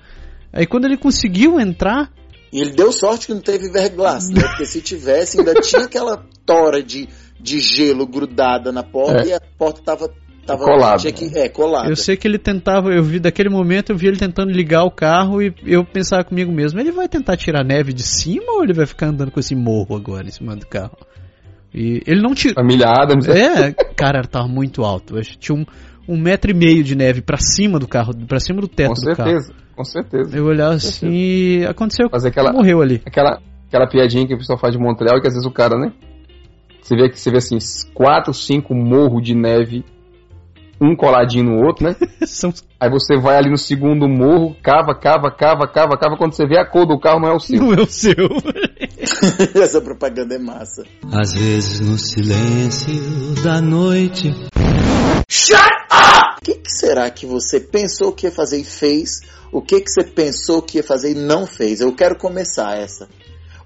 Aí 0.52 0.66
quando 0.66 0.84
ele 0.84 0.96
conseguiu 0.96 1.58
entrar, 1.58 2.10
E 2.52 2.60
ele 2.60 2.70
deu 2.70 2.92
sorte 2.92 3.26
que 3.26 3.34
não 3.34 3.40
teve 3.40 3.70
verglass, 3.70 4.28
né? 4.30 4.42
Porque 4.42 4.66
se 4.66 4.80
tivesse, 4.80 5.38
ainda 5.38 5.54
tinha 5.60 5.84
aquela 5.84 6.22
tora 6.46 6.82
de, 6.82 7.08
de 7.40 7.60
gelo 7.60 8.06
grudada 8.06 8.72
na 8.72 8.82
porta 8.82 9.22
É. 9.22 9.28
e 9.28 9.32
a 9.32 9.40
porta 9.58 9.82
tava. 9.82 10.08
tava 10.46 10.64
Colada. 10.64 10.98
Tinha 10.98 11.12
que, 11.12 11.38
é, 11.38 11.48
colada. 11.48 11.90
eu 11.90 11.96
sei 11.96 12.16
que 12.16 12.26
ele 12.26 12.38
tentava, 12.38 12.90
eu 12.90 13.02
vi 13.02 13.20
daquele 13.20 13.50
momento, 13.50 13.90
eu 13.92 13.96
vi 13.96 14.06
ele 14.06 14.16
tentando 14.16 14.50
ligar 14.50 14.84
o 14.84 14.90
carro 14.90 15.42
e 15.42 15.52
eu 15.66 15.84
pensava 15.84 16.24
comigo 16.24 16.50
mesmo, 16.50 16.80
ele 16.80 16.90
vai 16.92 17.06
tentar 17.08 17.36
tirar 17.36 17.60
a 17.60 17.64
neve 17.64 17.92
de 17.92 18.02
cima 18.02 18.52
ou 18.52 18.64
ele 18.64 18.72
vai 18.72 18.86
ficar 18.86 19.08
andando 19.08 19.30
com 19.30 19.38
esse 19.40 19.54
morro 19.54 19.94
agora 19.94 20.26
em 20.26 20.30
cima 20.30 20.56
do 20.56 20.66
carro? 20.66 20.96
E 21.78 22.02
ele 22.08 22.20
não 22.20 22.34
tirou. 22.34 22.56
Família 22.56 22.88
Adams. 22.88 23.28
É, 23.28 23.72
cara, 23.94 24.22
tava 24.24 24.48
muito 24.48 24.82
alto. 24.82 25.16
Eu 25.16 25.22
tinha 25.22 25.56
um, 25.56 25.64
um 26.08 26.20
metro 26.20 26.50
e 26.50 26.54
meio 26.54 26.82
de 26.82 26.96
neve 26.96 27.22
pra 27.22 27.36
cima 27.36 27.78
do 27.78 27.86
carro, 27.86 28.12
pra 28.26 28.40
cima 28.40 28.60
do 28.60 28.66
teto 28.66 28.94
Com 28.94 29.10
do 29.10 29.16
carro. 29.16 29.30
certeza, 29.30 29.54
com 29.76 29.84
certeza. 29.84 30.36
Eu 30.36 30.46
olhava 30.46 30.74
assim 30.74 31.08
e 31.08 31.66
aconteceu. 31.66 32.10
Fazer 32.10 32.30
aquela, 32.30 32.52
Morreu 32.52 32.82
ali. 32.82 33.00
aquela, 33.06 33.40
aquela 33.68 33.86
piadinha 33.86 34.26
que 34.26 34.34
o 34.34 34.38
pessoal 34.38 34.58
faz 34.58 34.72
de 34.74 34.78
Montreal, 34.80 35.20
que 35.20 35.28
às 35.28 35.34
vezes 35.34 35.46
o 35.46 35.52
cara, 35.52 35.78
né? 35.78 35.92
Você 36.82 36.96
vê 36.96 37.08
que 37.08 37.20
você 37.20 37.30
vê 37.30 37.36
assim, 37.36 37.58
quatro, 37.94 38.34
cinco 38.34 38.74
morros 38.74 39.22
de 39.22 39.36
neve, 39.36 39.84
um 40.80 40.96
coladinho 40.96 41.44
no 41.44 41.64
outro, 41.64 41.86
né? 41.86 41.94
São 42.26 42.52
Aí 42.80 42.90
você 42.90 43.16
vai 43.16 43.36
ali 43.36 43.50
no 43.50 43.56
segundo 43.58 44.08
morro, 44.08 44.56
cava, 44.62 44.94
cava, 44.94 45.30
cava, 45.30 45.68
cava, 45.68 45.96
cava. 45.96 46.16
Quando 46.16 46.32
você 46.32 46.44
vê 46.46 46.58
a 46.58 46.64
cor 46.64 46.86
do 46.86 46.98
carro, 46.98 47.20
não 47.20 47.28
é 47.28 47.34
o 47.34 47.38
seu. 47.40 47.60
não 47.60 47.72
é 47.72 47.80
o 47.80 47.86
seu. 47.86 48.14
Essa 49.54 49.80
propaganda 49.80 50.34
é 50.34 50.38
massa. 50.38 50.84
Às 51.12 51.32
vezes 51.32 51.80
no 51.80 51.98
silêncio 51.98 52.94
da 53.42 53.60
noite. 53.60 54.34
O 56.38 56.40
que, 56.42 56.54
que 56.54 56.70
será 56.70 57.10
que 57.10 57.26
você 57.26 57.60
pensou 57.60 58.12
que 58.12 58.26
ia 58.26 58.32
fazer 58.32 58.58
e 58.58 58.64
fez? 58.64 59.20
O 59.52 59.60
que, 59.60 59.80
que 59.80 59.90
você 59.90 60.04
pensou 60.04 60.62
que 60.62 60.78
ia 60.78 60.82
fazer 60.82 61.12
e 61.12 61.14
não 61.14 61.46
fez? 61.46 61.80
Eu 61.80 61.94
quero 61.94 62.16
começar 62.16 62.76
essa. 62.78 63.08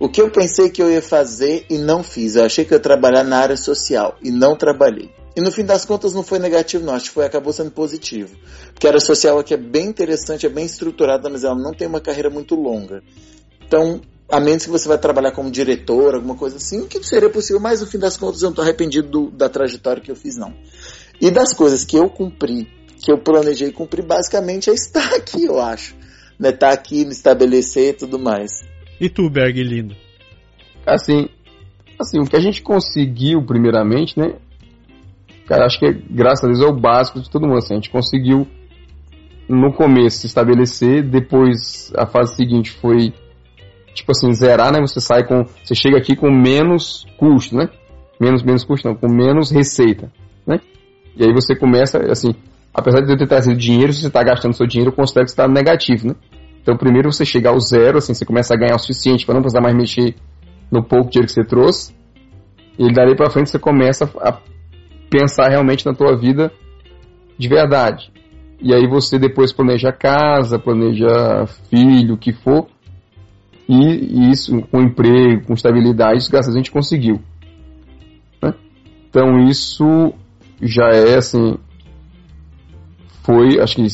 O 0.01 0.09
que 0.09 0.21
eu 0.21 0.31
pensei 0.31 0.69
que 0.69 0.83
eu 0.83 0.91
ia 0.91 1.01
fazer 1.01 1.65
e 1.71 1.79
não 1.79 2.03
fiz? 2.03 2.35
Eu 2.35 2.45
achei 2.45 2.65
que 2.65 2.75
eu 2.75 2.79
ia 2.79 2.83
trabalhar 2.83 3.23
na 3.23 3.39
área 3.39 3.57
social 3.57 4.17
e 4.21 4.33
não 4.33 4.57
trabalhei. 4.57 5.11
E 5.37 5.41
no 5.41 5.53
fim 5.53 5.65
das 5.65 5.85
contas 5.85 6.13
não 6.13 6.23
foi 6.23 6.39
negativo, 6.39 6.85
não. 6.85 6.95
Acho 6.95 7.07
que 7.07 7.15
foi, 7.15 7.25
acabou 7.25 7.53
sendo 7.53 7.71
positivo. 7.71 8.37
Porque 8.73 8.87
a 8.87 8.91
área 8.91 9.01
social 9.01 9.39
aqui 9.39 9.55
é 9.55 9.57
bem 9.57 9.87
interessante, 9.87 10.45
é 10.45 10.49
bem 10.49 10.67
estruturada, 10.67 11.31
mas 11.31 11.45
ela 11.45 11.55
não 11.55 11.73
tem 11.73 11.87
uma 11.87 12.01
carreira 12.01 12.29
muito 12.29 12.55
longa. 12.55 13.03
Então, 13.65 14.01
a 14.33 14.41
menos 14.41 14.65
que 14.65 14.71
você 14.71 14.89
vai 14.89 14.97
trabalhar 14.97 15.33
como 15.33 15.51
diretor, 15.51 16.15
alguma 16.15 16.35
coisa 16.35 16.57
assim, 16.57 16.87
que 16.89 17.03
seria 17.05 17.29
possível, 17.29 17.61
mas 17.61 17.83
no 17.83 17.87
fim 17.87 17.99
das 17.99 18.17
contas 18.17 18.41
eu 18.41 18.47
não 18.47 18.53
estou 18.53 18.65
arrependido 18.65 19.07
do- 19.07 19.31
da 19.31 19.47
trajetória 19.47 20.03
que 20.03 20.11
eu 20.11 20.17
fiz, 20.17 20.39
não. 20.39 20.55
E 21.21 21.31
das 21.31 21.53
coisas 21.53 21.85
que 21.85 21.99
eu 21.99 22.09
cumpri, 22.09 22.67
que 23.05 23.13
eu 23.13 23.19
planejei 23.19 23.71
cumprir, 23.71 24.03
basicamente 24.03 24.71
é 24.71 24.73
estar 24.73 25.05
aqui, 25.15 25.45
eu 25.45 25.61
acho. 25.61 25.95
Né? 26.41 26.49
Estar 26.49 26.73
aqui, 26.73 27.05
me 27.05 27.13
estabelecer 27.13 27.91
e 27.91 27.93
tudo 27.93 28.19
mais. 28.19 28.63
E 28.99 29.11
tu, 29.11 29.29
Berg, 29.29 29.63
lindo? 29.63 29.95
Assim, 30.87 31.29
assim, 32.01 32.19
o 32.19 32.25
que 32.25 32.35
a 32.35 32.41
gente 32.41 32.63
conseguiu 32.63 33.45
primeiramente, 33.45 34.19
né? 34.19 34.37
Cara, 35.47 35.67
acho 35.67 35.79
que 35.79 35.93
graças 36.09 36.43
a 36.43 36.47
Deus 36.47 36.61
é 36.63 36.67
o 36.67 36.73
básico 36.73 37.21
de 37.21 37.29
todo 37.29 37.47
mundo. 37.47 37.59
Assim, 37.59 37.75
a 37.75 37.77
gente 37.77 37.91
conseguiu 37.91 38.49
no 39.47 39.75
começo 39.75 40.21
se 40.21 40.27
estabelecer, 40.27 41.03
depois 41.03 41.93
a 41.95 42.07
fase 42.07 42.35
seguinte 42.35 42.71
foi 42.71 43.13
tipo 43.95 44.13
assim, 44.13 44.33
zerar, 44.33 44.73
né? 44.73 44.81
Você 44.81 45.01
sai 45.01 45.27
com. 45.27 45.45
Você 45.63 45.75
chega 45.75 45.99
aqui 45.99 46.17
com 46.17 46.31
menos 46.31 47.07
custo, 47.17 47.57
né? 47.57 47.69
Menos, 48.21 48.43
menos 48.43 48.65
custo 48.65 48.89
não, 48.89 48.95
com 48.95 49.09
menos 49.09 49.51
receita, 49.51 50.11
né? 50.47 50.61
E 51.17 51.25
aí 51.25 51.33
você 51.33 51.55
começa, 51.55 51.99
assim, 52.11 52.35
apesar 52.73 53.01
de 53.01 53.13
eu 53.13 53.19
ter 53.19 53.27
trazido 53.27 53.57
dinheiro, 53.57 53.93
se 53.93 54.01
você 54.01 54.07
está 54.07 54.23
gastando 54.23 54.55
seu 54.55 54.67
dinheiro, 54.67 54.91
eu 54.91 54.97
considero 54.97 55.25
que 55.25 55.33
você 55.33 55.41
está 55.41 55.49
negativo, 55.49 56.09
né? 56.09 56.15
Então 56.63 56.77
primeiro 56.77 57.13
você 57.13 57.25
chega 57.25 57.51
ao 57.51 57.59
zero, 57.59 57.99
assim, 57.99 58.15
você 58.15 58.25
começa 58.25 58.55
a 58.55 58.57
ganhar 58.57 58.77
o 58.77 58.79
suficiente 58.79 59.27
para 59.27 59.35
não 59.35 59.43
precisar 59.43 59.61
mais 59.61 59.75
mexer 59.75 60.15
no 60.71 60.83
pouco 60.83 61.11
dinheiro 61.11 61.27
que 61.27 61.33
você 61.33 61.45
trouxe. 61.45 61.95
E 62.79 62.91
dali 62.93 63.17
para 63.17 63.31
frente 63.31 63.51
você 63.51 63.59
começa 63.59 64.11
a 64.21 64.39
pensar 65.11 65.49
realmente 65.49 65.85
na 65.85 65.93
tua 65.93 66.17
vida 66.17 66.51
de 67.37 67.49
verdade. 67.49 68.11
E 68.61 68.73
aí 68.73 68.87
você 68.87 69.19
depois 69.19 69.53
planeja 69.53 69.93
casa, 69.93 70.59
planeja 70.59 71.47
filho, 71.69 72.15
o 72.15 72.19
que 72.19 72.33
for. 72.33 72.69
E, 73.69 73.75
e 73.75 74.31
isso 74.31 74.61
com 74.71 74.83
emprego, 74.83 75.47
com 75.47 75.55
estabilidade, 75.55 76.19
isso 76.19 76.31
graças 76.31 76.55
a 76.55 76.57
gente 76.57 76.71
conseguiu. 76.71 77.21
né? 78.43 78.55
Então 79.09 79.41
isso 79.49 80.13
já 80.61 80.89
é 80.89 81.17
assim. 81.17 81.57
Foi, 83.25 83.61
acho 83.61 83.77
que 83.77 83.87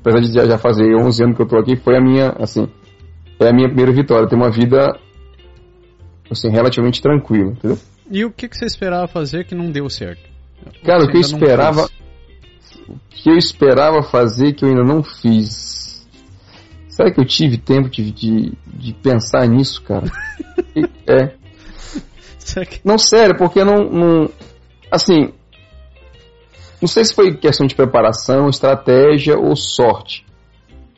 apesar 0.00 0.20
de 0.20 0.32
já, 0.32 0.58
fazer 0.58 0.94
11 0.94 1.24
anos 1.24 1.36
que 1.36 1.42
eu 1.42 1.48
tô 1.48 1.56
aqui, 1.56 1.76
foi 1.76 1.96
a 1.96 2.00
minha, 2.00 2.30
assim, 2.38 2.68
é 3.40 3.48
a 3.48 3.52
minha 3.52 3.68
primeira 3.68 3.92
vitória. 3.92 4.28
Ter 4.28 4.36
uma 4.36 4.50
vida, 4.50 4.98
assim, 6.30 6.48
relativamente 6.48 7.02
tranquila, 7.02 7.52
entendeu? 7.52 7.78
E 8.10 8.24
o 8.24 8.30
que, 8.30 8.48
que 8.48 8.56
você 8.56 8.64
esperava 8.64 9.06
fazer 9.06 9.44
que 9.44 9.54
não 9.54 9.70
deu 9.70 9.88
certo? 9.90 10.22
Cara, 10.84 11.00
Você 11.00 11.06
o 11.06 11.10
que 11.10 11.16
eu 11.16 11.20
esperava, 11.20 11.88
o 12.88 12.98
que 13.10 13.30
eu 13.30 13.36
esperava 13.36 14.02
fazer 14.02 14.52
que 14.54 14.64
eu 14.64 14.70
ainda 14.70 14.82
não 14.82 15.02
fiz. 15.02 15.77
Será 16.98 17.12
que 17.12 17.20
eu 17.20 17.24
tive 17.24 17.56
tempo 17.56 17.88
de, 17.88 18.10
de, 18.10 18.52
de 18.66 18.92
pensar 18.92 19.46
nisso, 19.46 19.80
cara? 19.82 20.06
É. 21.06 21.32
Que- 22.64 22.80
Não, 22.84 22.98
sério, 22.98 23.36
porque 23.36 23.62
não, 23.64 23.84
não. 23.88 24.30
Assim. 24.90 25.32
Não 26.80 26.88
sei 26.88 27.04
se 27.04 27.14
foi 27.14 27.36
questão 27.36 27.66
de 27.68 27.74
preparação, 27.74 28.48
estratégia 28.48 29.38
ou 29.38 29.54
sorte. 29.54 30.26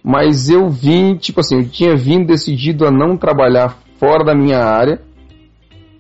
Mas 0.03 0.49
eu 0.49 0.69
vim, 0.71 1.17
tipo 1.17 1.41
assim, 1.41 1.57
eu 1.57 1.69
tinha 1.69 1.95
vindo 1.97 2.27
decidido 2.27 2.87
a 2.87 2.91
não 2.91 3.17
trabalhar 3.17 3.77
fora 3.99 4.25
da 4.25 4.35
minha 4.35 4.59
área. 4.59 5.01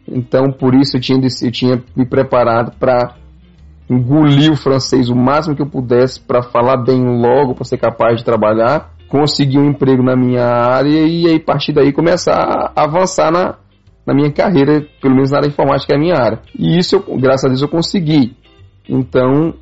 Então, 0.08 0.50
por 0.50 0.74
isso 0.74 0.96
eu 0.96 1.00
tinha, 1.00 1.20
eu 1.42 1.52
tinha 1.52 1.82
me 1.94 2.06
preparado 2.06 2.76
para 2.78 3.16
engolir 3.88 4.50
o 4.50 4.56
francês 4.56 5.10
o 5.10 5.14
máximo 5.14 5.54
que 5.54 5.62
eu 5.62 5.68
pudesse 5.70 6.20
para 6.20 6.42
falar 6.42 6.78
bem 6.78 7.02
logo, 7.20 7.54
para 7.54 7.64
ser 7.64 7.76
capaz 7.78 8.18
de 8.18 8.24
trabalhar 8.24 8.98
conseguir 9.10 9.58
um 9.58 9.68
emprego 9.70 10.02
na 10.02 10.16
minha 10.16 10.44
área 10.46 10.88
e 11.06 11.26
aí 11.26 11.34
a 11.36 11.40
partir 11.40 11.72
daí 11.72 11.92
começar 11.92 12.72
a 12.74 12.84
avançar 12.84 13.30
na, 13.32 13.56
na 14.06 14.14
minha 14.14 14.32
carreira, 14.32 14.86
pelo 15.02 15.14
menos 15.14 15.30
na 15.32 15.38
área 15.38 15.48
informática 15.48 15.88
que 15.88 15.92
é 15.92 15.96
a 15.96 16.00
minha 16.00 16.14
área. 16.16 16.40
E 16.58 16.78
isso, 16.78 16.94
eu, 16.96 17.16
graças 17.18 17.44
a 17.44 17.48
Deus, 17.48 17.60
eu 17.60 17.68
consegui. 17.68 18.36
Então, 18.88 19.52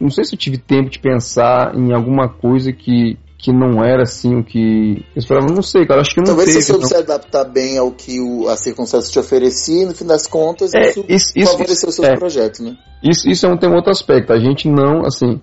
não 0.00 0.10
sei 0.10 0.24
se 0.24 0.34
eu 0.34 0.38
tive 0.38 0.56
tempo 0.58 0.90
de 0.90 0.98
pensar 0.98 1.74
em 1.74 1.92
alguma 1.92 2.28
coisa 2.28 2.72
que, 2.72 3.18
que 3.38 3.52
não 3.52 3.84
era 3.84 4.02
assim 4.02 4.36
o 4.36 4.42
que 4.44 5.04
eu 5.14 5.18
esperava, 5.20 5.46
não 5.52 5.62
sei, 5.62 5.86
cara, 5.86 6.00
acho 6.00 6.10
que 6.14 6.20
não 6.20 6.24
Talvez 6.26 6.48
teve. 6.48 6.62
você 6.62 6.72
soube 6.72 6.86
se 6.86 6.94
adaptar 6.96 7.44
bem 7.44 7.76
ao 7.78 7.90
que 7.90 8.18
o, 8.20 8.48
a 8.48 8.56
circunstância 8.56 9.10
te 9.12 9.18
oferecia 9.18 9.82
e 9.82 9.86
no 9.86 9.94
fim 9.94 10.06
das 10.06 10.26
contas 10.26 10.72
É, 10.74 10.88
isso, 10.90 11.04
isso- 11.08 11.32
isso- 11.36 11.52
favoreceu 11.52 11.88
o 11.90 11.92
seu 11.92 12.04
é. 12.04 12.16
projeto, 12.16 12.62
né? 12.62 12.76
Isso, 13.02 13.28
isso 13.28 13.46
é 13.46 13.48
um, 13.50 13.56
tem 13.56 13.68
um 13.70 13.74
outro 13.74 13.90
aspecto. 13.90 14.32
A 14.32 14.38
gente 14.38 14.68
não, 14.68 15.06
assim. 15.06 15.40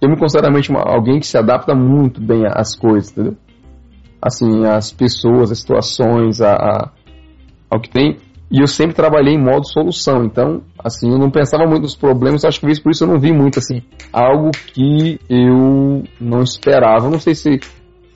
Eu 0.00 0.08
me 0.10 0.16
considero 0.18 0.46
realmente 0.46 0.70
uma- 0.70 0.82
alguém 0.82 1.18
que 1.20 1.26
se 1.26 1.38
adapta 1.38 1.74
muito 1.74 2.20
bem 2.20 2.42
às 2.46 2.74
coisas, 2.76 3.10
entendeu? 3.12 3.36
Assim, 4.20 4.64
às 4.66 4.92
pessoas, 4.92 5.50
às 5.50 5.58
situações, 5.60 6.40
a, 6.40 6.52
a- 6.54 6.90
ao 7.70 7.80
que 7.80 7.88
tem. 7.90 8.16
E 8.50 8.60
eu 8.60 8.66
sempre 8.68 8.94
trabalhei 8.94 9.34
em 9.34 9.42
modo 9.42 9.66
solução. 9.66 10.24
Então, 10.24 10.62
assim, 10.78 11.10
eu 11.10 11.18
não 11.18 11.30
pensava 11.30 11.66
muito 11.66 11.82
nos 11.82 11.96
problemas. 11.96 12.44
Acho 12.44 12.60
que 12.60 12.80
por 12.80 12.90
isso 12.92 13.04
eu 13.04 13.08
não 13.08 13.18
vi 13.18 13.32
muito, 13.32 13.58
assim, 13.58 13.82
algo 14.12 14.50
que 14.72 15.18
eu 15.28 16.04
não 16.20 16.42
esperava. 16.42 17.10
Não 17.10 17.18
sei 17.18 17.34
se 17.34 17.58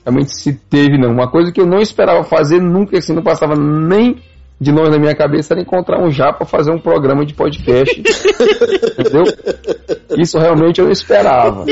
realmente 0.05 0.33
se 0.39 0.53
teve, 0.53 0.97
não. 0.97 1.11
Uma 1.11 1.29
coisa 1.29 1.51
que 1.51 1.59
eu 1.59 1.65
não 1.65 1.79
esperava 1.79 2.23
fazer, 2.23 2.61
nunca, 2.61 2.97
assim, 2.97 3.13
não 3.13 3.23
passava 3.23 3.55
nem 3.55 4.17
de 4.61 4.71
nós 4.71 4.89
na 4.91 4.99
minha 4.99 5.15
cabeça 5.15 5.55
era 5.55 5.61
encontrar 5.63 5.99
um 5.99 6.11
já 6.11 6.31
para 6.31 6.45
fazer 6.45 6.71
um 6.71 6.77
programa 6.77 7.25
de 7.25 7.33
podcast. 7.33 7.97
entendeu? 7.99 9.23
Isso 10.19 10.37
realmente 10.37 10.79
eu 10.79 10.85
não 10.85 10.91
esperava. 10.91 11.65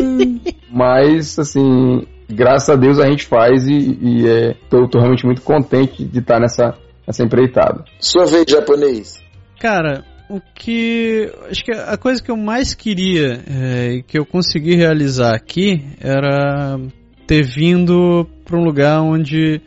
Mas, 0.72 1.38
assim, 1.38 2.08
graças 2.28 2.68
a 2.68 2.76
Deus 2.76 3.00
a 3.00 3.08
gente 3.08 3.28
faz 3.28 3.68
e, 3.68 3.96
e 4.02 4.28
é, 4.28 4.56
tô, 4.72 4.88
tô 4.88 4.98
realmente 4.98 5.24
muito 5.24 5.44
contente 5.44 6.04
de 6.04 6.18
estar 6.18 6.40
nessa, 6.40 6.74
nessa 7.06 7.24
empreitada. 7.24 7.86
Sua 8.00 8.26
vez, 8.26 8.46
japonês. 8.50 9.22
Cara, 9.60 10.04
o 10.28 10.42
que. 10.56 11.32
Acho 11.48 11.64
que 11.64 11.72
a 11.72 11.96
coisa 11.96 12.24
que 12.24 12.32
eu 12.32 12.38
mais 12.38 12.74
queria 12.74 13.40
é, 13.48 13.94
e 13.98 14.04
que 14.04 14.18
eu 14.18 14.26
consegui 14.26 14.74
realizar 14.74 15.36
aqui 15.36 15.86
era 16.02 16.80
ter 17.28 17.44
vindo 17.44 18.28
para 18.44 18.58
um 18.58 18.64
lugar 18.64 19.00
onde 19.02 19.62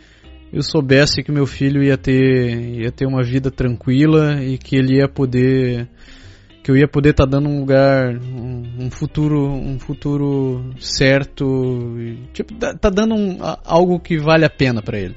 eu 0.53 0.63
soubesse 0.63 1.23
que 1.23 1.33
meu 1.33 1.47
filho 1.47 1.83
ia 1.83 1.97
ter, 1.97 2.81
ia 2.83 2.93
ter 2.93 3.07
uma 3.07 3.23
vida 3.23 3.51
tranquila 3.51 4.43
e 4.43 4.59
que 4.59 4.77
ele 4.77 4.99
ia 4.99 5.09
poder. 5.09 5.89
Que 6.63 6.71
eu 6.71 6.77
ia 6.77 6.87
poder 6.87 7.11
estar 7.11 7.27
dando 7.27 7.49
um 7.49 7.59
lugar, 7.59 8.15
um, 8.17 8.85
um 8.85 8.91
futuro, 8.91 9.49
um 9.49 9.81
futuro 9.81 10.73
certo, 10.79 11.97
tipo, 12.33 12.55
tá 12.55 12.73
tá 12.75 12.89
dando 12.89 13.17
um- 13.17 13.39
algo 13.65 13.99
que 13.99 14.17
vale 14.17 14.45
a 14.45 14.51
pena 14.51 14.81
para 14.81 14.99
ele. 14.99 15.17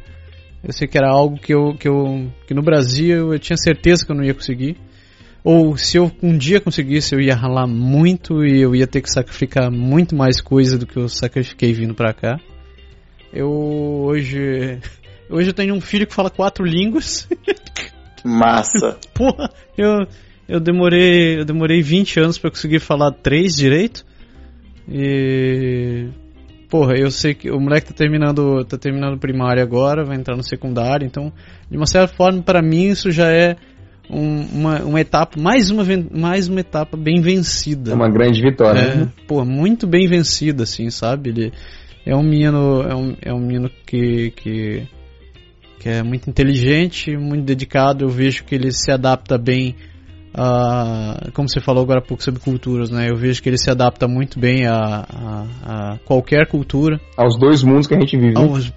Eu 0.64 0.74
sei 0.74 0.88
que 0.88 0.98
era 0.98 1.08
algo 1.08 1.38
que 1.38 1.54
eu, 1.54 1.76
que 1.76 1.88
eu 1.88 2.32
que 2.48 2.54
no 2.56 2.64
Brasil 2.64 3.32
eu 3.32 3.38
tinha 3.38 3.58
certeza 3.58 4.04
que 4.04 4.12
eu 4.12 4.16
não 4.16 4.24
ia 4.24 4.34
conseguir. 4.34 4.78
Ou 5.44 5.78
se 5.78 5.98
eu 5.98 6.12
um 6.24 6.36
dia 6.36 6.60
conseguisse, 6.60 7.14
eu 7.14 7.22
ia 7.22 7.36
ralar 7.36 7.68
muito 7.68 8.44
e 8.44 8.60
eu 8.62 8.74
ia 8.76 8.88
ter 8.88 9.02
que 9.02 9.12
sacrificar 9.12 9.70
muito 9.70 10.16
mais 10.16 10.42
coisa 10.42 10.76
do 10.80 10.88
que 10.88 10.98
eu 10.98 11.08
sacrifiquei 11.08 11.72
vindo 11.72 11.94
pra 11.94 12.12
cá. 12.14 12.40
Eu 13.32 13.52
hoje 13.52 14.80
hoje 15.30 15.50
eu 15.50 15.54
tenho 15.54 15.76
um 15.76 15.82
filho 15.82 16.08
que 16.08 16.14
fala 16.14 16.30
quatro 16.30 16.66
línguas. 16.66 17.28
Massa. 18.24 18.98
Porra, 19.14 19.50
eu 19.78 20.08
eu 20.48 20.60
demorei 20.60 21.40
eu 21.40 21.46
demorei 21.46 21.82
20 21.82 22.20
anos 22.20 22.38
pra 22.38 22.50
conseguir 22.50 22.80
falar 22.80 23.12
três 23.12 23.56
direito. 23.56 24.06
E 24.88 26.08
porra, 26.70 26.94
eu 26.98 27.10
sei 27.10 27.34
que 27.34 27.50
o 27.50 27.60
moleque 27.60 27.88
tá 27.88 27.94
terminando 27.94 28.64
tá 28.66 28.78
terminando 28.78 29.20
primário 29.20 29.62
agora, 29.64 30.04
vai 30.04 30.18
entrar 30.18 30.36
no 30.36 30.44
secundário, 30.44 31.06
então 31.06 31.32
de 31.70 31.78
uma 31.78 31.88
certa 31.88 32.14
forma 32.14 32.42
para 32.42 32.62
mim 32.62 32.90
isso 32.90 33.12
já 33.12 33.32
é 33.32 33.56
um- 34.10 34.46
uma, 34.54 34.80
uma 34.84 35.02
etapa 35.02 35.40
mais 35.40 35.72
uma 35.72 35.84
mais 36.12 36.48
uma 36.48 36.60
etapa 36.60 36.96
bem 36.96 37.22
vencida. 37.22 37.92
É 37.92 37.96
uma 37.96 38.10
grande 38.10 38.42
vitória. 38.42 38.80
É, 38.80 38.96
né? 38.98 39.12
pô, 39.28 39.44
muito 39.44 39.88
bem 39.88 40.08
vencida, 40.08 40.64
assim, 40.64 40.90
sabe? 40.90 41.30
Ele 41.30 41.54
é 42.06 42.16
um 42.16 42.24
menino, 42.24 42.84
é 42.84 42.96
um, 42.96 43.18
é 43.22 43.34
um 43.34 43.40
menino 43.40 43.70
que, 43.86 44.32
que, 44.32 44.88
que 45.86 45.90
é 45.90 46.02
muito 46.02 46.28
inteligente, 46.28 47.16
muito 47.16 47.46
dedicado. 47.46 48.04
Eu 48.06 48.10
vejo 48.10 48.44
que 48.44 48.56
ele 48.56 48.72
se 48.72 48.92
adapta 48.92 49.38
bem 49.38 49.76
a, 50.34 51.30
como 51.32 51.48
você 51.48 51.62
falou 51.62 51.84
agora 51.84 52.00
há 52.00 52.02
pouco 52.02 52.24
sobre 52.24 52.40
culturas, 52.40 52.90
né? 52.90 53.08
Eu 53.08 53.16
vejo 53.16 53.40
que 53.40 53.48
ele 53.48 53.58
se 53.60 53.70
adapta 53.70 54.08
muito 54.08 54.40
bem 54.40 54.66
a, 54.66 55.06
a, 55.08 55.46
a 55.94 55.98
qualquer 56.00 56.48
cultura 56.48 57.00
Aos 57.16 57.38
dois 57.38 57.62
mundos 57.62 57.86
que 57.86 57.94
a 57.94 58.00
gente 58.00 58.18
vive. 58.18 58.34
né? 58.36 58.42
aos, 58.42 58.74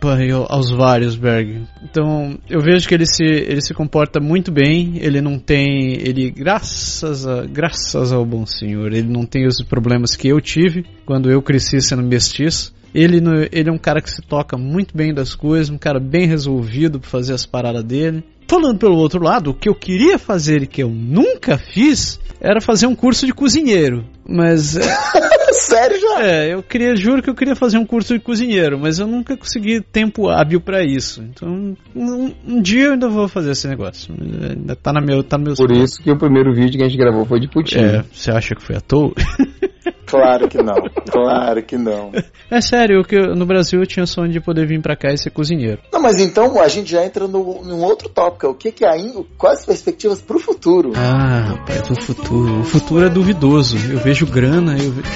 aos 0.51 0.71
vários 0.71 1.17
Berg. 1.17 1.63
Então, 1.83 2.39
eu 2.47 2.61
vejo 2.61 2.87
que 2.87 2.95
ele 2.95 3.07
se, 3.07 3.25
ele 3.25 3.63
se 3.63 3.73
comporta 3.73 4.21
muito 4.21 4.53
bem, 4.53 4.99
ele 5.01 5.23
não 5.23 5.39
tem, 5.39 5.95
ele 6.07 6.31
graças 6.31 7.27
a, 7.27 7.47
graças 7.47 8.13
ao 8.13 8.27
bom 8.27 8.45
senhor, 8.45 8.93
ele 8.93 9.09
não 9.09 9.25
tem 9.25 9.47
os 9.47 9.65
problemas 9.65 10.15
que 10.15 10.29
eu 10.29 10.43
tive 10.43 10.85
quando 11.07 11.31
eu 11.31 11.41
cresci 11.41 11.81
sendo 11.81 12.03
mestiço. 12.03 12.77
Ele, 12.95 13.19
ele 13.53 13.69
é 13.69 13.73
um 13.73 13.79
cara 13.79 14.01
que 14.01 14.11
se 14.11 14.23
toca 14.23 14.57
muito 14.57 14.97
bem 14.97 15.13
das 15.13 15.35
coisas, 15.35 15.71
um 15.71 15.79
cara 15.79 16.01
bem 16.01 16.27
resolvido 16.27 16.99
pra 16.99 17.09
fazer 17.09 17.35
as 17.35 17.47
paradas 17.47 17.85
dele. 17.85 18.25
Falando 18.47 18.79
pelo 18.79 18.97
outro 18.97 19.23
lado, 19.23 19.51
o 19.51 19.55
que 19.55 19.69
eu 19.69 19.75
queria 19.75 20.19
fazer 20.19 20.63
e 20.63 20.67
que 20.67 20.83
eu 20.83 20.89
nunca 20.89 21.59
fiz 21.59 22.19
era 22.41 22.61
fazer 22.61 22.87
um 22.87 22.95
curso 22.95 23.27
de 23.27 23.35
cozinheiro. 23.35 24.05
Mas 24.29 24.77
é, 24.77 24.83
Sério 25.53 25.99
já? 25.99 26.23
é, 26.23 26.53
eu 26.55 26.63
queria, 26.63 26.95
juro 26.95 27.23
que 27.23 27.31
eu 27.31 27.35
queria 27.35 27.57
fazer 27.57 27.79
um 27.79 27.87
curso 27.87 28.15
de 28.15 28.21
cozinheiro, 28.21 28.79
mas 28.79 28.99
eu 28.99 29.07
nunca 29.07 29.37
consegui 29.37 29.81
tempo 29.81 30.29
hábil 30.29 30.61
pra 30.61 30.85
isso. 30.85 31.23
Então, 31.23 31.75
um, 31.97 32.35
um 32.47 32.61
dia 32.61 32.87
eu 32.87 32.93
ainda 32.93 33.09
vou 33.09 33.27
fazer 33.27 33.53
esse 33.53 33.67
negócio. 33.67 34.15
Ainda 34.21 34.77
tá 34.77 34.93
na 34.93 35.01
meu, 35.01 35.23
tá 35.25 35.39
no 35.39 35.45
meu 35.45 35.55
Por 35.55 35.73
isso 35.73 36.03
que 36.03 36.11
o 36.11 36.19
primeiro 36.19 36.53
vídeo 36.53 36.79
que 36.79 36.85
a 36.85 36.89
gente 36.89 36.99
gravou 36.99 37.25
foi 37.25 37.41
de 37.41 37.49
putinho. 37.49 37.85
É, 37.85 38.05
você 38.13 38.31
acha 38.31 38.55
que 38.55 38.63
foi 38.63 38.77
à 38.77 38.81
toa? 38.81 39.13
Claro 40.09 40.49
que 40.49 40.57
não. 40.63 40.75
Claro 41.11 41.63
que 41.63 41.77
não. 41.77 42.11
É 42.51 42.61
sério, 42.63 43.05
que 43.05 43.19
no 43.19 43.45
Brasil 43.45 43.81
eu 43.81 43.87
tinha 43.87 44.07
sonho 44.07 44.33
de 44.33 44.41
poder 44.41 44.67
vir 44.67 44.81
pra 44.81 44.97
cá 44.97 45.13
e 45.13 45.19
ser 45.19 45.31
cozinheiro. 45.31 45.83
Não, 45.93 46.01
mas 46.01 46.17
então 46.19 46.59
a 46.61 46.67
gente 46.67 46.91
já 46.91 47.05
entra 47.05 47.29
no, 47.29 47.63
num 47.63 47.83
outro 47.83 48.09
tópico. 48.09 48.49
O 48.49 48.55
que 48.55 48.73
que 48.73 48.87
é 48.87 48.89
ainda, 48.89 49.23
quais 49.37 49.61
as 49.61 49.67
perspectivas 49.67 50.23
pro 50.23 50.39
futuro? 50.39 50.93
Ah, 50.97 51.51
rapaz, 51.51 51.91
o 51.91 52.01
futuro. 52.01 52.61
O 52.61 52.65
futuro 52.65 53.05
é 53.05 53.11
duvidoso. 53.11 53.77
Eu 53.93 53.99
vejo 53.99 54.18
grana, 54.27 54.77
eu 54.79 54.93
ve... 54.93 55.03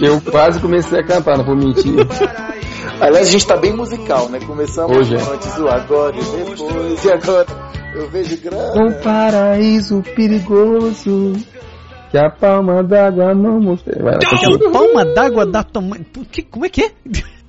Eu 0.00 0.20
quase 0.20 0.60
comecei 0.60 1.00
a 1.00 1.04
cantar, 1.04 1.36
não 1.38 1.44
vou 1.44 1.56
mentir. 1.56 1.94
Aliás, 3.00 3.28
a 3.28 3.30
gente 3.30 3.46
tá 3.46 3.56
bem 3.56 3.72
musical, 3.74 4.28
né? 4.28 4.38
Começamos 4.46 4.96
Hoje 4.96 5.14
é. 5.14 5.18
antes, 5.18 5.56
o 5.58 5.68
agora 5.68 6.16
e 6.16 6.20
depois, 6.20 7.04
e 7.04 7.12
agora 7.12 7.46
eu 7.94 8.08
vejo 8.10 8.36
grana. 8.40 8.72
Um 8.76 8.92
paraíso 9.02 10.02
perigoso 10.14 11.32
que 12.10 12.18
a 12.18 12.30
palma 12.30 12.82
d'água 12.82 13.34
não 13.34 13.60
mostrei. 13.60 14.00
Vai, 14.02 14.18
Que 14.18 14.66
a 14.66 14.70
palma 14.70 15.04
d'água 15.04 15.46
da 15.46 15.62
tua 15.62 15.82
mãe. 15.82 16.04
Que- 16.30 16.42
como 16.42 16.66
é 16.66 16.68
que 16.68 16.82
é? 16.84 16.90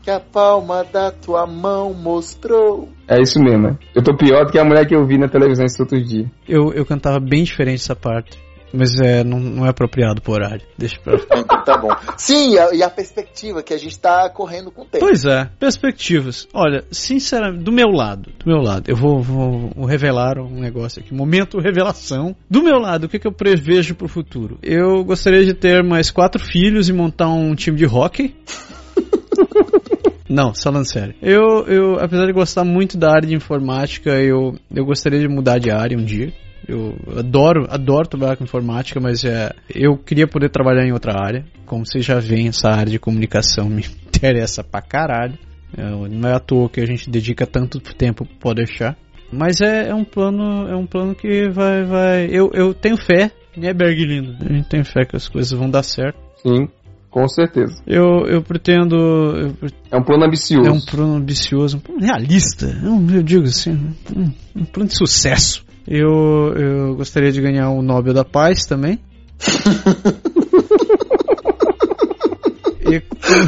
Que 0.04 0.12
a 0.12 0.20
palma 0.20 0.84
da 0.84 1.12
tua 1.12 1.46
mão 1.48 1.94
mostrou. 1.94 2.90
É 3.08 3.20
isso 3.22 3.40
mesmo, 3.40 3.70
né? 3.70 3.78
Eu 3.96 4.04
tô 4.04 4.16
pior 4.16 4.46
do 4.46 4.52
que 4.52 4.60
a 4.60 4.64
mulher 4.66 4.86
que 4.88 4.96
eu 4.96 5.06
vi 5.06 5.18
na 5.18 5.28
televisão 5.28 5.66
esses 5.66 5.80
outros 5.80 6.08
dias. 6.08 6.28
Eu, 6.48 6.72
eu 6.74 6.86
cantava 6.86 7.20
bem 7.20 7.44
diferente 7.44 7.82
essa 7.82 7.96
parte. 7.96 8.38
Mas 8.72 8.92
é, 9.00 9.24
não, 9.24 9.40
não 9.40 9.66
é 9.66 9.70
apropriado 9.70 10.22
pro 10.22 10.34
horário. 10.34 10.62
Deixa 10.78 11.00
pra 11.02 11.16
Então 11.16 11.64
tá 11.64 11.78
bom. 11.78 11.90
Sim, 12.18 12.54
e 12.54 12.60
a, 12.60 12.74
e 12.76 12.84
a 12.84 12.90
perspectiva 12.90 13.64
que 13.64 13.74
a 13.74 13.78
gente 13.78 13.98
tá 14.00 14.30
correndo 14.30 14.72
com 14.72 14.84
o 14.84 14.86
tempo. 14.86 15.04
Pois 15.06 15.26
é, 15.26 15.50
perspectivas. 15.60 16.48
Olha, 16.54 16.84
sinceramente, 16.92 17.64
do 17.64 17.72
meu 17.72 17.90
lado, 17.90 18.32
do 18.38 18.46
meu 18.46 18.62
lado, 18.62 18.90
eu 18.90 18.96
vou, 18.96 19.22
vou- 19.22 19.72
vou 19.76 19.86
revelar 19.86 20.38
um 20.40 20.60
negócio 20.60 21.02
aqui. 21.02 21.14
Momento 21.14 21.60
revelação. 21.60 22.36
Do 22.50 22.62
meu 22.62 22.78
lado, 22.78 23.06
o 23.06 23.10
que, 23.10 23.18
que 23.20 23.28
eu 23.28 23.32
prevejo 23.32 23.96
pro 23.96 24.08
futuro? 24.08 24.60
Eu 24.62 25.04
gostaria 25.04 25.44
de 25.44 25.54
ter 25.54 25.84
mais 25.84 26.12
quatro 26.12 26.40
filhos 26.44 26.90
e 26.90 26.94
montar 26.94 27.30
um 27.30 27.56
time 27.56 27.78
de 27.78 27.86
hockey. 27.86 28.36
Não, 30.30 30.54
falando 30.54 30.86
sério. 30.86 31.16
Eu, 31.22 31.66
eu, 31.68 32.00
apesar 32.00 32.28
de 32.28 32.34
gostar 32.34 32.64
muito 32.64 32.98
da 32.98 33.10
área 33.12 33.28
de 33.28 33.34
informática, 33.36 34.12
eu, 34.12 34.56
eu 34.74 34.86
gostaria 34.86 35.20
de 35.20 35.28
mudar 35.28 35.58
de 35.58 35.72
área 35.72 35.98
um 35.98 36.04
dia. 36.04 36.32
Eu 36.68 36.96
adoro, 37.18 37.66
adoro 37.70 38.08
trabalhar 38.08 38.36
com 38.38 38.44
informática, 38.44 39.00
mas 39.00 39.24
é, 39.26 39.52
eu 39.74 39.98
queria 39.98 40.28
poder 40.28 40.50
trabalhar 40.50 40.86
em 40.86 40.92
outra 40.92 41.14
área. 41.20 41.46
Como 41.66 41.86
vocês 41.86 42.06
já 42.06 42.20
veem, 42.20 42.48
essa 42.50 42.70
área 42.70 42.92
de 42.92 43.00
comunicação 43.00 43.66
me 43.70 43.84
interessa 44.08 44.64
pra 44.64 44.82
caralho. 44.82 45.38
É, 45.78 45.84
não 46.10 46.30
é 46.30 46.34
à 46.34 46.40
toa 46.40 46.70
que 46.70 46.80
a 46.82 46.86
gente 46.86 47.10
dedica 47.10 47.46
tanto 47.46 47.80
tempo 47.80 48.26
pra 48.40 48.54
deixar. 48.54 48.98
Mas 49.32 49.62
é, 49.62 49.90
é 49.90 49.94
um 49.94 50.04
plano, 50.04 50.68
é 50.68 50.76
um 50.76 50.88
plano 50.88 51.14
que 51.14 51.50
vai, 51.50 51.84
vai. 51.84 52.26
Eu, 52.32 52.50
eu 52.54 52.74
tenho 52.74 52.98
fé, 52.98 53.32
né, 53.56 53.72
Berg 53.74 54.04
lindo? 54.04 54.36
A 54.44 54.52
gente 54.52 54.68
tem 54.68 54.84
fé 54.84 55.06
que 55.06 55.16
as 55.16 55.28
coisas 55.28 55.52
vão 55.52 55.70
dar 55.70 55.84
certo. 55.84 56.18
Sim, 56.38 56.68
com 57.12 57.28
certeza. 57.28 57.76
Eu, 57.86 58.26
eu 58.28 58.42
pretendo. 58.42 58.96
eu 58.96 59.54
pre- 59.54 59.70
É 59.92 59.98
um 59.98 60.04
plano 60.04 60.26
ambicioso. 60.26 60.68
é 60.68 60.72
um 60.72 60.80
plano 60.82 61.16
ambicioso, 61.18 61.78
um 61.78 61.80
plano 61.80 62.02
realista. 62.02 62.66
um- 62.84 63.08
eu 63.14 63.22
digo 63.22 63.44
assim, 63.44 63.94
um, 64.16 64.32
um 64.56 64.66
plano 64.66 64.90
de 64.90 64.98
sucesso. 64.98 65.64
Eu, 65.90 66.54
eu 66.56 66.96
gostaria 66.96 67.32
de 67.32 67.42
ganhar 67.42 67.72
o 67.72 67.82
Nobel 67.82 68.14
da 68.14 68.24
Paz 68.24 68.68
também. 68.68 69.00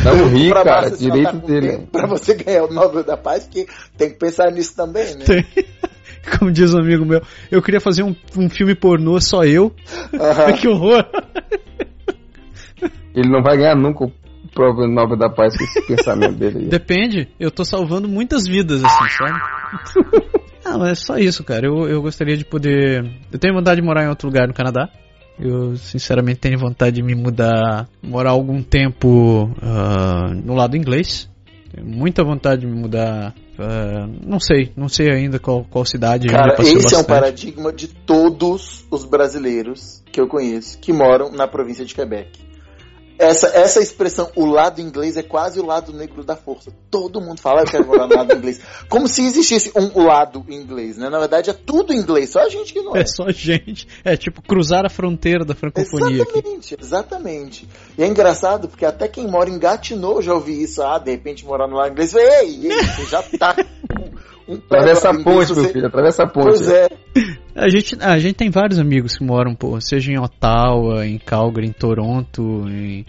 Não 0.04 0.28
ri, 0.30 0.50
Pra 0.50 0.64
cara, 0.64 0.90
você 0.90 1.06
direito 1.06 1.32
tá 1.32 1.48
dele. 1.48 1.88
Pra 1.92 2.08
você 2.08 2.34
ganhar 2.34 2.64
o 2.64 2.74
Nobel 2.74 3.04
da 3.04 3.16
Paz, 3.16 3.48
que 3.48 3.68
tem 3.96 4.10
que 4.10 4.16
pensar 4.18 4.52
nisso 4.52 4.76
também, 4.76 5.16
né? 5.16 5.26
Tem. 5.26 5.46
Como 6.38 6.52
diz 6.52 6.74
um 6.74 6.80
amigo 6.80 7.06
meu, 7.06 7.22
eu 7.52 7.62
queria 7.62 7.80
fazer 7.80 8.04
um, 8.04 8.16
um 8.38 8.50
filme 8.50 8.76
pornô 8.76 9.20
só 9.20 9.44
eu. 9.44 9.72
Aham. 10.14 10.54
que 10.58 10.68
horror. 10.68 11.04
Ele 13.16 13.30
não 13.30 13.42
vai 13.44 13.58
ganhar 13.58 13.76
nunca 13.76 14.06
o 14.06 14.12
prêmio 14.54 14.88
Nobel 14.88 15.18
da 15.18 15.30
Paz 15.30 15.56
com 15.58 15.64
esse 15.64 15.82
pensamento 15.88 16.36
dele. 16.36 16.60
aí. 16.60 16.66
Depende, 16.66 17.28
eu 17.40 17.52
tô 17.52 17.64
salvando 17.64 18.08
muitas 18.08 18.48
vidas, 18.48 18.84
assim, 18.84 19.10
sabe? 19.10 19.40
Ah, 20.64 20.78
mas 20.78 20.92
é 20.92 20.96
só 20.96 21.18
isso, 21.18 21.44
cara. 21.44 21.66
Eu, 21.66 21.88
eu 21.88 22.02
gostaria 22.02 22.38
de 22.38 22.46
poder. 22.46 23.04
Eu 23.32 23.40
tenho 23.40 23.54
vontade 23.54 23.82
de 23.82 23.86
morar 23.86 24.04
em 24.04 24.10
outro 24.10 24.28
lugar 24.28 24.48
no 24.48 24.54
Canadá. 24.54 24.90
Eu, 25.40 25.76
sinceramente, 25.76 26.40
tenho 26.40 26.60
vontade 26.60 26.98
de 26.98 27.04
me 27.04 27.16
mudar, 27.16 27.90
morar 28.02 28.32
algum 28.32 28.62
tempo 28.62 29.52
ah, 29.62 30.32
no 30.34 30.54
lado 30.54 30.78
inglês. 30.78 31.30
Tenho 31.74 31.88
muita 31.88 32.24
vontade 32.24 32.62
de 32.62 32.68
me 32.68 32.80
mudar. 32.80 33.34
ah, 33.58 34.08
não 34.24 34.40
sei, 34.40 34.72
não 34.76 34.88
sei 34.88 35.10
ainda 35.10 35.40
qual, 35.40 35.64
qual 35.64 35.84
cidade. 35.84 36.28
Cara, 36.28 36.56
esse 36.60 36.70
é 36.70 36.78
um 36.78 36.82
bastante. 36.82 37.08
paradigma 37.08 37.74
de 37.74 37.88
todos 37.88 38.86
os 38.92 39.06
brasileiros 39.06 40.04
que 40.12 40.22
eu 40.22 40.28
conheço 40.28 40.78
que 40.80 40.94
moram 40.94 41.32
na 41.32 41.48
província 41.48 41.86
de 41.86 41.96
Quebec. 41.96 42.51
Essa, 43.22 43.48
essa 43.50 43.80
expressão, 43.80 44.32
o 44.36 44.46
lado 44.46 44.82
inglês, 44.82 45.16
é 45.16 45.22
quase 45.24 45.60
o 45.60 45.66
lado 45.66 45.94
negro 45.94 46.24
da 46.24 46.36
força. 46.36 46.72
Todo 46.90 47.22
mundo 47.22 47.40
fala, 47.40 47.60
"Ah, 47.62 47.64
eu 47.64 47.68
quero 47.68 47.86
morar 47.88 48.08
no 48.08 48.16
lado 48.16 48.34
inglês. 48.36 48.60
Como 48.90 49.08
se 49.08 49.24
existisse 49.24 49.72
um 49.76 50.04
lado 50.06 50.44
inglês, 50.50 50.98
né? 50.98 51.08
Na 51.10 51.20
verdade, 51.20 51.50
é 51.50 51.54
tudo 51.54 51.94
inglês, 51.94 52.32
só 52.32 52.40
a 52.42 52.50
gente 52.50 52.74
que 52.74 52.82
não 52.82 52.96
é. 52.96 53.02
É 53.02 53.06
só 53.06 53.30
gente. 53.30 53.88
É 54.04 54.18
tipo 54.18 54.42
cruzar 54.42 54.86
a 54.86 54.90
fronteira 54.90 55.46
da 55.46 55.54
francofonia 55.54 56.24
aqui. 56.24 56.40
Exatamente, 56.40 56.78
exatamente. 56.82 57.70
E 57.98 58.04
é 58.04 58.08
engraçado 58.08 58.68
porque 58.68 58.86
até 58.86 59.08
quem 59.08 59.28
mora 59.28 59.50
em 59.50 59.60
Gatineau 59.60 60.22
já 60.22 60.34
ouvi 60.34 60.64
isso. 60.64 60.82
Ah, 60.82 60.98
de 60.98 61.12
repente 61.12 61.46
morar 61.46 61.68
no 61.68 61.76
lado 61.76 61.92
inglês. 61.92 62.14
Ei, 62.16 62.68
ei, 62.68 62.84
você 62.84 63.06
já 63.06 63.22
tá 63.38 63.54
com 63.56 64.54
um 64.54 64.58
pé 64.58 64.78
Atravessa 64.80 65.10
a 65.10 65.14
ponte, 65.14 65.22
inglês, 65.30 65.52
meu 65.52 65.64
você- 65.64 65.74
filho, 65.74 65.88
atravessa 65.88 66.24
a 66.24 66.28
ponte. 66.28 66.48
Pois 66.48 66.68
é. 66.70 66.90
A 67.56 67.68
gente, 67.68 67.98
a 68.00 68.18
gente 68.18 68.36
tem 68.36 68.50
vários 68.50 68.80
amigos 68.80 69.18
que 69.18 69.24
moram, 69.24 69.54
pô, 69.54 69.80
seja 69.82 70.12
em 70.12 70.20
Ottawa, 70.20 71.06
em 71.06 71.18
Calgary, 71.18 71.68
em 71.68 71.72
Toronto, 71.72 72.66
em. 72.68 73.06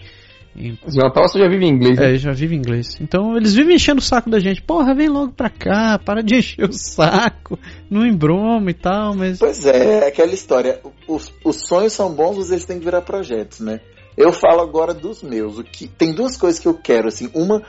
em 0.55 0.77
Ottawa 1.03 1.27
você 1.27 1.39
já 1.39 1.47
vive 1.47 1.65
em 1.65 1.69
inglês, 1.69 1.97
né? 1.97 2.13
é, 2.13 2.17
já 2.17 2.33
vive 2.33 2.55
inglês. 2.55 2.97
Então 2.99 3.37
eles 3.37 3.53
vivem 3.53 3.75
enchendo 3.75 3.99
o 3.99 4.03
saco 4.03 4.29
da 4.29 4.39
gente. 4.39 4.61
Porra, 4.61 4.93
vem 4.93 5.07
logo 5.07 5.31
pra 5.31 5.49
cá, 5.49 5.97
para 5.97 6.21
de 6.21 6.35
encher 6.35 6.69
o 6.69 6.73
saco, 6.73 7.57
não 7.89 8.05
embroma 8.05 8.69
e 8.69 8.73
tal, 8.73 9.15
mas. 9.15 9.39
Pois 9.39 9.65
é, 9.65 9.99
é 9.99 10.07
aquela 10.07 10.33
história. 10.33 10.81
Os, 11.07 11.33
os 11.43 11.67
sonhos 11.67 11.93
são 11.93 12.13
bons, 12.13 12.37
mas 12.37 12.51
eles 12.51 12.65
têm 12.65 12.79
que 12.79 12.85
virar 12.85 13.01
projetos, 13.01 13.61
né? 13.61 13.79
Eu 14.17 14.31
falo 14.31 14.61
agora 14.61 14.93
dos 14.93 15.23
meus. 15.23 15.57
O 15.57 15.63
que 15.63 15.87
tem 15.87 16.13
duas 16.13 16.37
coisas 16.37 16.59
que 16.59 16.67
eu 16.67 16.75
quero, 16.75 17.07
assim. 17.07 17.29
Uma, 17.33 17.63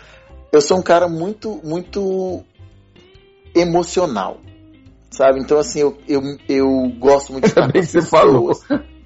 eu 0.52 0.60
sou 0.60 0.78
um 0.78 0.82
cara 0.82 1.08
muito, 1.08 1.60
muito 1.64 2.44
emocional, 3.54 4.40
sabe? 5.16 5.40
Então, 5.40 5.58
assim, 5.58 5.80
eu, 5.80 5.96
eu, 6.08 6.22
eu 6.48 6.66
gosto 6.98 7.32
muito 7.32 7.48
de 7.48 7.58
Ainda 7.58 7.72
bem 7.72 7.82
que 7.82 7.88
você 7.88 8.02
falou. 8.02 8.52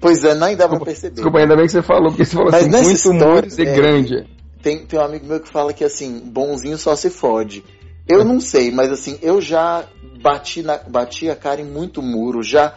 Pois 0.01 0.23
é, 0.23 0.33
nem 0.33 0.55
dá 0.55 0.67
pra 0.67 0.79
perceber. 0.79 1.15
Desculpa, 1.15 1.39
ainda 1.39 1.55
bem 1.55 1.65
que 1.65 1.71
você 1.71 1.81
falou, 1.81 2.09
porque 2.09 2.25
você 2.25 2.35
falou 2.35 2.51
Mas 2.51 2.73
assim, 2.73 3.09
muito 3.09 3.13
muito 3.13 3.53
ser 3.53 3.67
é, 3.67 3.73
grande. 3.73 4.27
Tem, 4.61 4.85
tem 4.85 4.99
um 4.99 5.03
amigo 5.03 5.25
meu 5.25 5.39
que 5.39 5.49
fala 5.49 5.73
que 5.73 5.83
assim, 5.83 6.19
bonzinho 6.19 6.77
só 6.77 6.95
se 6.95 7.09
fode. 7.09 7.63
Eu 8.07 8.23
não 8.25 8.39
sei, 8.39 8.71
mas 8.71 8.91
assim, 8.91 9.19
eu 9.21 9.39
já 9.39 9.85
bati, 10.19 10.63
na, 10.63 10.77
bati 10.77 11.29
a 11.29 11.35
cara 11.35 11.61
em 11.61 11.65
muito 11.65 12.01
muro, 12.01 12.41
já 12.41 12.73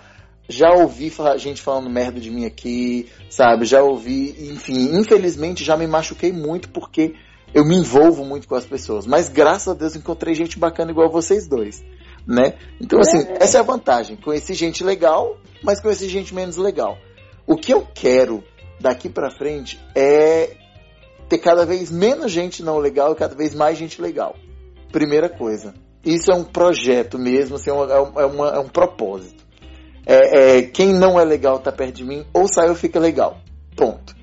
já 0.48 0.72
ouvi 0.72 1.08
falar- 1.08 1.38
gente 1.38 1.62
falando 1.62 1.88
merda 1.88 2.20
de 2.20 2.30
mim 2.30 2.44
aqui, 2.44 3.08
sabe? 3.30 3.64
Já 3.64 3.82
ouvi, 3.82 4.50
enfim, 4.50 4.94
infelizmente 4.94 5.64
já 5.64 5.76
me 5.76 5.86
machuquei 5.86 6.32
muito 6.32 6.68
porque 6.68 7.14
eu 7.54 7.64
me 7.64 7.76
envolvo 7.76 8.24
muito 8.24 8.46
com 8.46 8.54
as 8.54 8.66
pessoas. 8.66 9.06
Mas 9.06 9.28
graças 9.28 9.68
a 9.68 9.74
Deus 9.74 9.96
encontrei 9.96 10.34
gente 10.34 10.58
bacana 10.58 10.90
igual 10.90 11.10
vocês 11.10 11.46
dois, 11.46 11.82
né? 12.26 12.54
Então 12.80 13.00
assim, 13.00 13.26
essa 13.40 13.58
é 13.58 13.60
a 13.60 13.64
vantagem. 13.64 14.16
Conheci 14.16 14.54
gente 14.54 14.82
legal, 14.84 15.36
mas 15.62 15.80
conheci 15.80 16.08
gente 16.08 16.34
menos 16.34 16.56
legal. 16.56 16.98
O 17.46 17.56
que 17.56 17.72
eu 17.72 17.86
quero 17.94 18.42
daqui 18.80 19.08
pra 19.08 19.30
frente 19.30 19.80
é 19.94 20.56
ter 21.28 21.38
cada 21.38 21.64
vez 21.64 21.90
menos 21.90 22.30
gente 22.30 22.62
não 22.62 22.78
legal 22.78 23.12
e 23.12 23.16
cada 23.16 23.34
vez 23.34 23.54
mais 23.54 23.78
gente 23.78 24.00
legal. 24.00 24.36
Primeira 24.90 25.28
coisa. 25.28 25.74
Isso 26.04 26.30
é 26.30 26.34
um 26.34 26.44
projeto 26.44 27.18
mesmo, 27.18 27.56
assim, 27.56 27.70
é, 27.70 27.72
uma- 27.72 27.92
é 27.92 28.00
um- 28.00 28.20
é 28.20 28.26
uma- 28.26 28.48
é 28.50 28.58
um 28.58 28.68
propósito. 28.68 29.42
É, 30.04 30.58
é, 30.58 30.62
quem 30.62 30.92
não 30.92 31.18
é 31.18 31.24
legal 31.24 31.60
tá 31.60 31.70
perto 31.70 31.94
de 31.94 32.04
mim, 32.04 32.26
ou 32.34 32.48
sai 32.48 32.68
ou 32.68 32.74
fica 32.74 32.98
legal. 32.98 33.38
Ponto. 33.76 34.14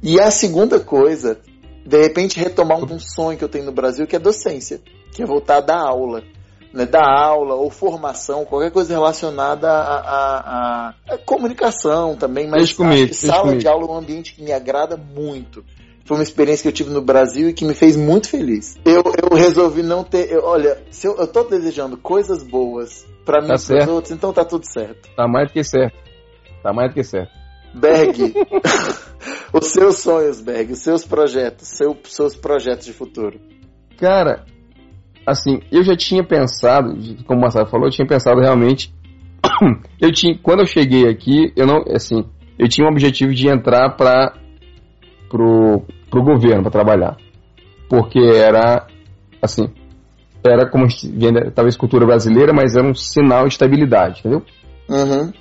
E 0.00 0.20
a 0.20 0.30
segunda 0.30 0.78
coisa, 0.78 1.40
de 1.84 2.00
repente 2.00 2.38
retomar 2.38 2.78
um 2.84 2.98
sonho 3.00 3.36
que 3.36 3.42
eu 3.42 3.48
tenho 3.48 3.64
no 3.64 3.72
Brasil, 3.72 4.06
que 4.06 4.14
é 4.14 4.18
docência, 4.18 4.80
que 5.12 5.22
é 5.22 5.26
voltar 5.26 5.56
a 5.56 5.60
dar 5.60 5.80
aula. 5.80 6.22
Né, 6.72 6.84
dar 6.84 7.08
aula 7.08 7.54
ou 7.54 7.70
formação, 7.70 8.44
qualquer 8.44 8.70
coisa 8.70 8.92
relacionada 8.92 9.70
à, 9.70 9.98
à- 10.00 10.38
à- 10.88 10.94
à 11.14 11.18
comunicação 11.18 12.14
também, 12.14 12.46
mas 12.46 12.72
comigo, 12.74 13.14
sala 13.14 13.40
comigo. 13.42 13.60
de 13.60 13.66
aula 13.68 13.84
é 13.86 13.90
um 13.90 13.96
ambiente 13.96 14.34
que 14.34 14.42
me 14.42 14.52
agrada 14.52 14.94
muito. 14.96 15.64
Foi 16.04 16.16
uma 16.18 16.22
experiência 16.22 16.62
que 16.62 16.68
eu 16.68 16.72
tive 16.72 16.90
no 16.90 17.00
Brasil 17.02 17.48
e 17.48 17.52
que 17.54 17.64
me 17.64 17.74
fez 17.74 17.96
muito 17.96 18.28
feliz. 18.28 18.76
Eu, 18.84 19.02
eu 19.30 19.36
resolvi 19.36 19.82
não 19.82 20.04
ter. 20.04 20.30
eu- 20.30 20.44
olha, 20.44 20.78
se 20.90 21.06
eu, 21.06 21.16
eu 21.16 21.26
tô 21.26 21.44
desejando 21.44 21.96
coisas 21.96 22.42
boas 22.42 23.06
pra 23.24 23.40
mim 23.40 23.48
Tá 23.48 23.54
e 23.54 23.58
certo. 23.58 23.90
outros, 23.90 24.12
então 24.12 24.32
tá 24.32 24.44
tudo 24.44 24.64
certo. 24.70 25.08
Tá 25.16 25.26
mais 25.26 25.48
do 25.48 25.52
que 25.54 25.64
certo. 25.64 25.96
Tá 26.62 26.72
mais 26.72 26.90
do 26.90 26.94
que 26.94 27.04
certo. 27.04 27.30
Berg, 27.74 28.34
os 29.52 29.66
seus 29.68 29.98
sonhos, 29.98 30.40
Berg, 30.40 30.72
os 30.72 30.80
seus 30.80 31.04
projetos, 31.04 31.68
seu, 31.68 31.96
seus 32.04 32.34
projetos 32.34 32.86
de 32.86 32.92
futuro. 32.92 33.38
Cara, 33.98 34.44
assim, 35.28 35.60
eu 35.70 35.82
já 35.82 35.96
tinha 35.96 36.24
pensado, 36.24 36.96
como 37.26 37.38
o 37.38 37.42
Marcelo 37.42 37.66
falou, 37.66 37.86
eu 37.86 37.92
tinha 37.92 38.06
pensado 38.06 38.40
realmente. 38.40 38.92
Eu 40.00 40.12
tinha, 40.12 40.36
quando 40.40 40.60
eu 40.60 40.66
cheguei 40.66 41.08
aqui, 41.08 41.52
eu 41.56 41.66
não, 41.66 41.82
assim, 41.92 42.24
eu 42.58 42.68
tinha 42.68 42.86
um 42.86 42.90
objetivo 42.90 43.34
de 43.34 43.48
entrar 43.48 43.96
para 43.96 44.32
pro, 45.28 45.82
pro 46.08 46.22
governo 46.22 46.62
para 46.62 46.70
trabalhar, 46.70 47.16
porque 47.88 48.18
era, 48.20 48.86
assim, 49.42 49.68
era 50.44 50.68
como 50.68 50.86
né, 50.86 51.50
talvez 51.54 51.76
cultura 51.76 52.06
brasileira, 52.06 52.52
mas 52.52 52.76
era 52.76 52.86
um 52.86 52.94
sinal 52.94 53.46
de 53.48 53.54
estabilidade, 53.54 54.20
entendeu? 54.20 54.42
Uhum. 54.88 55.32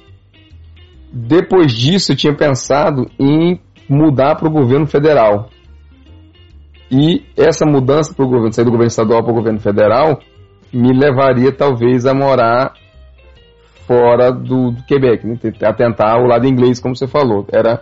Depois 1.12 1.72
disso, 1.72 2.12
eu 2.12 2.16
tinha 2.16 2.36
pensado 2.36 3.10
em 3.20 3.60
mudar 3.88 4.36
para 4.36 4.48
o 4.48 4.52
governo 4.52 4.86
federal. 4.88 5.50
E 6.92 7.24
essa 7.36 7.66
mudança 7.66 8.14
para 8.14 8.26
o 8.26 8.28
governo, 8.28 8.54
sair 8.54 8.66
do 8.66 8.72
governo 8.72 8.88
estadual 8.88 9.22
para 9.24 9.32
o 9.32 9.36
governo 9.36 9.60
federal, 9.60 10.20
me 10.74 10.94
levaria 10.94 11.52
talvez 11.52 12.06
a 12.06 12.14
morar 12.14 12.74
fora 13.86 14.32
do, 14.32 14.72
do 14.72 14.84
Quebec, 14.86 15.26
né? 15.26 15.38
a 15.64 15.74
tentar 15.74 16.18
o 16.18 16.28
lado 16.28 16.46
inglês, 16.48 16.80
como 16.80 16.96
você 16.96 17.08
falou. 17.08 17.46
Era 17.52 17.82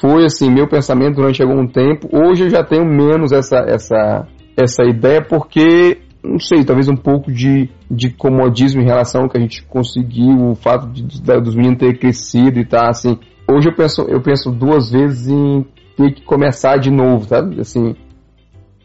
foi 0.00 0.24
assim 0.26 0.50
meu 0.50 0.68
pensamento 0.68 1.16
durante 1.16 1.42
algum 1.42 1.66
tempo. 1.66 2.08
Hoje 2.12 2.44
eu 2.44 2.50
já 2.50 2.62
tenho 2.62 2.84
menos 2.84 3.32
essa 3.32 3.56
essa 3.66 4.26
essa 4.56 4.84
ideia 4.84 5.22
porque 5.22 5.98
não 6.22 6.38
sei, 6.40 6.64
talvez 6.64 6.88
um 6.88 6.96
pouco 6.96 7.30
de, 7.30 7.70
de 7.90 8.10
comodismo 8.10 8.82
em 8.82 8.84
relação 8.84 9.22
ao 9.22 9.28
que 9.28 9.38
a 9.38 9.40
gente 9.40 9.62
conseguiu, 9.64 10.50
o 10.50 10.54
fato 10.56 10.88
de, 10.88 11.02
de- 11.02 11.40
dos 11.40 11.54
meninos 11.54 11.78
terem 11.78 11.94
crescido 11.96 12.58
e 12.58 12.64
tá 12.64 12.88
assim. 12.88 13.16
Hoje 13.48 13.68
eu 13.68 13.74
penso, 13.74 14.02
eu 14.08 14.20
penso 14.20 14.50
duas 14.50 14.90
vezes 14.90 15.28
em 15.28 15.64
ter 15.96 16.12
que 16.14 16.22
começar 16.22 16.76
de 16.78 16.90
novo, 16.90 17.24
sabe? 17.26 17.60
Assim, 17.60 17.94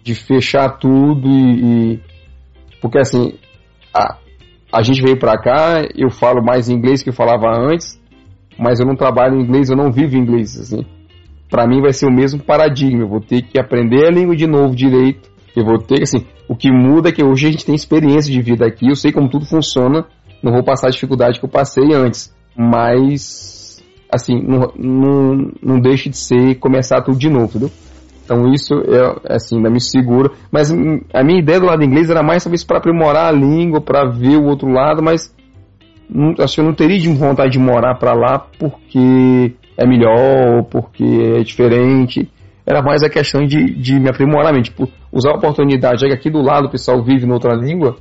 de 0.03 0.15
fechar 0.15 0.77
tudo 0.77 1.27
e, 1.27 1.93
e- 1.93 1.99
porque 2.81 2.97
assim, 2.97 3.33
a, 3.93 4.17
a 4.71 4.81
gente 4.81 5.01
veio 5.01 5.19
pra 5.19 5.37
cá, 5.37 5.83
eu 5.95 6.09
falo 6.09 6.43
mais 6.43 6.69
inglês 6.69 7.03
que 7.03 7.09
eu 7.09 7.13
falava 7.13 7.47
antes, 7.49 8.01
mas 8.57 8.79
eu 8.79 8.85
não 8.85 8.95
trabalho 8.95 9.35
em 9.37 9.43
inglês, 9.43 9.69
eu 9.69 9.75
não 9.77 9.91
vivo 9.91 10.15
em 10.15 10.19
inglês, 10.21 10.59
assim. 10.59 10.85
Pra 11.49 11.67
mim 11.67 11.81
vai 11.81 11.91
ser 11.93 12.07
o 12.07 12.11
mesmo 12.13 12.41
paradigma, 12.41 13.01
eu 13.03 13.09
vou 13.09 13.19
ter 13.19 13.41
que 13.41 13.59
aprender 13.59 14.07
a 14.07 14.11
língua 14.11 14.35
de 14.35 14.47
novo 14.47 14.73
direito, 14.75 15.29
eu 15.55 15.65
vou 15.65 15.77
ter, 15.77 16.01
assim, 16.01 16.25
o 16.47 16.55
que 16.55 16.71
muda 16.71 17.09
é 17.09 17.11
que 17.11 17.23
hoje 17.23 17.47
a 17.47 17.51
gente 17.51 17.65
tem 17.65 17.75
experiência 17.75 18.31
de 18.31 18.41
vida 18.41 18.65
aqui, 18.65 18.87
eu 18.89 18.95
sei 18.95 19.11
como 19.11 19.29
tudo 19.29 19.45
funciona, 19.45 20.05
não 20.41 20.53
vou 20.53 20.63
passar 20.63 20.87
a 20.87 20.91
dificuldade 20.91 21.39
que 21.39 21.45
eu 21.45 21.49
passei 21.49 21.93
antes, 21.93 22.33
mas, 22.55 23.60
assim, 24.11 24.41
não, 24.41 24.71
não, 24.77 25.51
não 25.61 25.79
deixe 25.79 26.09
de 26.09 26.17
ser 26.17 26.55
começar 26.55 27.01
tudo 27.01 27.17
de 27.17 27.29
novo, 27.29 27.45
entendeu? 27.45 27.71
Então 28.23 28.51
isso, 28.53 28.73
é, 28.73 29.35
assim, 29.35 29.57
ainda 29.57 29.69
me 29.69 29.81
segura. 29.81 30.31
Mas 30.51 30.71
a 30.71 31.23
minha 31.23 31.39
ideia 31.39 31.59
do 31.59 31.65
lado 31.65 31.83
inglês 31.83 32.09
era 32.09 32.23
mais 32.23 32.43
talvez 32.43 32.63
para 32.63 32.77
aprimorar 32.77 33.27
a 33.27 33.31
língua, 33.31 33.81
para 33.81 34.09
ver 34.09 34.37
o 34.37 34.45
outro 34.45 34.69
lado, 34.69 35.01
mas 35.01 35.33
acho 36.39 36.55
que 36.55 36.61
eu 36.61 36.65
não 36.65 36.73
teria 36.73 36.99
de 36.99 37.09
vontade 37.09 37.51
de 37.51 37.59
morar 37.59 37.95
para 37.95 38.13
lá 38.13 38.39
porque 38.59 39.53
é 39.77 39.85
melhor, 39.85 40.63
porque 40.69 41.03
é 41.03 41.43
diferente. 41.43 42.29
Era 42.65 42.81
mais 42.81 43.01
a 43.03 43.09
questão 43.09 43.45
de, 43.45 43.73
de 43.73 43.99
me 43.99 44.09
aprimorar, 44.09 44.53
mesmo, 44.53 44.63
tipo, 44.63 44.89
usar 45.11 45.31
a 45.31 45.35
oportunidade, 45.35 46.01
já 46.01 46.07
que 46.07 46.13
aqui 46.13 46.29
do 46.29 46.41
lado 46.41 46.67
o 46.67 46.71
pessoal 46.71 47.03
vive 47.03 47.25
em 47.25 47.31
outra 47.31 47.53
língua, 47.53 47.97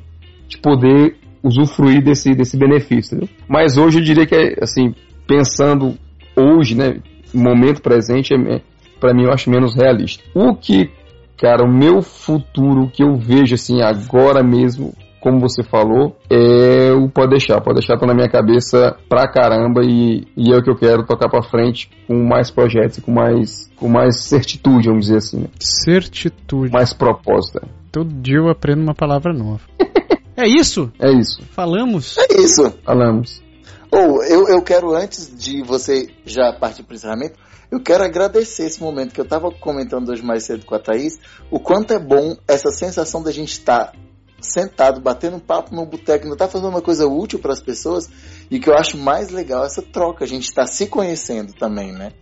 de 0.47 0.59
poder 0.59 1.17
usufruir 1.43 2.03
desse, 2.05 2.35
desse 2.35 2.57
benefício. 2.57 3.17
entendeu? 3.17 3.35
Mas 3.49 3.77
hoje 3.79 3.99
eu 3.99 4.05
diria 4.05 4.27
que, 4.27 4.35
é, 4.35 4.55
assim, 4.63 4.95
pensando 5.31 5.95
hoje, 6.37 6.75
né, 6.75 7.01
momento 7.33 7.81
presente, 7.81 8.35
é, 8.35 8.61
para 8.99 9.15
mim 9.15 9.27
eu 9.27 9.33
acho 9.33 9.49
menos 9.49 9.77
realista. 9.77 10.25
O 10.35 10.57
que, 10.57 10.91
cara, 11.39 11.65
o 11.65 11.73
meu 11.73 12.03
futuro, 12.03 12.91
que 12.91 13.05
eu 13.05 13.15
vejo 13.15 13.55
assim 13.55 13.81
agora 13.81 14.43
mesmo, 14.43 14.93
como 15.21 15.39
você 15.39 15.63
falou, 15.63 16.17
é 16.29 16.91
o 16.93 17.09
pode 17.09 17.31
deixar. 17.31 17.61
Pode 17.61 17.79
deixar 17.79 17.97
tá 17.97 18.07
na 18.07 18.15
minha 18.15 18.29
cabeça 18.29 18.97
pra 19.09 19.29
caramba 19.29 19.83
e, 19.85 20.27
e 20.37 20.53
é 20.53 20.57
o 20.57 20.63
que 20.63 20.71
eu 20.71 20.77
quero 20.77 21.07
tocar 21.07 21.29
pra 21.29 21.43
frente 21.43 21.89
com 22.09 22.25
mais 22.27 22.51
projetos 22.51 22.99
e 22.99 23.03
com 23.03 23.13
mais, 23.13 23.71
com 23.77 23.89
mais 23.89 24.25
certitude, 24.25 24.89
vamos 24.89 25.07
dizer 25.07 25.19
assim. 25.19 25.41
Né? 25.43 25.49
Certitude. 25.61 26.73
Mais 26.73 26.93
propósito. 26.93 27.61
Todo 27.93 28.13
dia 28.13 28.39
eu 28.39 28.49
aprendo 28.49 28.83
uma 28.83 28.95
palavra 28.95 29.33
nova. 29.33 29.61
é 30.37 30.49
isso? 30.49 30.91
É 30.99 31.13
isso. 31.13 31.43
Falamos? 31.53 32.17
É 32.19 32.41
isso. 32.41 32.73
Falamos. 32.83 33.43
Ou 33.93 34.19
oh, 34.19 34.23
eu, 34.23 34.49
eu 34.49 34.63
quero, 34.63 34.95
antes 34.95 35.37
de 35.37 35.63
você 35.63 36.09
já 36.25 36.53
partir 36.53 36.85
para 36.85 36.93
o 36.93 36.97
encerramento, 36.97 37.39
eu 37.71 37.81
quero 37.81 38.05
agradecer 38.05 38.65
esse 38.65 38.81
momento 38.81 39.13
que 39.13 39.21
eu 39.21 39.25
estava 39.25 39.51
comentando 39.51 40.09
hoje 40.11 40.23
mais 40.23 40.45
cedo 40.45 40.65
com 40.65 40.75
a 40.75 40.79
Thaís, 40.79 41.19
o 41.51 41.59
quanto 41.59 41.93
é 41.93 41.99
bom 41.99 42.37
essa 42.47 42.71
sensação 42.71 43.23
da 43.23 43.31
gente 43.31 43.53
estar 43.53 43.87
tá 43.87 43.99
sentado, 44.41 45.01
batendo 45.01 45.37
um 45.37 45.41
papo 45.41 45.75
no 45.75 45.87
boteco, 45.87 46.27
não 46.27 46.37
tá 46.37 46.49
fazendo 46.49 46.71
uma 46.71 46.83
coisa 46.83 47.07
útil 47.07 47.39
para 47.39 47.53
as 47.53 47.61
pessoas, 47.61 48.09
e 48.51 48.59
que 48.59 48.69
eu 48.69 48.75
acho 48.75 48.97
mais 48.97 49.31
legal 49.31 49.65
essa 49.65 49.83
troca, 49.83 50.25
a 50.25 50.27
gente 50.27 50.45
está 50.45 50.67
se 50.67 50.87
conhecendo 50.87 51.53
também, 51.53 51.93
né? 51.93 52.13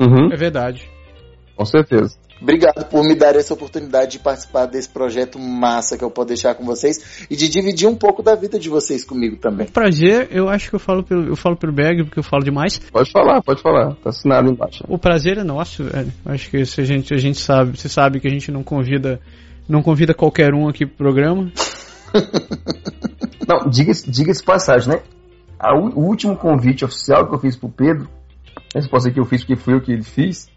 Uhum. 0.00 0.32
É 0.32 0.36
verdade. 0.36 0.88
Com 1.56 1.64
certeza. 1.64 2.16
Obrigado 2.40 2.84
por 2.88 3.02
me 3.02 3.14
dar 3.14 3.34
essa 3.34 3.52
oportunidade 3.52 4.12
de 4.12 4.18
participar 4.18 4.66
desse 4.66 4.88
projeto 4.88 5.38
massa 5.38 5.98
que 5.98 6.04
eu 6.04 6.10
posso 6.10 6.28
deixar 6.28 6.54
com 6.54 6.64
vocês 6.64 7.26
e 7.28 7.36
de 7.36 7.48
dividir 7.48 7.88
um 7.88 7.96
pouco 7.96 8.22
da 8.22 8.34
vida 8.34 8.58
de 8.58 8.68
vocês 8.68 9.04
comigo 9.04 9.36
também. 9.36 9.66
prazer, 9.66 10.28
eu 10.30 10.48
acho 10.48 10.70
que 10.70 10.76
eu 10.76 10.80
falo 10.80 11.02
pelo, 11.02 11.26
eu 11.26 11.36
falo 11.36 11.56
pelo 11.56 11.72
Berg 11.72 12.04
porque 12.04 12.18
eu 12.18 12.22
falo 12.22 12.44
demais. 12.44 12.78
Pode 12.78 13.10
falar, 13.10 13.42
pode 13.42 13.60
falar. 13.60 13.94
Tá 13.96 14.10
assinado 14.10 14.50
embaixo. 14.50 14.84
O 14.88 14.98
prazer 14.98 15.38
é 15.38 15.44
nosso, 15.44 15.84
velho. 15.84 16.12
Acho 16.24 16.50
que 16.50 16.64
se 16.64 16.80
a 16.80 16.84
gente, 16.84 17.12
a 17.12 17.18
gente 17.18 17.38
sabe, 17.38 17.76
você 17.76 17.88
sabe 17.88 18.20
que 18.20 18.28
a 18.28 18.30
gente 18.30 18.50
não 18.50 18.62
convida 18.62 19.20
não 19.68 19.82
convida 19.82 20.14
qualquer 20.14 20.54
um 20.54 20.68
aqui 20.68 20.86
pro 20.86 20.96
programa. 20.96 21.52
não, 23.46 23.68
diga-se 23.68 24.10
diga 24.10 24.32
passagem, 24.44 24.94
né? 24.94 25.02
o 25.94 26.00
último 26.00 26.36
convite 26.36 26.84
oficial 26.84 27.28
que 27.28 27.34
eu 27.34 27.38
fiz 27.38 27.56
pro 27.56 27.68
Pedro, 27.68 28.08
essa 28.74 28.88
posso 28.88 29.10
que 29.10 29.20
eu 29.20 29.24
fiz 29.24 29.42
porque 29.42 29.56
fui 29.56 29.74
eu 29.74 29.80
que 29.80 30.00
fiz, 30.02 30.48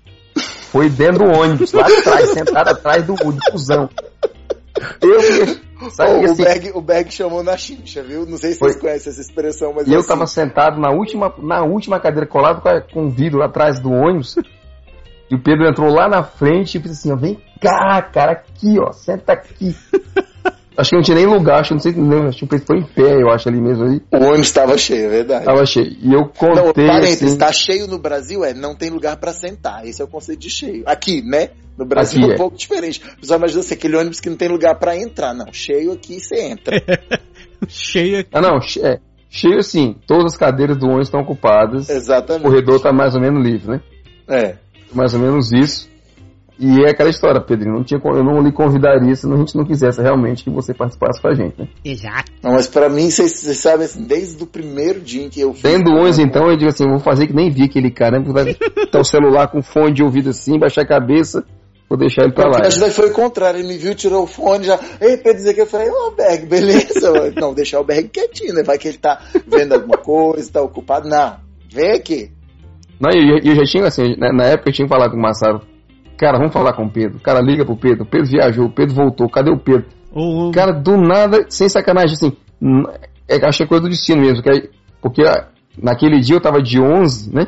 foi 0.72 0.90
dentro 0.90 1.26
do 1.26 1.40
ônibus, 1.40 1.74
lá 1.74 1.86
atrás, 1.86 2.30
sentado 2.30 2.70
atrás 2.70 3.06
do, 3.06 3.14
do 3.14 3.40
busão. 3.52 3.90
Eu 5.02 5.90
sabe, 5.92 6.12
oh, 6.12 6.32
assim, 6.32 6.42
o, 6.42 6.46
Berg, 6.46 6.72
o 6.76 6.82
Berg 6.82 7.12
chamou 7.12 7.44
na 7.44 7.58
chincha, 7.58 8.02
viu? 8.02 8.26
Não 8.26 8.38
sei 8.38 8.54
se 8.54 8.60
foi. 8.60 8.70
vocês 8.70 8.82
conhecem 8.82 9.12
essa 9.12 9.22
expressão, 9.22 9.74
mas. 9.74 9.88
E 9.88 9.94
eu 9.94 10.00
assim. 10.00 10.08
tava 10.08 10.28
sentado 10.28 10.80
na 10.80 10.92
última, 10.92 11.34
na 11.40 11.64
última 11.64 12.00
cadeira 12.00 12.28
colado 12.28 12.62
com 12.94 13.06
o 13.06 13.10
vidro 13.10 13.40
lá 13.40 13.46
atrás 13.46 13.80
do 13.80 13.92
ônibus. 13.92 14.36
E 15.30 15.36
o 15.36 15.42
Pedro 15.42 15.68
entrou 15.68 15.90
lá 15.94 16.10
na 16.10 16.24
frente 16.24 16.78
e 16.78 16.80
disse 16.80 17.10
assim: 17.10 17.12
ó, 17.12 17.16
vem 17.16 17.42
cá, 17.62 18.02
cara, 18.02 18.34
aqui, 18.34 18.78
ó, 18.80 18.92
senta 18.92 19.34
aqui. 19.34 19.76
Acho 20.82 20.90
que 20.90 20.96
não 20.96 21.04
tinha 21.04 21.16
nem 21.16 21.28
lugar, 21.28 21.60
acho 21.60 21.68
que 21.68 21.74
não 21.76 21.80
sei, 21.80 21.92
não, 21.94 22.28
acho 22.28 22.48
que 22.48 22.58
foi 22.58 22.80
em 22.80 22.84
pé, 22.84 23.22
eu 23.22 23.30
acho, 23.30 23.48
ali 23.48 23.62
mesmo. 23.62 23.84
Ali. 23.84 24.02
O 24.12 24.18
ônibus 24.18 24.48
estava 24.48 24.76
cheio, 24.80 25.06
é 25.06 25.10
verdade. 25.10 25.42
Estava 25.42 25.64
cheio. 25.64 25.96
E 26.02 26.12
eu 26.12 26.26
contei. 26.26 26.56
Não, 26.56 26.74
parênteses, 26.74 27.22
assim, 27.22 27.38
tá 27.38 27.52
cheio 27.52 27.86
no 27.86 28.00
Brasil, 28.00 28.44
é, 28.44 28.52
não 28.52 28.74
tem 28.74 28.90
lugar 28.90 29.16
para 29.18 29.32
sentar. 29.32 29.86
Esse 29.86 30.02
é 30.02 30.06
o 30.06 30.08
conceito 30.08 30.40
de 30.40 30.50
cheio. 30.50 30.82
Aqui, 30.88 31.22
né? 31.22 31.52
No 31.78 31.86
Brasil 31.86 32.20
aqui 32.20 32.30
é 32.30 32.32
um 32.32 32.34
é. 32.34 32.38
pouco 32.38 32.58
diferente. 32.58 33.00
O 33.00 33.20
pessoal 33.22 33.38
imagina 33.38 33.60
assim, 33.60 33.76
aquele 33.76 33.96
ônibus 33.96 34.20
que 34.20 34.28
não 34.28 34.38
tem 34.38 34.48
lugar 34.48 34.74
para 34.80 34.98
entrar. 34.98 35.36
Não, 35.36 35.54
cheio 35.54 35.92
aqui 35.92 36.20
você 36.20 36.42
entra. 36.42 36.82
cheio 37.70 38.22
aqui. 38.22 38.30
Ah, 38.34 38.42
não, 38.42 38.58
é. 38.58 39.00
Cheio 39.30 39.60
assim, 39.60 39.96
todas 40.08 40.34
as 40.34 40.38
cadeiras 40.38 40.78
do 40.78 40.88
ônibus 40.88 41.10
estão 41.10 41.22
ocupadas. 41.22 41.92
Exatamente. 41.92 42.42
O 42.42 42.50
corredor 42.50 42.78
está 42.78 42.92
mais 42.92 43.14
ou 43.14 43.22
menos 43.22 43.46
livre, 43.46 43.74
né? 43.74 43.82
É. 44.28 44.56
Mais 44.92 45.14
ou 45.14 45.20
menos 45.20 45.52
isso. 45.52 45.91
E 46.62 46.86
é 46.86 46.92
aquela 46.92 47.10
história, 47.10 47.42
Pedrinho. 47.42 47.74
Não 47.74 47.84
tinha, 47.84 48.00
eu 48.04 48.24
não 48.24 48.40
lhe 48.40 48.52
convidaria 48.52 49.16
se 49.16 49.26
a 49.26 49.36
gente 49.36 49.58
não 49.58 49.66
quisesse 49.66 50.00
realmente 50.00 50.44
que 50.44 50.50
você 50.52 50.76
participasse 50.76 51.20
com 51.20 51.28
a 51.28 51.34
gente, 51.34 51.60
né? 51.60 51.68
Exato. 51.84 52.32
Não, 52.44 52.52
mas 52.52 52.68
para 52.68 52.88
mim, 52.88 53.10
vocês 53.10 53.58
sabem, 53.58 53.86
assim, 53.86 54.04
desde 54.04 54.44
o 54.44 54.46
primeiro 54.46 55.00
dia 55.00 55.24
em 55.24 55.30
que 55.30 55.42
eu 55.42 55.56
fui. 55.56 55.68
Tendo 55.68 55.90
11, 55.90 56.22
então, 56.22 56.52
eu 56.52 56.56
digo 56.56 56.70
assim: 56.70 56.88
vou 56.88 57.00
fazer 57.00 57.26
que 57.26 57.34
nem 57.34 57.50
vi 57.50 57.64
aquele 57.64 57.90
cara, 57.90 58.20
né? 58.20 58.26
Vai 58.32 58.52
estar 58.52 59.00
o 59.00 59.04
celular 59.04 59.48
com 59.48 59.64
fone 59.64 59.92
de 59.92 60.04
ouvido 60.04 60.30
assim, 60.30 60.60
baixar 60.60 60.84
a 60.84 60.88
cabeça. 60.88 61.44
Vou 61.90 61.98
deixar 61.98 62.26
ele 62.26 62.34
pra 62.34 62.48
lá. 62.48 62.60
Acho 62.64 62.80
que 62.80 62.92
foi 62.92 63.10
o 63.10 63.14
contrário, 63.14 63.60
ele 63.60 63.68
me 63.68 63.78
viu, 63.78 63.96
tirou 63.96 64.24
o 64.24 64.28
fone 64.28 64.66
já. 64.66 64.80
Ei, 65.02 65.18
Pedro, 65.18 65.38
dizer 65.38 65.56
que 65.56 65.62
eu 65.62 65.66
falei, 65.66 65.90
ô 65.90 66.08
oh, 66.08 66.12
Berg, 66.12 66.46
beleza? 66.46 67.12
não, 67.36 67.56
deixar 67.56 67.80
o 67.80 67.84
Berg 67.84 68.08
quietinho, 68.08 68.54
né? 68.54 68.62
Vai 68.64 68.78
que 68.78 68.88
ele 68.88 69.00
tá 69.00 69.20
vendo 69.48 69.74
alguma 69.74 69.98
coisa, 69.98 70.54
tá 70.54 70.62
ocupado. 70.62 71.10
Não, 71.10 71.38
vem 71.74 71.92
aqui. 71.92 72.32
Não, 73.00 73.10
eu, 73.10 73.40
eu 73.44 73.56
já 73.56 73.64
tinha, 73.64 73.88
assim, 73.88 74.16
na 74.16 74.46
época 74.46 74.70
eu 74.70 74.74
tinha 74.74 74.88
falado 74.88 75.12
com 75.12 75.18
o 75.18 75.22
Massaro, 75.22 75.62
Cara, 76.18 76.38
vamos 76.38 76.54
falar 76.54 76.74
com 76.74 76.86
o 76.86 76.92
Pedro. 76.92 77.18
O 77.18 77.22
cara 77.22 77.42
liga 77.42 77.66
pro 77.66 77.76
Pedro. 77.76 78.04
O 78.04 78.06
Pedro 78.06 78.28
viajou, 78.28 78.66
o 78.66 78.72
Pedro 78.72 78.96
voltou. 78.96 79.30
Cadê 79.30 79.52
o 79.52 79.58
Pedro? 79.58 79.86
Oh, 80.14 80.52
Cara, 80.54 80.72
do 80.72 80.98
nada, 80.98 81.46
sem 81.50 81.68
sacanagem, 81.68 82.14
assim. 82.14 82.38
É, 83.28 83.44
achei 83.46 83.66
coisa 83.66 83.84
do 83.84 83.90
destino 83.90 84.22
mesmo. 84.22 84.44
Que 84.44 84.70
porque 85.02 85.24
naquele 85.82 86.20
dia 86.20 86.36
eu 86.36 86.42
tava 86.42 86.62
de 86.62 86.80
11, 86.80 87.34
né? 87.34 87.48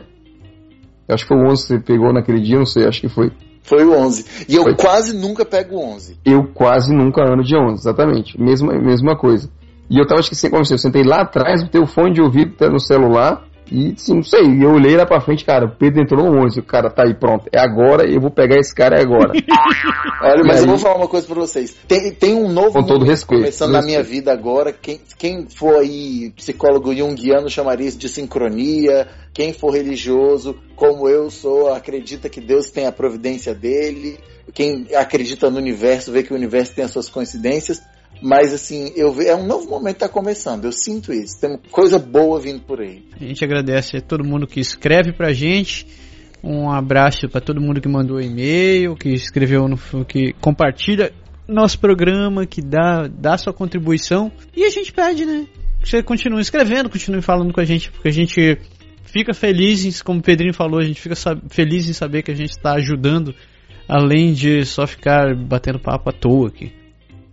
Eu 1.08 1.16
acho 1.16 1.26
que 1.26 1.28
foi 1.28 1.38
o 1.38 1.52
11 1.52 1.62
que 1.62 1.68
você 1.68 1.80
pegou 1.80 2.14
naquele 2.14 2.42
dia, 2.42 2.58
não 2.58 2.66
sei, 2.66 2.88
acho 2.88 3.02
que 3.02 3.10
foi. 3.10 3.32
Foi 3.62 3.84
o 3.86 3.94
11. 3.94 4.46
E 4.50 4.56
eu 4.56 4.64
foi. 4.64 4.76
quase 4.76 5.16
nunca 5.16 5.46
pego 5.46 5.76
o 5.76 5.94
11. 5.94 6.20
Eu 6.26 6.48
quase 6.54 6.94
nunca 6.94 7.24
ando 7.24 7.44
de 7.44 7.56
11, 7.56 7.82
exatamente. 7.82 8.42
Mesma, 8.42 8.74
mesma 8.74 9.16
coisa. 9.16 9.50
E 9.90 10.00
eu 10.00 10.08
tava 10.08 10.22
esquecendo 10.22 10.52
como 10.52 10.66
você, 10.66 10.74
eu 10.74 10.78
sentei 10.78 11.04
lá 11.04 11.22
atrás, 11.22 11.62
o 11.62 11.70
teu 11.70 11.86
fone 11.86 12.14
de 12.14 12.22
ouvido 12.22 12.56
tá 12.56 12.70
no 12.70 12.80
celular. 12.80 13.44
E 13.72 13.94
sim, 13.98 14.16
não 14.16 14.24
sei, 14.24 14.42
eu 14.62 14.72
olhei 14.72 14.96
lá 14.96 15.06
pra 15.06 15.22
frente, 15.22 15.46
cara, 15.46 15.66
o 15.66 15.76
Pedro 15.76 16.02
entrou 16.02 16.24
no 16.24 16.46
11, 16.46 16.60
o 16.60 16.64
cara 16.64 16.90
tá 16.90 17.04
aí, 17.04 17.14
pronto, 17.14 17.48
é 17.52 17.60
agora, 17.60 18.10
eu 18.10 18.20
vou 18.20 18.30
pegar 18.30 18.58
esse 18.60 18.74
cara, 18.74 18.98
é 18.98 19.02
agora. 19.02 19.32
Olha, 20.22 20.44
mas 20.44 20.58
aí, 20.58 20.64
eu 20.64 20.68
vou 20.68 20.78
falar 20.78 20.98
uma 20.98 21.08
coisa 21.08 21.26
pra 21.26 21.36
vocês. 21.36 21.76
Tem, 21.88 22.12
tem 22.12 22.36
um 22.36 22.50
novo 22.50 22.74
com 22.74 22.84
todo 22.84 23.06
respeito, 23.06 23.42
começando 23.42 23.72
na 23.72 23.82
minha 23.82 24.04
vida 24.04 24.32
agora, 24.32 24.74
quem, 24.74 25.00
quem 25.18 25.48
for 25.48 25.78
aí 25.78 26.32
psicólogo 26.36 26.94
junguiano 26.96 27.50
chamaria 27.50 27.88
isso 27.88 27.98
de 27.98 28.10
sincronia, 28.10 29.08
quem 29.34 29.54
for 29.54 29.72
religioso, 29.72 30.56
como 30.76 31.08
eu 31.08 31.30
sou, 31.30 31.74
acredita 31.74 32.30
que 32.30 32.42
Deus 32.42 32.70
tem 32.70 32.86
a 32.86 32.92
providência 32.92 33.56
dele, 33.56 34.20
quem 34.54 34.88
acredita 34.96 35.50
no 35.50 35.58
universo, 35.58 36.12
vê 36.12 36.22
que 36.22 36.34
o 36.34 36.36
universo 36.36 36.76
tem 36.76 36.84
as 36.84 36.92
suas 36.92 37.10
coincidências, 37.10 37.82
mas 38.22 38.54
assim, 38.54 38.92
eu 38.96 39.12
ve... 39.12 39.26
é 39.28 39.36
um 39.36 39.46
novo 39.46 39.70
momento 39.70 39.96
que 39.96 40.00
tá 40.00 40.10
começando. 40.10 40.66
Eu 40.66 40.72
sinto 40.72 41.12
isso. 41.12 41.40
Tem 41.42 41.58
coisa 41.72 42.00
boa 42.00 42.40
vindo 42.40 42.62
por 42.62 42.80
aí. 42.80 43.04
A 43.20 43.24
gente 43.24 43.44
agradece 43.44 43.98
a 43.98 44.02
todo 44.02 44.24
mundo 44.24 44.48
que 44.48 44.60
escreve 44.60 45.12
pra 45.12 45.34
gente. 45.34 45.86
Um 46.44 46.70
abraço 46.70 47.30
para 47.30 47.40
todo 47.40 47.62
mundo 47.62 47.80
que 47.80 47.88
mandou 47.88 48.20
e-mail, 48.20 48.96
que 48.96 49.10
escreveu 49.10 49.68
no 49.68 49.78
que 50.06 50.34
compartilha 50.42 51.14
nosso 51.48 51.80
programa, 51.80 52.46
que 52.46 52.62
dá, 52.62 53.08
dá 53.08 53.38
sua 53.38 53.54
contribuição. 53.54 54.32
E 54.56 54.64
a 54.64 54.70
gente 54.70 54.92
pede, 54.92 55.26
né? 55.26 55.46
Que 55.82 55.90
você 55.90 56.04
continue 56.04 56.42
escrevendo, 56.42 56.90
continue 56.90 57.22
falando 57.22 57.54
com 57.54 57.62
a 57.62 57.66
gente, 57.66 57.92
porque 57.92 58.10
a 58.10 58.12
gente 58.12 58.58
fica 59.04 59.34
feliz, 59.34 60.02
como 60.02 60.20
o 60.20 60.24
Pedrinho 60.24 60.54
falou, 60.54 60.80
a 60.80 60.84
gente 60.84 61.00
fica 61.00 61.16
feliz 61.50 61.88
em 61.88 61.94
saber 61.94 62.24
que 62.24 62.32
a 62.32 62.36
gente 62.36 62.52
está 62.52 62.74
ajudando, 62.74 63.34
além 63.88 64.34
de 64.34 64.66
só 64.66 64.88
ficar 64.88 65.36
batendo 65.36 65.80
papo 65.80 66.10
à 66.10 66.14
toa 66.14 66.48
aqui. 66.48 66.74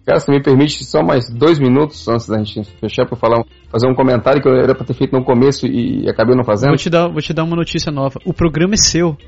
Cara, 0.06 0.18
se 0.18 0.31
me 0.31 0.43
permite 0.43 0.82
só 0.85 1.02
mais 1.02 1.28
dois 1.28 1.59
minutos 1.59 2.09
antes 2.09 2.27
da 2.27 2.39
gente 2.39 2.64
fechar 2.81 3.05
para 3.06 3.16
falar, 3.16 3.44
fazer 3.70 3.86
um 3.86 3.94
comentário 3.94 4.40
que 4.40 4.48
eu 4.48 4.55
era 4.55 4.74
para 4.74 4.86
ter 4.86 4.94
feito 4.94 5.12
no 5.12 5.22
começo 5.24 5.66
e 5.66 6.09
acabei 6.09 6.35
não 6.35 6.43
fazendo. 6.43 6.70
Vou 6.70 6.78
te 6.78 6.89
dar, 6.89 7.09
vou 7.09 7.20
te 7.20 7.35
dar 7.35 7.44
uma 7.44 7.55
notícia 7.55 7.93
nova. 7.93 8.18
O 8.24 8.32
programa 8.32 8.72
é 8.74 8.78
seu. 8.78 9.14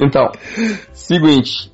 então, 0.00 0.30
seguinte. 0.92 1.72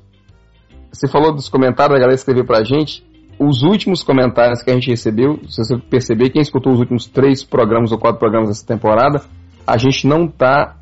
Você 0.91 1.07
falou 1.07 1.33
dos 1.33 1.49
comentários, 1.49 1.95
a 1.95 1.99
galera 1.99 2.15
escreveu 2.15 2.45
pra 2.45 2.63
gente. 2.63 3.03
Os 3.37 3.61
últimos 3.63 4.01
comentários 4.03 4.61
que 4.61 4.71
a 4.71 4.73
gente 4.73 4.89
recebeu, 4.89 5.39
se 5.47 5.63
você 5.63 5.77
perceber, 5.77 6.29
quem 6.29 6.41
escutou 6.41 6.73
os 6.73 6.79
últimos 6.79 7.05
três 7.05 7.43
programas 7.43 7.91
ou 7.91 7.97
quatro 7.97 8.19
programas 8.19 8.49
dessa 8.49 8.65
temporada, 8.65 9.21
a 9.65 9.77
gente 9.77 10.05
não 10.07 10.27
tá 10.27 10.75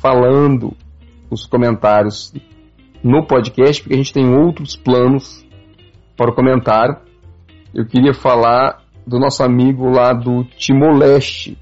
falando 0.00 0.76
os 1.30 1.46
comentários 1.46 2.32
no 3.02 3.26
podcast, 3.26 3.82
porque 3.82 3.94
a 3.94 3.98
gente 3.98 4.12
tem 4.12 4.34
outros 4.34 4.76
planos 4.76 5.44
para 6.16 6.30
o 6.30 6.34
comentário. 6.34 6.96
Eu 7.74 7.86
queria 7.86 8.12
falar 8.12 8.82
do 9.06 9.18
nosso 9.18 9.42
amigo 9.42 9.88
lá 9.88 10.12
do 10.12 10.44
Timor-Leste, 10.44 11.56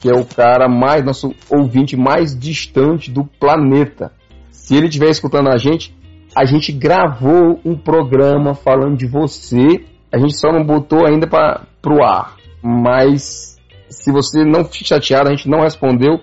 que 0.00 0.08
é 0.08 0.14
o 0.14 0.24
cara 0.24 0.68
mais, 0.68 1.04
nosso 1.04 1.34
ouvinte 1.50 1.96
mais 1.96 2.38
distante 2.38 3.10
do 3.10 3.24
planeta. 3.24 4.12
Se 4.50 4.76
ele 4.76 4.86
estiver 4.86 5.10
escutando 5.10 5.48
a 5.48 5.56
gente, 5.56 5.94
a 6.34 6.44
gente 6.44 6.72
gravou 6.72 7.60
um 7.64 7.76
programa 7.76 8.54
falando 8.54 8.96
de 8.96 9.06
você, 9.06 9.84
a 10.12 10.18
gente 10.18 10.38
só 10.38 10.52
não 10.52 10.64
botou 10.64 11.06
ainda 11.06 11.26
para 11.26 11.66
o 11.86 12.02
ar. 12.02 12.36
Mas 12.62 13.58
se 13.88 14.10
você 14.10 14.44
não 14.44 14.64
fique 14.64 14.84
chateado, 14.84 15.28
a 15.28 15.34
gente 15.34 15.48
não 15.48 15.60
respondeu, 15.60 16.18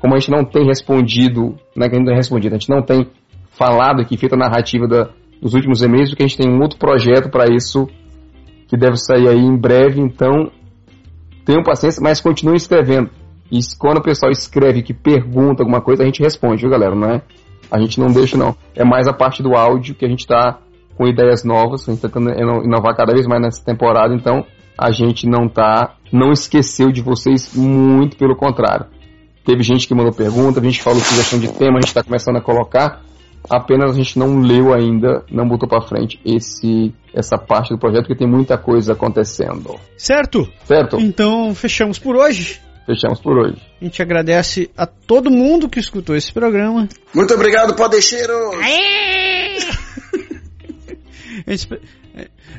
como 0.00 0.14
a 0.14 0.18
gente 0.18 0.30
não 0.30 0.44
tem 0.44 0.64
respondido, 0.66 1.56
é 1.76 1.88
que 1.88 1.96
a 1.96 1.98
gente 1.98 1.98
não 1.98 2.06
tem 2.06 2.16
respondido, 2.16 2.54
a 2.54 2.58
gente 2.58 2.70
não 2.70 2.82
tem 2.82 3.08
falado 3.56 4.00
aqui, 4.00 4.16
feita 4.16 4.34
a 4.34 4.38
narrativa 4.38 4.86
da, 4.86 5.08
dos 5.40 5.54
últimos 5.54 5.82
e-mails, 5.82 6.10
porque 6.10 6.22
a 6.22 6.26
gente 6.26 6.38
tem 6.38 6.50
um 6.50 6.60
outro 6.60 6.78
projeto 6.78 7.30
para 7.30 7.46
isso 7.52 7.88
que 8.68 8.76
deve 8.76 8.96
sair 8.96 9.28
aí 9.28 9.38
em 9.38 9.56
breve, 9.56 10.00
então 10.00 10.50
tenham 11.44 11.62
paciência, 11.62 12.02
mas 12.02 12.20
continuem 12.20 12.56
escrevendo. 12.56 13.10
E 13.50 13.60
quando 13.78 13.98
o 13.98 14.02
pessoal 14.02 14.30
escreve 14.32 14.82
que 14.82 14.92
pergunta 14.92 15.62
alguma 15.62 15.80
coisa, 15.80 16.02
a 16.02 16.06
gente 16.06 16.22
responde, 16.22 16.62
viu, 16.62 16.70
galera? 16.70 16.94
Não 16.94 17.08
é? 17.08 17.22
A 17.70 17.78
gente 17.78 18.00
não 18.00 18.08
deixa, 18.08 18.36
não. 18.36 18.56
É 18.74 18.84
mais 18.84 19.06
a 19.06 19.12
parte 19.12 19.42
do 19.42 19.54
áudio 19.54 19.94
que 19.94 20.04
a 20.04 20.08
gente 20.08 20.20
está 20.20 20.58
com 20.96 21.06
ideias 21.06 21.44
novas, 21.44 21.82
a 21.82 21.92
gente 21.92 22.04
está 22.04 22.08
tentando 22.08 22.64
inovar 22.64 22.96
cada 22.96 23.12
vez 23.12 23.26
mais 23.26 23.40
nessa 23.40 23.64
temporada, 23.64 24.14
então 24.14 24.44
a 24.78 24.90
gente 24.90 25.28
não 25.28 25.48
tá, 25.48 25.94
não 26.12 26.32
esqueceu 26.32 26.90
de 26.90 27.02
vocês, 27.02 27.54
muito 27.54 28.16
pelo 28.16 28.34
contrário. 28.34 28.86
Teve 29.44 29.62
gente 29.62 29.86
que 29.86 29.94
mandou 29.94 30.12
pergunta, 30.12 30.58
a 30.58 30.62
gente 30.62 30.82
falou 30.82 30.98
sugestão 31.00 31.38
de 31.38 31.52
tema, 31.52 31.78
a 31.78 31.80
gente 31.80 31.88
está 31.88 32.02
começando 32.02 32.36
a 32.36 32.40
colocar, 32.40 33.02
apenas 33.50 33.90
a 33.90 33.94
gente 33.94 34.18
não 34.18 34.40
leu 34.40 34.72
ainda, 34.72 35.24
não 35.30 35.46
botou 35.48 35.68
para 35.68 35.86
frente 35.86 36.20
esse 36.24 36.92
essa 37.14 37.38
parte 37.38 37.70
do 37.70 37.78
projeto, 37.78 38.02
porque 38.02 38.18
tem 38.18 38.28
muita 38.28 38.58
coisa 38.58 38.92
acontecendo. 38.92 39.80
Certo? 39.96 40.46
Certo? 40.64 41.00
Então 41.00 41.54
fechamos 41.54 41.98
por 41.98 42.14
hoje. 42.14 42.60
Fechamos 42.84 43.20
por 43.20 43.38
hoje. 43.38 43.56
A 43.80 43.84
gente 43.84 44.00
agradece 44.02 44.70
a 44.76 44.86
todo 44.86 45.30
mundo 45.30 45.68
que 45.68 45.80
escutou 45.80 46.14
esse 46.14 46.32
programa. 46.32 46.88
Muito 47.14 47.34
obrigado, 47.34 47.74
Podeixeiros! 47.74 48.56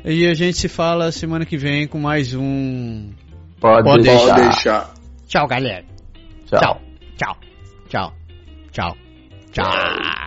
E 0.06 0.28
a 0.28 0.34
gente 0.34 0.58
se 0.58 0.70
fala 0.70 1.12
semana 1.12 1.46
que 1.46 1.58
vem 1.58 1.88
com 1.88 2.00
mais 2.00 2.34
um. 2.34 3.10
Pode, 3.60 3.84
Pode 3.84 4.04
deixar. 4.04 4.28
Pode 4.28 4.42
deixar. 4.42 4.94
Tchau, 5.28 5.48
galera. 5.48 5.84
Tchau. 6.46 6.82
Tchau. 7.18 7.38
Tchau. 7.90 8.14
Tchau. 8.72 8.96
Tchau. 9.52 10.27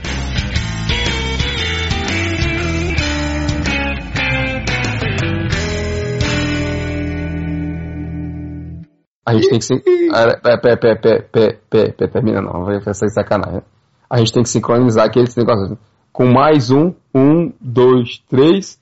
A 9.25 9.33
gente 9.33 9.49
tem 9.49 9.59
que 9.59 9.65
se. 9.65 9.79
Pé, 9.79 10.57
pé, 10.57 10.75
pé, 10.75 10.95
pé, 10.95 11.21
pé, 11.21 11.59
pé, 11.69 11.91
pé, 11.91 12.07
termina 12.07 12.41
não, 12.41 12.65
vai 12.65 12.81
ser 12.93 13.09
sacanagem. 13.09 13.61
A 14.09 14.17
gente 14.17 14.33
tem 14.33 14.43
que 14.43 14.49
sincronizar 14.49 15.05
aqueles 15.05 15.35
negócios. 15.35 15.77
Com 16.11 16.25
mais 16.25 16.71
um, 16.71 16.93
um, 17.15 17.53
dois, 17.61 18.21
três, 18.29 18.77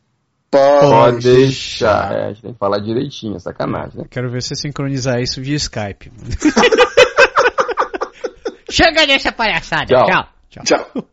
pode 0.50 1.20
deixar. 1.20 2.12
É, 2.12 2.26
a 2.26 2.30
gente 2.30 2.42
tem 2.42 2.54
que 2.54 2.60
falar 2.60 2.80
direitinho, 2.80 3.36
é 3.36 3.40
sacanagem, 3.40 4.00
né? 4.00 4.06
Quero 4.10 4.32
ver 4.32 4.42
você 4.42 4.56
sincronizar 4.56 5.20
isso 5.20 5.42
via 5.42 5.56
Skype. 5.56 6.12
Chega 8.72 9.06
dessa 9.06 9.32
palhaçada. 9.32 9.86
Tchau. 9.86 10.06
Tchau. 10.06 10.28
Tchau. 10.50 10.64
Tchau. 10.64 11.04